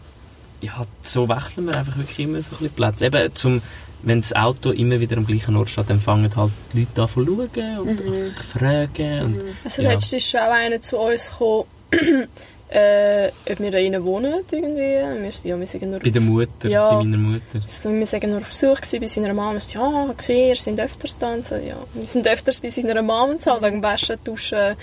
ja, 0.61 0.86
so 1.01 1.30
wechseln 1.30 1.68
wir 1.68 1.78
einfach 1.78 1.97
wirklich 1.97 2.20
immer 2.20 2.41
so 2.41 2.51
ein 2.51 2.57
bisschen 2.57 2.76
Platz. 2.76 3.01
Eben 3.01 3.34
zum, 3.36 3.61
wenn 4.04 4.22
das 4.22 4.34
Auto 4.34 4.72
immer 4.72 5.00
wieder 5.00 5.18
am 5.18 5.26
gleichen 5.26 5.56
Ort 5.56 5.70
steht, 5.70 5.89
dann 5.89 6.00
fangen 6.00 6.34
halt 6.36 6.52
die 6.74 6.80
Leute 6.82 7.02
an 7.02 7.08
zu 7.08 7.26
schauen 7.26 7.80
und 7.80 8.26
sich 8.26 8.38
fragen. 8.38 9.22
Und, 9.24 9.41
Also 9.64 9.82
ja. 9.82 9.91
letztens 9.91 10.14
ist 10.24 10.30
schon 10.30 10.39
auch 10.41 10.52
einer 10.52 10.82
zu 10.82 10.98
uns 10.98 11.32
gekommen, 11.32 11.66
äh, 12.70 13.28
ob 13.50 13.60
wir 13.60 13.72
da 13.72 13.78
innen 13.78 14.04
wohnen 14.04 14.34
irgendwie. 14.52 14.76
Wir, 14.78 15.02
ja, 15.43 15.60
wir 15.60 15.68
sagen 15.68 15.89
nur 15.89 16.00
Bei 16.00 16.10
der 16.10 16.22
Mutter, 16.22 16.70
Ja. 16.70 16.89
bei 16.98 17.04
meiner 17.04 17.18
Mutter. 17.18 17.62
so, 17.68 17.91
wir 17.91 18.06
sagen 18.06 18.30
nur 18.32 18.39
auf 18.41 18.50
Besuch 18.50 18.76
gewesen 18.82 19.00
bei 19.00 19.08
seiner 19.08 19.34
Mama. 19.34 19.60
Sagt, 19.60 19.74
ja, 19.76 20.14
gesehen, 20.16 20.50
ihr 20.50 20.56
sind 20.56 20.80
öfters 20.80 21.18
da 21.18 21.34
und 21.34 21.45
so. 21.45 21.56
Ja, 21.56 21.78
wir 21.93 22.06
sind 22.06 22.28
öfters 22.28 22.62
bei 22.62 22.68
seiner 22.70 23.02
Mama 23.02 23.32
und 23.34 23.41
so, 23.41 23.52
halt 23.52 23.64
wegen 23.64 23.82
Waschen, 23.82 24.18
Duschen, 24.24 24.76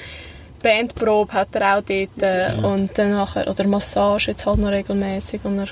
Bandprobe 0.63 1.33
hat 1.35 1.55
er 1.55 1.77
auch 1.79 1.83
dort 1.83 2.23
äh, 2.23 2.55
und 2.63 2.97
dann 2.97 3.11
nachher, 3.13 3.49
oder 3.51 3.67
Massage 3.67 4.31
jetzt 4.31 4.47
halt 4.47 4.59
noch 4.59 4.71
regelmäßig, 4.71 5.43
die 5.45 5.59
er 5.59 5.69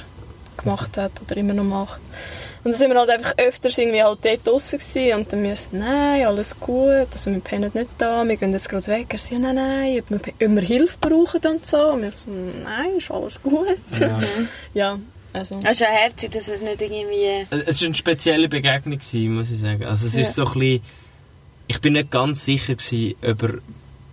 gemacht 0.59 0.97
hat 0.99 1.12
oder 1.24 1.36
immer 1.38 1.55
noch 1.55 1.64
macht. 1.64 1.99
Und 2.64 2.70
dann 2.70 2.78
sind 2.78 2.90
wir 2.92 2.98
halt 3.00 3.10
einfach 3.10 3.34
öfters 3.38 3.76
irgendwie 3.76 4.02
halt 4.02 4.20
dort 4.22 4.46
draussen 4.46 4.78
gewesen 4.78 5.14
und 5.18 5.32
dann 5.32 5.42
wir 5.42 5.56
so, 5.56 5.68
nein, 5.76 6.24
alles 6.26 6.58
gut, 6.60 7.08
also 7.10 7.32
wir 7.32 7.40
pennen 7.40 7.70
nicht 7.74 7.88
da, 7.98 8.24
wir 8.26 8.36
gehen 8.36 8.52
jetzt 8.52 8.68
gerade 8.68 8.86
weg. 8.86 9.06
Er 9.10 9.18
so, 9.18 9.34
ja, 9.34 9.40
nein, 9.40 9.56
nein, 9.56 9.98
ob 10.00 10.10
wir, 10.10 10.18
ob 10.48 10.54
wir 10.56 10.62
Hilfe 10.62 10.96
brauchen 11.00 11.40
und 11.44 11.66
so. 11.66 11.88
Und 11.88 12.02
wir 12.02 12.12
so, 12.12 12.30
nein, 12.30 12.96
ist 12.98 13.10
alles 13.10 13.42
gut. 13.42 13.66
Ja. 13.98 14.18
Ja, 14.74 14.98
also... 15.32 15.58
Es 15.64 15.70
ist 15.72 15.80
ja 15.80 15.86
herzig, 15.88 16.30
dass 16.30 16.48
es 16.48 16.62
nicht 16.62 16.80
irgendwie... 16.80 17.46
Es 17.66 17.80
war 17.80 17.86
eine 17.86 17.94
spezielle 17.96 18.48
Begegnung, 18.48 18.98
gewesen, 18.98 19.34
muss 19.34 19.50
ich 19.50 19.58
sagen. 19.60 19.84
Also 19.84 20.06
es 20.06 20.14
Ja. 20.14 20.20
ist 20.20 20.34
so 20.36 20.44
ein 20.46 20.52
bisschen... 20.52 20.82
Ich 21.66 21.80
bin 21.80 21.94
nicht 21.94 22.10
ganz 22.12 22.44
sicher, 22.44 22.74
gewesen, 22.76 23.14
ob 23.22 23.42
er 23.42 23.54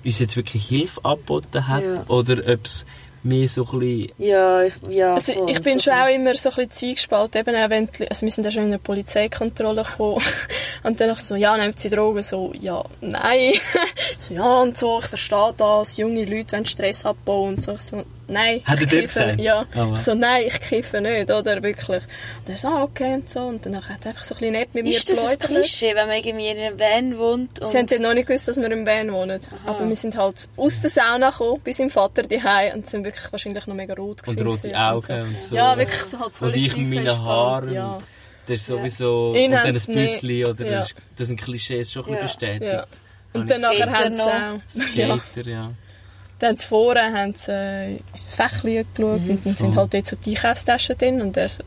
uns 0.06 0.20
jetzt 0.20 0.36
wirklich 0.38 0.66
Hilfe 0.66 1.04
angeboten 1.06 1.68
hat 1.68 1.84
Ja. 1.84 2.04
oder 2.08 2.38
ob 2.52 2.66
es 2.66 2.86
mehr 3.24 3.48
so 3.48 3.66
ein 3.72 3.80
bisschen... 3.80 4.12
Ja, 4.18 4.64
ich, 4.64 4.74
ja 4.90 5.14
Also 5.14 5.34
voll, 5.34 5.50
ich 5.50 5.62
bin 5.62 5.80
so 5.80 5.92
schon 5.92 6.00
auch 6.00 6.08
immer 6.08 6.36
so 6.36 6.50
ein 6.50 6.56
bisschen 6.56 6.72
zwiegespalten, 6.72 7.42
eben 7.42 7.56
auch 7.56 7.70
wenn 7.70 7.88
die, 7.88 8.08
also 8.10 8.26
wir 8.26 8.32
sind 8.32 8.44
ja 8.46 8.52
schon 8.52 8.64
in 8.64 8.70
eine 8.70 8.80
Polizeikontrolle 8.80 9.84
gekommen 9.84 10.24
und 10.84 11.00
dann 11.00 11.10
so, 11.18 11.36
ja, 11.36 11.58
nehmt 11.58 11.80
sie 11.80 11.90
Drogen? 11.90 12.24
So, 12.24 12.52
ja, 12.60 12.84
nein. 13.02 13.54
so, 14.20 14.34
ja 14.34 14.62
und 14.62 14.78
so, 14.78 15.00
ich 15.00 15.08
verstehe 15.08 15.54
das, 15.58 15.98
junge 15.98 16.26
Leute 16.26 16.54
wollen 16.54 16.66
Stress 16.66 17.06
abbauen 17.06 17.56
und 17.56 17.64
so. 17.64 17.74
Ich 17.74 17.82
so 17.82 18.04
nein, 18.30 18.62
Hat 18.64 18.78
er 18.78 18.84
ich 18.84 18.90
dir 18.90 19.02
kiffe 19.02 19.20
gesagt? 19.20 19.36
nicht. 19.38 19.46
Ja. 19.46 19.66
Was? 19.74 20.06
so, 20.06 20.14
nein, 20.14 20.44
ich 20.48 20.60
kiffe 20.62 21.02
nicht, 21.02 21.30
oder, 21.32 21.62
wirklich. 21.64 22.04
Und 22.46 22.50
er 22.52 22.58
so, 22.58 22.68
ah, 22.68 22.84
okay 22.84 23.14
und 23.16 23.30
so 23.30 23.42
und 23.42 23.66
dann 23.66 23.76
hat 23.76 24.06
er 24.06 24.12
einfach 24.12 24.24
so 24.24 24.36
ein 24.36 24.40
bisschen 24.40 24.54
nett 24.54 24.74
mit 24.74 24.84
mir 24.84 24.92
Ist 24.92 25.10
das 25.10 25.20
ein. 25.24 25.40
Klischee, 25.40 25.96
wenn 25.96 26.08
man 26.08 26.18
irgendwie 26.18 26.48
in 26.50 26.58
einem 26.58 26.80
Van 26.80 27.18
wohnt? 27.18 27.60
Und 27.60 27.72
Sie 27.72 27.78
haben 27.78 28.02
noch 28.04 28.14
nicht 28.14 28.28
gewusst, 28.28 28.48
dass 28.48 28.58
wir 28.58 28.72
im 28.72 28.86
Van 28.86 29.12
wohnen. 29.12 29.40
Aber 29.66 29.88
wir 29.88 29.96
sind 29.96 30.18
halt 30.18 30.48
aus 30.56 30.82
der 30.82 30.90
Sauna 30.90 31.30
gekommen, 31.30 31.62
bis 31.64 31.80
im 31.80 31.90
Vater 31.90 32.24
daheim 32.24 32.76
und 32.78 32.88
sind 32.88 33.04
wirklich 33.04 33.32
wahrscheinlich 33.32 33.68
noch 33.68 33.76
mega 33.76 33.94
rot 33.94 34.22
Und 34.28 34.38
gewesen 34.38 34.48
rote 34.48 34.68
und 34.70 34.76
Augen 34.76 35.02
so. 35.06 35.14
und 35.14 35.42
so. 35.42 35.56
Ja, 35.56 35.78
wirklich 35.78 36.02
so 36.02 36.18
halt 36.20 36.28
Und 36.28 36.36
völlig 36.36 36.66
ich 36.66 36.78
mit 36.78 37.04
meinen 37.04 37.24
Haaren. 37.24 37.74
Ja. 37.74 37.98
Das 38.48 38.60
ist 38.62 38.68
sowieso... 38.68 39.34
Ihn 39.36 39.52
und 39.54 39.58
dann 39.58 39.66
ein 39.68 39.74
Büsschen, 39.74 40.46
oder? 40.46 40.66
ja. 40.66 40.86
Das, 41.16 41.28
sind 41.28 41.40
Klischees 41.40 41.92
schon 41.92 42.06
ein 42.06 42.12
bisschen 42.14 42.18
Ja. 42.20 42.24
bestätigt. 42.24 42.74
Ja. 42.74 42.86
Und 43.34 43.42
ich 43.44 43.48
dann 43.48 43.62
nachher 43.62 43.92
haben 43.92 44.16
sie 44.16 44.22
noch. 44.24 44.28
auch... 44.28 44.96
Ja. 44.96 45.20
Skater, 45.20 45.50
ja. 45.50 45.72
Dann 46.40 46.58
vorne 46.58 47.14
haben 47.14 47.34
sie 47.36 47.52
äh, 47.52 47.98
ins 47.98 48.26
Fächli 48.26 48.86
geschaut 48.96 49.22
und 49.22 49.46
dann 49.46 49.56
sind 49.58 49.76
halt 49.76 49.94
dort 49.94 50.08
so 50.08 50.16
die 50.16 50.36
Einkaufstaschen 50.36 50.98
drin 50.98 51.22
und 51.22 51.36
er 51.36 51.50
so, 51.50 51.64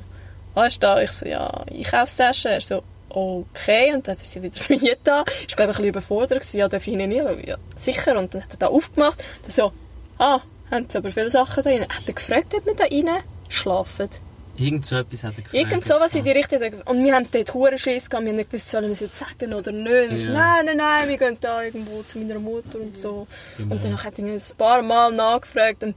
was 0.55 0.73
ist 0.73 0.83
da? 0.83 1.01
Ich 1.01 1.13
so, 1.13 1.27
ja, 1.27 1.65
Einkaufstaschen. 1.71 2.51
Er 2.53 2.61
so, 2.61 2.83
okay. 3.11 3.93
Und 3.95 4.09
dann 4.09 4.17
hat 4.17 4.23
er 4.23 4.27
sie 4.27 4.43
wieder 4.43 4.57
so 4.59 4.75
hier 4.75 4.97
da. 5.05 5.25
Ich 5.47 5.55
glaube, 5.55 5.65
ein 5.65 5.69
bisschen 5.69 5.87
überfordert 5.87 6.41
gewesen. 6.41 6.59
Ja, 6.59 6.69
darf 6.69 6.87
ich 6.87 6.95
nicht? 6.95 7.47
Ja, 7.47 7.57
sicher. 7.75 8.19
Und 8.19 8.35
dann 8.35 8.43
hat 8.43 8.53
er 8.53 8.59
da 8.59 8.67
aufgemacht. 8.69 9.23
Dann 9.43 9.51
so, 9.51 9.73
ah, 10.19 10.41
haben 10.71 10.87
Sie 10.89 10.99
aber 10.99 11.11
viele 11.13 11.31
Sachen 11.31 11.63
da 11.63 11.71
rein. 11.71 11.83
Hat 11.83 12.07
er 12.07 12.15
gefragt, 12.15 12.55
ob 12.55 12.67
wir 12.67 12.75
da 12.75 12.85
rein 12.85 13.23
schlafen? 13.49 14.09
Irgend 14.57 14.85
so 14.87 14.97
etwas 14.97 15.25
hat 15.25 15.33
er 15.37 15.43
gefragt. 15.43 15.55
Irgend 15.55 15.85
sowas 15.85 16.15
in 16.15 16.25
die 16.25 16.31
Richtung. 16.31 16.61
Und 16.85 17.03
wir 17.05 17.15
haben 17.15 17.27
dort 17.33 17.55
hohen 17.55 17.79
Schiss 17.79 18.11
gehabt. 18.11 18.25
Wir 18.25 18.31
haben 18.33 18.37
nicht 18.37 18.51
gewusst, 18.51 18.71
sollen 18.71 18.85
wir 18.85 18.93
es 18.93 19.01
jetzt 19.01 19.19
sagen 19.19 19.55
oder 19.55 19.73
nicht. 19.73 20.21
So, 20.21 20.29
Ja. 20.29 20.33
nein, 20.35 20.67
nein, 20.67 20.77
nein, 20.77 21.09
wir 21.09 21.17
gehen 21.19 21.39
da 21.41 21.63
irgendwo 21.63 22.03
zu 22.03 22.19
meiner 22.19 22.39
Mutter 22.39 22.79
und 22.81 22.97
so. 22.97 23.27
Genau. 23.57 23.75
Und 23.75 23.85
dann 23.85 24.03
hat 24.03 24.19
er 24.19 24.25
ein 24.27 24.41
paar 24.59 24.83
Mal 24.83 25.13
nachgefragt. 25.13 25.83
Und 25.83 25.97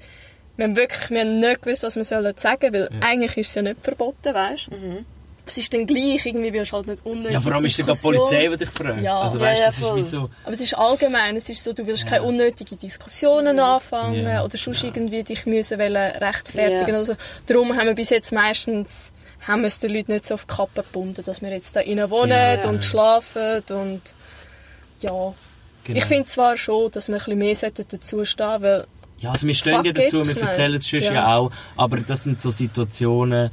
wir 0.56 0.66
haben 0.66 0.76
wirklich 0.78 1.10
wir 1.10 1.20
haben 1.22 1.39
nicht 1.39 1.62
gewusst, 1.64 1.84
was 1.84 1.95
wir 1.97 2.06
sollen 2.06 2.34
sagen 2.38 2.74
weil 2.74 2.89
eigentlich 3.01 3.38
ist 3.38 3.49
es 3.49 3.56
ja 3.56 3.62
nicht 3.62 3.84
verboten, 3.84 4.34
weißt 4.34 4.68
du. 4.72 4.76
Mhm. 4.76 5.06
Es 5.48 5.58
ist 5.58 5.74
dann 5.74 5.86
gleich, 5.86 6.26
irgendwie 6.26 6.52
willst 6.54 6.72
du 6.72 6.78
halt 6.78 6.88
nicht 6.88 7.06
unnötig 7.06 7.34
Ja, 7.34 7.39
vor 7.41 7.54
allem 7.54 7.66
ist 7.66 7.78
ja 7.78 7.86
gerade 7.86 7.98
die 7.98 8.02
Diskussion. 8.10 8.28
Polizei, 8.30 8.48
die 8.50 8.58
dich 8.58 8.70
fragt. 8.70 9.02
Ja. 9.02 9.20
also 9.20 9.38
Ja, 9.38 9.43
weißt 9.46 9.60
ja, 9.60 9.66
das 9.68 9.76
ist 9.78 9.84
voll. 9.84 9.98
wie 9.98 10.02
so... 10.02 10.30
Aber 10.43 10.54
es 10.54 10.62
ist 10.62 10.74
allgemein, 10.78 11.36
es 11.38 11.50
ist 11.50 11.64
so, 11.64 11.74
du 11.74 11.86
willst 11.86 12.08
keine 12.08 12.24
unnötigen 12.24 12.80
Diskussionen 12.80 13.60
anfangen 13.60 14.24
Ja. 14.26 14.43
oder 14.43 14.58
sonst 14.58 14.84
irgendwie 14.84 15.24
dich 15.24 15.46
müssen 15.46 15.80
rechtfertigen 15.80 16.88
Ja. 16.89 16.96
oder 16.96 17.06
so. 17.06 17.14
Darum 17.46 17.76
haben 17.78 17.88
wir 17.88 17.96
bis 17.96 18.10
jetzt 18.10 18.32
meistens 18.32 19.12
haben 19.48 19.62
wir 19.62 19.68
es 19.68 19.78
den 19.78 19.93
Leuten 19.93 20.14
nicht 20.14 20.26
so 20.26 20.34
auf 20.34 20.46
die 20.46 20.56
Kappe 20.56 20.82
gebunden, 20.82 21.22
dass 21.24 21.41
wir 21.41 21.50
jetzt 21.52 21.76
da 21.76 21.80
innen 21.82 22.10
wohnen 22.10 22.32
Ja. 22.32 22.68
und 22.68 22.84
schlafen 22.84 23.62
und 23.70 24.02
ja. 25.02 25.10
Genau. 25.84 25.98
Ich 26.00 26.06
finde 26.06 26.26
zwar 26.26 26.58
schon, 26.58 26.89
dass 26.91 27.08
wir 27.10 27.16
ein 27.18 27.20
bisschen 27.20 27.38
mehr 27.38 27.72
dazu 27.72 28.26
stehen 28.26 28.62
weil 28.64 28.86
Ja, 29.20 29.32
also 29.32 29.46
wir 29.46 29.54
stehen 29.54 29.76
Fuck 29.76 29.86
ja 29.86 29.91
dazu, 29.93 30.28
wir 30.28 30.41
erzählen 30.41 30.74
es 30.76 30.88
sonst 30.89 31.06
ja. 31.06 31.14
Ja. 31.14 31.36
auch, 31.38 31.52
aber 31.78 31.98
das 31.98 32.24
sind 32.24 32.41
so 32.41 32.50
Situationen, 32.50 33.52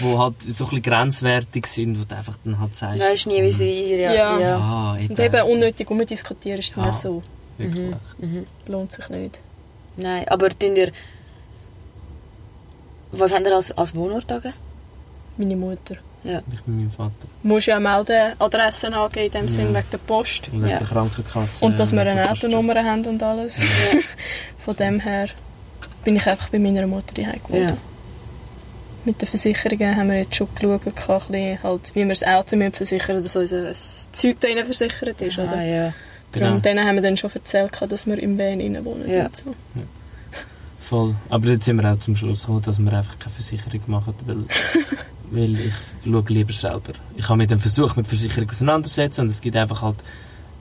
wo 0.00 0.18
halt 0.18 0.34
so 0.42 0.64
ein 0.64 0.70
bisschen 0.70 0.82
grenzwertig 0.82 1.66
sind, 1.66 2.00
wo 2.00 2.04
du 2.04 2.16
einfach 2.16 2.36
dann 2.44 2.58
halt 2.58 2.74
sagst... 2.76 3.00
Du 3.00 3.04
weißt 3.04 3.26
nie, 3.26 3.42
wie 3.42 3.50
sie... 3.50 3.94
Ja. 3.96 4.12
Ja. 4.12 4.38
ja. 4.40 4.56
Ah, 4.58 4.96
eben. 4.98 5.10
und 5.10 5.20
eben 5.20 5.42
unnötig 5.50 5.90
umdiskutieren 5.90 6.58
ist 6.60 6.76
dann 6.76 6.84
Ja. 6.84 6.90
auch 6.90 6.94
so. 6.94 7.22
Wirklich. 7.58 7.94
Lohnt 8.66 8.92
sich 8.92 9.08
nicht. 9.08 9.40
Nein, 9.96 10.26
aber 10.28 10.48
tun 10.50 10.76
ihr... 10.76 10.92
Was 13.12 13.32
haben 13.32 13.44
ihr 13.44 13.54
als, 13.54 13.70
als 13.72 13.94
Wohnort 13.94 14.30
angegeben? 14.30 14.54
Meine 15.36 15.56
Mutter. 15.56 15.96
Ja. 16.24 16.38
Ich 16.50 16.66
mit 16.66 16.76
meinem 16.76 16.90
Vater. 16.90 17.12
Du 17.42 17.48
musst 17.48 17.66
ja 17.66 17.78
Meldeadressen 17.78 18.94
angeben, 18.94 19.26
in 19.26 19.32
dem 19.32 19.48
Sinn 19.48 19.68
wegen 19.74 19.86
der 19.92 19.98
Post. 19.98 20.48
Und 20.48 20.62
wegen 20.62 20.68
Ja. 20.72 20.78
der 20.78 20.86
Krankenkasse. 20.88 21.64
Und 21.64 21.78
dass 21.78 21.92
wir 21.92 22.00
eine 22.00 22.30
Autonummer 22.30 22.82
haben 22.82 23.06
und 23.06 23.22
alles. 23.22 23.62
Von 24.58 24.74
dem 24.76 24.98
her 25.00 25.28
bin 26.04 26.16
ich 26.16 26.26
einfach 26.26 26.48
bei 26.48 26.58
meiner 26.58 26.86
Mutter 26.86 27.14
daheim 27.14 27.40
gewohnt. 27.46 27.74
Ja. 29.06 29.10
Mit 29.10 29.22
den 29.22 29.28
Versicherungen 29.28 29.96
haben 29.96 30.08
wir 30.08 30.18
jetzt 30.18 30.34
schon 30.34 30.48
geschaut, 30.54 31.08
halt, 31.08 31.94
wie 31.94 32.00
wir 32.00 32.08
das 32.08 32.22
Auto 32.24 32.56
müssen 32.56 32.72
versichern 32.72 33.22
dass 33.22 33.36
unser 33.36 33.72
Zeug 34.12 34.36
da 34.40 34.48
innen 34.48 34.64
versichert 34.64 35.20
ist. 35.20 35.38
Ah, 35.38 35.44
Oder? 35.44 35.62
ja. 35.62 35.92
Genau. 36.32 36.46
Darum, 36.46 36.62
denen 36.62 36.84
haben 36.84 36.96
wir 36.96 37.02
dann 37.02 37.16
schon 37.16 37.30
erzählt, 37.32 37.72
dass 37.88 38.06
wir 38.06 38.18
im 38.18 38.38
Van 38.38 38.60
innen 38.60 38.84
wohnen. 38.84 39.10
Ja. 39.10 39.26
Und 39.26 39.36
so. 39.36 39.54
Voll. 40.80 41.14
Aber 41.30 41.48
jetzt 41.48 41.64
sind 41.64 41.80
wir 41.80 41.92
auch 41.92 41.98
zum 41.98 42.16
Schluss 42.16 42.40
gekommen, 42.40 42.62
dass 42.62 42.78
wir 42.78 42.92
einfach 42.92 43.18
keine 43.18 43.34
Versicherung 43.34 43.80
machen, 43.86 44.14
weil, 44.26 44.44
weil 45.30 45.58
ich 45.58 45.74
schaue 46.04 46.24
lieber 46.28 46.52
selber. 46.52 46.92
Ich 47.16 47.28
habe 47.28 47.38
mit 47.38 47.50
dem 47.50 47.60
Versuch 47.60 47.96
mit 47.96 48.06
Versicherung 48.06 48.50
auseinandersetzen 48.50 49.22
und 49.22 49.28
es 49.28 49.40
gibt 49.40 49.56
einfach 49.56 49.82
halt, 49.82 49.96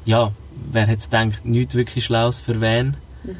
ja, 0.06 0.32
wer 0.72 0.88
hätte 0.88 1.04
gedacht, 1.04 1.46
nichts 1.46 1.76
wirklich 1.76 2.06
Schlaues 2.06 2.40
für 2.40 2.62
wen. 2.62 2.98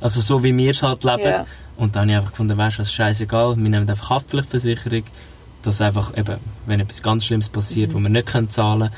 Also 0.00 0.20
so 0.20 0.44
wie 0.44 0.56
wir 0.56 0.70
es 0.70 0.82
halt 0.82 1.02
leben. 1.02 1.22
Mhm. 1.22 1.28
Ja. 1.28 1.46
Und 1.76 1.94
dann 1.96 2.02
habe 2.02 2.10
ich 2.12 2.16
einfach 2.16 2.30
gefunden, 2.30 2.56
weißt 2.56 2.76
du, 2.78 2.80
was 2.82 2.88
ist 2.88 2.94
scheißegal, 2.94 3.56
wir 3.56 3.62
nehmen 3.70 3.88
einfach 3.88 4.10
Haftpflichtversicherung, 4.10 5.02
dass 5.62 5.80
einfach 5.80 6.16
eben, 6.16 6.36
wenn 6.66 6.80
etwas 6.80 7.02
ganz 7.02 7.24
Schlimmes 7.26 7.48
passiert, 7.48 7.92
wo 7.92 7.98
wir 7.98 8.08
nicht 8.08 8.26
können 8.26 8.48
zahlen 8.50 8.88
können, 8.88 8.92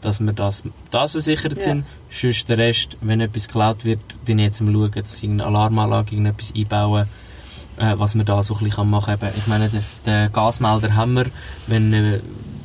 dass 0.00 0.20
wir 0.20 0.32
das, 0.32 0.62
das 0.90 1.12
versichert 1.12 1.52
Mhm. 1.52 1.58
Ja. 1.58 1.62
sind. 1.64 1.84
Sonst 2.10 2.48
der 2.48 2.58
Rest, 2.58 2.96
wenn 3.00 3.20
etwas 3.20 3.46
geklaut 3.46 3.84
wird, 3.84 4.00
bin 4.24 4.38
ich 4.38 4.46
jetzt 4.46 4.60
am 4.60 4.72
schauen, 4.72 4.90
dass 4.92 5.22
ich 5.22 5.28
eine 5.30 5.44
Alarmanlage, 5.44 6.12
irgendetwas 6.12 6.52
einbauen, 6.54 7.08
äh, 7.76 7.94
was 7.96 8.14
man 8.14 8.26
da 8.26 8.42
so 8.42 8.54
ein 8.56 8.64
bisschen 8.64 8.88
machen 8.90 9.18
kann. 9.18 9.28
Eben, 9.30 9.38
Ich 9.38 9.46
meine, 9.46 9.68
den, 9.68 9.82
den 10.06 10.32
Gasmelder 10.32 10.94
haben 10.94 11.14
wir, 11.14 11.26
wenn, 11.66 11.92
äh, 11.92 12.20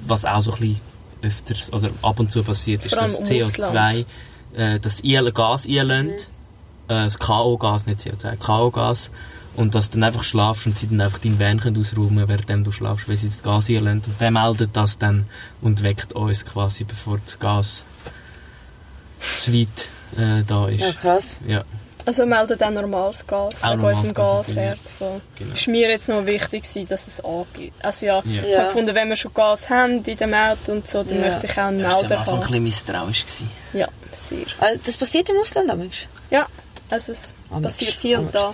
was 0.08 0.26
auch 0.26 0.42
so 0.42 0.54
ein 0.54 0.60
bisschen 0.60 0.82
öfters 1.22 1.74
oder 1.74 1.90
ab 2.02 2.20
und 2.20 2.32
zu 2.32 2.44
passiert, 2.44 2.84
ist 2.86 2.90
Vor 2.94 3.00
allem 3.04 3.12
das 3.12 3.20
im 3.20 3.26
CO2, 3.38 3.44
Ausland. 3.68 4.06
äh, 4.56 4.80
das 4.80 5.00
IL 5.02 5.32
Gas 5.32 5.68
einlönt, 5.68 6.30
äh, 6.88 7.06
das 7.06 7.20
KO-Gas, 7.20 7.86
nicht 7.88 8.00
CO2, 8.00 8.36
KO-Gas, 8.38 9.10
und 9.60 9.76
dass 9.76 9.90
du 9.90 9.96
dann 9.98 10.04
einfach 10.06 10.24
schlafst 10.24 10.66
und 10.68 10.78
sie 10.78 10.88
dann 10.88 11.02
einfach 11.02 11.20
deinen 11.20 11.38
Van 11.38 11.60
können 11.60 11.78
ausräumen 11.80 12.28
während 12.28 12.66
du 12.66 12.72
schlafst, 12.72 13.10
weil 13.10 13.18
sie 13.18 13.28
das 13.28 13.44
Gas 13.44 13.68
einlönt. 13.70 14.06
Und 14.08 14.20
der 14.22 14.32
meldet 14.32 14.70
das 14.74 14.98
dann 14.98 15.26
und 15.62 15.84
weckt 15.84 16.14
uns 16.14 16.46
quasi, 16.46 16.86
bevor 16.86 17.20
das 17.26 17.38
Gas 17.40 17.84
zu 19.20 19.54
weit 19.54 19.90
äh, 20.18 20.44
da 20.48 20.68
ist. 20.68 20.80
ja, 20.80 20.92
krass. 20.94 21.40
Ja, 21.46 21.64
Also 22.06 22.26
meldet 22.26 22.64
auch 22.64 22.70
normales 22.72 23.28
Gas, 23.28 23.62
Auch 23.62 23.68
wegen 23.72 23.78
normales 23.82 24.00
unserem 24.00 24.14
Gas, 24.16 24.48
Gasherd. 24.48 24.80
Genau. 25.38 25.54
Ist 25.54 25.68
mir 25.68 25.90
jetzt 25.90 26.08
noch 26.10 26.26
wichtig 26.26 26.64
gewesen, 26.64 26.88
dass 26.88 27.08
es 27.08 27.20
angeht. 27.24 27.74
Also 27.82 28.06
ja, 28.06 28.22
Ja. 28.26 28.44
ich 28.44 28.58
habe 28.58 28.68
gefunden, 28.68 28.96
wenn 28.96 29.10
wir 29.10 29.16
schon 29.18 29.34
Gas 29.34 29.70
haben 29.70 30.04
in 30.06 30.18
dem 30.18 30.34
Auto 30.34 30.72
und 30.72 30.88
so, 30.88 31.04
dann 31.04 31.20
Ja. 31.22 31.30
möchte 31.32 31.46
ich 31.48 31.52
auch 31.54 31.64
einen 31.66 31.80
Das 31.80 31.92
war 31.92 31.98
am 31.98 32.02
Melder 32.08 32.20
Anfang 32.20 32.34
ein 32.36 32.42
haben. 32.44 32.48
bisschen 32.50 32.64
misstrauisch. 32.64 33.26
Gewesen. 33.26 33.52
Ja, 33.74 33.88
sehr. 34.14 34.38
Ah, 34.62 34.68
Das 34.86 34.96
passiert 34.96 35.28
im 35.30 35.36
Ausland 35.42 35.68
manchmal. 35.68 35.92
Ja, 36.32 36.48
also 36.90 37.12
es 37.12 37.36
Amix. 37.52 37.76
passiert 37.78 37.98
hier 38.02 38.20
und 38.20 38.34
da. 38.34 38.52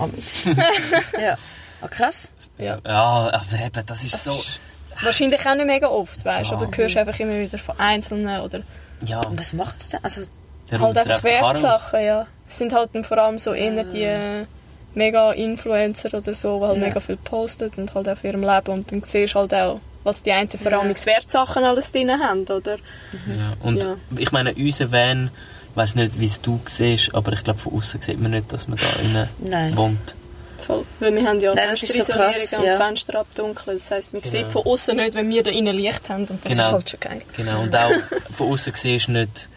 Amix 0.00 0.46
ist 0.46 0.58
das. 0.58 1.04
Ja. 1.20 1.34
Ah, 1.82 1.88
krass. 1.88 2.32
Ja. 2.58 2.78
Ja, 2.84 3.30
aber 3.32 3.58
eben, 3.64 3.86
das 3.86 4.04
ist 4.04 4.24
so... 4.24 4.38
Wahrscheinlich 5.02 5.40
auch 5.46 5.54
nicht 5.54 5.66
mega 5.66 5.88
oft, 5.88 6.22
weißt 6.24 6.50
du, 6.50 6.54
Ja. 6.54 6.60
aber 6.60 6.66
du 6.70 6.76
hörst 6.76 6.96
einfach 6.96 7.18
immer 7.20 7.38
wieder 7.38 7.56
von 7.58 7.78
Einzelnen 7.78 8.40
oder 8.42 8.60
Ja, 9.06 9.20
Und 9.20 9.38
was 9.38 9.52
macht 9.54 9.80
es 9.80 9.88
denn? 9.88 10.00
Also, 10.04 10.22
der 10.70 10.78
halt 10.80 10.98
einfach. 10.98 11.24
Wertsachen, 11.24 12.04
ja. 12.04 12.26
Es 12.48 12.58
sind 12.58 12.72
halt 12.74 12.90
dann 12.92 13.04
vor 13.04 13.16
allem 13.18 13.38
so 13.38 13.54
eher 13.54 13.84
die 13.84 14.02
äh, 14.02 14.44
mega 14.94 15.32
Influencer 15.32 16.12
oder 16.12 16.34
so, 16.34 16.58
die 16.60 16.66
halt 16.66 16.78
Ja. 16.78 16.86
mega 16.86 17.00
viel 17.00 17.16
posten 17.16 17.70
und 17.78 17.94
halt 17.94 18.08
auf 18.10 18.22
ihrem 18.24 18.42
Leben 18.42 18.72
und 18.72 18.92
dann 18.92 19.02
siehst 19.02 19.34
du 19.34 19.38
halt 19.38 19.54
auch, 19.54 19.80
was 20.04 20.22
die 20.22 20.32
einen 20.32 20.50
vor 20.50 20.72
allem 20.72 20.94
Wertsachen 20.94 21.64
alles 21.64 21.92
drin 21.92 22.10
haben, 22.10 22.42
oder? 22.42 22.76
Ja, 22.76 23.54
und 23.60 23.82
Ja. 23.82 23.96
ich 24.18 24.32
meine, 24.32 24.52
unser 24.54 24.92
Van, 24.92 25.30
ich 25.70 25.76
weiß 25.76 25.94
nicht, 25.94 26.18
wie 26.20 26.26
es 26.26 26.40
du 26.40 26.60
siehst, 26.66 27.14
aber 27.14 27.32
ich 27.32 27.44
glaube, 27.44 27.58
von 27.58 27.74
außen 27.74 28.00
sieht 28.02 28.20
man 28.20 28.32
nicht, 28.32 28.52
dass 28.52 28.68
man 28.68 28.78
da 28.78 29.00
innen 29.02 29.28
Nein. 29.38 29.76
wohnt. 29.76 30.14
Voll. 30.66 30.84
Weil 30.98 31.14
wir 31.14 31.26
haben 31.26 31.40
ja 31.40 31.54
Nein, 31.54 31.68
das 31.70 31.82
ist 31.82 31.88
so 31.88 32.12
Fensterisolierung 32.12 32.32
krass, 32.48 32.58
und 32.58 32.64
ja. 32.66 32.76
Fenster 32.76 33.18
abdunkeln. 33.20 33.76
Das 33.78 33.90
heisst, 33.90 34.12
man 34.12 34.20
Genau. 34.22 34.32
sieht 34.36 34.52
von 34.52 34.62
außen 34.66 34.96
nicht, 34.96 35.14
wenn 35.14 35.30
wir 35.30 35.42
da 35.42 35.50
innen 35.50 35.74
Licht 35.76 36.08
haben. 36.10 36.26
Und 36.26 36.44
das 36.44 36.52
Genau. 36.52 36.66
ist 36.66 36.72
halt 36.72 36.90
schon 36.90 37.00
geil. 37.00 37.22
Genau, 37.36 37.62
und 37.62 37.74
auch 37.74 37.90
von 38.36 38.52
außen 38.52 38.72
siehst 38.76 39.08
du 39.08 39.12
nicht, 39.12 39.48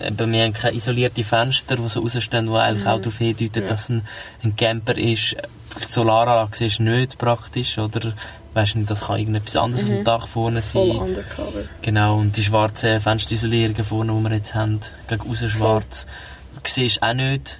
eben, 0.00 0.32
wir 0.32 0.42
haben 0.44 0.52
keine 0.52 0.76
isolierten 0.76 1.24
Fenster, 1.24 1.76
die 1.76 1.88
so 1.88 2.00
rausstehen, 2.00 2.46
die 2.46 2.52
eigentlich 2.52 2.86
auch 2.86 2.98
darauf 3.00 3.16
hindeuten, 3.18 3.62
Ja. 3.62 3.68
dass 3.68 3.88
ein, 3.88 4.02
ein 4.42 4.54
Camper 4.56 4.98
ist. 4.98 5.36
Die 5.82 5.88
Solaranlage 5.90 6.56
siehst 6.58 6.78
du 6.78 6.82
nicht 6.84 7.16
praktisch, 7.16 7.78
oder? 7.78 8.12
Weißt 8.54 8.76
nicht, 8.76 8.90
das 8.90 9.06
kann 9.06 9.18
irgendetwas 9.18 9.56
anderes 9.56 9.82
auf 9.84 9.90
dem 9.90 10.04
Dach 10.04 10.28
vorne 10.28 10.62
Voll 10.62 10.92
sein. 10.92 10.96
undercover. 10.98 11.64
Genau, 11.82 12.18
und 12.18 12.36
die 12.36 12.42
schwarzen 12.44 13.00
Fensterisolierungen 13.00 13.84
vorne, 13.84 14.12
die 14.12 14.20
wir 14.20 14.36
jetzt 14.36 14.54
haben, 14.54 14.80
gegen 15.08 15.30
außen 15.30 15.48
schwarz, 15.48 16.06
du 16.54 16.60
siehst 16.70 17.02
auch 17.02 17.14
nicht, 17.14 17.58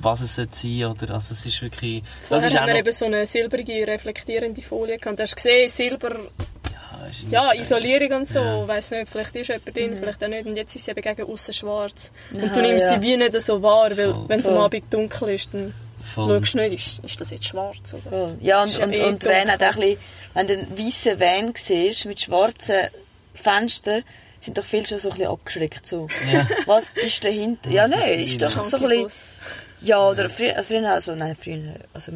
was 0.00 0.20
es 0.20 0.36
sein 0.36 0.48
soll, 0.52 0.84
oder? 0.84 1.14
Also 1.14 1.32
es 1.32 1.44
ist 1.46 1.62
wirklich... 1.62 2.02
Das 2.02 2.28
Vorher 2.28 2.46
ist 2.46 2.56
auch 2.56 2.60
haben 2.60 2.68
wir 2.68 2.76
eben 2.76 2.92
so 2.92 3.06
eine 3.06 3.26
silbrige, 3.26 3.86
reflektierende 3.86 4.62
Folie 4.62 4.98
gehabt. 4.98 5.18
Du 5.18 5.22
hast 5.22 5.34
gesehen, 5.34 5.68
Silber, 5.70 6.10
Ja, 6.10 7.06
ist 7.08 7.24
ja, 7.30 7.52
Isolierung 7.54 8.18
und 8.18 8.28
so. 8.28 8.38
Ja. 8.38 8.68
Weiss 8.68 8.90
nicht, 8.90 9.08
vielleicht 9.08 9.34
ist 9.34 9.48
jemand 9.48 9.76
drin, 9.76 9.96
vielleicht 9.96 10.22
auch 10.22 10.28
nicht. 10.28 10.46
Und 10.46 10.56
jetzt 10.56 10.76
ist 10.76 10.84
sie 10.84 10.90
eben 10.90 11.00
gegen 11.00 11.22
außen 11.22 11.54
schwarz. 11.54 12.12
Aha, 12.32 12.42
und 12.42 12.54
du 12.54 12.60
nimmst 12.60 12.84
ja. 12.84 12.94
sie 12.94 13.02
wie 13.02 13.16
nicht 13.16 13.40
so 13.40 13.62
wahr, 13.62 13.90
weil 13.96 14.12
Voll. 14.12 14.24
wenn 14.28 14.40
es 14.40 14.46
am 14.46 14.54
Voll. 14.54 14.64
Abend 14.64 14.94
dunkel 14.94 15.28
ist, 15.30 15.48
dann 15.52 15.72
Voll. 16.14 16.38
schaust 16.38 16.54
du 16.54 16.58
nicht, 16.58 16.74
ist, 16.74 17.04
ist 17.04 17.20
das 17.20 17.30
jetzt 17.30 17.46
schwarz 17.46 17.94
oder? 17.94 18.10
Voll. 18.10 18.38
Ja, 18.40 18.62
und, 18.62 18.78
und, 18.78 18.92
eh 18.92 19.04
und 19.04 19.22
der 19.22 19.32
Van 19.32 19.50
hat 19.50 19.62
auch 19.62 19.74
ein 19.76 19.80
bisschen, 19.80 19.98
wenn 20.34 20.46
du 20.46 20.52
einen 20.54 20.78
weißen 20.78 21.20
Van 21.20 21.52
siehst, 21.54 22.06
mit 22.06 22.20
schwarzen 22.20 22.88
Fenstern, 23.34 24.04
sind 24.40 24.56
doch 24.56 24.64
viele 24.64 24.86
schon 24.86 24.98
so 24.98 25.10
ein 25.10 25.16
bisschen 25.16 25.32
abgeschreckt. 25.32 25.86
So. 25.86 26.08
Ja. 26.32 26.46
Was 26.66 26.90
ist 26.94 27.24
dahinter? 27.24 27.70
Ja, 27.70 27.88
nein, 27.88 28.20
ist 28.20 28.40
doch 28.40 28.50
so 28.50 28.76
ein 28.76 28.88
bisschen... 28.88 29.32
Ja, 29.80 30.08
oder 30.08 30.28
früher, 30.28 30.56
also 30.56 30.74
früher 30.74 30.90
also, 30.90 31.14
nein, 31.14 31.36
früher, 31.36 31.74
also 31.94 32.12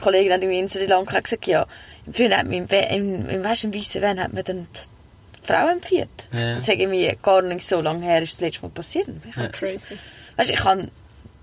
Kollegen 0.00 0.32
haben 0.32 0.42
irgendwie 0.42 0.58
in 0.58 0.68
Sri 0.68 0.86
Lanka 0.86 1.20
gesagt, 1.20 1.46
ja, 1.46 1.66
früher 2.10 2.36
hat 2.36 2.46
man 2.46 2.54
im, 2.54 2.66
im, 2.66 3.28
im, 3.28 3.44
weißt, 3.44 3.64
im 3.64 3.74
weißen 3.74 4.02
Van 4.02 4.20
hat 4.20 4.32
man 4.32 4.42
dann 4.42 4.66
die 4.72 5.46
Frau 5.46 5.68
empfiehlt. 5.68 6.28
Ja. 6.32 6.54
Das 6.54 6.64
ist 6.64 6.68
irgendwie 6.68 7.16
gar 7.22 7.42
nicht 7.42 7.66
so 7.66 7.80
lange 7.80 8.04
her, 8.04 8.20
ist 8.22 8.34
das 8.34 8.40
letzte 8.40 8.62
Mal 8.62 8.70
passiert. 8.70 9.08
Ich 9.28 9.36
ja. 9.36 9.48
Crazy. 9.48 9.98
Weißt, 10.36 10.50
ich 10.50 10.64
habe 10.64 10.88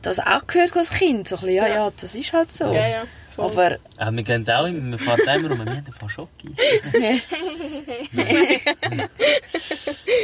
das 0.04 0.20
auch 0.20 0.45
gehört 0.47 0.76
als 0.78 0.89
Kind, 0.89 1.28
so 1.28 1.36
ein 1.36 1.41
bisschen, 1.41 1.56
ja, 1.56 1.68
Ja. 1.68 1.76
ja, 1.76 1.91
das 1.99 2.16
ist 2.16 2.32
halt 2.34 2.54
so. 2.54 2.66
Ja, 2.66 2.88
ja. 2.88 3.04
Voll. 3.34 3.45
Aber 3.45 3.78
Ja, 3.99 4.12
wir 4.12 4.22
gehen 4.24 4.47
auch 4.47 4.66
immer, 4.68 4.91
wir 4.91 4.99
fahren 4.99 5.22
auch 5.28 5.36
immer 5.36 5.49
rum, 5.49 5.66
wir 5.66 5.66
haben 5.66 5.84
einfach 5.88 6.10
Schocki. 6.10 6.49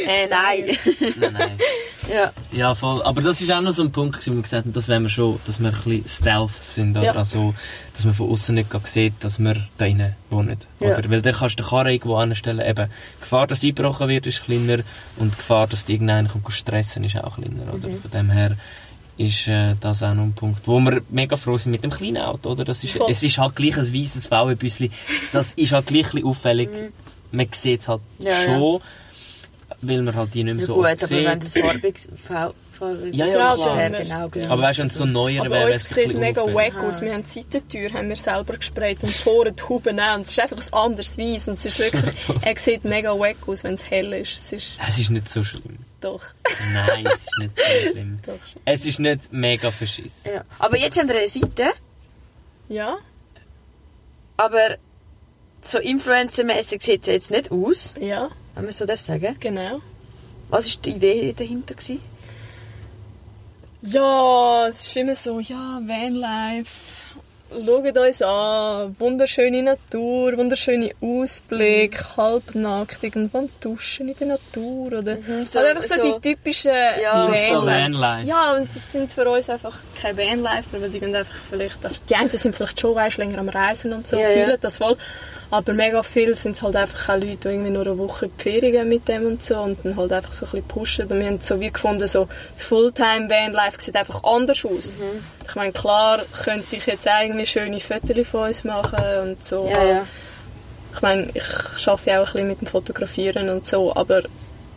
äh, 0.07 0.27
nein. 0.29 0.77
Nein, 1.17 1.33
nein. 1.33 1.57
ja. 2.13 2.31
Ja, 2.51 2.75
voll. 2.75 3.01
Aber 3.01 3.21
das 3.21 3.41
ist 3.41 3.51
auch 3.51 3.61
noch 3.61 3.71
so 3.71 3.81
ein 3.83 3.91
Punkt, 3.91 4.13
gewesen, 4.13 4.33
wo 4.33 4.35
wir 4.37 4.43
gesagt 4.43 4.65
haben, 4.65 4.73
das 4.73 4.87
wollen 4.89 5.03
wir 5.03 5.09
schon, 5.09 5.39
dass 5.45 5.59
wir 5.59 5.69
ein 5.69 5.73
bisschen 5.73 6.07
stealth 6.07 6.63
sind. 6.63 6.97
Oder? 6.97 7.05
Ja. 7.05 7.13
Also, 7.13 7.55
dass 7.93 8.05
man 8.05 8.13
von 8.13 8.29
außen 8.29 8.53
nicht 8.53 8.87
sieht, 8.87 9.13
dass 9.21 9.39
wir 9.39 9.55
da 9.55 9.61
drinnen 9.85 10.15
wohnen. 10.29 10.57
Ja. 10.79 10.89
Oder? 10.97 11.09
Weil 11.09 11.21
dann 11.23 11.33
kannst 11.33 11.59
du 11.59 11.63
den 11.63 11.69
Karren 11.69 11.87
irgendwo 11.87 12.15
anstellen. 12.17 12.65
Eben, 12.65 12.89
die 13.17 13.21
Gefahr, 13.21 13.47
dass 13.47 13.63
eingebrochen 13.63 14.07
wird, 14.07 14.27
ist 14.27 14.43
kleiner. 14.43 14.83
Und 15.17 15.33
die 15.33 15.37
Gefahr, 15.37 15.65
dass 15.67 15.85
die 15.85 15.93
irgendeiner 15.93 16.29
kommt 16.29 16.51
stressen, 16.53 17.03
ist 17.03 17.17
auch 17.17 17.35
kleiner. 17.37 17.73
Oder? 17.73 17.87
Mhm. 17.87 18.01
Von 18.01 18.11
dem 18.11 18.29
her 18.29 18.55
ist 19.19 19.47
äh, 19.49 19.75
das 19.81 20.01
auch 20.01 20.13
noch 20.13 20.23
ein 20.23 20.33
Punkt, 20.33 20.61
wo 20.65 20.79
wir 20.79 21.01
mega 21.09 21.35
froh 21.35 21.57
sind 21.57 21.71
mit 21.73 21.83
dem 21.83 21.91
kleinen 21.91 22.17
Auto. 22.23 22.49
Oder? 22.51 22.63
Das 22.63 22.83
ist, 22.83 22.93
Voll. 22.97 23.11
es 23.11 23.21
ist 23.21 23.37
halt 23.37 23.55
gleich 23.55 23.77
ein 23.77 23.93
weißes 23.93 24.27
VW-Büsschen. 24.27 24.91
Das 25.33 25.53
ist 25.53 25.71
halt 25.73 25.87
gleich 25.87 26.13
ein 26.13 26.23
auffällig. 26.23 26.69
Man 27.31 27.47
sieht 27.51 27.81
es 27.81 27.87
halt 27.89 28.01
Mhm. 28.17 28.25
Ja, 28.25 28.31
ja. 28.31 28.43
schon, 28.45 28.81
weil 29.81 30.01
man 30.01 30.15
halt 30.15 30.33
die 30.33 30.43
nicht 30.43 30.53
mehr 30.55 30.61
Ja, 30.61 30.67
so 30.67 30.75
gut, 30.75 30.85
oft 30.85 31.03
aber 31.03 31.07
sieht. 31.07 31.25
wenn 31.25 31.39
das 31.39 31.53
Farb, 32.23 32.55
Ja, 33.11 33.25
ja, 33.25 33.25
ja, 33.25 33.55
klar. 33.55 33.77
Ja, 33.91 34.03
genau 34.03 34.29
gleich. 34.29 34.49
Aber 34.49 34.61
weißt 34.61 34.79
du, 34.79 34.83
wenn 34.83 34.87
es 34.87 34.95
so 34.95 35.05
neuer 35.05 35.41
Aber 35.41 35.49
wäre, 35.51 35.59
wäre 35.67 35.73
uns 35.73 35.83
es 35.83 35.89
sieht 35.89 36.17
mega 36.17 36.41
wack 36.53 36.77
aus. 36.81 37.01
Wir 37.01 37.13
haben 37.13 37.23
die 37.23 37.29
Seitentür 37.29 37.91
haben 37.91 38.07
wir 38.07 38.15
selber 38.15 38.55
gesprayt 38.55 39.03
und 39.03 39.11
vorne 39.11 39.51
die 39.51 39.63
Huben 39.63 39.99
auch. 39.99 40.15
Und 40.15 40.27
es 40.27 40.31
ist 40.31 40.39
einfach 40.39 40.55
ein 40.57 40.73
anderes 40.73 41.17
Weiß. 41.17 41.49
Und 41.49 41.57
es 41.59 41.65
ist 41.65 41.79
wirklich, 41.79 42.03
er 42.41 42.57
sieht 42.57 42.85
mega 42.85 43.11
wack 43.19 43.35
aus, 43.47 43.65
wenn 43.65 43.73
es 43.73 43.89
hell 43.89 44.13
ist. 44.13 44.37
Es 44.37 44.51
ist 44.53 44.77
Es 44.87 44.97
ist 44.97 45.09
nicht 45.09 45.29
so 45.29 45.43
schlimm. 45.43 45.77
Doch, 46.01 46.23
Nein, 46.73 47.05
es 47.07 47.21
ist 47.21 47.37
nicht 47.39 47.51
so 47.57 47.63
schlimm. 47.91 48.19
doch 48.25 48.45
schon. 48.47 48.61
Es 48.65 48.85
ist 48.85 48.99
nicht 48.99 49.31
mega 49.33 49.71
verschissen. 49.71 50.11
Ja. 50.33 50.43
Aber 50.59 50.77
jetzt 50.77 50.97
haben 50.99 51.07
wir 51.09 51.17
eine 51.17 51.27
Seite, 51.27 51.71
Ja, 52.69 52.97
aber 54.37 54.77
so 55.61 55.77
influencermäßig 55.79 56.81
sieht 56.81 57.01
es 57.01 57.07
ja 57.07 57.13
jetzt 57.13 57.31
nicht 57.31 57.51
aus, 57.51 57.93
ja, 57.99 58.29
wenn 58.55 58.63
man 58.63 58.73
so 58.73 58.85
darf 58.85 58.99
sagen. 59.01 59.35
genau. 59.39 59.81
Was 60.49 60.67
war 60.75 60.81
die 60.83 60.91
Idee 60.91 61.33
dahinter? 61.37 61.75
Gewesen? 61.75 61.99
Ja, 63.81 64.67
es 64.67 64.81
ist 64.81 64.97
immer 64.97 65.15
so, 65.15 65.39
ja, 65.39 65.79
Vanlife. 65.85 66.69
Schaut 67.51 67.97
uns 67.97 68.21
an, 68.21 68.95
wunderschöne 68.99 69.63
Natur, 69.63 70.37
wunderschöne 70.37 70.91
Ausblick, 71.01 71.97
halbnackt 72.15 73.03
irgendwann 73.03 73.49
duschen 73.59 74.09
in 74.09 74.15
der 74.17 74.27
Natur 74.27 74.87
oder 74.99 75.17
so- 75.45 75.57
also 75.57 75.59
einfach 75.59 75.83
so, 75.83 75.95
so- 75.95 76.19
die 76.19 76.29
typischen 76.35 76.71
Ja. 77.01 77.27
Vanlife. 77.27 78.27
Ja, 78.27 78.53
und 78.53 78.69
das 78.73 78.91
sind 78.91 79.11
für 79.11 79.27
uns 79.27 79.49
einfach 79.49 79.75
keine 79.99 80.17
Vanlifer, 80.19 80.79
weil 80.79 80.89
die 80.91 80.99
gehen 80.99 81.15
einfach 81.15 81.33
vielleicht, 81.49 81.83
also 81.83 82.01
die 82.07 82.15
einen 82.15 82.29
sind 82.29 82.55
vielleicht 82.55 82.79
schon 82.79 82.93
weißt, 82.93 83.17
länger 83.17 83.39
am 83.39 83.49
Reisen 83.49 83.93
und 83.93 84.07
so, 84.07 84.17
Ja, 84.19 84.27
viele 84.29 84.51
ja. 84.51 84.57
das 84.57 84.77
voll, 84.77 84.95
aber 85.51 85.73
mega 85.73 86.03
viel 86.03 86.35
sind 86.35 86.55
es 86.55 86.61
halt 86.61 86.75
einfach 86.75 87.09
auch 87.09 87.19
Leute, 87.19 87.37
die 87.37 87.47
irgendwie 87.47 87.71
nur 87.71 87.81
eine 87.81 87.97
Woche 87.97 88.29
die 88.29 88.43
Ferien 88.43 88.87
mit 88.87 89.07
dem 89.07 89.25
und 89.25 89.43
so 89.43 89.57
und 89.57 89.83
dann 89.83 89.95
halt 89.95 90.11
einfach 90.11 90.33
so 90.33 90.45
ein 90.45 90.51
bisschen 90.51 90.67
pushen 90.67 91.07
und 91.07 91.19
wir 91.19 91.25
haben 91.25 91.39
so 91.39 91.59
wie 91.59 91.71
gefunden, 91.71 92.07
so 92.07 92.27
das 92.53 92.63
Fulltime-Vanlife 92.63 93.81
sieht 93.81 93.95
einfach 93.95 94.23
anders 94.23 94.63
aus. 94.63 94.97
Mhm. 94.97 95.23
Ich 95.47 95.55
meine, 95.55 95.71
klar 95.71 96.21
könnte 96.43 96.75
ich 96.75 96.85
jetzt 96.85 97.07
auch 97.07 97.21
irgendwie 97.23 97.47
schöne 97.47 97.79
Fotos 97.79 98.27
von 98.27 98.47
uns 98.47 98.63
machen 98.63 99.03
und 99.23 99.43
so, 99.43 99.67
Ja, 99.69 99.83
ja. 99.83 100.05
ich 100.93 101.01
meine, 101.01 101.31
ich 101.33 101.87
arbeite 101.87 102.09
ja 102.09 102.21
auch 102.21 102.27
ein 102.27 102.33
bisschen 102.33 102.47
mit 102.47 102.61
dem 102.61 102.67
Fotografieren 102.67 103.49
und 103.49 103.65
so, 103.65 103.95
aber 103.95 104.23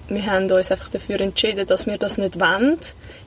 wir 0.09 0.27
haben 0.27 0.51
uns 0.51 0.71
einfach 0.71 0.89
dafür 0.89 1.21
entschieden, 1.21 1.67
dass 1.67 1.87
wir 1.87 1.99
das 1.99 2.19
nicht 2.19 2.41
wollen, 2.41 2.79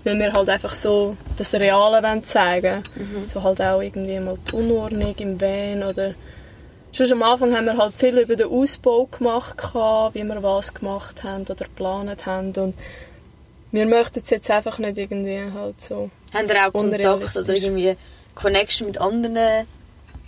weil 0.03 0.19
wir 0.19 0.33
halt 0.33 0.49
einfach 0.49 0.73
so 0.73 1.15
das 1.37 1.53
Reale 1.53 2.03
wollen 2.03 2.23
zeigen 2.25 2.83
So 3.31 3.43
halt 3.43 3.61
auch 3.61 3.81
irgendwie 3.81 4.19
mal 4.19 4.37
die 4.49 4.55
Unordnung 4.55 5.15
im 5.17 5.39
Van 5.39 5.83
oder... 5.83 6.15
Schon 6.95 7.11
am 7.11 7.23
Anfang 7.23 7.53
haben 7.55 7.65
wir 7.65 7.77
halt 7.77 7.93
viel 7.97 8.17
über 8.17 8.35
den 8.35 8.47
Ausbau 8.47 9.05
gemacht, 9.05 9.57
gehabt, 9.57 10.15
wie 10.15 10.23
wir 10.23 10.41
was 10.41 10.73
gemacht 10.73 11.23
haben 11.23 11.41
oder 11.43 11.65
geplant 11.65 12.25
haben 12.25 12.53
und 12.55 12.73
wir 13.71 13.85
möchten 13.85 14.21
es 14.23 14.29
jetzt 14.29 14.49
einfach 14.49 14.79
nicht 14.79 14.97
irgendwie 14.97 15.41
halt 15.53 15.81
so... 15.81 16.09
Haben 16.33 16.47
ihr 16.47 16.67
auch 16.67 16.71
Kontakt 16.71 17.35
oder 17.35 17.53
irgendwie 17.53 17.97
Connection 18.33 18.87
mit 18.87 18.97
anderen 18.97 19.67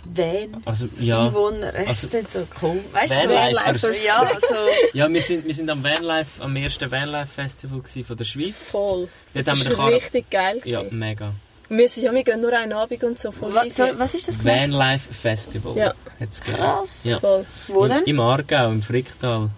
Van? 0.04 0.62
Also, 0.66 0.88
ja. 1.00 1.26
Einwohner? 1.26 1.72
Es 1.74 1.88
Also- 1.88 2.06
sind 2.08 2.30
so 2.30 2.46
cool. 2.60 2.80
Weißt 2.92 3.12
du, 3.14 3.28
Vanlifers. 3.30 3.82
Vanlifers, 3.82 4.04
ja, 4.04 4.30
so. 4.40 4.54
Ja, 4.98 5.08
wir 5.10 5.22
sind, 5.22 5.46
wir 5.46 5.54
sind 5.54 5.70
am 5.70 5.82
Vanlife, 5.82 6.42
am 6.42 6.54
ersten 6.56 6.90
Vanlife-Festival 6.90 7.78
gewesen 7.80 8.04
von 8.04 8.16
der 8.18 8.24
Schweiz. 8.24 8.70
Voll. 8.70 9.08
Dort 9.32 9.46
Das 9.46 9.68
wir 9.68 9.78
war 9.78 9.88
richtig 9.88 10.28
geil. 10.30 10.60
Ja, 10.64 10.82
mega. 10.90 11.32
Wir, 11.68 11.88
sind, 11.88 12.04
ja, 12.04 12.12
wir 12.12 12.24
gehen 12.24 12.40
nur 12.40 12.52
einen 12.52 12.72
Abend 12.72 13.04
und 13.04 13.18
so 13.18 13.30
voll 13.30 13.54
Was, 13.54 13.78
was 13.78 14.14
ist 14.14 14.28
das 14.28 14.38
genau? 14.38 14.54
Vanlife 14.54 15.12
Festival. 15.12 15.76
Ja. 15.76 15.94
Hat's. 16.18 16.40
Krass. 16.40 17.04
Ja. 17.04 17.20
Voll. 17.20 17.44
Wo 17.68 17.84
Im, 17.84 17.90
denn? 17.90 18.04
Im 18.04 18.20
Aargau, 18.20 18.70
im 18.70 18.82
Fricktal. 18.82 19.50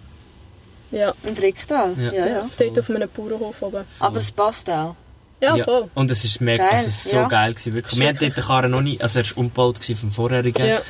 Ja, 0.91 1.13
Im 1.23 1.35
Fricktal? 1.35 1.93
Ja. 1.97 2.11
Ja, 2.11 2.27
ja. 2.27 2.49
dort 2.57 2.79
auf 2.79 2.89
einem 2.89 3.09
Bauernhof 3.09 3.61
oben. 3.61 3.85
Aber 3.99 4.17
es 4.17 4.31
passt 4.31 4.69
auch. 4.69 4.95
Ja, 5.41 5.63
voll. 5.63 5.89
Und 5.95 6.11
es 6.11 6.23
ist 6.23 6.39
mega, 6.39 6.63
Geil, 6.63 6.73
also 6.73 6.87
es 6.87 6.95
ist 6.97 7.09
so 7.09 7.15
ja. 7.15 7.27
geil 7.27 7.53
gewesen, 7.53 7.73
wirklich. 7.73 7.99
Wir 7.99 8.09
hatten 8.09 8.19
dort 8.19 8.37
den 8.37 8.43
Karren 8.43 8.71
noch 8.71 8.81
nicht, 8.81 9.01
also 9.01 9.19
er 9.19 9.25
ist 9.25 9.35
umgebaut 9.35 9.81
gewesen 9.81 9.95
vom 9.95 10.11
vorherigen. 10.11 10.65
Ja. 10.65 10.81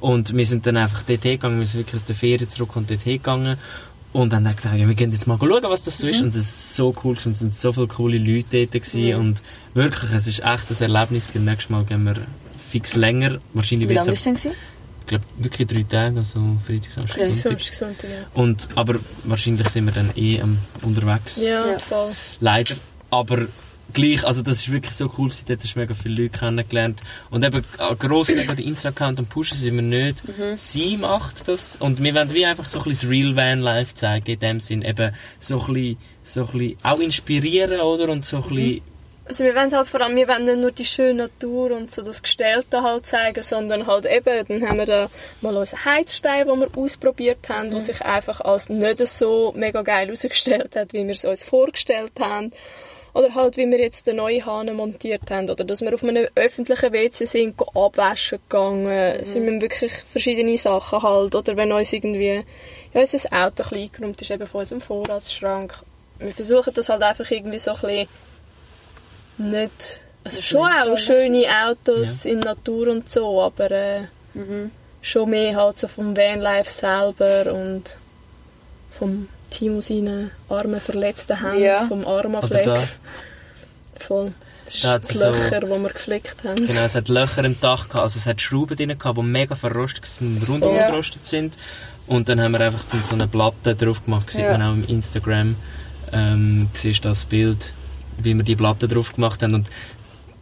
Und 0.00 0.34
wir 0.34 0.46
sind 0.46 0.66
dann 0.66 0.78
einfach 0.78 1.02
dort 1.02 1.22
hingegangen, 1.22 1.60
wir 1.60 1.66
sind 1.66 1.80
wirklich 1.80 2.00
aus 2.00 2.06
der 2.06 2.16
Ferien 2.16 2.48
zurück 2.48 2.74
und 2.76 2.90
dort 2.90 3.02
hingegangen. 3.02 3.58
Und 4.12 4.32
dann 4.32 4.38
haben 4.46 4.52
wir 4.52 4.56
gesagt, 4.56 4.78
ja, 4.78 4.88
wir 4.88 4.94
gehen 4.94 5.12
jetzt 5.12 5.26
mal 5.26 5.38
schauen, 5.38 5.62
was 5.64 5.82
das 5.82 5.98
so 5.98 6.06
Mhm. 6.06 6.10
ist. 6.12 6.22
Und 6.22 6.34
das 6.34 6.42
ist 6.42 6.76
so 6.76 6.94
cool 7.04 7.14
gewesen, 7.14 7.32
es 7.32 7.38
sind 7.40 7.52
so 7.54 7.72
viele 7.72 7.86
coole 7.88 8.18
Leute 8.18 8.66
dort 8.66 8.72
gewesen. 8.72 9.04
Mhm. 9.04 9.14
Und 9.20 9.42
wirklich, 9.74 10.10
es 10.12 10.26
ist 10.26 10.40
echt 10.40 10.70
ein 10.70 10.92
Erlebnis. 10.92 11.30
Nächstes 11.34 11.68
Mal 11.70 11.84
gehen 11.84 12.04
wir 12.04 12.16
fix 12.70 12.94
länger. 12.94 13.38
Wahrscheinlich 13.54 13.88
Wie 13.88 13.94
lange 13.94 14.12
es, 14.12 14.20
ist 14.20 14.26
es 14.34 14.42
denn? 14.42 14.52
ich 15.00 15.06
glaube, 15.06 15.24
wirklich 15.38 15.68
drei 15.68 15.82
Tage, 15.84 16.18
also 16.18 16.56
Freitag, 16.66 16.90
Samstag. 16.92 17.20
Sonntag. 17.22 17.38
Samstag, 17.38 17.74
Sonntag, 17.74 18.10
ja. 18.10 18.26
Und, 18.34 18.68
aber 18.74 18.96
wahrscheinlich 19.24 19.68
sind 19.68 19.86
wir 19.86 19.92
dann 19.92 20.10
eh 20.16 20.42
unterwegs. 20.82 21.36
Ja, 21.42 21.66
Ja. 21.66 21.78
voll. 21.78 22.12
Leider. 22.40 22.74
Aber 23.10 23.46
gleich, 23.92 24.24
also 24.24 24.42
das 24.42 24.58
ist 24.58 24.72
wirklich 24.72 24.94
so 24.94 25.06
cool 25.18 25.28
gewesen, 25.28 25.44
dort 25.48 25.62
hast 25.62 25.74
du 25.74 25.78
mega 25.78 25.94
viele 25.94 26.22
Leute 26.22 26.38
kennengelernt. 26.38 27.00
Und 27.30 27.44
eben, 27.44 27.64
äh, 27.78 27.96
gross 27.96 28.28
mega 28.28 28.54
den 28.54 28.66
Insta-Account 28.66 29.18
am 29.18 29.26
Pushen 29.26 29.56
sind 29.56 29.74
wir 29.74 29.82
nicht. 29.82 30.22
Sie 30.56 30.96
macht 30.96 31.48
das. 31.48 31.76
Und 31.76 32.02
wir 32.02 32.14
wollen 32.14 32.32
wie 32.34 32.46
einfach 32.46 32.68
so 32.68 32.78
ein 32.78 32.84
bisschen 32.84 33.08
das 33.08 33.10
Real 33.10 33.36
Van 33.36 33.60
Life 33.60 33.94
zeigen, 33.94 34.30
in 34.30 34.40
dem 34.40 34.60
Sinn 34.60 34.82
eben 34.82 35.14
so 35.38 35.60
ein 35.60 35.72
bisschen, 35.72 35.98
so 36.24 36.40
ein 36.42 36.52
bisschen 36.52 36.78
auch 36.82 36.98
inspirieren, 37.00 37.80
oder? 37.80 38.08
Und 38.10 38.24
so 38.24 38.38
ein 38.38 38.42
bisschen, 38.42 38.82
Also 39.26 39.44
wir 39.44 39.54
wollen 39.54 39.72
halt 39.72 39.88
vor 39.88 40.00
allem, 40.00 40.16
wir 40.16 40.26
wollen 40.26 40.44
nicht 40.44 40.58
nur 40.58 40.72
die 40.72 40.86
schöne 40.86 41.24
Natur 41.24 41.76
und 41.76 41.90
so 41.90 42.02
das 42.02 42.22
Gestellte 42.22 42.82
halt 42.82 43.04
zeigen, 43.04 43.42
sondern 43.42 43.86
halt 43.86 44.06
eben, 44.06 44.46
dann 44.48 44.68
haben 44.68 44.78
wir 44.78 44.86
da 44.86 45.10
mal 45.42 45.56
unseren 45.56 45.84
Heizstein, 45.84 46.46
den 46.46 46.60
wir 46.60 46.70
ausprobiert 46.76 47.48
haben, 47.48 47.70
der 47.70 47.80
sich 47.80 48.00
einfach 48.02 48.40
als 48.40 48.70
nicht 48.70 49.06
so 49.06 49.52
mega 49.54 49.82
geil 49.82 50.06
herausgestellt 50.06 50.76
hat, 50.76 50.94
wie 50.94 51.04
wir 51.04 51.14
es 51.14 51.24
uns 51.26 51.42
vorgestellt 51.42 52.12
haben. 52.18 52.52
Oder 53.14 53.34
halt, 53.34 53.56
wie 53.56 53.66
wir 53.70 53.78
jetzt 53.78 54.06
den 54.06 54.16
neuen 54.16 54.44
Hahn 54.44 54.74
montiert 54.74 55.30
haben. 55.30 55.50
Oder 55.50 55.64
dass 55.64 55.80
wir 55.80 55.94
auf 55.94 56.04
einem 56.04 56.28
öffentlichen 56.34 56.92
WC 56.92 57.24
sind, 57.24 57.56
go 57.56 57.66
abwaschen 57.74 58.38
gegangen. 58.48 59.24
Sind 59.24 59.46
wir 59.46 59.60
wirklich 59.60 59.92
verschiedene 59.92 60.56
Sachen 60.56 61.02
halt. 61.02 61.34
Oder 61.34 61.56
wenn 61.56 61.72
uns 61.72 61.92
irgendwie 61.92 62.44
ja, 62.92 63.00
unser 63.00 63.18
Auto 63.32 63.34
ein 63.34 63.52
bisschen 63.54 63.82
eingeräumt 63.82 64.22
ist, 64.22 64.30
eben 64.30 64.46
von 64.46 64.60
unserem 64.60 64.80
Vorratsschrank. 64.80 65.74
Wir 66.18 66.32
versuchen 66.32 66.72
das 66.74 66.88
halt 66.88 67.02
einfach 67.02 67.30
irgendwie 67.30 67.58
so 67.58 67.72
ein 67.72 67.80
bisschen 67.80 68.08
nicht... 69.38 70.00
Also 70.24 70.42
schon 70.42 70.66
auch 70.66 70.96
schöne 70.98 71.46
Autos 71.64 72.26
in 72.26 72.40
Natur 72.40 72.88
und 72.88 73.10
so, 73.10 73.40
aber 73.40 73.70
äh, 73.70 74.00
schon 75.00 75.30
mehr 75.30 75.56
halt 75.56 75.78
so 75.78 75.88
vom 75.88 76.16
Vanlife 76.16 76.70
selber 76.70 77.52
und 77.52 77.96
vom 78.90 79.28
Team 79.50 79.78
aus 79.78 79.86
seinen 79.86 80.30
armen, 80.48 80.80
verletzten 80.80 81.40
Händen, 81.42 81.62
Ja. 81.62 81.86
vom 81.86 82.06
Armaflex. 82.06 82.98
Voll. 83.98 84.32
Das 84.64 84.74
ist 84.74 85.10
die 85.12 85.16
so- 85.18 85.24
Löcher, 85.30 85.60
die 85.60 85.66
wir 85.68 85.88
geflickt 85.88 86.36
haben. 86.44 86.66
Genau, 86.66 86.82
es 86.82 86.94
hat 86.94 87.08
Löcher 87.08 87.44
im 87.44 87.58
Dach 87.60 87.88
gehabt, 87.88 88.02
also 88.02 88.18
es 88.18 88.26
hat 88.26 88.40
Schrauben 88.42 88.76
drin 88.76 88.96
gehabt, 88.98 89.16
die 89.18 89.22
mega 89.22 89.54
verrostet 89.54 90.06
sind, 90.06 90.46
rundum 90.48 90.74
Ja. 90.74 90.88
verrostet 90.88 91.24
sind. 91.26 91.56
Und 92.06 92.28
dann 92.28 92.40
haben 92.40 92.52
wir 92.52 92.60
einfach 92.60 92.84
dann 92.84 93.02
so 93.02 93.14
eine 93.14 93.26
Platte 93.28 93.74
drauf 93.74 94.04
gemacht, 94.04 94.30
sieht 94.30 94.42
Ja. 94.42 94.52
man 94.56 94.62
auch 94.62 94.72
im 94.74 94.86
Instagram, 94.86 95.56
ähm, 96.12 96.68
siehst 96.74 97.04
das 97.04 97.24
Bild, 97.24 97.72
wie 98.18 98.34
wir 98.34 98.44
die 98.44 98.56
Platte 98.56 98.88
drauf 98.88 99.14
gemacht 99.14 99.42
haben. 99.42 99.54
Und 99.54 99.68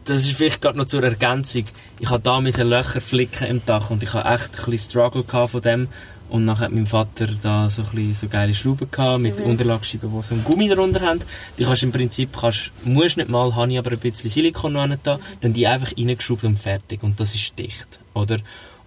das 0.05 0.21
ist 0.21 0.31
vielleicht 0.31 0.61
gerade 0.61 0.77
noch 0.77 0.85
zur 0.85 1.03
Ergänzung. 1.03 1.65
Ich 1.99 2.09
habe 2.09 2.21
da 2.21 2.39
müssen 2.39 2.67
Löcher 2.69 3.01
flicken 3.01 3.47
im 3.47 3.65
Dach 3.65 3.89
und 3.89 4.03
ich 4.03 4.13
habe 4.13 4.29
echt 4.33 4.49
ein 4.59 4.71
bisschen 4.71 4.89
Struggle 4.91 5.23
gehabt 5.23 5.51
von 5.51 5.61
dem. 5.61 5.87
Und 6.29 6.45
dann 6.47 6.59
hat 6.59 6.71
mein 6.71 6.87
Vater 6.87 7.27
da 7.41 7.69
so, 7.69 7.83
ein 7.95 8.13
so 8.13 8.27
geile 8.27 8.53
Schrauben 8.53 8.91
gehabt, 8.91 9.21
mit 9.21 9.39
Unterlagsscheiben, 9.39 10.09
die 10.11 10.27
so 10.27 10.33
einen 10.33 10.43
Gummi 10.43 10.67
darunter 10.67 10.99
haben. 11.01 11.19
Die 11.57 11.63
kannst 11.63 11.81
du 11.83 11.85
im 11.85 11.91
Prinzip, 11.91 12.29
kannst, 12.37 12.71
musst 12.83 13.17
nicht 13.17 13.29
mal, 13.29 13.55
habe 13.55 13.71
ich 13.71 13.77
aber 13.79 13.91
ein 13.91 13.99
bisschen 13.99 14.29
Silikon 14.29 14.73
noch 14.73 14.87
da, 15.03 15.19
dann 15.41 15.53
die 15.53 15.67
einfach 15.67 15.91
reingeschraubt 15.97 16.43
und 16.43 16.59
fertig. 16.59 17.01
Und 17.03 17.19
das 17.19 17.33
ist 17.35 17.57
dicht, 17.57 17.87
oder? 18.13 18.39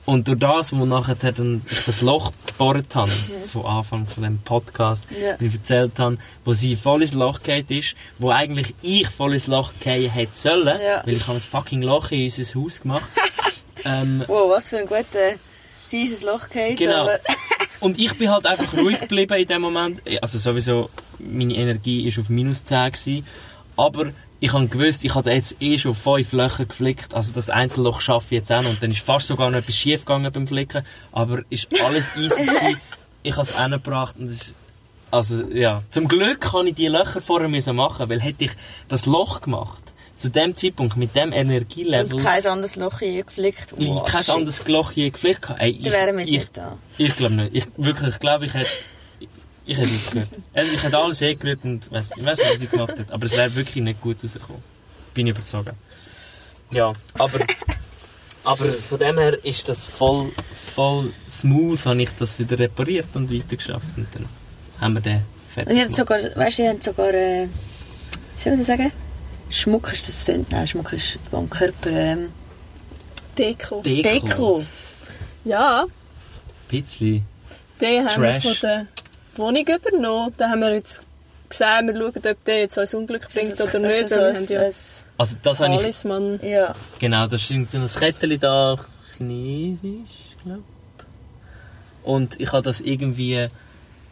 Und 0.07 0.29
durch 0.29 0.39
das, 0.39 0.73
wo 0.73 0.85
nachher 0.87 1.15
dann 1.15 1.63
das 1.87 2.01
Loch 2.01 2.33
gebohrt 2.47 2.95
habe, 2.95 3.11
von 3.47 3.65
Anfang 3.67 4.07
von 4.07 4.23
dem 4.25 4.39
Podcast, 4.39 5.05
Ja. 5.11 5.37
wie 5.39 5.47
ich 5.47 5.55
erzählt 5.55 5.99
habe, 5.99 6.19
wo 6.45 6.53
sie 6.53 6.75
voll 6.75 7.03
ins 7.03 7.15
Loch 7.15 7.43
gefallen 7.43 7.67
ist, 7.69 7.95
wo 8.19 8.31
eigentlich 8.31 8.75
ich 8.83 9.07
voll 9.09 9.35
ins 9.35 9.47
Loch 9.47 9.73
fallen 9.81 10.11
hätte 10.11 10.37
sollen, 10.37 10.79
Ja. 10.83 11.03
weil 11.05 11.15
ich 11.15 11.27
habe 11.27 11.37
ein 11.39 11.41
fucking 11.43 11.83
Loch 11.83 12.11
in 12.11 12.25
unser 12.25 12.61
Haus 12.61 12.81
gemacht. 12.81 13.05
ähm, 13.85 14.25
Wow, 14.27 14.51
was 14.51 14.71
für 14.71 14.79
ein 14.79 14.87
guter... 14.87 15.35
Sie 15.91 16.05
ist 16.05 16.23
ein 16.23 16.33
Loch 16.33 16.49
gefallen, 16.49 16.77
Genau. 16.77 17.03
aber... 17.03 17.19
und 17.81 17.99
ich 17.99 18.17
bin 18.17 18.31
halt 18.31 18.47
einfach 18.47 18.73
ruhig 18.75 19.01
geblieben 19.01 19.39
in 19.39 19.49
dem 19.49 19.63
Moment. 19.63 20.03
Also 20.23 20.39
sowieso, 20.39 20.89
meine 21.19 21.55
Energie 21.55 22.07
ist 22.07 22.19
auf 22.19 22.29
minus 22.29 22.65
10 22.65 22.93
gewesen. 22.93 23.27
Aber 23.77 24.13
ich 24.39 24.53
habe 24.53 24.69
gewusst, 24.69 25.05
ich 25.05 25.15
hatte 25.17 25.33
jetzt 25.33 25.61
eh 25.61 25.79
schon 25.79 25.97
fünf 25.97 26.33
Löcher 26.33 26.65
geflickt. 26.65 27.13
Also 27.13 27.33
das 27.33 27.51
eine 27.51 27.73
Loch 27.75 28.01
schaffe 28.01 28.27
ich 28.31 28.41
jetzt 28.41 28.53
auch 28.53 28.63
noch. 28.63 28.71
Und 28.71 28.81
dann 28.81 28.93
ist 28.93 29.01
fast 29.01 29.27
sogar 29.27 29.51
noch 29.51 29.59
etwas 29.59 29.75
schief 29.75 30.05
gegangen 30.05 30.31
beim 30.33 30.47
Flicken. 30.47 30.85
Aber 31.11 31.41
ist 31.51 31.69
alles 31.83 32.17
easy 32.17 32.45
gewesen. 32.45 32.81
Ich 33.23 33.37
habe 33.37 33.43
es 33.43 33.63
hingebracht 33.63 34.17
und 34.19 34.31
es 34.31 34.55
also 35.11 35.43
ja, 35.43 35.83
zum 35.91 36.09
Glück 36.09 36.41
kann 36.41 36.67
ich 36.69 36.75
die 36.75 36.87
Löcher 36.87 37.21
vorher 37.21 37.49
machen, 37.75 38.09
weil 38.09 38.21
hätte 38.21 38.45
ich 38.45 38.53
das 38.89 39.07
Loch 39.07 39.41
gemacht, 39.41 39.90
zu 40.21 40.29
dem 40.31 40.55
Zeitpunkt, 40.55 40.97
mit 40.97 41.15
dem 41.17 41.33
Energielevel, 41.33 42.15
Und 42.15 42.23
kein 42.23 42.45
anderes 42.47 42.77
Loch 42.77 43.01
je 43.01 43.23
geflickt. 43.23 43.75
ich 43.79 43.89
Wow, 43.89 44.05
kein 44.05 44.23
shit. 44.25 44.35
anderes 44.35 44.67
Loch 44.69 44.93
je 44.93 45.11
geflickt 45.11 45.49
habe. 45.49 45.61
Ey, 45.61 45.71
ich, 45.71 45.83
Dann 45.85 45.93
wären 45.93 46.17
wir 46.19 46.25
ich, 46.25 46.31
nicht 46.33 46.57
da. 46.57 46.77
ich 46.99 47.17
glaube 47.17 47.35
nicht. 47.35 47.55
Ich, 47.55 47.67
wirklich, 47.77 48.15
ich 48.15 48.21
glaube, 48.21 48.47
ich 48.47 48.55
hätte. 48.55 48.69
Ich, 49.19 49.29
ich 49.67 49.77
hätte 49.79 49.89
aufgehört. 49.91 50.29
Also, 50.55 50.73
ich 50.73 50.83
hätte 50.83 50.99
alles 50.99 51.23
eingerührt 51.23 51.61
und 51.65 51.91
weiss, 51.93 52.11
ich 52.17 52.25
weiß 52.25 52.39
nicht, 52.39 52.53
was 52.53 52.61
ich 52.63 52.71
gemacht 52.71 52.99
hätte. 52.99 53.13
Aber 53.13 53.27
es 53.27 53.33
wäre 53.33 53.55
wirklich 53.55 53.83
nicht 53.85 54.01
gut 54.01 54.23
rausgekommen. 54.23 54.63
Bin 55.15 55.27
ich 55.27 55.35
überzeugt. 55.37 55.71
Ja, 56.73 56.93
aber. 57.15 57.39
aber 58.45 58.65
von 58.73 58.99
dem 58.99 59.19
her 59.19 59.45
ist 59.45 59.69
das 59.69 59.87
voll, 59.87 60.31
voll 60.75 61.13
smooth, 61.31 61.85
habe 61.87 62.03
ich 62.03 62.11
das 62.19 62.39
wieder 62.39 62.59
repariert 62.59 63.07
und 63.15 63.33
weitergeschafft. 63.33 63.87
Und 63.97 64.07
dann 64.15 64.27
haben 64.81 64.95
wir 64.95 65.01
den 65.01 65.23
fertig 65.49 65.71
Und 65.71 65.75
sie 65.95 66.01
haben 66.03 66.07
gemacht. 66.07 66.23
sogar, 66.25 66.45
weißt 66.47 66.59
du, 66.59 66.63
sie 66.63 66.69
haben 66.69 66.81
sogar, 66.81 67.15
äh, 67.15 67.49
soll 68.37 68.53
man 68.53 68.59
das 68.59 68.67
sagen? 68.67 68.93
Schmuck 69.51 69.93
ist 69.93 70.09
das, 70.09 70.25
sind- 70.27 70.51
nein, 70.53 70.67
Schmuck 70.67 70.93
ist 70.93 71.19
am 71.33 71.49
Körper, 71.51 71.91
ähm, 71.91 72.33
Deko. 73.37 73.83
Deko. 73.83 74.03
Deko. 74.03 74.65
Ja, 75.45 75.87
Bisschen. 76.69 77.25
den 77.81 78.09
haben 78.09 78.23
wir 78.23 78.41
von 78.41 78.57
der 78.63 78.87
Wohnung 79.37 79.65
übernommen. 79.67 80.35
Da 80.37 80.51
haben 80.51 80.61
wir 80.61 80.75
jetzt 80.75 81.03
gesagt, 81.49 81.87
wir 81.87 81.95
schauen, 81.95 82.13
ob 82.33 82.45
der 82.45 82.59
jetzt 82.61 82.79
uns 82.79 82.95
Unglück 82.95 83.23
bringt 83.33 83.51
Das 83.53 83.61
ist- 83.61 83.75
oder 83.75 83.79
nicht. 83.89 84.03
ist 84.03 84.11
so 84.11 84.21
ein- 84.21 84.47
ja 84.49 84.61
ein- 84.61 84.75
Also, 85.19 85.37
das 85.43 85.61
habe 85.61 85.75
ich. 85.89 86.49
Ja, 86.51 86.75
Genau, 86.99 87.27
das 87.27 87.51
ist 87.51 87.71
so 87.71 87.79
ein 87.79 87.87
Kettchen 87.89 88.39
da, 88.41 88.79
chinesisch, 89.17 90.37
glaube 90.45 90.63
Und 92.03 92.41
ich 92.41 92.53
habe 92.53 92.63
das 92.63 92.81
irgendwie 92.81 93.49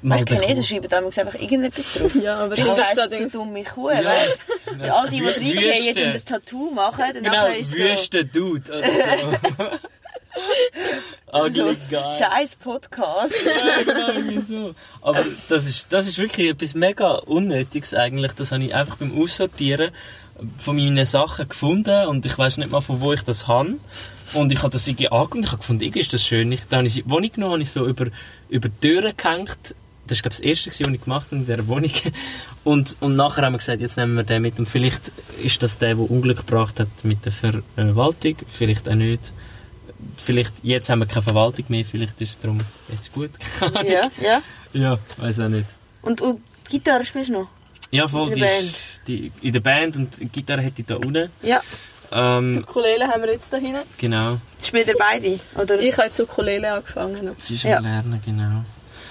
weißt 0.02 0.30
du, 0.30 0.34
Chinesen 0.40 0.64
schreiben 0.64 0.88
damals 0.88 1.18
einfach 1.18 1.34
irgendetwas 1.34 1.92
draf. 1.94 2.14
Ja, 2.22 2.36
aber 2.36 2.56
Ich 2.56 2.64
das 2.64 2.80
heisst 2.80 3.08
steht 3.08 3.30
so 3.30 3.38
dumme 3.38 3.64
Kuh, 3.64 3.88
weißt 3.88 4.42
du? 4.66 4.84
Ja. 4.84 4.94
All 4.94 5.08
die, 5.08 5.20
die 5.20 5.26
reingehen 5.58 6.06
und 6.06 6.14
das 6.14 6.24
Tattoo 6.24 6.70
machen, 6.70 7.04
dann 7.12 7.22
Genau, 7.22 7.30
nachher 7.30 7.58
ist 7.58 7.72
so... 7.72 7.78
Wüste 7.78 8.24
Dude 8.24 8.72
oder 8.72 8.92
so. 8.92 9.78
Ugly 11.32 11.76
guy. 11.90 12.12
Scheiß 12.12 12.56
Podcast. 12.56 13.34
Ja, 13.44 13.82
genau, 13.82 14.08
irgendwie 14.08 14.40
so. 14.40 14.74
Aber 15.02 15.24
das 15.48 15.66
ist, 15.66 15.92
das 15.92 16.06
ist 16.06 16.18
wirklich 16.18 16.50
etwas 16.50 16.74
mega 16.74 17.14
Unnötiges 17.14 17.92
eigentlich. 17.92 18.32
Das 18.32 18.52
habe 18.52 18.64
ich 18.64 18.74
einfach 18.74 18.96
beim 18.96 19.20
Aussortieren 19.20 19.90
von 20.58 20.76
meinen 20.76 21.04
Sachen 21.04 21.48
gefunden 21.48 22.06
und 22.06 22.24
ich 22.24 22.38
weiß 22.38 22.58
nicht 22.58 22.70
mal, 22.70 22.80
von 22.80 23.00
wo 23.00 23.12
ich 23.12 23.22
das 23.22 23.46
habe. 23.48 23.78
Und 24.34 24.52
ich 24.52 24.58
habe 24.62 24.70
das 24.70 24.86
irgendwie 24.86 25.08
angeschaut 25.08 25.34
und 25.34 25.44
ich 25.44 25.50
habe 25.50 25.58
gefunden, 25.58 25.82
irgendwie 25.82 26.00
ist 26.00 26.12
das 26.12 26.22
schön. 26.22 26.52
Ich, 26.52 26.60
dann 26.68 26.78
habe 26.78 26.86
ich 26.86 26.94
sie 26.94 27.00
in 27.00 27.06
die 27.06 27.10
Wohnung 27.10 27.32
genommen, 27.32 27.52
habe 27.54 27.62
ich 27.62 27.70
so 27.70 27.86
über, 27.86 28.06
über 28.48 28.68
die 28.68 28.88
Türen 28.88 29.16
gehängt. 29.16 29.74
Das 30.08 30.18
war, 30.18 30.22
glaube 30.30 30.34
ich, 30.34 30.40
das 30.40 30.66
erste, 30.66 30.70
was 30.70 30.92
ich 30.94 31.04
gemacht 31.04 31.26
habe 31.26 31.36
in 31.36 31.46
dieser 31.46 31.66
Wohnung. 31.68 31.90
Und, 32.64 32.96
und 33.00 33.16
nachher 33.16 33.44
haben 33.44 33.54
wir 33.54 33.58
gesagt, 33.58 33.80
jetzt 33.80 33.96
nehmen 33.96 34.16
wir 34.16 34.24
den 34.24 34.42
mit. 34.42 34.58
Und 34.58 34.68
vielleicht 34.68 35.12
ist 35.42 35.62
das 35.62 35.78
der, 35.78 35.94
der 35.94 36.10
Unglück 36.10 36.38
gebracht 36.38 36.80
hat 36.80 36.88
mit 37.02 37.24
der 37.24 37.32
Verwaltung. 37.32 38.36
Vielleicht 38.52 38.88
auch 38.88 38.94
nicht. 38.94 39.32
Vielleicht, 40.16 40.52
jetzt 40.62 40.90
haben 40.90 41.00
wir 41.00 41.06
keine 41.06 41.22
Verwaltung 41.22 41.64
mehr, 41.68 41.84
vielleicht 41.84 42.20
ist 42.20 42.30
es 42.30 42.38
darum 42.38 42.60
jetzt 42.88 43.12
gut. 43.12 43.30
ja, 43.84 44.10
ja. 44.22 44.42
Ja, 44.72 44.98
weiß 45.16 45.40
auch 45.40 45.48
nicht. 45.48 45.66
Und, 46.02 46.20
und 46.20 46.40
Gitarre 46.68 47.04
spielst 47.04 47.30
du 47.30 47.34
noch? 47.34 47.48
Ja, 47.90 48.06
voll, 48.06 48.28
In 48.28 48.34
die, 48.34 48.40
der 48.40 48.58
ist- 48.60 49.00
die 49.08 49.32
in 49.42 49.52
der 49.52 49.60
Band 49.60 49.96
und 49.96 50.20
die 50.20 50.26
Gitarre 50.28 50.60
hätte 50.62 50.82
ich 50.82 50.86
da 50.86 50.96
unten. 50.96 51.30
Ja. 51.42 51.60
Ähm, 52.12 52.58
Ukulele 52.68 53.06
haben 53.08 53.22
wir 53.22 53.32
jetzt 53.32 53.52
da 53.52 53.56
hinten. 53.56 53.80
genau. 53.98 54.38
Spielt 54.62 54.88
ihr 54.88 54.96
beide? 54.98 55.38
Oder? 55.56 55.80
Ich 55.80 55.92
habe 55.96 56.06
jetzt 56.06 56.20
Ukulele 56.20 56.72
angefangen. 56.72 57.30
Es 57.38 57.50
ist 57.50 57.64
Ja. 57.64 57.78
am 57.78 57.84
Lernen, 57.84 58.22
genau. 58.24 58.64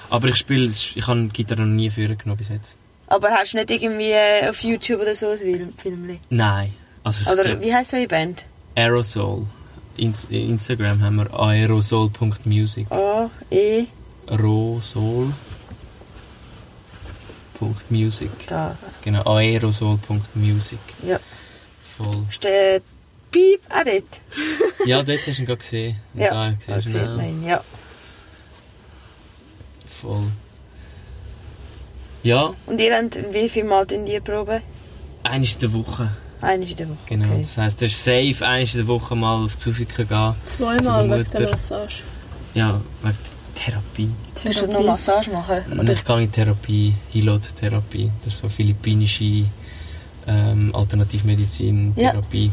Aber 0.10 0.28
ich 0.30 0.36
spiele, 0.36 0.68
ich 0.68 1.06
habe 1.08 1.28
Gitarre 1.28 1.62
noch 1.62 1.68
nie 1.76 1.90
führen 1.90 2.18
genommen 2.18 2.38
bis 2.38 2.50
jetzt. 2.50 2.78
Aber 3.08 3.30
hast 3.32 3.54
du 3.54 3.58
nicht 3.58 3.72
irgendwie 3.72 4.12
äh, 4.12 4.50
auf 4.50 4.62
YouTube 4.64 5.02
oder 5.02 5.16
so 5.16 5.30
ein 5.30 5.38
Film? 5.78 6.20
Nein. 6.30 6.74
Also 7.04 7.30
Oder 7.32 7.44
glaub, 7.44 7.62
wie 7.62 7.74
heisst 7.74 7.94
eure 7.94 8.08
Band? 8.08 8.46
Aerosol. 8.76 9.46
Ins 9.96 10.26
Instagram 10.26 11.02
haben 11.02 11.16
wir 11.16 11.34
aerosol.music. 11.34 12.92
A, 12.92 13.30
E. 13.50 13.86
Music. 17.90 18.30
da. 18.48 18.78
Genau, 19.02 19.24
aerosol.music. 19.36 20.78
Ja. 21.04 21.20
Voll. 21.98 22.26
Ist 22.30 22.44
der 22.44 22.82
Piep 23.32 23.62
auch 23.70 23.84
dort? 23.84 24.22
Ja, 24.86 25.02
dort 25.02 25.20
hast 25.26 25.38
du 25.38 25.42
ihn 25.42 25.46
gerade 25.48 25.58
gesehen. 25.60 25.96
Und 26.14 26.22
Ja, 26.22 26.30
da 26.30 26.54
da 26.68 26.82
sieht 26.82 26.94
man 26.94 27.30
ihn, 27.30 27.46
ja. 27.46 27.64
Voll. 30.02 30.24
Ja, 32.24 32.54
Und 32.66 32.82
ihr 32.82 32.96
habt, 32.96 33.18
wie 33.34 33.48
viel 33.50 33.64
Mal 33.64 33.86
tun 33.86 34.06
die 34.06 34.20
Probe? 34.20 34.62
eines 35.24 35.54
in 35.56 35.60
der 35.60 35.74
Woche. 35.74 36.10
Eine 36.42 36.66
in 36.66 36.76
der 36.76 36.88
Woche. 36.90 36.98
Genau. 37.08 37.26
Okay. 37.26 37.42
Das 37.42 37.58
heisst, 37.58 37.82
das 37.82 37.92
ist 37.92 38.04
safe, 38.04 38.46
eines 38.46 38.74
in 38.76 38.80
der 38.82 38.88
Woche 38.88 39.16
mal 39.16 39.44
auf 39.44 39.56
die 39.56 39.60
Zufika 39.60 40.04
gehen. 40.04 40.36
Zweimal 40.46 41.10
wegen 41.10 41.30
der 41.32 41.50
Massage. 41.50 42.04
Ja, 42.54 42.82
wegen 43.04 43.18
der 43.56 43.64
Therapie. 43.64 44.10
Musst 44.46 44.62
du 44.62 44.68
noch 44.68 44.84
Massage 44.86 45.32
machen? 45.32 45.64
Und 45.80 45.90
ich 45.90 46.06
gehe 46.06 46.22
in 46.24 46.32
Therapie, 46.32 46.94
Hilot-Therapie. 47.12 48.12
Das 48.24 48.36
ist 48.36 48.40
so 48.40 48.50
philippinische 48.50 49.46
ähm, 50.28 50.74
Alternativmedizin-Therapie. 50.74 52.52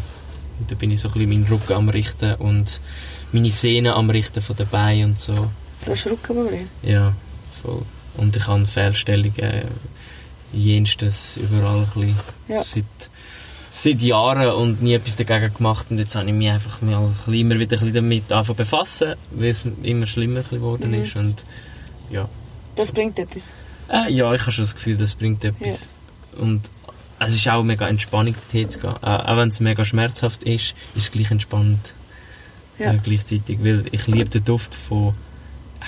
Und 0.61 0.71
da 0.71 0.75
bin 0.77 0.91
ich 0.93 1.01
so 1.01 1.09
ein 1.09 1.15
bisschen 1.15 1.29
meinen 1.31 1.45
Rücken 1.47 1.73
am 1.75 1.89
Richten 1.89 2.35
und 2.37 2.81
meine 3.33 3.51
Sehnen 3.51 3.93
am 3.93 4.09
Richten 4.11 4.41
von 4.41 4.57
den 4.57 4.69
Beinen 4.69 5.11
und 5.11 5.21
so. 5.21 5.49
So 5.79 5.91
ein 5.93 5.99
Rückenproblem. 5.99 6.69
Ja, 6.83 7.13
voll. 7.65 7.83
Und 8.17 8.37
ich 8.37 8.47
habe 8.47 8.67
Fehlstellungen, 8.67 9.63
jenstes, 10.53 11.37
überall 11.37 11.79
ein 11.81 11.87
bisschen. 11.87 12.17
Ja. 12.49 12.61
Seit, 12.63 12.85
seit 13.71 14.01
Jahren 14.03 14.49
und 14.55 14.83
nie 14.83 14.95
etwas 14.95 15.17
dagegen 15.17 15.53
gemacht. 15.55 15.87
Und 15.91 15.99
jetzt 15.99 16.15
habe 16.15 16.27
ich 16.27 16.33
mich 16.33 16.49
einfach 16.51 16.81
mal 16.81 17.11
ein 17.27 17.35
immer 17.35 17.59
wieder 17.59 17.77
ein 17.77 17.81
bisschen 17.81 17.95
damit 17.95 18.31
angefangen 18.31 18.57
befassen, 18.57 19.15
weil 19.33 19.49
es 19.51 19.65
immer 19.83 20.07
schlimmer 20.07 20.43
geworden 20.43 20.89
Mhm. 20.91 21.03
ist. 21.03 21.17
Und 21.17 21.45
ja. 22.11 22.29
Das 22.77 22.93
bringt 22.93 23.19
etwas. 23.19 23.51
Äh, 23.91 24.13
ja, 24.13 24.33
ich 24.35 24.41
habe 24.43 24.53
schon 24.53 24.65
das 24.65 24.75
Gefühl, 24.75 24.97
das 24.97 25.15
bringt 25.15 25.45
etwas. 25.45 25.89
Und 26.39 26.63
es 27.19 27.35
ist 27.35 27.49
auch 27.49 27.63
mega 27.63 27.89
Entspannung, 27.89 28.35
dorthin 28.35 28.71
zu 28.71 28.79
gehen. 28.81 28.95
Äh, 29.03 29.07
auch 29.07 29.37
wenn 29.37 29.49
es 29.49 29.61
mega 29.61 29.85
schmerzhaft 29.85 30.43
ist, 30.45 30.75
ist 30.95 31.05
es 31.05 31.11
gleich 31.11 31.31
entspannend. 31.31 31.93
Ja. 32.79 32.93
Äh, 32.93 32.99
gleichzeitig, 33.03 33.59
weil 33.63 33.85
ich 33.93 34.07
liebe 34.07 34.29
den 34.31 34.45
Duft 34.45 34.75
von, 34.75 35.15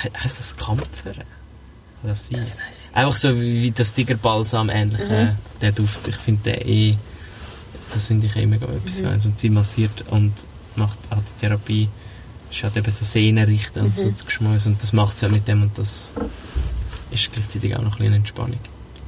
he- 0.03 0.11
heisst 0.17 0.39
das 0.39 0.57
Kampfer? 0.57 1.15
Das 2.03 2.29
sein? 2.29 2.39
Das 2.41 2.51
weiss 2.57 2.89
ich. 2.91 2.97
Einfach 2.97 3.17
so 3.17 3.35
wie, 3.41 3.63
wie 3.63 3.71
das 3.71 3.93
Tigerbalsam 3.93 4.71
ähnlich, 4.71 5.01
Mhm. 5.09 5.15
äh, 5.15 5.29
der 5.61 5.73
Duft. 5.73 6.07
Ich 6.09 6.17
finde 6.17 6.53
den 6.53 6.69
eh, 6.69 6.97
das 7.93 8.07
finde 8.07 8.27
ich 8.27 8.37
eh 8.37 8.47
mega 8.47 8.67
etwas 8.67 9.01
Mhm. 9.01 9.05
Feines. 9.05 9.27
Und 9.27 9.39
sie 9.41 9.51
massiert 9.51 10.05
und 10.11 10.33
macht 10.77 10.99
auch 11.11 11.17
die 11.19 11.41
Therapie, 11.41 11.89
ist 12.51 12.63
halt 12.63 12.77
eben 12.77 12.91
so 12.91 13.05
Sehnen 13.05 13.45
richten 13.45 13.81
und 13.81 13.97
Mhm. 13.97 14.03
so 14.03 14.11
das 14.11 14.25
Geschmäus 14.25 14.67
und 14.67 14.83
das 14.83 14.93
macht 14.93 15.19
sie 15.19 15.27
ja 15.27 15.33
mit 15.33 15.49
dem 15.49 15.63
und 15.63 15.77
das 15.79 16.13
ist 17.11 17.33
gleichzeitig 17.33 17.75
auch 17.75 17.81
noch 17.83 17.93
ein 17.93 17.99
bisschen 17.99 18.07
eine 18.09 18.17
Entspannung. 18.17 18.59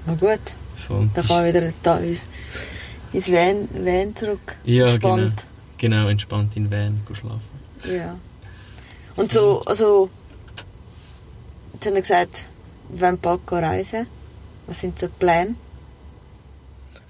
Na 0.06 0.14
gut, 0.14 0.40
Voll. 0.86 0.98
dann 1.00 1.10
Das 1.14 1.26
kann 1.28 1.44
wieder 1.46 1.72
da 1.82 1.98
ins, 1.98 2.26
ins 3.12 3.28
Van, 3.30 3.68
Van 3.74 4.16
zurück. 4.16 4.56
Ja, 4.64 4.86
Entspannt. 4.86 5.44
Genau, 5.76 6.08
entspannt 6.08 6.56
in 6.56 6.70
Van 6.70 7.00
schlafen. 7.12 7.40
Ja. 7.94 8.16
Und 9.16 9.30
so, 9.30 9.62
also, 9.64 10.08
jetzt 11.74 11.86
haben 11.86 11.94
wir 11.94 12.02
gesagt, 12.02 12.44
wollen 12.90 13.18
bald 13.18 13.40
reisen. 13.50 14.06
Was 14.66 14.80
sind 14.80 14.98
so 14.98 15.06
die 15.06 15.12
Pläne? 15.18 15.54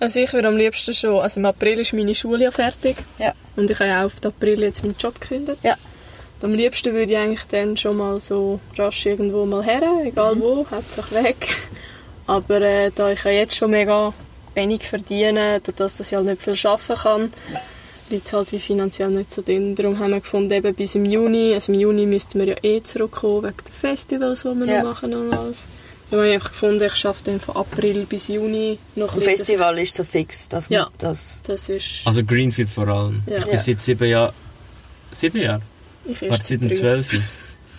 Also 0.01 0.21
ich 0.21 0.33
würde 0.33 0.49
am 0.49 0.57
liebsten 0.57 0.95
schon, 0.95 1.19
also 1.21 1.41
im 1.41 1.47
April 1.47 1.81
ist 1.81 1.93
meine 1.93 2.15
Schule 2.15 2.45
ja 2.45 2.51
fertig. 2.53 2.97
Ja. 3.19 3.35
Und 3.57 3.71
ich 3.71 3.79
habe 3.81 3.89
ja 3.91 4.01
auch 4.03 4.07
auf 4.07 4.25
April 4.25 4.63
jetzt 4.63 4.83
meinen 4.85 4.97
Job 4.99 5.21
gekündigt. 5.21 5.59
Ja. 5.65 5.77
Und 6.41 6.45
am 6.51 6.55
liebsten 6.55 6.93
würde 6.95 7.13
ich 7.13 7.19
eigentlich 7.19 7.43
dann 7.49 7.77
schon 7.77 7.97
mal 7.97 8.21
so 8.21 8.61
rasch 8.77 9.07
irgendwo 9.07 9.45
mal 9.45 9.65
her, 9.65 9.83
egal 10.05 10.37
Mhm. 10.37 10.41
wo, 10.41 10.67
hauptsächlich 10.71 11.25
weg. 11.25 11.49
Aber 12.29 12.61
äh, 12.61 12.93
da 12.95 13.11
ich 13.11 13.25
ja 13.25 13.31
jetzt 13.33 13.57
schon 13.57 13.73
mega 13.73 14.13
wenig 14.55 14.87
verdiene, 14.87 15.61
durch 15.61 15.77
das, 15.77 15.97
dass 15.97 16.13
ich 16.13 16.17
halt 16.17 16.27
nicht 16.27 16.43
viel 16.43 16.55
arbeiten 16.65 16.95
kann, 17.03 17.33
liegt 18.11 18.27
es 18.27 18.33
halt 18.33 18.53
wie 18.53 18.59
finanziell 18.59 19.11
nicht 19.11 19.33
so 19.33 19.43
drin. 19.43 19.75
Darum 19.75 19.99
haben 19.99 20.11
wir 20.13 20.21
gefunden, 20.21 20.53
eben 20.53 20.75
bis 20.75 20.95
im 20.95 21.05
Juni, 21.05 21.53
also 21.55 21.73
im 21.73 21.81
Juni 21.81 22.07
müssten 22.07 22.39
wir 22.39 22.47
ja 22.49 22.57
eh 22.63 22.83
zurückkommen, 22.83 23.45
wegen 23.45 23.57
den 23.67 23.73
Festivals, 23.73 24.43
die 24.43 24.49
wir 24.55 24.67
Ja. 24.67 24.83
noch 24.83 24.93
machen 24.95 25.15
und 25.15 25.33
alles. 25.33 25.67
Dann 26.11 26.21
habe 26.21 26.29
ich 26.29 26.35
einfach 26.37 26.51
gefunden, 26.53 26.83
ich 26.85 26.95
schaffe 26.97 27.23
dann 27.25 27.39
von 27.41 27.57
April 27.57 28.07
bis 28.07 28.29
Juni 28.29 28.79
noch 28.95 29.15
Ein 29.15 29.21
Festival 29.23 29.79
ist 29.79 29.95
so 29.95 30.05
fix, 30.05 30.49
dass 30.49 30.71
man 30.71 30.79
Ja. 30.79 30.91
das... 30.99 31.39
Das 31.43 31.69
ist... 31.69 32.01
Also 32.07 32.25
Greenfield 32.25 32.71
vor 32.71 32.89
allem. 32.89 33.21
Ja. 33.27 33.39
Ich 33.39 33.45
bin 33.45 33.53
Ja. 33.55 33.59
seit 33.59 33.81
sieben 33.83 34.09
Jahren... 34.09 34.33
Sieben 35.11 35.39
Jahre? 35.43 35.63
ich 36.07 36.23
Warte, 36.23 36.45
seit 36.45 36.63
dem. 36.63 36.73
12. 36.73 37.21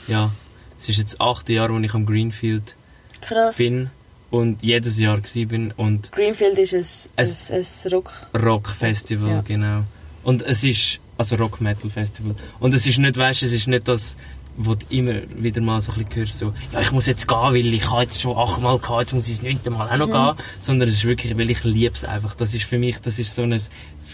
Ja. 0.07 0.31
Es 0.79 0.87
ist 0.89 0.97
jetzt 0.97 1.13
das 1.13 1.19
achte 1.21 1.53
Jahr, 1.53 1.73
wo 1.73 1.77
ich 1.79 1.93
am 1.93 2.05
Greenfield 2.05 2.75
Krass. 3.21 3.57
bin 3.57 3.89
und 4.29 4.61
jedes 4.61 4.99
Jahr 4.99 5.19
gsi 5.21 5.45
bin 5.45 5.73
und 5.75 6.11
Greenfield 6.11 6.57
ist 6.59 6.73
ein, 6.73 7.23
Es- 7.25 7.51
ein, 7.51 7.65
ein 7.85 7.91
Rock... 7.91 8.11
Rock-Festival, 8.39 9.29
Ja. 9.29 9.41
genau. 9.41 9.83
Und 10.29 10.43
es 10.43 10.63
ist, 10.63 10.99
also 11.17 11.37
Rock-Metal-Festival. 11.37 12.35
Und 12.59 12.73
es 12.75 12.85
ist 12.85 12.99
nicht, 12.99 13.17
weißt 13.17 13.41
du, 13.41 13.47
es 13.47 13.51
ist 13.51 13.67
nicht 13.67 13.87
das, 13.87 14.15
wo 14.57 14.75
du 14.75 14.85
immer 14.91 15.15
wieder 15.35 15.59
mal 15.59 15.81
so 15.81 15.91
ein 15.91 16.03
bisschen 16.03 16.15
hörst, 16.17 16.37
so, 16.37 16.53
ja, 16.71 16.81
ich 16.81 16.91
muss 16.91 17.07
jetzt 17.07 17.27
gehen, 17.27 17.35
weil 17.35 17.73
ich 17.73 17.89
habe 17.89 18.03
jetzt 18.03 18.21
schon 18.21 18.37
achtmal 18.37 18.77
gehabt, 18.77 18.99
jetzt 19.01 19.13
muss 19.13 19.27
ich 19.27 19.37
das 19.37 19.41
neunte 19.41 19.71
Mal 19.71 19.89
auch 19.89 19.97
noch 19.97 20.35
gehen. 20.35 20.45
Sondern 20.61 20.87
es 20.87 20.97
ist 20.97 21.05
wirklich, 21.05 21.35
weil 21.35 21.49
ich 21.49 21.63
liebe 21.63 21.95
es 21.95 22.03
einfach. 22.03 22.35
Das 22.35 22.53
ist 22.53 22.65
für 22.65 22.77
mich, 22.77 22.99
das 22.99 23.17
ist 23.17 23.33
so 23.33 23.41
ein, 23.41 23.59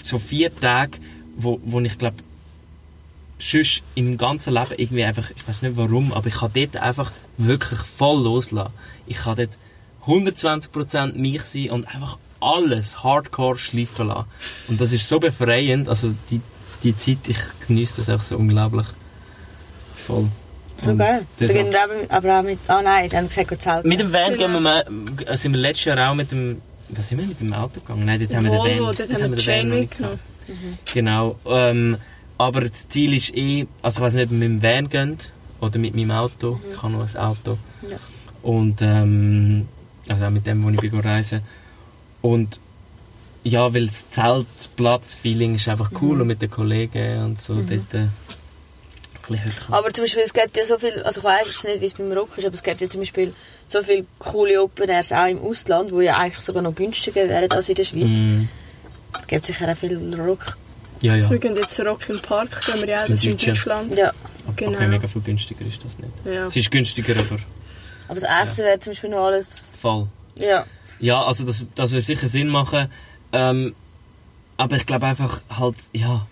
so 0.05 0.17
vier 0.17 0.57
Tage, 0.57 0.99
wo, 1.35 1.59
wo 1.65 1.81
ich 1.81 1.97
glaube, 1.97 2.15
sonst 3.37 3.83
im 3.95 4.17
ganzen 4.17 4.53
Leben 4.53 4.75
irgendwie 4.77 5.03
einfach, 5.03 5.31
ich 5.35 5.45
weiß 5.45 5.63
nicht 5.63 5.75
warum, 5.75 6.13
aber 6.13 6.27
ich 6.27 6.35
kann 6.35 6.51
dort 6.53 6.77
einfach 6.77 7.11
wirklich 7.37 7.79
voll 7.81 8.23
loslassen. 8.23 8.71
Ich 9.05 9.17
kann 9.17 9.35
dort 9.35 9.57
120% 10.05 11.15
mich 11.15 11.41
sein 11.41 11.71
und 11.71 11.93
einfach 11.93 12.17
alles 12.45 13.03
hardcore 13.03 13.57
schleifen 13.57 14.07
lassen. 14.07 14.26
Und 14.67 14.80
das 14.81 14.93
ist 14.93 15.07
so 15.07 15.19
befreiend, 15.19 15.89
also 15.89 16.13
die, 16.30 16.41
die 16.84 16.95
Zeit, 16.95 17.17
ich 17.27 17.38
genieße 17.67 17.97
das 17.97 18.09
auch 18.09 18.22
so 18.22 18.38
unglaublich. 18.38 18.88
Voll. 19.95 20.27
So 20.77 20.91
Und 20.91 20.97
geil. 20.99 21.26
Da 21.39 21.47
gehen 21.47 21.72
wir 21.72 21.84
aber, 21.84 21.93
aber 22.09 22.39
auch 22.39 22.43
mit... 22.43 22.59
Ah 22.67 22.81
nein, 22.81 23.09
die 23.09 23.15
haben 23.17 23.27
gesagt, 23.30 23.47
go 23.47 23.55
zelten. 23.55 23.88
Mit 23.88 23.99
dem 23.99 24.11
Van 24.11 24.34
Genau. 24.34 24.38
gehen 24.38 24.51
wir 24.53 24.59
mal, 24.59 24.85
äh, 25.26 25.38
sind 25.38 25.53
wir 25.53 25.59
letztes 25.59 25.85
Jahr 25.85 26.11
auch 26.11 26.15
mit 26.15 26.31
dem, 26.31 26.61
was 26.89 27.09
sind 27.09 27.17
wir 27.19 27.26
mit 27.27 27.39
dem 27.39 27.53
Auto 27.53 27.80
gegangen? 27.80 28.05
Nein, 28.05 28.19
dort 28.19 28.35
haben 28.35 28.43
wir 28.45 28.51
den 28.51 28.84
Van. 28.84 28.95
dort 28.95 29.13
haben 29.13 29.35
wir 29.35 29.43
den 29.43 29.69
mitgenommen. 29.69 30.19
gehabt. 30.47 30.93
Genau. 30.93 31.38
Ähm, 31.47 31.97
aber 32.38 32.61
das 32.61 32.89
Ziel 32.89 33.13
ist 33.15 33.34
eh, 33.35 33.65
also 33.81 33.99
ich 33.99 34.05
weiß 34.05 34.13
nicht, 34.15 34.26
ob 34.26 34.31
wir 34.31 34.49
mit 34.49 34.61
dem 34.61 34.63
Van 34.63 34.89
gehen 34.89 35.17
oder 35.61 35.80
mit 35.80 35.95
meinem 35.95 36.11
Auto. 36.11 36.59
Ich 36.72 36.81
habe 36.84 36.93
noch 36.93 37.07
ein 37.07 37.17
Auto. 37.17 37.57
Ja. 37.89 37.97
Und 38.43 38.81
ähm, 38.81 39.67
also 40.09 40.26
auch 40.26 40.30
mit 40.30 40.45
dem, 40.45 40.63
wo 40.63 40.69
ich 40.69 40.80
bin 40.91 40.99
reisen. 40.99 41.41
Und 42.26 42.60
ja, 43.43 43.72
weil 43.72 43.85
das 43.85 44.10
Zeltplatz-Feeling 44.10 45.56
ist 45.56 45.68
einfach 45.68 45.91
cool 46.02 46.22
und 46.22 46.27
mit 46.27 46.41
den 46.41 46.49
Kollegen 46.49 47.23
und 47.23 47.41
so 47.41 47.53
dort 47.53 47.93
äh. 47.93 48.07
Aber 49.69 49.91
zum 49.91 50.03
Beispiel, 50.03 50.23
es 50.23 50.34
gibt 50.34 50.56
ja 50.56 50.65
so 50.65 50.77
viel, 50.77 51.02
also 51.03 51.19
ich 51.19 51.23
weiß 51.23 51.47
jetzt 51.47 51.64
nicht, 51.65 51.81
wie 51.81 51.85
es 51.85 51.93
beim 51.93 52.11
Rock 52.11 52.38
ist, 52.38 52.45
aber 52.45 52.53
es 52.56 52.64
gibt 52.64 52.81
ja 52.81 52.89
zum 52.89 53.02
Beispiel 53.02 53.34
so 53.68 53.81
viele 53.81 54.06
coole 54.19 54.61
Open 54.61 54.89
Airs 54.89 55.11
auch 55.11 55.27
im 55.27 55.41
Ausland, 55.41 55.91
die 55.91 56.03
ja 56.03 56.18
eigentlich 56.18 56.43
sogar 56.43 56.61
noch 56.61 56.76
günstiger 56.76 57.27
wären 57.27 57.52
als 57.52 57.69
in 57.69 57.76
der 57.76 57.84
Schweiz. 57.84 58.19
Mm, 58.19 58.47
Es 59.19 59.27
gibt 59.27 59.45
sicher 59.45 59.72
auch 59.72 59.77
viel 59.77 59.97
Rock. 60.19 60.57
ja, 61.02 61.11
ja. 61.11 61.14
Also 61.14 61.31
wir 61.31 61.39
gehen 61.39 61.56
jetzt 61.56 61.80
Rock 61.80 62.07
im 62.10 62.22
Park, 62.22 62.61
gehen 62.65 62.81
wir 62.81 62.88
ja 62.89 63.03
auch, 63.03 63.07
das 63.07 63.26
ist 63.26 63.26
in. 63.26 63.38
Deutschland. 63.38 63.95
Ja, 63.95 64.11
Genau. 64.56 64.77
Okay, 64.77 64.88
mega 64.88 65.07
viel 65.07 65.22
günstiger 65.22 65.65
ist 65.65 65.84
das 65.84 65.97
nicht. 65.97 66.11
Ja. 66.23 66.45
Es 66.45 66.56
ist 66.56 66.69
günstiger, 66.69 67.14
aber 67.19 67.39
aber 68.07 68.19
das 68.19 68.49
Essen 68.49 68.65
wäre 68.65 68.80
zum 68.80 68.91
Beispiel 68.91 69.10
noch 69.10 69.26
alles... 69.26 69.72
voll. 69.80 70.07
Ja, 70.38 70.65
Ja, 70.99 71.23
also 71.23 71.45
das, 71.45 71.65
das 71.76 71.91
würde 71.91 72.01
sicher 72.01 72.27
Sinn 72.27 72.47
machen. 72.47 72.88
Ähm, 73.31 73.76
aber 74.57 74.77
ich 74.77 74.85
glaube 74.85 75.05
einfach 75.07 75.41
halt, 75.49 75.76
ja, 75.93 76.26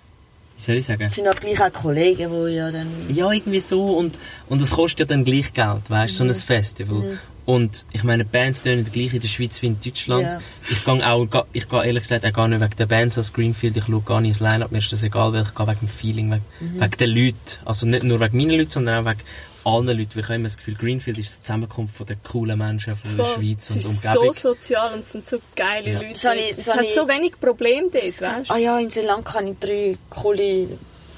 wie 0.55 0.61
soll 0.61 0.75
ich 0.75 0.85
sagen? 0.85 1.03
es 1.03 1.15
sind 1.15 1.27
auch 1.27 1.35
gleich 1.35 1.59
auch 1.61 1.73
Kollegen, 1.73 2.31
die 2.31 2.53
ja 2.53 2.71
dann... 2.71 2.87
Ja, 3.09 3.31
irgendwie 3.31 3.59
so 3.59 3.97
und, 3.97 4.17
und 4.47 4.69
kostet 4.71 5.01
ja 5.01 5.05
dann 5.07 5.25
gleich 5.25 5.53
Geld, 5.53 5.89
weißt 5.89 6.13
du, 6.13 6.17
so 6.17 6.23
ein 6.23 6.35
Festival. 6.35 7.17
Und 7.45 7.85
ich 7.91 8.03
meine, 8.05 8.23
Bands 8.23 8.63
tönen 8.63 8.89
gleich 8.89 9.13
in 9.13 9.19
der 9.19 9.27
Schweiz 9.27 9.61
wie 9.61 9.67
in 9.67 9.77
Deutschland. 9.83 10.23
Ja. 10.23 10.41
Ich 10.69 10.85
gehe 10.85 11.05
auch, 11.05 11.27
ich 11.51 11.67
gehe 11.67 11.85
ehrlich 11.85 12.03
gesagt 12.03 12.25
auch 12.25 12.31
gar 12.31 12.47
nicht 12.47 12.61
wegen 12.61 12.75
der 12.77 12.85
Bands 12.85 13.17
als 13.17 13.33
Greenfield, 13.33 13.75
ich 13.75 13.85
schaue 13.85 14.01
gar 14.01 14.21
nicht 14.21 14.39
ins 14.39 14.39
Line-Up, 14.39 14.71
mir 14.71 14.77
ist 14.77 14.91
das 14.93 15.03
egal, 15.03 15.33
weil 15.33 15.41
ich 15.41 15.53
gehe 15.53 15.67
wegen 15.67 15.79
dem 15.79 15.89
Feeling, 15.89 16.31
wegen, 16.31 16.79
wegen 16.79 16.97
den 16.97 17.09
Leuten. 17.09 17.35
Also 17.65 17.85
nicht 17.85 18.03
nur 18.03 18.19
wegen 18.21 18.37
meinen 18.37 18.51
Leuten, 18.51 18.71
sondern 18.71 19.05
auch 19.05 19.11
wegen 19.11 19.19
allen 19.65 19.87
Leuten. 19.87 20.09
Weil 20.15 20.19
Ich 20.19 20.23
habe 20.25 20.35
immer 20.35 20.43
das 20.43 20.57
Gefühl, 20.57 20.75
Greenfield 20.75 21.17
ist 21.17 21.37
die 21.37 21.43
Zusammenkunft 21.43 21.95
von 21.95 22.05
den 22.05 22.21
coolen 22.23 22.57
Menschen 22.57 22.95
von 22.95 23.15
der. 23.17 23.25
Schweiz 23.25 23.69
es 23.69 23.71
und 23.71 23.77
ist 23.77 24.05
Umgebung. 24.05 24.33
so 24.33 24.53
sozial 24.53 24.93
und 24.93 25.03
es 25.03 25.11
sind 25.11 25.25
so 25.25 25.37
geile 25.55 25.91
Ja. 25.91 25.99
Leute. 26.01 26.29
Habe 26.29 26.39
ich- 26.39 26.51
es 26.51 26.65
das 26.65 26.75
hat 26.75 26.91
so 26.91 27.07
wenig 27.07 27.39
Probleme 27.39 27.89
dort, 27.91 28.03
weißt 28.03 28.21
du? 28.21 28.53
Ah 28.53 28.57
ja, 28.57 28.79
in 28.79 28.89
Sri 28.89 29.01
Lanka 29.05 29.35
habe 29.35 29.49
ich 29.49 29.57
drei 29.59 29.97
coole 30.09 30.67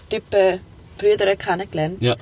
Typen, 0.09 0.59
Brüder 0.97 1.35
kennengelernt. 1.35 2.01
Ja, 2.01 2.15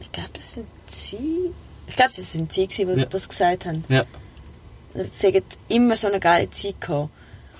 Ich 0.00 0.10
glaube, 0.12 0.30
das 0.32 0.54
sind 0.54 0.66
sie... 0.86 1.50
Ich 1.86 1.94
glaube, 1.96 2.10
es 2.16 2.32
sind 2.32 2.52
sie, 2.52 2.66
gewesen, 2.66 2.94
die 2.94 3.00
Ja. 3.02 3.06
das 3.06 3.28
gesagt 3.28 3.66
haben. 3.66 3.84
ja. 3.88 4.04
Sie 4.94 5.28
haben 5.28 5.42
immer 5.68 5.94
so 5.94 6.08
eine 6.08 6.18
geile 6.18 6.50
Zeit 6.50 6.80
gehabt. 6.80 7.10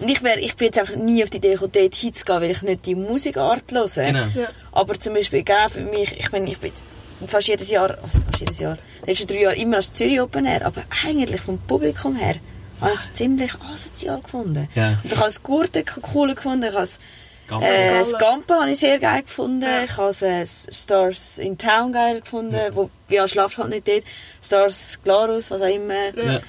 Und 0.01 0.11
ich, 0.11 0.21
wär, 0.23 0.39
ich 0.39 0.57
bin 0.57 0.67
jetzt 0.67 0.79
einfach 0.81 0.97
nie 0.97 1.23
auf 1.23 1.31
die 1.31 1.37
Idee 1.37 1.53
gekommen, 1.53 1.73
dort 1.73 1.95
hinzugehen, 1.95 2.41
weil 2.41 2.51
ich 2.51 2.63
nicht 2.63 2.87
die 2.87 2.95
Musikart 2.97 3.65
höre. 3.71 3.87
Genau. 3.87 4.27
Ja. 4.35 4.49
Aber 4.73 4.99
zum 4.99 5.15
Beispiel, 5.15 5.43
genau 5.45 5.69
für 5.69 5.83
mich, 5.83 6.19
ich 6.19 6.33
meine, 6.33 6.49
ich 6.51 6.59
bin 6.59 6.71
jetzt 6.71 6.83
fast 7.29 7.49
jedes 7.49 7.71
Jahr, 7.71 7.97
also 8.03 8.19
fast 8.21 8.41
jedes 8.41 8.59
Jahr, 8.59 8.77
die 9.05 9.11
letzten 9.11 9.27
drei 9.29 9.41
Jahre 9.43 9.57
immer 9.57 9.77
als 9.77 9.93
Zürich 9.93 10.21
Open 10.21 10.47
Air, 10.47 10.67
aber 10.67 10.83
eigentlich 11.07 11.41
vom 11.41 11.59
Publikum 11.59 12.17
her 12.17 12.37
habe 12.81 12.93
ich 12.95 13.01
es 13.01 13.13
ziemlich 13.13 13.53
asozial 13.75 14.21
gefunden. 14.23 14.69
Ja. 14.75 14.99
Und 15.03 15.13
ich 15.13 15.19
habe 15.19 15.27
das 15.27 15.43
Gurte 15.43 15.85
cool 16.15 16.35
gefunden, 16.35 16.69
ich 16.71 16.75
habe 16.75 16.89
Ganz 17.49 17.63
äh, 17.63 17.99
das 17.99 18.13
habe 18.15 18.71
ich 18.71 18.79
sehr 18.79 18.99
geil 19.01 19.23
gefunden, 19.23 19.63
Ja. 19.63 19.83
ich 19.85 19.97
habe 19.97 20.15
äh, 20.27 20.47
Stars 20.47 21.39
in 21.39 21.59
Town 21.59 21.93
geil 21.93 22.21
gefunden, 22.21 22.61
wo, 22.75 22.91
ja, 23.09 23.27
schlaft 23.27 23.59
halt 23.59 23.71
nicht 23.71 23.89
dort, 23.89 24.05
Stars 24.41 25.01
Glarus, 25.03 25.51
was 25.51 25.61
auch 25.61 25.67
immer. 25.67 26.15
Ja. 26.15 26.33
Ja. 26.35 26.41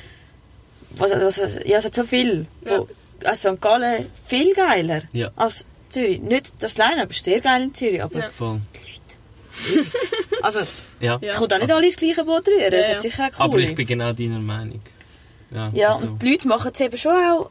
Was, 0.91 1.11
was, 1.11 1.60
ja, 1.65 1.77
es 1.77 1.85
hat 1.85 1.95
so 1.95 2.03
viel. 2.03 2.45
Ja. 2.65 2.80
Wo, 2.80 2.88
also 3.23 3.53
St. 3.53 3.61
Gallen 3.61 4.06
viel 4.27 4.53
geiler 4.53 5.02
Ja. 5.11 5.31
als 5.35 5.65
Zürich. 5.89 6.22
Nicht, 6.22 6.53
das 6.60 6.77
Line-Up 6.77 7.10
ist 7.11 7.23
sehr 7.23 7.39
geil 7.41 7.64
in 7.64 7.73
Zürich, 7.73 8.03
aber 8.03 8.19
Ja. 8.19 8.30
Voll. 8.30 8.61
Also, 10.41 10.61
Ja. 10.99 11.19
Ja. 11.21 11.35
kommt 11.35 11.53
auch 11.53 11.59
nicht 11.59 11.71
alle 11.71 11.85
ins 11.85 11.95
gleiche 11.97 12.23
Boot 12.23 12.47
rühren. 12.47 12.73
Ja, 12.73 12.88
hat 12.95 13.01
sicher 13.01 13.25
auch 13.27 13.31
coole. 13.38 13.43
Aber 13.49 13.59
ich 13.59 13.75
bin 13.75 13.88
genau 13.88 14.13
deiner 14.13 14.39
Meinung. 14.39 14.81
Ja, 15.51 15.69
ja, 15.73 15.93
also, 15.93 16.07
und 16.07 16.21
die 16.21 16.31
Leute 16.31 16.47
machen 16.47 16.71
es 16.73 16.79
eben 16.79 16.97
schon 16.97 17.11
auch. 17.13 17.49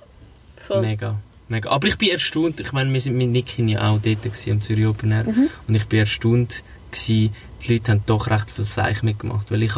Voll. 0.57 0.81
mega. 0.82 1.16
Mega. 1.49 1.69
Aber 1.70 1.89
ich 1.89 1.99
bin 1.99 2.11
erstaunt, 2.11 2.61
ich 2.61 2.73
meine, 2.73 2.93
wir 2.93 3.01
sind 3.01 3.16
mit 3.16 3.28
Nikin 3.31 3.69
ja 3.69 3.81
auch 3.91 3.99
dort 4.03 4.23
gewesen, 4.23 4.53
am 4.53 4.62
Zürich 4.62 4.87
Open 4.87 5.11
Air. 5.12 5.24
Mhm. 5.24 5.51
Und 5.66 5.74
ich 5.74 5.87
bin 5.87 5.99
erstaunt 5.99 6.62
gewesen, 6.93 7.35
die 7.62 7.73
Leute 7.73 7.93
haben 7.93 8.03
doch 8.07 8.31
recht 8.31 8.51
viel 8.51 8.65
Seich 8.65 9.03
mitgemacht. 9.03 9.51
Weil 9.51 9.62
ich 9.65 9.74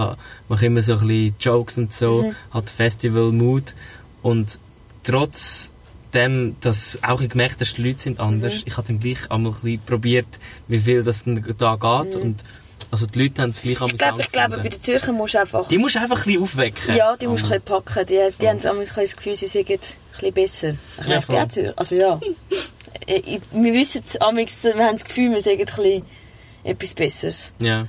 mache 0.48 0.66
immer 0.66 0.82
so 0.82 0.92
ein 0.98 1.06
bisschen 1.09 1.34
Jokes 1.40 1.78
und 1.78 1.92
so, 1.92 2.22
Mhm. 2.24 2.34
hat 2.52 2.70
Festival-Mood. 2.70 3.74
Und 4.22 4.59
trotz 5.02 5.72
dem, 6.14 6.56
dass 6.60 6.98
auch 7.02 7.20
ich 7.20 7.30
gemerkt 7.30 7.55
habe, 7.55 7.64
dass 7.64 7.74
die 7.74 7.82
Leute 7.82 7.98
sind 8.01 8.20
anders, 8.20 8.55
Mhm. 8.56 8.62
ich 8.66 8.76
habe 8.76 8.86
dann 8.89 9.01
gleich 9.01 9.30
einmal 9.30 9.52
ein 9.52 9.60
bisschen 9.60 9.80
probiert, 9.86 10.26
wie 10.68 10.78
viel 10.80 11.02
das 11.02 11.24
denn 11.24 11.43
da 11.59 11.76
geht. 11.76 12.16
Und 12.16 12.44
also 12.90 13.06
die 13.06 13.22
Leute 13.22 13.43
haben 13.43 13.51
es 13.51 13.62
gleich 13.62 13.76
einmal 13.80 13.89
Mhm. 13.89 13.94
Ich 13.94 13.98
glaube, 13.98 14.20
ich 14.20 14.32
glaube, 14.32 14.56
bei 14.59 14.68
den 14.68 14.82
Zürchern 14.82 15.14
musst 15.14 15.34
du 15.34 15.40
einfach... 15.40 15.68
Die 15.68 15.78
musst 15.78 15.94
du 15.94 16.01
einfach 16.01 16.18
ein 16.18 16.24
bisschen 16.24 16.43
aufwecken. 16.43 16.97
ja, 16.97 17.16
die 17.16 17.26
musst 17.26 17.43
du 17.44 17.47
Aber- 17.47 17.55
ein 17.56 17.60
bisschen 17.62 17.84
packen. 17.84 18.06
Die, 18.06 18.20
die 18.40 18.48
haben 18.48 18.60
so 18.60 18.68
ein 18.70 18.78
bisschen 18.78 19.02
das 19.02 19.16
Gefühl, 19.16 19.34
sie 19.34 19.47
sind 19.47 19.66
bisschen 19.68 20.34
besser. 20.34 20.74
Ich 21.01 21.06
Ja, 21.06 21.18
ich 21.18 21.26
bin 21.26 21.36
auch 21.36 21.48
Zürcher. 21.48 21.72
Also 21.76 21.94
ja. 21.97 22.20
Ich- 23.06 23.40
wir 23.51 23.72
wissen 23.72 24.02
es, 24.06 24.14
wir 24.14 24.20
haben 24.86 24.93
das 24.93 25.05
Gefühl, 25.05 25.32
wir 25.32 25.40
sagen 25.40 25.59
ein 25.60 25.64
bisschen 25.66 26.02
etwas 26.62 26.94
Besseres. 26.94 27.52
Ja. 27.59 27.86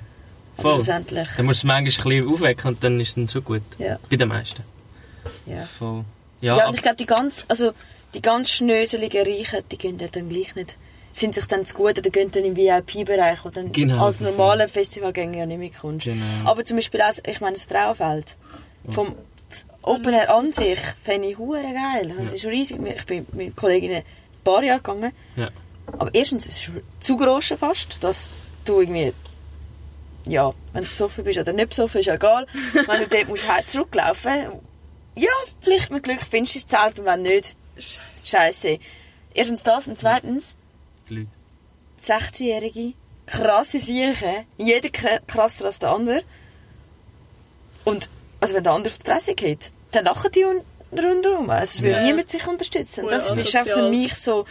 Voll. 0.57 0.73
schlussendlich, 0.75 1.27
Dann 1.37 1.45
musst 1.45 1.63
du 1.63 1.67
es 1.67 1.67
manchmal 1.67 1.77
ein 1.77 1.85
bisschen 2.21 2.33
aufwecken 2.33 2.67
und 2.69 2.83
dann 2.83 2.99
ist 2.99 3.17
es 3.17 3.31
schon 3.31 3.43
gut. 3.43 3.61
ja. 3.79 3.99
Bei 4.09 4.15
den 4.15 4.27
meisten. 4.29 4.63
ja. 5.45 5.67
Voll. 5.77 6.03
Ja, 6.41 6.57
Ja, 6.57 6.67
und 6.67 6.75
ich 6.75 6.81
glaube, 6.81 6.97
die 6.97 7.05
ganz, 7.05 7.45
also 7.47 7.73
die 8.13 8.21
ganz 8.21 8.49
schnöseligen 8.51 9.25
Reichen, 9.25 9.63
die 9.71 9.77
gehen 9.77 9.99
ja 9.99 10.07
dann 10.07 10.29
gleich 10.29 10.55
nicht, 10.55 10.75
sind 11.11 11.35
sich 11.35 11.45
dann 11.45 11.65
zu 11.65 11.75
gut 11.75 11.97
oder 11.97 12.09
gehen 12.09 12.31
dann 12.31 12.43
im 12.43 12.55
VIP-Bereich, 12.55 13.45
wo 13.45 13.49
dann 13.49 13.71
Genau, 13.71 14.05
als 14.05 14.19
normaler 14.19 14.67
Festivalgänger 14.67 15.39
ja 15.39 15.45
nicht 15.45 15.59
mitkommst. 15.59 16.05
Genau. 16.05 16.23
Aber 16.45 16.65
zum 16.65 16.77
Beispiel 16.77 17.01
auch, 17.01 17.13
ich 17.25 17.39
meine, 17.39 17.53
das 17.53 17.65
Frauenfeld, 17.65 18.37
vom 18.89 19.15
das 19.49 19.65
Open 19.83 20.13
Air 20.13 20.35
an 20.35 20.49
sich, 20.49 20.79
fände 21.01 21.27
ich 21.27 21.37
hure 21.37 21.61
geil. 21.61 22.11
Es 22.21 22.33
ist 22.33 22.45
riesig. 22.45 22.79
Ich 22.83 23.05
bin 23.05 23.25
mit 23.33 23.55
Kolleginnen 23.55 23.97
ein 23.97 24.43
paar 24.43 24.63
Jahre 24.63 24.79
gegangen. 24.79 25.11
Ja. 25.35 25.49
Aber 25.99 26.09
erstens, 26.13 26.47
es 26.47 26.57
ist 26.57 26.71
zu 26.99 27.17
gross 27.17 27.53
fast, 27.57 28.03
dass 28.03 28.31
du 28.65 28.81
irgendwie, 28.81 29.13
ja, 30.27 30.51
wenn 30.71 30.83
du 30.83 30.89
besoffen 30.89 31.23
bist 31.23 31.37
oder 31.37 31.53
nicht 31.53 31.69
besoffen, 31.69 31.99
ist 31.99 32.07
ja 32.07 32.15
egal. 32.15 32.47
wenn 32.73 33.01
du 33.01 33.07
dort 33.07 33.27
musst 33.27 33.43
zurücklaufen, 33.67 34.31
ja, 35.15 35.31
vielleicht 35.61 35.91
mit 35.91 36.03
Glück 36.03 36.21
findest 36.21 36.55
du 36.55 36.59
das 36.59 36.67
Zelt 36.67 36.99
und 36.99 37.05
wenn 37.05 37.21
nicht, 37.21 37.55
scheiße. 38.23 38.79
Erstens 39.33 39.63
das 39.63 39.87
und 39.87 39.97
zweitens, 39.97 40.55
die 41.09 41.15
Leute. 41.15 41.27
16-Jährige, 42.01 42.93
krasse 43.25 43.79
Siechen, 43.79 44.45
jeder 44.57 44.89
kra- 44.89 45.21
krasser 45.25 45.65
als 45.65 45.79
der 45.79 45.89
andere. 45.91 46.23
Und 47.85 48.09
also 48.39 48.55
wenn 48.55 48.63
der 48.63 48.73
andere 48.73 48.93
auf 48.93 48.99
die 48.99 49.05
Fresse 49.09 49.33
geht, 49.35 49.69
dann 49.91 50.05
lachen 50.05 50.31
die 50.31 50.43
un- 50.45 50.61
rundherum. 50.91 51.49
Also 51.49 51.63
es 51.77 51.81
will 51.81 51.91
Ja. 51.91 52.03
niemand 52.03 52.29
sich 52.29 52.45
unterstützen. 52.47 53.05
Und 53.05 53.11
das 53.11 53.29
ist 53.31 53.55
auch 53.57 53.63
für 53.63 53.89
mich 53.89 54.15
so, 54.15 54.45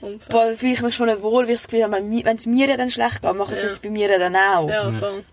boah, 0.00 0.50
da 0.50 0.56
fühle 0.56 0.72
ich 0.72 0.82
mich 0.82 0.94
schon 0.94 1.22
wohl, 1.22 1.44
weil 1.46 1.50
ich 1.54 1.60
das 1.60 1.68
Gefühl 1.68 1.84
habe, 1.84 1.92
wenn 2.02 2.36
es 2.36 2.46
mir 2.46 2.76
dann 2.76 2.90
schlecht 2.90 3.22
geht, 3.22 3.34
machen 3.34 3.54
sie 3.54 3.62
Ja. 3.66 3.72
es 3.72 3.78
bei 3.80 3.90
mir 3.90 4.18
dann 4.18 4.34
auch. 4.36 4.68
Ja, 4.68 4.90
Ja. 4.90 4.98
voll. 4.98 5.24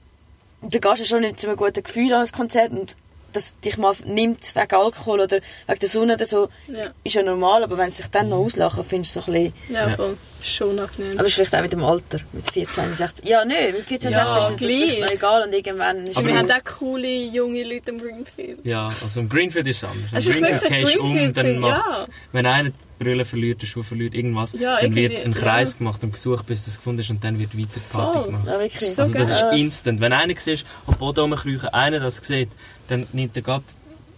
Und 0.61 0.73
dann 0.73 0.81
gehst 0.81 0.99
du 1.01 1.05
schon 1.05 1.21
nicht 1.21 1.39
zu 1.39 1.47
einem 1.47 1.57
guten 1.57 1.83
Gefühl 1.83 2.11
an 2.13 2.21
das 2.21 2.33
Konzert 2.33 2.71
und 2.71 2.95
das 3.35 3.55
dich 3.59 3.77
mal 3.77 3.93
nimmt 4.05 4.55
wegen 4.55 4.75
Alkohol 4.75 5.19
oder 5.21 5.37
wegen 5.67 5.79
der 5.79 5.89
Sonne 5.89 6.13
oder 6.15 6.25
so, 6.25 6.49
Ja, 6.67 6.91
ist 7.03 7.15
ja 7.15 7.23
normal, 7.23 7.63
aber 7.63 7.77
wenn 7.77 7.89
sie 7.91 7.97
sich 7.97 8.07
dann 8.07 8.29
noch 8.29 8.37
auslachen, 8.37 8.83
findest 8.83 9.15
du 9.15 9.19
es 9.19 9.25
so 9.25 9.31
ein 9.31 9.51
bisschen... 9.53 9.75
ja, 9.75 9.89
Ja. 9.89 9.95
voll. 9.95 10.17
Schon 10.43 10.77
angenehm. 10.77 11.13
Aber 11.17 11.21
es 11.23 11.29
ist 11.29 11.35
vielleicht 11.35 11.55
auch 11.55 11.61
mit 11.61 11.73
dem 11.73 11.83
Alter, 11.83 12.19
mit 12.31 12.51
14, 12.51 12.93
16. 12.93 13.27
Ja, 13.27 13.43
nein, 13.43 13.73
mit 13.75 13.85
14, 13.87 14.11
Ja, 14.11 14.25
16 14.25 14.37
ist 14.37 14.49
das 14.49 14.57
gleich. 14.57 14.93
vielleicht 14.93 15.13
egal 15.13 15.41
und 15.47 15.53
irgendwann 15.53 15.97
ist 16.03 16.17
es 16.17 16.27
wir 16.27 16.37
haben 16.37 16.51
auch 16.51 16.63
coole 16.77 17.07
junge 17.07 17.63
Leute 17.63 17.89
im 17.91 17.97
Greenfield. 17.99 18.59
Ja, 18.63 18.89
also 19.03 19.19
im 19.21 19.27
Greenfield 19.29 19.65
ist 19.67 19.77
es 19.77 19.83
anders. 19.89 20.11
Im 20.11 20.17
Es 20.17 20.25
ist 20.27 20.31
Greenfield 20.33 20.61
wirklich 20.61 20.83
gehst 20.85 20.95
du 20.95 20.99
um, 21.01 21.13
Greenfield 21.15 21.37
dann 21.63 21.63
ja. 21.63 22.05
wenn 22.31 22.45
einer 22.45 22.71
Brille 22.97 23.25
verliert, 23.25 23.61
der 23.61 23.67
Schuh 23.67 23.83
verliert, 23.83 24.13
irgendwas, 24.13 24.53
Ja, 24.53 24.79
dann 24.81 24.95
wird 24.95 25.19
ein 25.25 25.33
Kreis 25.33 25.73
ja. 25.73 25.77
gemacht 25.79 26.01
und 26.03 26.13
gesucht, 26.13 26.45
bis 26.47 26.65
das 26.65 26.77
gefunden 26.77 27.01
ist 27.01 27.09
und 27.09 27.23
dann 27.23 27.37
wird 27.39 27.57
weiter 27.57 27.79
Party 27.91 28.17
Voll. 28.19 28.25
gemacht. 28.27 28.45
Ja. 28.47 28.79
So 28.79 29.01
Also 29.01 29.13
das 29.13 29.31
ist 29.31 29.43
instant. 29.53 29.99
Wenn 30.01 30.13
einer 30.13 30.39
sieht, 30.39 30.65
am 30.87 30.95
Boden 30.95 31.19
rumkriechen, 31.33 31.69
einer 31.69 31.99
das 31.99 32.17
sieht, 32.17 32.49
dann 32.87 33.05
nimmt 33.13 33.35
er 33.35 33.41
gerade 33.41 33.63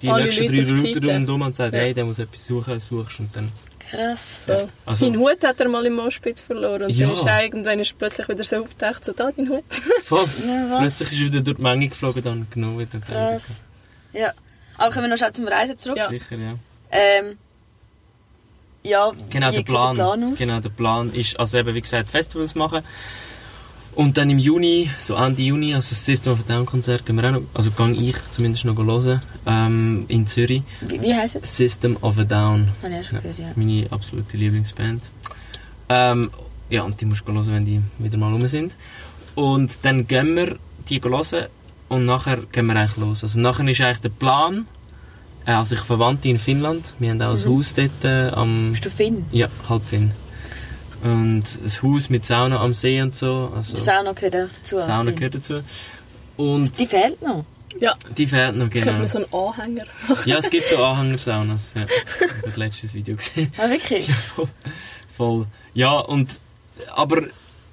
die 0.02 0.10
Alle 0.10 0.26
nächsten 0.26 0.44
Leute 0.46 0.64
drei 0.74 0.76
Seite. 0.94 1.08
rundherum 1.14 1.42
und 1.42 1.56
sagt, 1.56 1.74
hey, 1.74 1.94
der 1.94 2.06
muss 2.06 2.20
etwas 2.20 2.46
suchen, 2.46 2.80
suchst 2.80 3.20
und 3.20 3.36
dann... 3.36 3.52
Krass. 3.90 4.40
Voll. 4.46 4.68
Also- 4.86 5.06
Seinen 5.06 5.18
Hut 5.18 5.44
hat 5.44 5.60
er 5.62 5.70
mal 5.70 5.86
im 5.86 5.96
Moschpit 5.96 6.40
verloren 6.40 6.84
und 6.84 6.90
Ja. 6.90 7.08
dann 7.08 7.16
ist 7.16 7.26
er 7.26 7.44
irgendwann 7.44 7.80
ist 7.80 7.92
er 7.92 7.96
plötzlich 7.98 8.28
wieder 8.30 8.44
so 8.44 8.58
aufgetaucht, 8.58 9.06
so 9.06 9.14
da 9.14 9.32
dein 9.32 9.50
Hut. 9.50 9.64
Voll. 10.04 10.26
Ja? 10.46 10.78
Plötzlich 10.82 11.14
ist 11.14 11.20
er 11.22 11.26
wieder 11.28 11.42
durch 11.42 11.56
die 11.58 11.64
Menge 11.64 11.88
geflogen, 11.88 12.22
dann 12.24 12.48
genommen 12.52 12.78
wieder. 12.80 13.00
Krass. 13.00 13.62
Ja. 14.14 14.34
Aber 14.78 14.94
kommen 14.94 15.06
wir 15.06 15.10
noch 15.10 15.18
schnell 15.18 15.32
zum 15.32 15.48
Reisen 15.48 15.78
zurück. 15.80 15.98
Ja. 15.98 16.10
Sicher, 16.10 16.36
ja. 16.36 16.56
Ähm, 16.92 17.38
ja, 18.88 19.12
Genau, 19.30 19.52
der 19.52 19.64
Plan, 19.64 20.00
aus? 20.00 20.38
genau, 20.38 20.60
der 20.60 20.70
Plan 20.70 21.14
ist, 21.14 21.40
also 21.40 21.58
eben, 21.58 21.74
wie 21.76 21.82
gesagt, 21.82 22.10
Festivals 22.10 22.56
machen. 22.56 22.82
Und 23.96 24.16
dann 24.18 24.30
im 24.30 24.38
Juni, 24.38 24.92
so 25.00 25.16
Ende 25.16 25.42
Juni, 25.42 25.74
also 25.74 25.90
das 25.90 26.06
System 26.06 26.34
of 26.34 26.42
a 26.42 26.44
Down 26.48 26.68
Konzert, 26.68 27.04
gehen 27.06 27.16
wir 27.16 27.26
auch 27.30 27.32
noch, 27.32 27.42
also 27.56 27.72
gehe 27.72 27.92
ich 27.94 28.16
zumindest 28.32 28.64
noch 28.66 28.78
hören, 28.78 29.22
ähm, 29.48 30.06
in 30.08 30.28
Zürich. 30.28 30.62
Wie, 30.82 31.02
wie 31.02 31.16
heisst 31.16 31.36
es? 31.38 31.58
System 31.58 31.98
of 32.02 32.20
a 32.20 32.24
Down, 32.24 32.70
Habe 32.84 32.94
ich 32.94 32.98
erst 33.00 33.12
Ja. 33.14 33.20
gehört, 33.22 33.40
ja. 33.40 33.46
meine 33.56 33.88
absolute 33.90 34.38
Lieblingsband. 34.38 35.02
Ähm, 35.90 36.30
ja, 36.70 36.84
und 36.84 37.02
die 37.02 37.06
musst 37.06 37.28
du 37.28 37.34
hören, 37.34 37.48
wenn 37.48 37.66
die 37.66 37.82
wieder 37.98 38.18
mal 38.20 38.32
rum 38.32 38.48
sind. 38.48 38.76
Und 39.34 39.80
dann 39.84 40.08
gehen 40.08 40.36
wir 40.36 40.58
die 40.90 41.02
hören 41.02 41.48
und 41.90 42.06
nachher 42.06 42.38
gehen 42.52 42.68
wir 42.68 42.76
eigentlich 42.76 42.98
los. 42.98 43.24
Also 43.24 43.40
nachher 43.40 43.68
ist 43.68 43.82
eigentlich 43.82 44.00
der 44.02 44.10
Plan, 44.10 44.68
äh, 45.48 45.52
also 45.52 45.74
ich 45.74 45.80
habe 45.80 45.88
Verwandte 45.88 46.30
in 46.30 46.38
Finnland, 46.38 46.94
wir 47.00 47.10
haben 47.10 47.22
auch 47.22 47.34
ein 47.34 47.46
Haus 47.46 47.74
dort 47.74 48.04
äh, 48.04 48.30
am... 48.30 48.72
Bist 48.72 48.86
du 48.86 48.92
Finn? 48.92 49.26
Ja, 49.32 49.48
halb 49.68 49.84
Finn. 49.84 50.12
Und 51.04 51.44
ein 51.44 51.84
Haus 51.84 52.10
mit 52.10 52.26
Sauna 52.26 52.60
am 52.60 52.74
See 52.74 53.02
und 53.02 53.16
so. 53.16 53.52
Also 53.56 53.76
Die 53.76 53.82
Sauna 53.82 54.14
gehört 54.14 54.36
auch 54.36 54.50
dazu. 54.60 54.78
Sauna 54.78 55.12
gehört 55.12 55.36
dazu. 55.36 55.62
Und 56.36 56.78
Die 56.78 56.86
fehlt 56.86 57.22
noch. 57.22 57.46
Ja, 57.80 57.96
die 58.18 58.26
fehlt 58.26 58.56
noch, 58.56 58.70
könnte 58.70 58.88
genau. 58.88 58.98
man 59.00 59.08
so 59.08 59.20
einen 59.20 59.34
Anhänger 59.34 59.86
Ja, 60.26 60.38
es 60.38 60.50
gibt 60.50 60.68
so 60.68 60.78
Anhängersaunas. 60.84 61.74
Ja. 61.76 61.86
Ich 61.86 62.22
habe 62.22 62.42
das 62.46 62.58
letztes 62.58 62.94
Video 62.94 63.16
gesehen. 63.16 63.52
Ah, 63.58 63.70
wirklich? 63.70 64.12
voll, 64.14 64.48
voll. 65.16 65.46
Ja, 65.74 66.00
und, 66.00 66.40
aber 66.96 67.24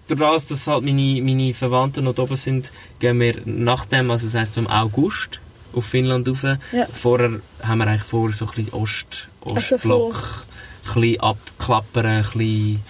durch 0.08 0.20
das, 0.20 0.46
dass 0.48 0.66
halt 0.66 0.84
meine, 0.84 1.22
meine 1.22 1.54
Verwandten 1.54 2.04
noch 2.04 2.18
oben 2.18 2.36
sind, 2.36 2.72
gehen 2.98 3.18
wir 3.20 3.40
nach 3.46 3.86
dem, 3.86 4.10
also 4.10 4.26
das 4.26 4.34
heisst 4.34 4.54
zum 4.54 4.66
August, 4.66 5.40
auf 5.74 5.84
Finnland 5.84 6.28
rauf. 6.28 6.42
Ja. 6.42 6.86
Vorher 6.92 7.40
haben 7.62 7.78
wir 7.78 7.86
eigentlich 7.86 8.02
vor, 8.02 8.32
so 8.32 8.46
ein 8.46 8.50
bisschen 8.54 8.72
Ost, 8.72 9.28
Also 9.44 9.74
Ostblock, 9.76 10.44
ein 10.86 11.00
bisschen 11.00 11.20
abklappern, 11.20 12.06
ein 12.06 12.22
bisschen 12.22 12.82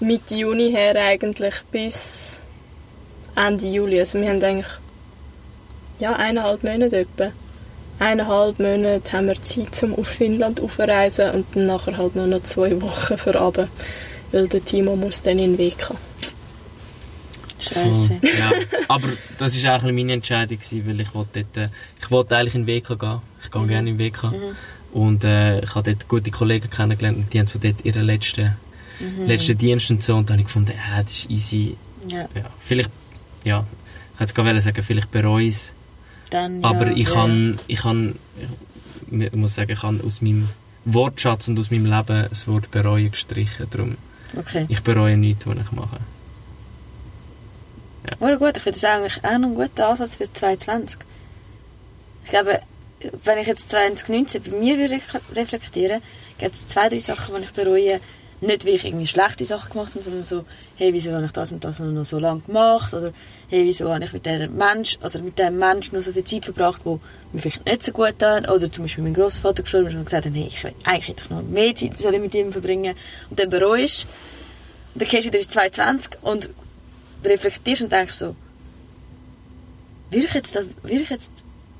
Mitte 0.00 0.34
Juni 0.34 0.70
her 0.70 0.94
eigentlich 0.96 1.54
bis 1.70 2.40
Ende 3.36 3.66
Juli. 3.66 4.00
Also 4.00 4.20
wir 4.20 4.28
haben 4.28 4.42
eigentlich 4.42 4.66
ja, 5.98 6.14
eineinhalb 6.16 6.64
Monate 6.64 7.00
etwa. 7.00 7.32
Eineinhalb 7.98 8.58
Monate 8.58 9.12
haben 9.12 9.26
wir 9.26 9.42
Zeit, 9.42 9.82
um 9.82 9.94
auf 9.94 10.08
Finnland 10.08 10.60
aufzureisen 10.60 11.30
und 11.32 11.46
dann 11.54 11.66
nachher 11.66 11.98
halt 11.98 12.16
nur 12.16 12.26
noch 12.26 12.42
zwei 12.42 12.80
Wochen 12.80 13.18
für 13.18 13.36
runter, 13.36 13.68
weil 14.32 14.48
der 14.48 14.64
Timo 14.64 14.96
muss 14.96 15.20
dann 15.20 15.38
in 15.38 15.52
den 15.52 15.58
Weg 15.58 15.88
haben. 15.88 15.98
Scheiße. 17.60 18.12
Ja, 18.22 18.52
aber 18.88 19.08
das 19.38 19.62
war 19.64 19.76
auch 19.76 19.82
meine 19.84 20.12
Entscheidung, 20.12 20.58
gewesen, 20.58 20.86
weil 20.86 21.00
ich 21.00 21.14
wollte 21.14 21.44
dort, 21.44 21.56
äh, 21.56 21.68
ich 22.00 22.10
wollte 22.10 22.36
eigentlich 22.36 22.54
in 22.54 22.66
den 22.66 22.76
WK 22.82 22.98
gehen. 22.98 23.18
Ich 23.44 23.50
gehe 23.50 23.66
gerne 23.66 23.90
in 23.90 23.98
den 23.98 24.06
WK. 24.12 24.32
Und 24.92 25.24
äh, 25.24 25.60
ich 25.60 25.74
habe 25.74 25.92
dort 25.92 26.08
gute 26.08 26.30
Kollegen 26.30 26.68
kennengelernt 26.70 27.18
und 27.18 27.32
die 27.32 27.38
haben 27.38 27.46
so 27.46 27.58
dort 27.58 27.84
ihren 27.84 28.04
letzten, 28.04 28.56
letzten 29.26 29.56
Dienst 29.56 29.90
und 29.90 30.02
so. 30.02 30.16
Und 30.16 30.28
dann 30.30 30.34
habe 30.34 30.40
ich 30.42 30.46
gefunden, 30.46 30.72
ja, 30.72 31.02
das 31.02 31.12
ist 31.12 31.30
easy. 31.30 31.76
Ja, 32.08 32.28
Ja, 32.34 32.46
vielleicht, 32.60 32.90
ja, 33.44 33.64
ich 34.14 34.20
hätte 34.20 34.34
gerade 34.34 34.60
sagen, 34.60 34.82
vielleicht 34.82 35.10
bereue 35.10 35.44
ich 35.44 35.54
es. 35.54 35.72
dann 36.30 36.60
ja. 36.62 36.68
Aber 36.68 36.90
ich 36.90 37.08
ja. 37.08 37.14
kann, 37.14 37.58
ich 37.66 37.78
kann, 37.80 38.16
ich 39.10 39.32
muss 39.32 39.54
sagen, 39.54 39.70
ich 39.72 39.82
habe 39.82 40.02
aus 40.04 40.20
meinem 40.22 40.48
Wortschatz 40.86 41.48
und 41.48 41.58
aus 41.58 41.70
meinem 41.70 41.86
Leben 41.86 42.26
das 42.28 42.48
Wort 42.48 42.70
bereuen 42.70 43.10
gestrichen. 43.10 43.66
Darum, 43.70 43.96
Okay. 44.36 44.64
ich 44.68 44.80
bereue 44.82 45.16
nichts, 45.16 45.44
was 45.46 45.56
ich 45.56 45.72
mache. 45.72 45.98
Oder 48.20 48.36
gut, 48.38 48.56
ich 48.56 48.62
finde 48.62 48.78
das 48.80 48.84
eigentlich 48.84 49.24
auch 49.24 49.38
noch 49.38 49.48
ein 49.48 49.54
guter 49.54 49.88
Ansatz 49.88 50.16
für 50.16 50.32
2020. 50.32 51.00
Ich 52.24 52.30
glaube, 52.30 52.60
wenn 53.24 53.38
ich 53.38 53.46
jetzt 53.46 53.70
2019 53.70 54.42
bei 54.42 54.50
mir 54.56 54.78
würde 54.78 55.00
reflektieren, 55.34 56.02
gibt 56.38 56.54
es 56.54 56.66
zwei, 56.66 56.88
drei 56.88 56.98
Sachen, 56.98 57.34
die 57.36 57.44
ich 57.44 57.52
bereue. 57.52 58.00
Nicht, 58.42 58.64
weil 58.64 58.74
ich 58.76 58.86
irgendwie 58.86 59.06
schlechte 59.06 59.44
Sachen 59.44 59.72
gemacht 59.72 59.90
habe, 59.94 60.02
sondern 60.02 60.22
so, 60.22 60.46
hey, 60.76 60.94
wieso 60.94 61.12
habe 61.12 61.26
ich 61.26 61.32
das 61.32 61.52
und 61.52 61.62
das 61.62 61.78
noch 61.78 62.04
so 62.06 62.18
lange 62.18 62.40
gemacht? 62.40 62.94
Oder, 62.94 63.12
hey, 63.50 63.66
wieso 63.66 63.92
habe 63.92 64.02
ich 64.02 64.14
mit 64.14 64.24
diesem 64.24 64.56
Mensch, 64.56 64.96
oder 65.04 65.18
mit 65.18 65.38
diesem 65.38 65.58
Mensch 65.58 65.92
noch 65.92 66.00
so 66.00 66.10
viel 66.10 66.24
Zeit 66.24 66.46
verbracht, 66.46 66.80
wo 66.84 67.00
mir 67.34 67.40
vielleicht 67.42 67.66
nicht 67.66 67.84
so 67.84 67.92
gut 67.92 68.14
hat? 68.22 68.48
Oder 68.48 68.72
zum 68.72 68.84
Beispiel 68.84 69.04
mein 69.04 69.12
Großvater 69.12 69.62
gestorben 69.62 69.94
und 69.94 70.06
gesagt 70.06 70.24
hat, 70.24 70.32
hey, 70.34 70.46
ich, 70.46 70.64
will- 70.64 70.72
eigentlich 70.84 71.08
hätte 71.08 71.22
ich 71.24 71.30
noch 71.30 71.42
mehr 71.42 71.74
Zeit 71.76 72.00
soll 72.00 72.14
ich 72.14 72.20
mit 72.20 72.34
ihm 72.34 72.50
verbringen. 72.50 72.94
Und 73.28 73.38
dann 73.38 73.50
bereust 73.50 74.06
und 74.94 75.02
dann 75.02 75.08
gehst 75.10 75.24
du 75.24 75.28
wieder 75.28 75.38
ins 75.38 75.48
2020 75.48 76.12
und 76.22 76.48
reflektierst 77.24 77.82
und 77.82 77.92
denkst 77.92 78.16
so, 78.16 78.34
würde 80.10 80.26
ich 80.26 80.34
jetzt 80.34 80.56
das, 80.56 80.66
würde 80.82 81.02
ich 81.02 81.10
jetzt 81.10 81.32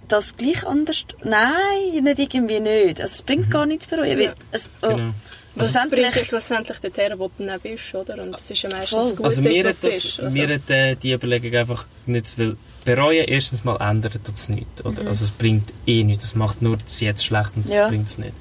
das 0.08 0.36
gleich 0.36 0.66
anders... 0.66 1.04
Nein, 1.24 2.02
nicht 2.02 2.18
irgendwie 2.18 2.60
nicht. 2.60 3.00
Also, 3.00 3.14
es 3.14 3.22
bringt 3.22 3.50
gar 3.50 3.66
nichts 3.66 3.86
bereuen. 3.86 4.20
Ja. 4.20 4.34
Es, 4.50 4.70
oh, 4.82 4.88
Genau. 4.88 5.12
Was 5.56 5.72
bringt 5.72 5.88
schlussendlich... 5.94 6.12
dir 6.12 6.24
schlussendlich 6.24 6.78
dorthin, 6.78 7.12
wo 7.18 7.30
du 7.36 7.44
dann 7.44 7.60
bist, 7.60 7.94
oder? 7.94 8.22
Und 8.22 8.36
es 8.36 8.50
ist 8.50 8.62
ja 8.62 8.70
meistens 8.70 8.90
Voll. 9.08 9.16
gut, 9.16 9.24
Also 9.26 9.42
dort, 9.42 9.54
hat, 9.56 9.64
du 9.64 9.88
das, 9.88 9.94
bist. 9.94 10.20
Also, 10.20 10.38
mir 10.38 10.54
hat 10.54 10.70
äh, 10.70 10.94
die 10.94 11.12
Überlegung 11.12 11.54
einfach 11.58 11.86
nicht 12.06 12.38
will 12.38 12.56
bereuen. 12.84 13.24
Erstens 13.26 13.64
mal 13.64 13.76
ändert 13.80 14.20
es 14.32 14.48
nichts. 14.48 14.84
Oder? 14.84 15.06
Also 15.08 15.24
es 15.24 15.30
bringt 15.32 15.72
eh 15.86 16.04
nichts. 16.04 16.24
Es 16.24 16.34
macht 16.36 16.62
nur 16.62 16.76
das 16.76 17.00
jetzt 17.00 17.24
schlecht 17.24 17.50
und 17.56 17.68
das 17.68 17.76
Ja. 17.76 17.88
bringt 17.88 18.06
es 18.08 18.18
nicht. 18.18 18.32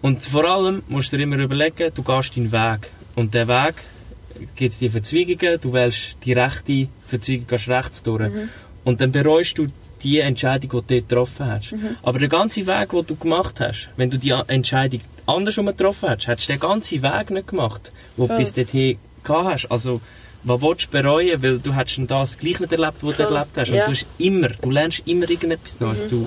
Und 0.00 0.24
vor 0.24 0.44
allem 0.44 0.82
musst 0.88 1.12
du 1.12 1.16
dir 1.16 1.24
immer 1.24 1.36
überlegen, 1.38 1.92
du 1.94 2.02
gehst 2.04 2.36
deinen 2.36 2.52
Weg. 2.52 2.90
Und 3.16 3.34
der 3.34 3.48
Weg 3.48 3.74
gibt 4.56 4.72
es 4.72 4.78
die 4.78 4.88
Verzweigungen, 4.88 5.60
du 5.60 5.72
wählst 5.72 6.16
die 6.24 6.32
rechte 6.32 6.88
Verzweigung, 7.06 7.46
gehst 7.46 7.68
rechts 7.68 8.02
durch. 8.02 8.30
Und 8.84 9.00
dann 9.00 9.12
bereust 9.12 9.58
du 9.58 9.68
die 10.02 10.20
Entscheidung, 10.20 10.70
die 10.70 10.76
du 10.76 10.82
dort 11.00 11.08
getroffen 11.08 11.46
hast. 11.46 11.74
Aber 12.02 12.18
der 12.18 12.28
ganze 12.28 12.66
Weg, 12.66 12.90
den 12.90 13.06
du 13.06 13.16
gemacht 13.16 13.60
hast, 13.60 13.88
wenn 13.96 14.10
du 14.10 14.18
die 14.18 14.34
Entscheidung 14.46 15.00
andersrum 15.26 15.66
getroffen 15.66 16.10
hast, 16.10 16.26
hättest 16.26 16.48
du 16.48 16.52
den 16.54 16.60
ganzen 16.60 17.02
Weg 17.02 17.30
nicht 17.30 17.48
gemacht, 17.48 17.92
den 18.16 18.28
du 18.28 18.36
bis 18.36 18.52
dorthin 18.52 18.98
gehabt 19.24 19.46
hast. 19.46 19.66
Also, 19.70 20.00
was 20.44 20.62
willst 20.62 20.86
du 20.86 20.90
bereuen? 20.90 21.42
Weil 21.42 21.58
du 21.58 21.74
hättest 21.74 22.00
das 22.06 22.38
gleich 22.38 22.60
nicht 22.60 22.72
erlebt, 22.72 22.98
was 23.00 23.16
du 23.16 23.22
erlebt 23.24 23.56
hast. 23.56 23.70
Ja. 23.70 23.86
Und 23.86 23.88
du 23.88 23.92
hast 23.92 24.06
immer, 24.18 24.48
du 24.48 24.70
lernst 24.70 25.02
immer 25.06 25.28
irgendetwas 25.28 25.80
Neues. 25.80 26.06
Du, 26.08 26.26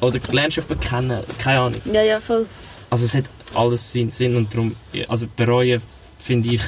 oder 0.00 0.18
du 0.18 0.32
lernst 0.32 0.56
jemanden 0.56 0.80
kennen, 0.80 1.20
keine 1.38 1.60
Ahnung. 1.60 1.82
Ja, 1.92 2.02
ja, 2.02 2.20
voll. 2.20 2.46
Also 2.90 3.04
es 3.04 3.14
hat 3.14 3.24
alles 3.54 3.92
Sinn, 3.92 4.10
Sinn 4.10 4.36
und 4.36 4.52
darum, 4.52 4.74
also 5.08 5.26
bereuen 5.36 5.82
finde 6.18 6.54
ich, 6.54 6.62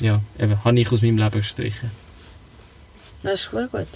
ja, 0.00 0.20
eben, 0.38 0.64
habe 0.64 0.80
ich 0.80 0.90
aus 0.92 1.02
meinem 1.02 1.18
Leben 1.18 1.38
gestrichen. 1.40 1.90
Das 3.22 3.42
ist 3.42 3.50
gut. 3.50 3.70
gut. 3.72 3.86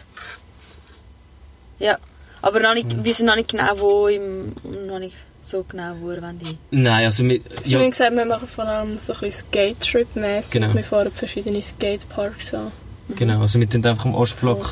Ja. 1.78 1.98
Aber 2.42 2.60
noch 2.60 2.74
nicht, 2.74 2.96
wir 2.96 3.04
wissen 3.04 3.26
noch 3.26 3.36
nicht 3.36 3.50
genau, 3.50 3.78
wo 3.78 4.08
im, 4.08 4.54
noch 4.86 4.98
nicht 4.98 5.16
so 5.42 5.64
genau, 5.68 5.94
wo 6.00 6.10
er 6.10 6.22
wollen. 6.22 6.58
Nein, 6.70 7.04
also 7.04 7.22
mit, 7.22 7.42
Also, 7.50 7.64
wie 7.64 7.74
ja, 7.74 7.88
gesagt, 7.88 8.14
wir 8.14 8.24
machen 8.24 8.48
vor 8.48 8.64
allem 8.64 8.98
so 8.98 9.12
ein 9.12 9.20
bisschen 9.20 9.46
Skate-Trip-mäßig. 9.48 10.52
Genau. 10.52 10.74
Wir 10.74 10.84
fahren 10.84 11.10
verschiedene 11.12 11.60
Skateparks 11.60 12.54
an. 12.54 12.72
genau, 13.16 13.40
also 13.40 13.58
wir 13.58 13.68
tun 13.68 13.84
einfach 13.84 14.04
am 14.04 14.14
Ostblock, 14.14 14.70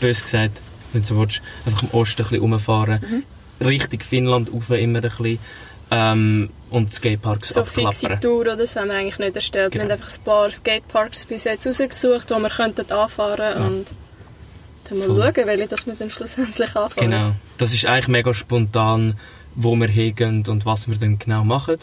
bös 0.00 0.22
gesagt, 0.22 0.60
wenn 0.92 1.02
du 1.02 1.08
so 1.08 1.18
willst, 1.18 1.42
einfach 1.66 1.82
am 1.82 1.90
Osten 1.92 2.22
ein 2.22 2.28
bisschen 2.28 2.42
rumfahren, 2.52 3.24
Richtung 3.60 4.00
Finnland 4.00 4.52
rauf 4.52 4.70
immer 4.70 4.98
ein 4.98 5.02
bisschen, 5.02 5.38
ähm, 5.90 6.50
und 6.70 6.92
Skateparks 6.92 7.50
So 7.50 7.64
fixe 7.64 7.88
abklappern. 8.06 8.20
Tour 8.20 8.40
oder 8.40 8.66
so 8.66 8.80
haben 8.80 8.88
wir 8.88 8.96
eigentlich 8.96 9.18
nicht 9.18 9.36
erstellt. 9.36 9.72
Genau. 9.72 9.84
Wir 9.84 9.92
haben 9.92 10.00
einfach 10.00 10.16
ein 10.16 10.24
paar 10.24 10.50
Skateparks 10.50 11.24
bis 11.26 11.44
jetzt 11.44 11.66
rausgesucht, 11.66 12.30
wo 12.30 12.38
wir 12.38 12.50
könnten 12.50 12.90
anfahren 12.90 13.62
und 13.62 13.86
dann 14.88 14.98
mal 14.98 15.06
Voll. 15.06 15.32
schauen, 15.34 15.46
welche 15.46 15.66
das 15.68 15.86
wir 15.86 15.94
dann 15.94 16.10
schlussendlich 16.10 16.76
anfahren. 16.76 17.10
Genau. 17.10 17.32
Das 17.56 17.72
ist 17.72 17.86
eigentlich 17.86 18.08
mega 18.08 18.34
spontan, 18.34 19.14
wo 19.54 19.74
wir 19.76 19.88
hingehen 19.88 20.44
und 20.46 20.66
was 20.66 20.88
wir 20.88 20.96
dann 20.96 21.18
genau 21.18 21.44
machen. 21.44 21.78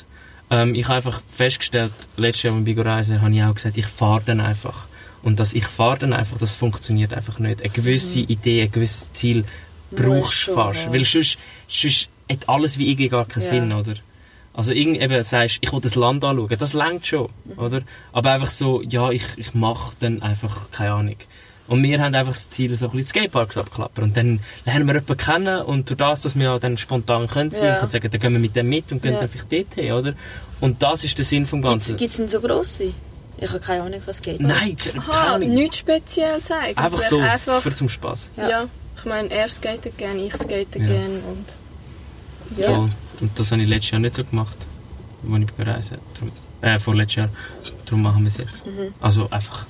Ähm, 0.49 0.75
ich 0.75 0.85
habe 0.85 0.95
einfach 0.97 1.21
festgestellt, 1.31 1.91
letztes 2.17 2.43
Jahr 2.43 2.53
beim 2.53 2.65
Bigo 2.65 2.81
Reisen 2.83 3.21
habe 3.21 3.33
ich 3.33 3.43
auch 3.43 3.55
gesagt, 3.55 3.77
ich 3.77 3.87
fahre 3.87 4.21
dann 4.25 4.39
einfach. 4.39 4.85
Und 5.23 5.39
dass 5.39 5.53
ich 5.53 5.65
fahre 5.65 5.97
dann 5.99 6.13
einfach, 6.13 6.37
das 6.37 6.53
funktioniert 6.53 7.13
einfach 7.13 7.39
nicht. 7.39 7.61
Eine 7.61 7.71
gewisse 7.71 8.19
Idee, 8.19 8.61
ein 8.61 8.71
gewisses 8.71 9.11
Ziel 9.13 9.43
brauchst 9.89 10.47
du 10.47 10.53
fast. 10.53 10.85
haben. 10.85 10.93
Weil 10.93 11.05
sonst, 11.05 11.39
sonst 11.67 12.09
hat 12.31 12.49
alles 12.49 12.77
wie 12.77 12.87
irgendwie 12.89 13.09
gar 13.09 13.25
keinen 13.25 13.43
Ja. 13.43 13.49
Sinn, 13.49 13.73
oder? 13.73 13.93
Also 14.53 14.71
irgendwie 14.71 15.01
eben 15.01 15.23
sagst, 15.23 15.57
ich 15.61 15.71
will 15.73 15.81
das 15.81 15.95
Land 15.95 16.23
anschauen, 16.23 16.55
das 16.57 16.73
längt 16.73 17.05
schon, 17.05 17.29
oder? 17.57 17.81
Aber 18.13 18.31
einfach 18.31 18.47
so, 18.49 18.81
ja, 18.81 19.11
ich, 19.11 19.23
ich 19.35 19.53
mache 19.53 19.93
dann 19.99 20.21
einfach, 20.21 20.71
keine 20.71 20.93
Ahnung. 20.93 21.15
Und 21.67 21.81
wir 21.83 21.99
haben 21.99 22.13
einfach 22.15 22.33
das 22.33 22.49
Ziel, 22.51 22.77
so 22.77 22.85
ein 22.85 22.91
bisschen 22.91 23.07
Skateparks 23.07 23.57
abklappern. 23.57 24.05
Und 24.05 24.17
dann 24.17 24.39
lernen 24.65 24.85
wir 24.87 24.93
jemanden 24.93 25.17
kennen 25.17 25.61
und 25.63 25.89
durch 25.89 25.97
das, 25.97 26.21
dass 26.21 26.35
wir 26.35 26.43
ja 26.45 26.59
dann 26.59 26.77
spontan 26.77 27.27
können 27.27 27.51
sein, 27.51 27.65
Ja. 27.69 27.75
können 27.79 27.91
sagen, 27.91 28.09
dann 28.11 28.21
gehen 28.21 28.33
wir 28.33 28.39
mit 28.39 28.55
dem 28.55 28.69
mit 28.69 28.91
und 28.91 29.01
gehen 29.01 29.13
Ja. 29.13 29.19
dann 29.21 29.29
vielleicht 29.29 29.51
dort 29.51 29.73
hin, 29.75 29.91
oder? 29.91 30.13
Und 30.61 30.81
das 30.83 31.03
ist 31.03 31.17
der 31.17 31.25
Sinn 31.25 31.45
vom 31.47 31.61
Ganzen. 31.61 31.97
Gibt 31.97 32.11
es 32.11 32.17
denn 32.17 32.27
so 32.27 32.39
grosse? 32.39 32.93
Ich 33.37 33.49
habe 33.49 33.59
keine 33.59 33.83
Ahnung, 33.83 33.99
was 34.05 34.21
geht. 34.21 34.39
Nein, 34.39 34.77
ke- 34.77 34.91
keine 34.91 35.11
Ahnung. 35.11 35.53
nichts 35.53 35.79
Spezielles 35.79 36.49
eigentlich. 36.51 36.77
Einfach 36.77 37.01
so, 37.01 37.19
einfach 37.19 37.61
für 37.61 37.75
zum 37.75 37.89
Spaß. 37.89 38.29
ja. 38.37 38.49
Ja. 38.49 38.65
ich 38.97 39.03
meine, 39.05 39.29
er 39.31 39.49
skatet 39.49 39.97
gerne, 39.97 40.21
ich 40.21 40.33
skate 40.37 40.75
Ja. 40.77 40.85
gerne 40.85 41.19
und 41.29 41.45
ja. 42.57 42.67
Voll. 42.75 42.89
Und 43.21 43.39
das 43.39 43.51
habe 43.51 43.61
ich 43.61 43.69
letztes 43.69 43.91
Jahr 43.91 43.99
nicht 44.01 44.15
so 44.15 44.23
gemacht, 44.23 44.57
als 45.31 45.43
ich 45.59 45.67
reisen 45.67 45.97
Darum, 46.13 46.31
äh, 46.61 46.79
vorletztes 46.79 47.15
Jahr. 47.15 47.29
Darum 47.85 48.01
machen 48.01 48.23
wir 48.23 48.29
es 48.29 48.37
jetzt. 48.37 48.63
Also 49.01 49.29
einfach 49.29 49.65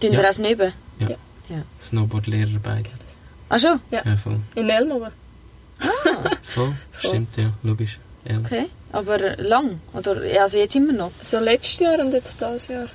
Tun 0.00 0.12
Ja. 0.12 0.28
auch 0.30 0.38
neben? 0.38 0.72
Snowboard-Lehrer 1.86 2.58
beide. 2.62 2.90
Ach 3.48 3.58
schon? 3.60 3.80
Ja. 3.90 4.02
Ja, 4.04 4.16
voll. 4.16 4.38
in 4.54 4.68
Elmoben. 4.70 5.10
Voll, 6.42 6.74
stimmt, 6.98 7.36
ja, 7.36 7.52
logisch. 7.62 7.98
Ja. 8.24 8.38
Okay. 8.38 8.66
Aber 8.92 9.18
lang? 9.36 9.80
Oder 9.92 10.16
also 10.40 10.58
jetzt 10.58 10.76
immer 10.76 10.92
noch? 10.92 11.10
So 11.22 11.38
letztes 11.40 11.80
Jahr 11.80 11.98
und 11.98 12.12
jetzt 12.12 12.40
dieses 12.40 12.68
Jahr. 12.68 12.86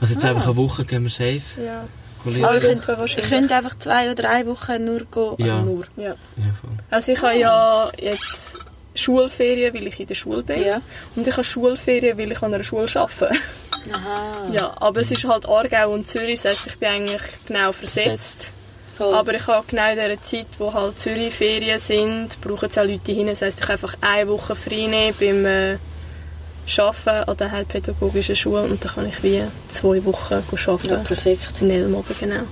Also 0.00 0.14
jetzt 0.14 0.24
Ah. 0.24 0.28
einfach 0.30 0.46
eine 0.46 0.56
Woche 0.56 0.84
gehen 0.84 1.02
wir 1.02 1.10
safe. 1.10 1.42
Ja. 1.64 1.84
Aber 2.24 2.36
ihr 2.36 2.42
Wochen 2.42 2.60
könnt, 2.60 2.88
wahrscheinlich. 2.88 3.30
ihr 3.30 3.36
könnt 3.38 3.52
einfach 3.52 3.78
zwei 3.78 4.10
oder 4.10 4.30
eine 4.30 4.46
Woche 4.46 4.78
nur 4.78 5.00
gehen. 5.00 5.34
Also 5.40 5.44
Ja. 5.56 5.62
nur. 5.62 5.84
ja. 5.96 6.14
Also 6.90 7.12
ich 7.12 7.22
habe 7.22 7.38
ja 7.38 7.90
jetzt 7.98 8.58
Schulferien, 8.94 9.72
weil 9.74 9.86
ich 9.86 9.98
in 10.00 10.06
der 10.06 10.14
Schule 10.14 10.42
bin. 10.42 10.62
Ja. 10.64 10.80
Und 11.16 11.26
ich 11.26 11.32
habe 11.34 11.44
Schulferien, 11.44 12.16
weil 12.18 12.30
ich 12.32 12.42
an 12.42 12.52
einer 12.54 12.62
Schule 12.62 12.86
arbeite. 12.94 13.30
Aha. 13.92 14.48
Ja, 14.52 14.72
aber 14.80 15.00
es 15.00 15.10
ist 15.10 15.24
halt 15.24 15.46
Aargau 15.48 15.92
und 15.92 16.06
Zürich, 16.06 16.40
das 16.42 16.52
heisst, 16.52 16.66
ich 16.66 16.78
bin 16.78 16.88
eigentlich 16.88 17.22
genau 17.46 17.72
versetzt. 17.72 18.52
Voll. 18.96 19.12
Aber 19.14 19.34
ich 19.34 19.46
habe 19.46 19.64
genau 19.66 19.90
in 19.90 19.98
dieser 19.98 20.22
Zeit, 20.22 20.46
wo 20.58 20.72
halt 20.72 21.00
Zürich 21.00 21.34
Ferien 21.34 21.78
sind, 21.78 22.40
brauchen 22.40 22.68
es 22.70 22.78
auch 22.78 22.84
Leute 22.84 23.10
hin. 23.12 23.26
Das 23.26 23.42
heisst, 23.42 23.58
ich 23.60 23.66
kann 23.66 23.72
einfach 23.74 23.94
eine 24.02 24.28
Woche 24.28 24.54
frei 24.54 24.86
nehmen 24.86 25.14
beim 25.18 25.46
äh, 25.46 25.78
Arbeiten 26.78 27.28
an 27.30 27.36
der 27.36 27.50
heilpädagogischen 27.50 28.36
Schule 28.36 28.62
und 28.62 28.84
dann 28.84 28.92
kann 28.92 29.06
ich 29.08 29.22
wie 29.22 29.42
zwei 29.68 30.04
Wochen 30.04 30.34
arbeiten. 30.34 30.88
ja, 30.88 30.96
perfekt. 30.98 31.60
In 31.60 31.70
Elmoben, 31.70 32.14
genau. 32.18 32.42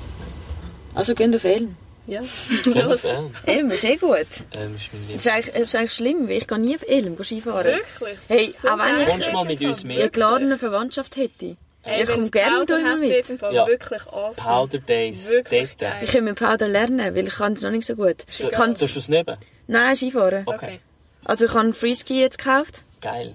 Also 0.94 1.14
gehen 1.14 1.34
auf 1.34 1.44
Elm. 1.44 1.76
Ja, 2.06 2.20
Los. 2.64 3.04
Elm 3.46 3.70
ist 3.70 3.84
eh 3.84 3.96
gut. 3.96 4.26
Ähm, 4.58 4.74
ist 4.74 4.90
mein 4.92 5.02
Das 5.12 5.16
ist 5.26 5.28
eigentlich, 5.28 5.52
das 5.54 5.62
ist 5.62 5.76
eigentlich 5.76 5.92
schlimm, 5.92 6.24
weil 6.28 6.38
ich 6.38 6.48
gehe 6.48 6.58
nie 6.58 6.74
auf 6.74 6.82
Elm 6.88 7.14
gehen 7.14 7.24
Skifahren. 7.24 7.64
Wirklich? 7.66 8.18
Hey, 8.26 8.52
So 8.58 8.68
auch 8.68 8.78
wenn 8.78 9.00
ich-. 9.00 9.08
Kommst 9.08 9.28
du 9.28 9.32
mal 9.32 9.44
mit 9.44 9.60
uns 9.62 9.84
mit? 9.84 9.98
Ich 9.98 10.12
geladene 10.12 10.58
Verwandtschaft 10.58 11.16
hätte. 11.16 11.56
Ey, 11.82 12.02
ich 12.02 12.10
komme 12.10 12.28
gerne 12.30 12.64
immer 12.68 12.90
hat, 12.90 12.98
mit. 12.98 13.30
im 13.30 13.38
Fall 13.38 13.54
Ja. 13.54 13.66
wirklich 13.66 14.02
awesome. 14.08 14.46
Powder 14.46 14.78
Days. 14.78 15.28
Wirklich 15.28 15.68
dort. 15.76 15.78
geil. 15.92 16.00
Ich 16.02 16.10
kann 16.12 16.24
mit 16.24 16.36
Powder 16.38 16.68
lernen, 16.68 17.14
weil 17.14 17.26
ich 17.28 17.34
kann 17.34 17.52
es 17.52 17.62
noch 17.62 17.70
nicht 17.70 17.86
so 17.86 17.94
gut. 17.94 18.16
Ich 18.28 18.40
egal. 18.40 18.50
kann 18.50 18.74
Tust 18.74 18.96
du 18.96 18.98
es 18.98 19.08
neben? 19.08 19.36
Nein, 19.68 19.94
Skifahren. 19.96 20.42
Okay. 20.46 20.80
Also 21.24 21.46
ich 21.46 21.54
habe 21.54 21.72
Freeski 21.72 22.20
jetzt 22.20 22.38
gekauft. 22.38 22.84
Geil. 23.00 23.34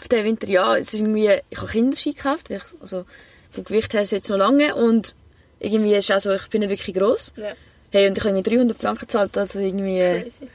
Auf 0.00 0.08
den 0.08 0.24
Winter, 0.24 0.48
ja. 0.48 0.76
Es 0.76 0.92
ist 0.94 1.00
irgendwie, 1.00 1.30
ich 1.50 1.58
habe 1.58 1.70
Kinderski 1.70 2.12
gekauft, 2.12 2.50
weil 2.50 2.58
ich, 2.58 2.80
also 2.80 3.04
vom 3.52 3.64
Gewicht 3.64 3.92
her 3.94 4.02
ist 4.02 4.08
es 4.08 4.12
jetzt 4.12 4.28
noch 4.30 4.36
lange 4.36 4.74
und 4.74 5.14
irgendwie 5.58 5.94
ist 5.94 6.10
auch 6.12 6.20
so, 6.20 6.32
ich 6.32 6.48
bin 6.48 6.60
nicht 6.60 6.70
wirklich 6.70 6.94
gross. 6.94 7.32
Ja, 7.36 7.52
Hey, 7.92 8.08
und 8.08 8.18
ich 8.18 8.24
habe 8.24 8.36
irgendwie 8.36 8.56
300 8.56 8.78
Franken 8.78 9.00
gezahlt, 9.00 9.38
also 9.38 9.58
irgendwie 9.60 9.98
äh, 10.00 10.22
crazy. 10.22 10.48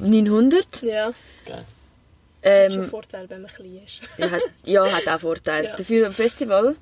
900. 0.00 0.82
Ja, 0.82 1.12
Geil. 1.46 1.64
das 2.42 2.72
ist 2.72 2.76
ein 2.78 2.82
Ähm, 2.84 2.90
Vorteil, 2.90 3.30
wenn 3.30 3.42
man 3.42 3.50
klein 3.52 3.80
ist. 3.86 4.00
ja, 4.18 4.30
hat, 4.30 4.40
ja, 4.64 4.92
hat 4.92 5.08
auch 5.08 5.20
Vorteile. 5.20 5.68
Ja. 5.68 5.76
Dafür 5.76 6.06
am 6.08 6.12
Festival. 6.12 6.76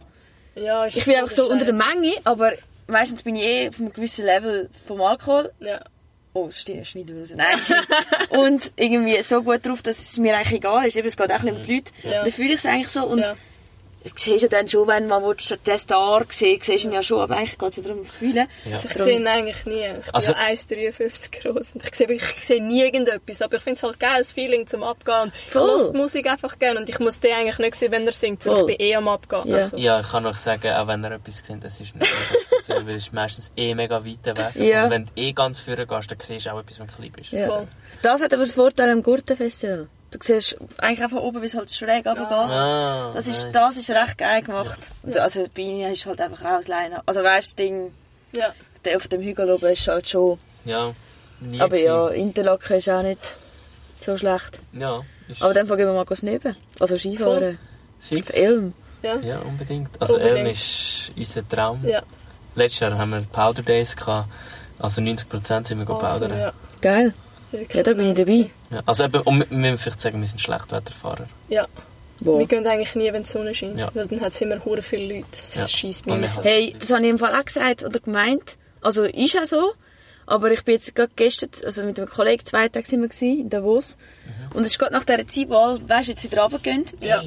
Ja, 0.55 0.85
ist 0.87 0.97
Ich 0.97 1.05
bin 1.05 1.15
einfach 1.17 1.31
so 1.31 1.45
voll 1.45 1.53
unter 1.53 1.65
der 1.67 1.75
Scheiß. 1.75 1.95
Menge, 1.95 2.13
aber 2.25 2.53
meistens 2.87 3.23
bin 3.23 3.37
ich 3.37 3.45
eh 3.45 3.69
auf 3.69 3.79
einem 3.79 3.93
gewissen 3.93 4.25
Level 4.25 4.69
vom 4.87 5.01
Alkohol. 5.03 5.51
Ja, 5.61 5.81
Oh, 6.35 6.47
das 6.47 6.61
schneiden 6.61 7.15
wir 7.15 7.21
raus. 7.21 7.33
Nein. 7.37 7.59
und 8.31 8.73
irgendwie 8.77 9.21
so 9.23 9.43
gut 9.43 9.67
drauf, 9.67 9.83
dass 9.83 9.99
es 9.99 10.19
mir 10.19 10.35
eigentlich 10.35 10.55
egal 10.55 10.87
ist. 10.87 10.97
Eben, 10.97 11.07
es 11.07 11.17
geht 11.17 11.31
auch 11.31 11.35
ein 11.35 11.41
bisschen 11.43 11.57
um 11.57 11.63
die 11.63 11.75
Leute. 11.75 11.93
Ja. 12.05 12.23
Dann 12.23 12.33
fühle 12.33 12.49
ich 12.49 12.55
es 12.57 12.67
eigentlich 12.67 12.89
so. 12.89 13.05
Und 13.05 13.21
ja. 13.21 13.37
Du 14.05 14.11
siehst 14.17 14.43
ja 14.43 14.49
dann 14.49 14.69
schon, 14.69 14.87
wenn 14.89 15.07
man 15.09 15.23
den 15.67 15.79
Star 15.79 16.25
sieht, 16.29 16.65
siehst 16.65 16.85
du 16.85 16.89
ihn 16.89 16.95
ja 16.95 17.03
schon. 17.03 17.21
Aber 17.21 17.37
eigentlich 17.37 17.59
geht 17.59 17.69
es 17.71 17.77
ja 17.77 17.83
darum, 17.83 18.03
das 18.03 18.17
Fühlen. 18.17 18.47
Ja. 18.65 18.73
Also 18.73 18.89
ich 18.89 18.95
sehe 18.99 19.17
ihn 19.17 19.27
eigentlich 19.27 19.65
nie. 19.67 19.85
Ich 19.87 20.05
bin 20.05 20.15
Also- 20.15 20.33
ja 20.33 20.39
1,53 20.39 21.41
groß 21.43 21.73
und 21.75 21.87
ich 21.87 21.95
sehe, 21.95 22.09
wirklich, 22.09 22.31
ich 22.37 22.45
sehe 22.47 22.63
nie 22.63 22.83
irgendetwas. 22.83 23.43
Aber 23.43 23.57
ich 23.57 23.63
finde 23.63 23.77
es 23.77 23.83
halt 23.83 23.99
geil, 24.01 24.19
das 24.19 24.33
Feeling 24.33 24.67
zum 24.67 24.83
Abgehen. 24.83 25.33
Ich 25.47 25.51
Voll. 25.53 25.69
höre 25.69 25.93
die 25.93 25.99
Musik 25.99 26.27
einfach 26.29 26.59
gerne 26.59 26.81
und 26.81 26.89
ich 26.89 26.99
muss 26.99 27.21
den 27.21 27.35
eigentlich 27.35 27.59
nicht 27.59 27.75
sehen, 27.75 27.93
wenn 27.93 28.07
er 28.07 28.13
singt, 28.13 28.45
weil 28.47 28.57
Voll. 28.57 28.71
ich 28.71 28.79
bin 28.79 28.87
eh 28.87 28.95
am 28.97 29.09
Abgehen. 29.09 29.47
Ja. 29.49 29.57
Also. 29.57 29.77
Ja, 29.77 30.01
ich 30.01 30.09
kann 30.11 30.27
euch 30.27 30.37
sagen, 30.39 30.73
auch 30.73 30.87
wenn 30.87 31.05
ihr 31.05 31.13
etwas 31.13 31.39
seht, 31.45 31.63
das 31.63 31.81
ist 31.81 31.95
nicht 31.95 32.13
speziell, 32.51 32.87
weil 32.87 32.97
es 32.97 33.05
ist 33.07 33.13
meistens 33.13 33.53
eh 33.57 33.75
mega 33.75 34.05
weit 34.05 34.25
weg. 34.25 34.55
Ja. 34.57 34.85
Und 34.85 34.91
wenn 34.91 35.07
du 35.07 35.13
eh 35.17 35.33
ganz 35.33 35.61
vorne 35.61 35.87
gehst, 35.87 36.11
dann 36.11 36.19
siehst 36.21 36.47
du 36.47 36.51
auch 36.51 36.61
etwas, 36.61 36.79
wenn 36.79 36.87
du 36.87 36.93
klein 36.95 37.13
bist. 37.13 37.33
Ja. 37.33 37.47
Voll. 37.47 37.69
Das 38.03 38.21
hat 38.21 38.33
aber 38.35 38.45
den 38.45 38.53
Vorteil 38.53 38.91
am 38.91 39.03
Gurtenfestival. 39.03 39.89
Du 40.13 40.19
siehst 40.21 40.57
eigentlich 40.79 41.03
einfach 41.03 41.19
oben, 41.21 41.43
wie 41.43 41.47
es 41.47 41.55
halt 41.55 41.71
schräg 41.71 42.07
runtergeht. 42.07 42.31
Ah, 42.31 43.13
Das 43.15 43.27
ist, 43.27 43.45
nice. 43.45 43.53
das 43.53 43.77
ist 43.79 43.91
recht 43.91 44.19
geil 44.19 44.43
gemacht. 44.43 44.79
Und 45.03 45.17
Also 45.19 45.47
bei 45.55 45.63
ihnen 45.63 45.93
ist 45.93 46.07
halt 46.07 46.21
einfach 46.21 46.45
auch 46.45 46.57
das 46.59 46.69
Leine. 46.69 47.03
Also 47.07 47.23
weißt 47.25 47.59
du, 47.59 47.63
das 47.63 47.67
Ding 47.67 47.93
Ja. 48.37 48.53
der 48.85 48.97
auf 48.99 49.09
dem 49.09 49.23
Hügel 49.23 49.51
oben 49.51 49.67
ist 49.73 49.89
halt 49.89 50.07
schon... 50.09 50.39
Ja, 50.65 50.93
nie 51.41 51.61
Aber 51.61 51.77
ja, 51.79 52.07
gewesen. 52.09 52.21
Interlaken 52.29 52.77
ist 52.77 52.89
auch 52.91 53.03
nicht 53.03 53.35
so 54.01 54.17
schlecht. 54.17 54.61
Ja, 54.73 55.01
Aber 55.41 55.55
dann 55.55 55.67
gehen 55.67 55.79
wir 55.79 55.93
mal 55.93 56.05
neben. 56.23 56.57
Also 56.79 56.97
Skifahren. 56.99 57.59
fix. 58.01 58.29
Auf 58.31 58.37
Elm. 58.37 58.75
Ja. 59.03 59.17
Ja, 59.17 59.39
unbedingt. 59.41 59.91
Also 60.01 60.15
Unbedingt. 60.15 60.39
Elm 60.39 60.47
ist 60.49 61.13
unser 61.17 61.49
Traum. 61.49 61.85
Ja. 61.89 62.03
Letztes 62.55 62.81
Jahr 62.81 62.99
haben 62.99 63.11
wir 63.13 63.21
Powder 63.23 63.63
Days 63.63 63.97
gehabt. 63.97 64.29
Also 64.79 65.01
90% 65.01 65.67
sind 65.69 65.79
wir 65.79 65.89
Also, 65.95 66.21
powdern. 66.27 66.39
ja. 66.39 66.53
Geil. 66.81 67.15
Ja, 67.53 67.83
da 67.83 67.93
bin 67.95 68.11
ich 68.11 68.17
dabei. 68.17 68.51
Ja, 68.71 68.83
also 68.87 69.05
eben, 69.05 69.21
und 69.23 69.51
wir 69.51 69.57
müssen 69.57 69.79
vielleicht 69.79 70.01
sagen, 70.01 70.21
wir 70.21 70.27
sind 70.29 70.41
Schlechtwetterfahrer. 70.41 71.27
Ja. 71.49 71.67
Wo? 72.21 72.39
Wir 72.39 72.47
gehen 72.47 72.67
eigentlich 72.67 72.95
nie, 72.95 73.13
wenn 73.13 73.25
die 73.25 73.29
Sonne 73.29 73.55
scheint. 73.55 73.79
Ja. 73.79 73.89
Weil 73.95 74.07
dann 74.07 74.21
hat 74.21 74.33
es 74.33 74.41
immer 74.41 74.65
hure 74.65 74.81
viele 74.83 75.15
Leute. 75.17 75.27
Das 75.31 75.55
Ja. 75.57 75.67
scheisst 75.67 76.07
mir 76.07 76.17
Hey, 76.43 76.75
das 76.79 76.91
habe 76.93 77.03
ich 77.03 77.11
im 77.11 77.19
Fall 77.19 77.35
auch 77.35 77.45
gesagt 77.45 77.83
oder 77.83 77.99
gemeint. 78.01 78.57
Also 78.81 79.05
ist 79.05 79.37
auch 79.37 79.47
so. 79.47 79.73
Aber 80.25 80.53
ich 80.53 80.63
bin 80.65 80.75
jetzt 80.77 80.95
gerade 80.95 81.11
gestern, 81.17 81.51
also 81.65 81.83
mit 81.83 81.99
einem 81.99 82.09
Kollegen, 82.09 82.45
zwei 82.45 82.69
Tage 82.69 82.87
sind 82.89 83.01
wir 83.03 83.09
gewesen, 83.09 83.41
in 83.41 83.51
Davos. 83.51 83.99
Und 84.55 84.63
es 84.63 84.69
ist 84.69 84.79
gerade 84.79 84.93
nach 84.93 85.05
dieser 85.05 85.27
Zeit, 85.27 85.49
wo 85.49 85.57
alle, 85.57 85.89
weißt, 85.89 86.09
jetzt 86.09 86.23
wieder 86.31 86.43
runtergehen. 86.43 86.85
Ja. 87.01 87.23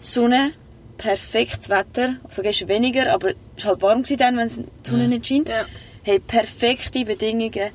Sonne, 0.00 0.52
perfektes 0.96 1.68
Wetter. 1.68 2.16
Also 2.24 2.42
gestern 2.42 2.68
weniger, 2.68 3.12
aber 3.12 3.32
es 3.56 3.64
war 3.64 3.72
halt 3.72 3.82
warm 3.82 4.02
dann, 4.16 4.36
wenn 4.38 4.48
die 4.48 4.64
Sonne 4.82 5.08
nicht 5.08 5.26
scheint. 5.26 5.48
Ja. 5.50 5.66
Hey, 6.02 6.20
perfekte 6.20 7.04
Bedingungen, 7.04 7.70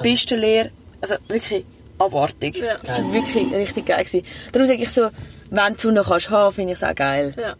Pistenleer, 0.00 0.70
also 1.00 1.14
wirklich 1.28 1.64
abartig. 1.98 2.56
Ja. 2.56 2.76
Das 2.82 2.98
war 3.02 3.12
wirklich 3.12 3.52
richtig 3.52 3.86
geil. 3.86 4.04
Gewesen. 4.04 4.26
Darum 4.52 4.68
sage 4.68 4.82
ich 4.82 4.90
so, 4.90 5.10
wenn 5.50 5.72
du 5.74 5.80
Sonne 5.80 6.02
kannst 6.06 6.30
haben, 6.30 6.54
finde 6.54 6.72
ich 6.72 6.78
es 6.78 6.84
auch 6.84 6.94
geil. 6.94 7.34
Ja. 7.36 7.54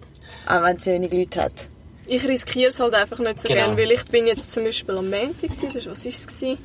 Auch 0.47 0.63
wenn 0.65 0.77
es 0.77 0.87
wenig 0.87 1.13
Leute 1.13 1.43
hat. 1.43 1.69
Ich 2.07 2.27
riskiere 2.27 2.71
es 2.71 2.81
halt 2.81 2.95
einfach 2.95 3.19
nicht 3.19 3.41
so 3.41 3.49
Genau. 3.49 3.61
gerne, 3.61 3.77
weil 3.77 3.91
ich 3.93 4.05
bin 4.07 4.27
jetzt 4.27 4.51
zum 4.53 4.65
Beispiel 4.65 4.97
am 4.97 5.11
Montag, 5.11 5.43
gewesen, 5.43 5.71
das, 5.75 5.87
was 5.87 6.05
war 6.05 6.11
es? 6.13 6.27
gewesen? 6.27 6.59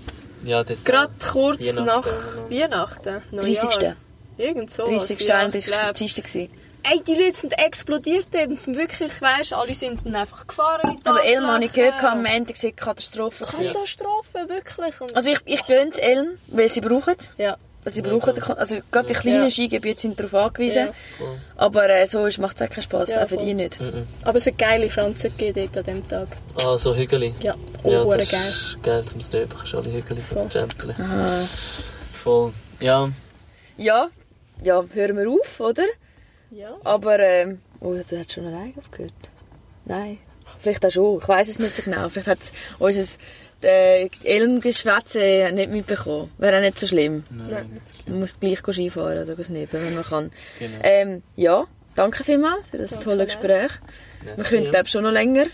Ja, 0.45 0.63
dort, 0.63 0.85
Gerade 0.85 1.11
kurz 1.31 1.59
Weihnachten 1.59 1.85
nach. 1.85 2.07
Weihnachten, 2.49 3.21
30. 3.31 3.63
Neujahr. 3.63 3.95
Irgend 4.37 4.71
so. 4.71 4.85
30. 4.85 5.19
ja, 5.27 5.37
31. 5.39 5.73
ich 5.73 5.79
glaub. 5.81 5.93
Dienstag. 5.95 6.49
Ey, 6.83 7.01
die 7.01 7.13
Leute 7.15 7.35
sind 7.37 7.53
explodiert 7.57 8.27
dort 8.31 8.59
sind 8.59 8.75
wirklich, 8.75 9.21
weißt, 9.21 9.53
alle 9.53 9.73
sind 9.73 10.05
dann 10.05 10.15
einfach 10.15 10.45
gefahren 10.45 10.91
mit 10.91 11.07
Aber 11.07 11.23
Elm 11.23 11.47
habe 11.47 11.63
ich 11.63 11.71
gehört, 11.73 12.03
am 12.03 12.25
Ende 12.25 12.53
war 12.53 12.71
Katastrophe. 12.71 13.45
Katastrophe, 13.45 14.49
wirklich. 14.49 14.99
Und 15.01 15.15
Also 15.15 15.31
ich, 15.31 15.39
ich 15.45 15.65
gönne 15.65 15.91
es 15.91 15.97
Elm, 15.97 16.37
weil 16.47 16.67
sie 16.69 16.81
brauchen. 16.81 17.15
ja. 17.37 17.57
Also 17.85 17.95
sie 17.97 18.01
brauchen, 18.01 18.41
also 18.57 18.77
gerade 18.93 19.07
die 19.07 19.13
kleinen 19.13 19.43
Ja. 19.43 19.49
Skigebiete 19.51 19.99
sind 19.99 20.17
darauf 20.17 20.33
angewiesen. 20.35 20.85
Ja. 21.19 21.25
Aber 21.57 21.89
äh, 21.89 22.07
so 22.07 22.19
macht 22.39 22.55
es 22.55 22.61
auch 22.61 22.69
keinen 22.73 22.81
Spass, 22.83 23.09
Ja, 23.09 23.23
auch 23.23 23.27
für 23.27 23.35
voll. 23.35 23.45
die 23.45 23.53
nicht. 23.55 23.77
Aber 24.23 24.37
es 24.37 24.45
hat 24.47 24.57
geile 24.57 24.89
Schanzen 24.89 25.35
gegeben 25.35 25.69
dort 25.73 25.85
an 25.89 25.93
diesem 26.01 26.07
Tag. 26.07 26.27
Ah, 26.65 26.77
so 26.77 26.95
Hügeli. 26.95 27.35
Ja, 27.41 27.55
oh, 27.83 27.91
ja, 27.91 28.05
das 28.17 28.29
geil. 28.31 28.41
ist 28.47 28.77
geil 28.83 29.03
zum 29.05 29.19
Steppen. 29.19 29.57
Kannst 29.57 29.75
alle 29.75 29.91
Hügeli 29.91 30.21
Voll. 30.21 30.49
verjampen. 30.49 30.91
Aha. 30.97 31.39
Voll. 32.23 32.53
Ja, 32.79 33.09
Ja, 33.75 34.07
ja, 34.63 34.81
hören 34.93 35.17
wir 35.17 35.29
auf, 35.29 35.59
oder? 35.59 35.83
Ja. 36.55 36.75
Aber, 36.83 37.19
ähm, 37.19 37.61
oh, 37.79 37.93
der 37.93 38.19
hat 38.19 38.31
schon 38.31 38.45
allein 38.45 38.73
aufgehört. 38.77 39.13
Nein, 39.85 40.19
vielleicht 40.59 40.85
auch 40.85 40.91
schon. 40.91 41.19
Ich 41.21 41.27
weiß 41.27 41.47
es 41.49 41.59
nicht 41.59 41.75
so 41.75 41.81
genau. 41.83 42.07
Vielleicht 42.09 42.27
hat 42.27 42.51
unser 42.79 43.03
äh, 43.63 44.09
Elmgeschwätze 44.23 45.51
nicht 45.53 45.69
mitbekommen. 45.71 46.31
Wäre 46.37 46.57
auch 46.57 46.61
nicht 46.61 46.77
so 46.77 46.87
schlimm. 46.87 47.23
Nein. 47.29 47.81
Man 48.07 48.19
muss 48.19 48.39
gleich 48.39 48.59
Skifahren 48.59 49.23
oder 49.27 49.43
snippen, 49.43 49.83
wenn 49.85 49.95
man 49.95 50.03
kann. 50.03 50.31
Genau. 50.59 50.77
Ähm, 50.83 51.23
ja, 51.35 51.65
danke 51.95 52.23
vielmals 52.23 52.67
für 52.67 52.77
das 52.77 52.91
Danke 52.91 53.05
tolle. 53.05 53.25
Gespräch. 53.25 53.71
Wir 54.23 54.35
Merci, 54.37 54.49
können, 54.49 54.65
ja. 54.65 54.71
glaube 54.71 54.87
schon 54.89 55.03
noch 55.03 55.11
länger. 55.11 55.45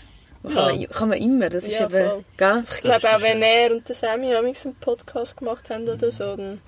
Man 0.42 0.52
Ja. 0.54 0.68
kann, 0.68 0.78
man, 0.78 0.88
kann 0.88 1.08
man 1.10 1.18
immer, 1.18 1.48
das 1.50 1.64
ist 1.64 1.78
Ja, 1.78 1.86
eben, 1.86 2.06
voll. 2.08 2.24
gell? 2.36 2.62
Ich 2.72 2.80
glaube 2.80 2.96
ist 2.96 3.06
auch, 3.06 3.20
wenn 3.22 3.42
er 3.42 3.72
und 3.72 3.88
der 3.88 3.94
Sammy 3.94 4.34
amigs 4.34 4.64
einen 4.64 4.74
Podcast 4.76 5.36
gemacht 5.36 5.68
haben 5.70 5.88
oder 5.88 6.10
so, 6.10 6.34
dann 6.36 6.60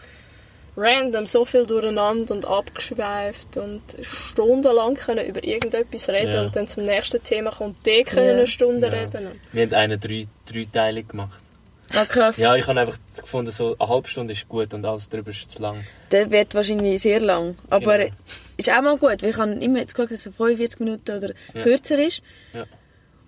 random 0.76 1.26
so 1.26 1.44
viel 1.44 1.66
durcheinander 1.66 2.32
und 2.34 2.44
abgeschweift 2.46 3.56
und 3.58 3.82
stundenlang 4.02 4.94
können 4.94 5.26
über 5.26 5.44
irgendetwas 5.44 6.08
reden 6.08 6.32
Ja. 6.32 6.42
und 6.42 6.56
dann 6.56 6.66
zum 6.68 6.84
nächsten 6.84 7.22
Thema 7.22 7.50
kommt 7.50 7.84
die 7.84 8.02
können 8.04 8.26
Ja. 8.26 8.32
eine 8.32 8.46
Stunde 8.46 8.86
Ja. 8.86 8.92
reden. 8.92 9.28
Wir 9.52 9.62
haben 9.64 9.74
einen 9.74 10.00
drei, 10.00 10.26
dreiteilig 10.50 11.08
gemacht. 11.08 11.38
Ah, 11.94 12.06
krass. 12.06 12.38
Ja, 12.38 12.56
ich 12.56 12.66
habe 12.66 12.80
einfach 12.80 12.96
gefunden, 13.20 13.50
so 13.50 13.76
eine 13.78 13.88
halbe 13.88 14.08
Stunde 14.08 14.32
ist 14.32 14.48
gut 14.48 14.72
und 14.72 14.82
alles 14.86 15.10
drüber 15.10 15.30
ist 15.30 15.50
zu 15.50 15.60
lang. 15.60 15.84
Der 16.10 16.30
wird 16.30 16.54
wahrscheinlich 16.54 17.02
sehr 17.02 17.20
lang. 17.20 17.56
Aber 17.68 17.98
Genau. 17.98 18.14
ist 18.56 18.70
auch 18.70 18.80
mal 18.80 18.96
gut, 18.96 19.22
weil 19.22 19.28
ich 19.30 19.36
habe 19.36 19.52
immer 19.52 19.80
jetzt 19.80 19.94
geschaut, 19.94 20.10
dass 20.10 20.24
es 20.24 20.34
45 20.34 20.80
Minuten 20.80 21.18
oder 21.18 21.34
Ja. 21.52 21.62
kürzer 21.62 21.98
ist. 21.98 22.22
Ja. 22.54 22.64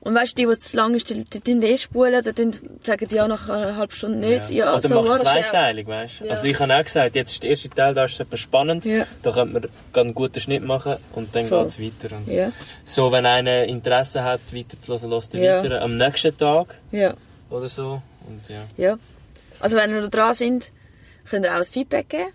Und 0.05 0.15
weißt 0.15 0.39
du, 0.39 0.43
die, 0.47 0.53
die 0.53 0.59
zu 0.59 0.77
lang 0.77 0.95
ist, 0.95 1.09
die, 1.09 1.25
die, 1.25 1.41
die 1.41 1.67
eh 1.67 1.79
spulen, 1.79 2.23
die 2.23 2.31
tun- 2.35 2.53
sagen 2.85 3.07
ja 3.11 3.27
nach 3.27 3.49
einer 3.49 3.75
halben 3.77 3.93
Stunde 3.93 4.19
nicht. 4.19 4.51
Ja, 4.51 4.75
Oder 4.75 4.87
so 4.87 4.95
machst 5.03 5.21
du 5.23 5.25
zweiteilig, 5.25 5.87
weißt 5.87 6.21
du? 6.21 6.25
Ja. 6.27 6.31
Also 6.33 6.47
ich 6.47 6.59
habe 6.61 6.75
auch 6.77 6.85
gesagt, 6.85 7.15
jetzt 7.17 7.33
ist 7.33 7.43
der 7.43 7.51
erste 7.51 7.71
Teil, 7.71 7.95
da 7.95 8.05
ist 8.05 8.13
es 8.15 8.21
etwas 8.21 8.41
spannend. 8.41 8.85
Ja. 8.85 9.07
Da 9.23 9.33
könnte 9.33 9.53
man 9.55 9.69
einen 9.95 10.15
guten 10.15 10.41
Schnitt 10.41 10.63
machen 10.63 10.97
und 11.15 11.35
dann 11.35 11.49
geht 11.49 11.67
es 11.69 11.81
weiter. 11.81 12.17
Und 12.17 12.29
Ja, 12.31 12.53
So, 12.85 13.11
wenn 13.13 13.25
einer 13.25 13.65
Interesse 13.65 14.23
hat, 14.23 14.41
weiterzuhören, 14.53 15.09
lässt 15.11 15.35
er 15.35 15.41
Ja. 15.43 15.63
weiter. 15.65 15.81
Am 15.81 15.97
nächsten 15.97 16.37
Tag 16.37 16.79
ja, 16.93 17.15
oder 17.49 17.69
so. 17.71 18.03
Und 18.29 18.43
ja. 18.49 18.63
ja. 18.77 18.99
Also 19.61 19.77
wenn 19.77 19.91
ihr 19.91 20.03
noch 20.03 20.09
dran 20.11 20.35
sind, 20.35 20.71
könnt 21.31 21.47
ihr 21.47 21.53
auch 21.53 21.59
ein 21.59 21.65
Feedback 21.65 22.11
geben. 22.11 22.29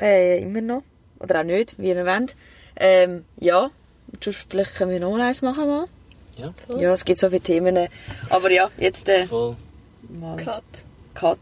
Äh, 0.00 0.42
immer 0.42 0.60
noch. 0.60 0.82
Oder 1.18 1.40
auch 1.40 1.44
nicht, 1.44 1.74
wie 1.78 1.88
ihr 1.88 2.06
wollt. 2.06 2.36
Ähm, 2.76 3.24
ja, 3.38 3.68
Und 4.12 4.22
sonst 4.24 4.48
vielleicht 4.48 4.76
können 4.76 4.92
wir 4.92 5.00
noch 5.00 5.16
eins 5.18 5.42
machen 5.42 5.66
mal. 5.66 5.86
Ja, 6.40 6.52
Ja, 6.78 6.92
es 6.92 7.04
gibt 7.04 7.18
so 7.18 7.28
viele 7.28 7.40
Themen. 7.42 7.88
Aber 8.28 8.50
ja, 8.50 8.70
jetzt 8.78 9.08
äh, 9.08 9.26
voll. 9.26 9.56
mal 10.20 10.36
Cut. 10.36 10.62
Cut. 11.14 11.38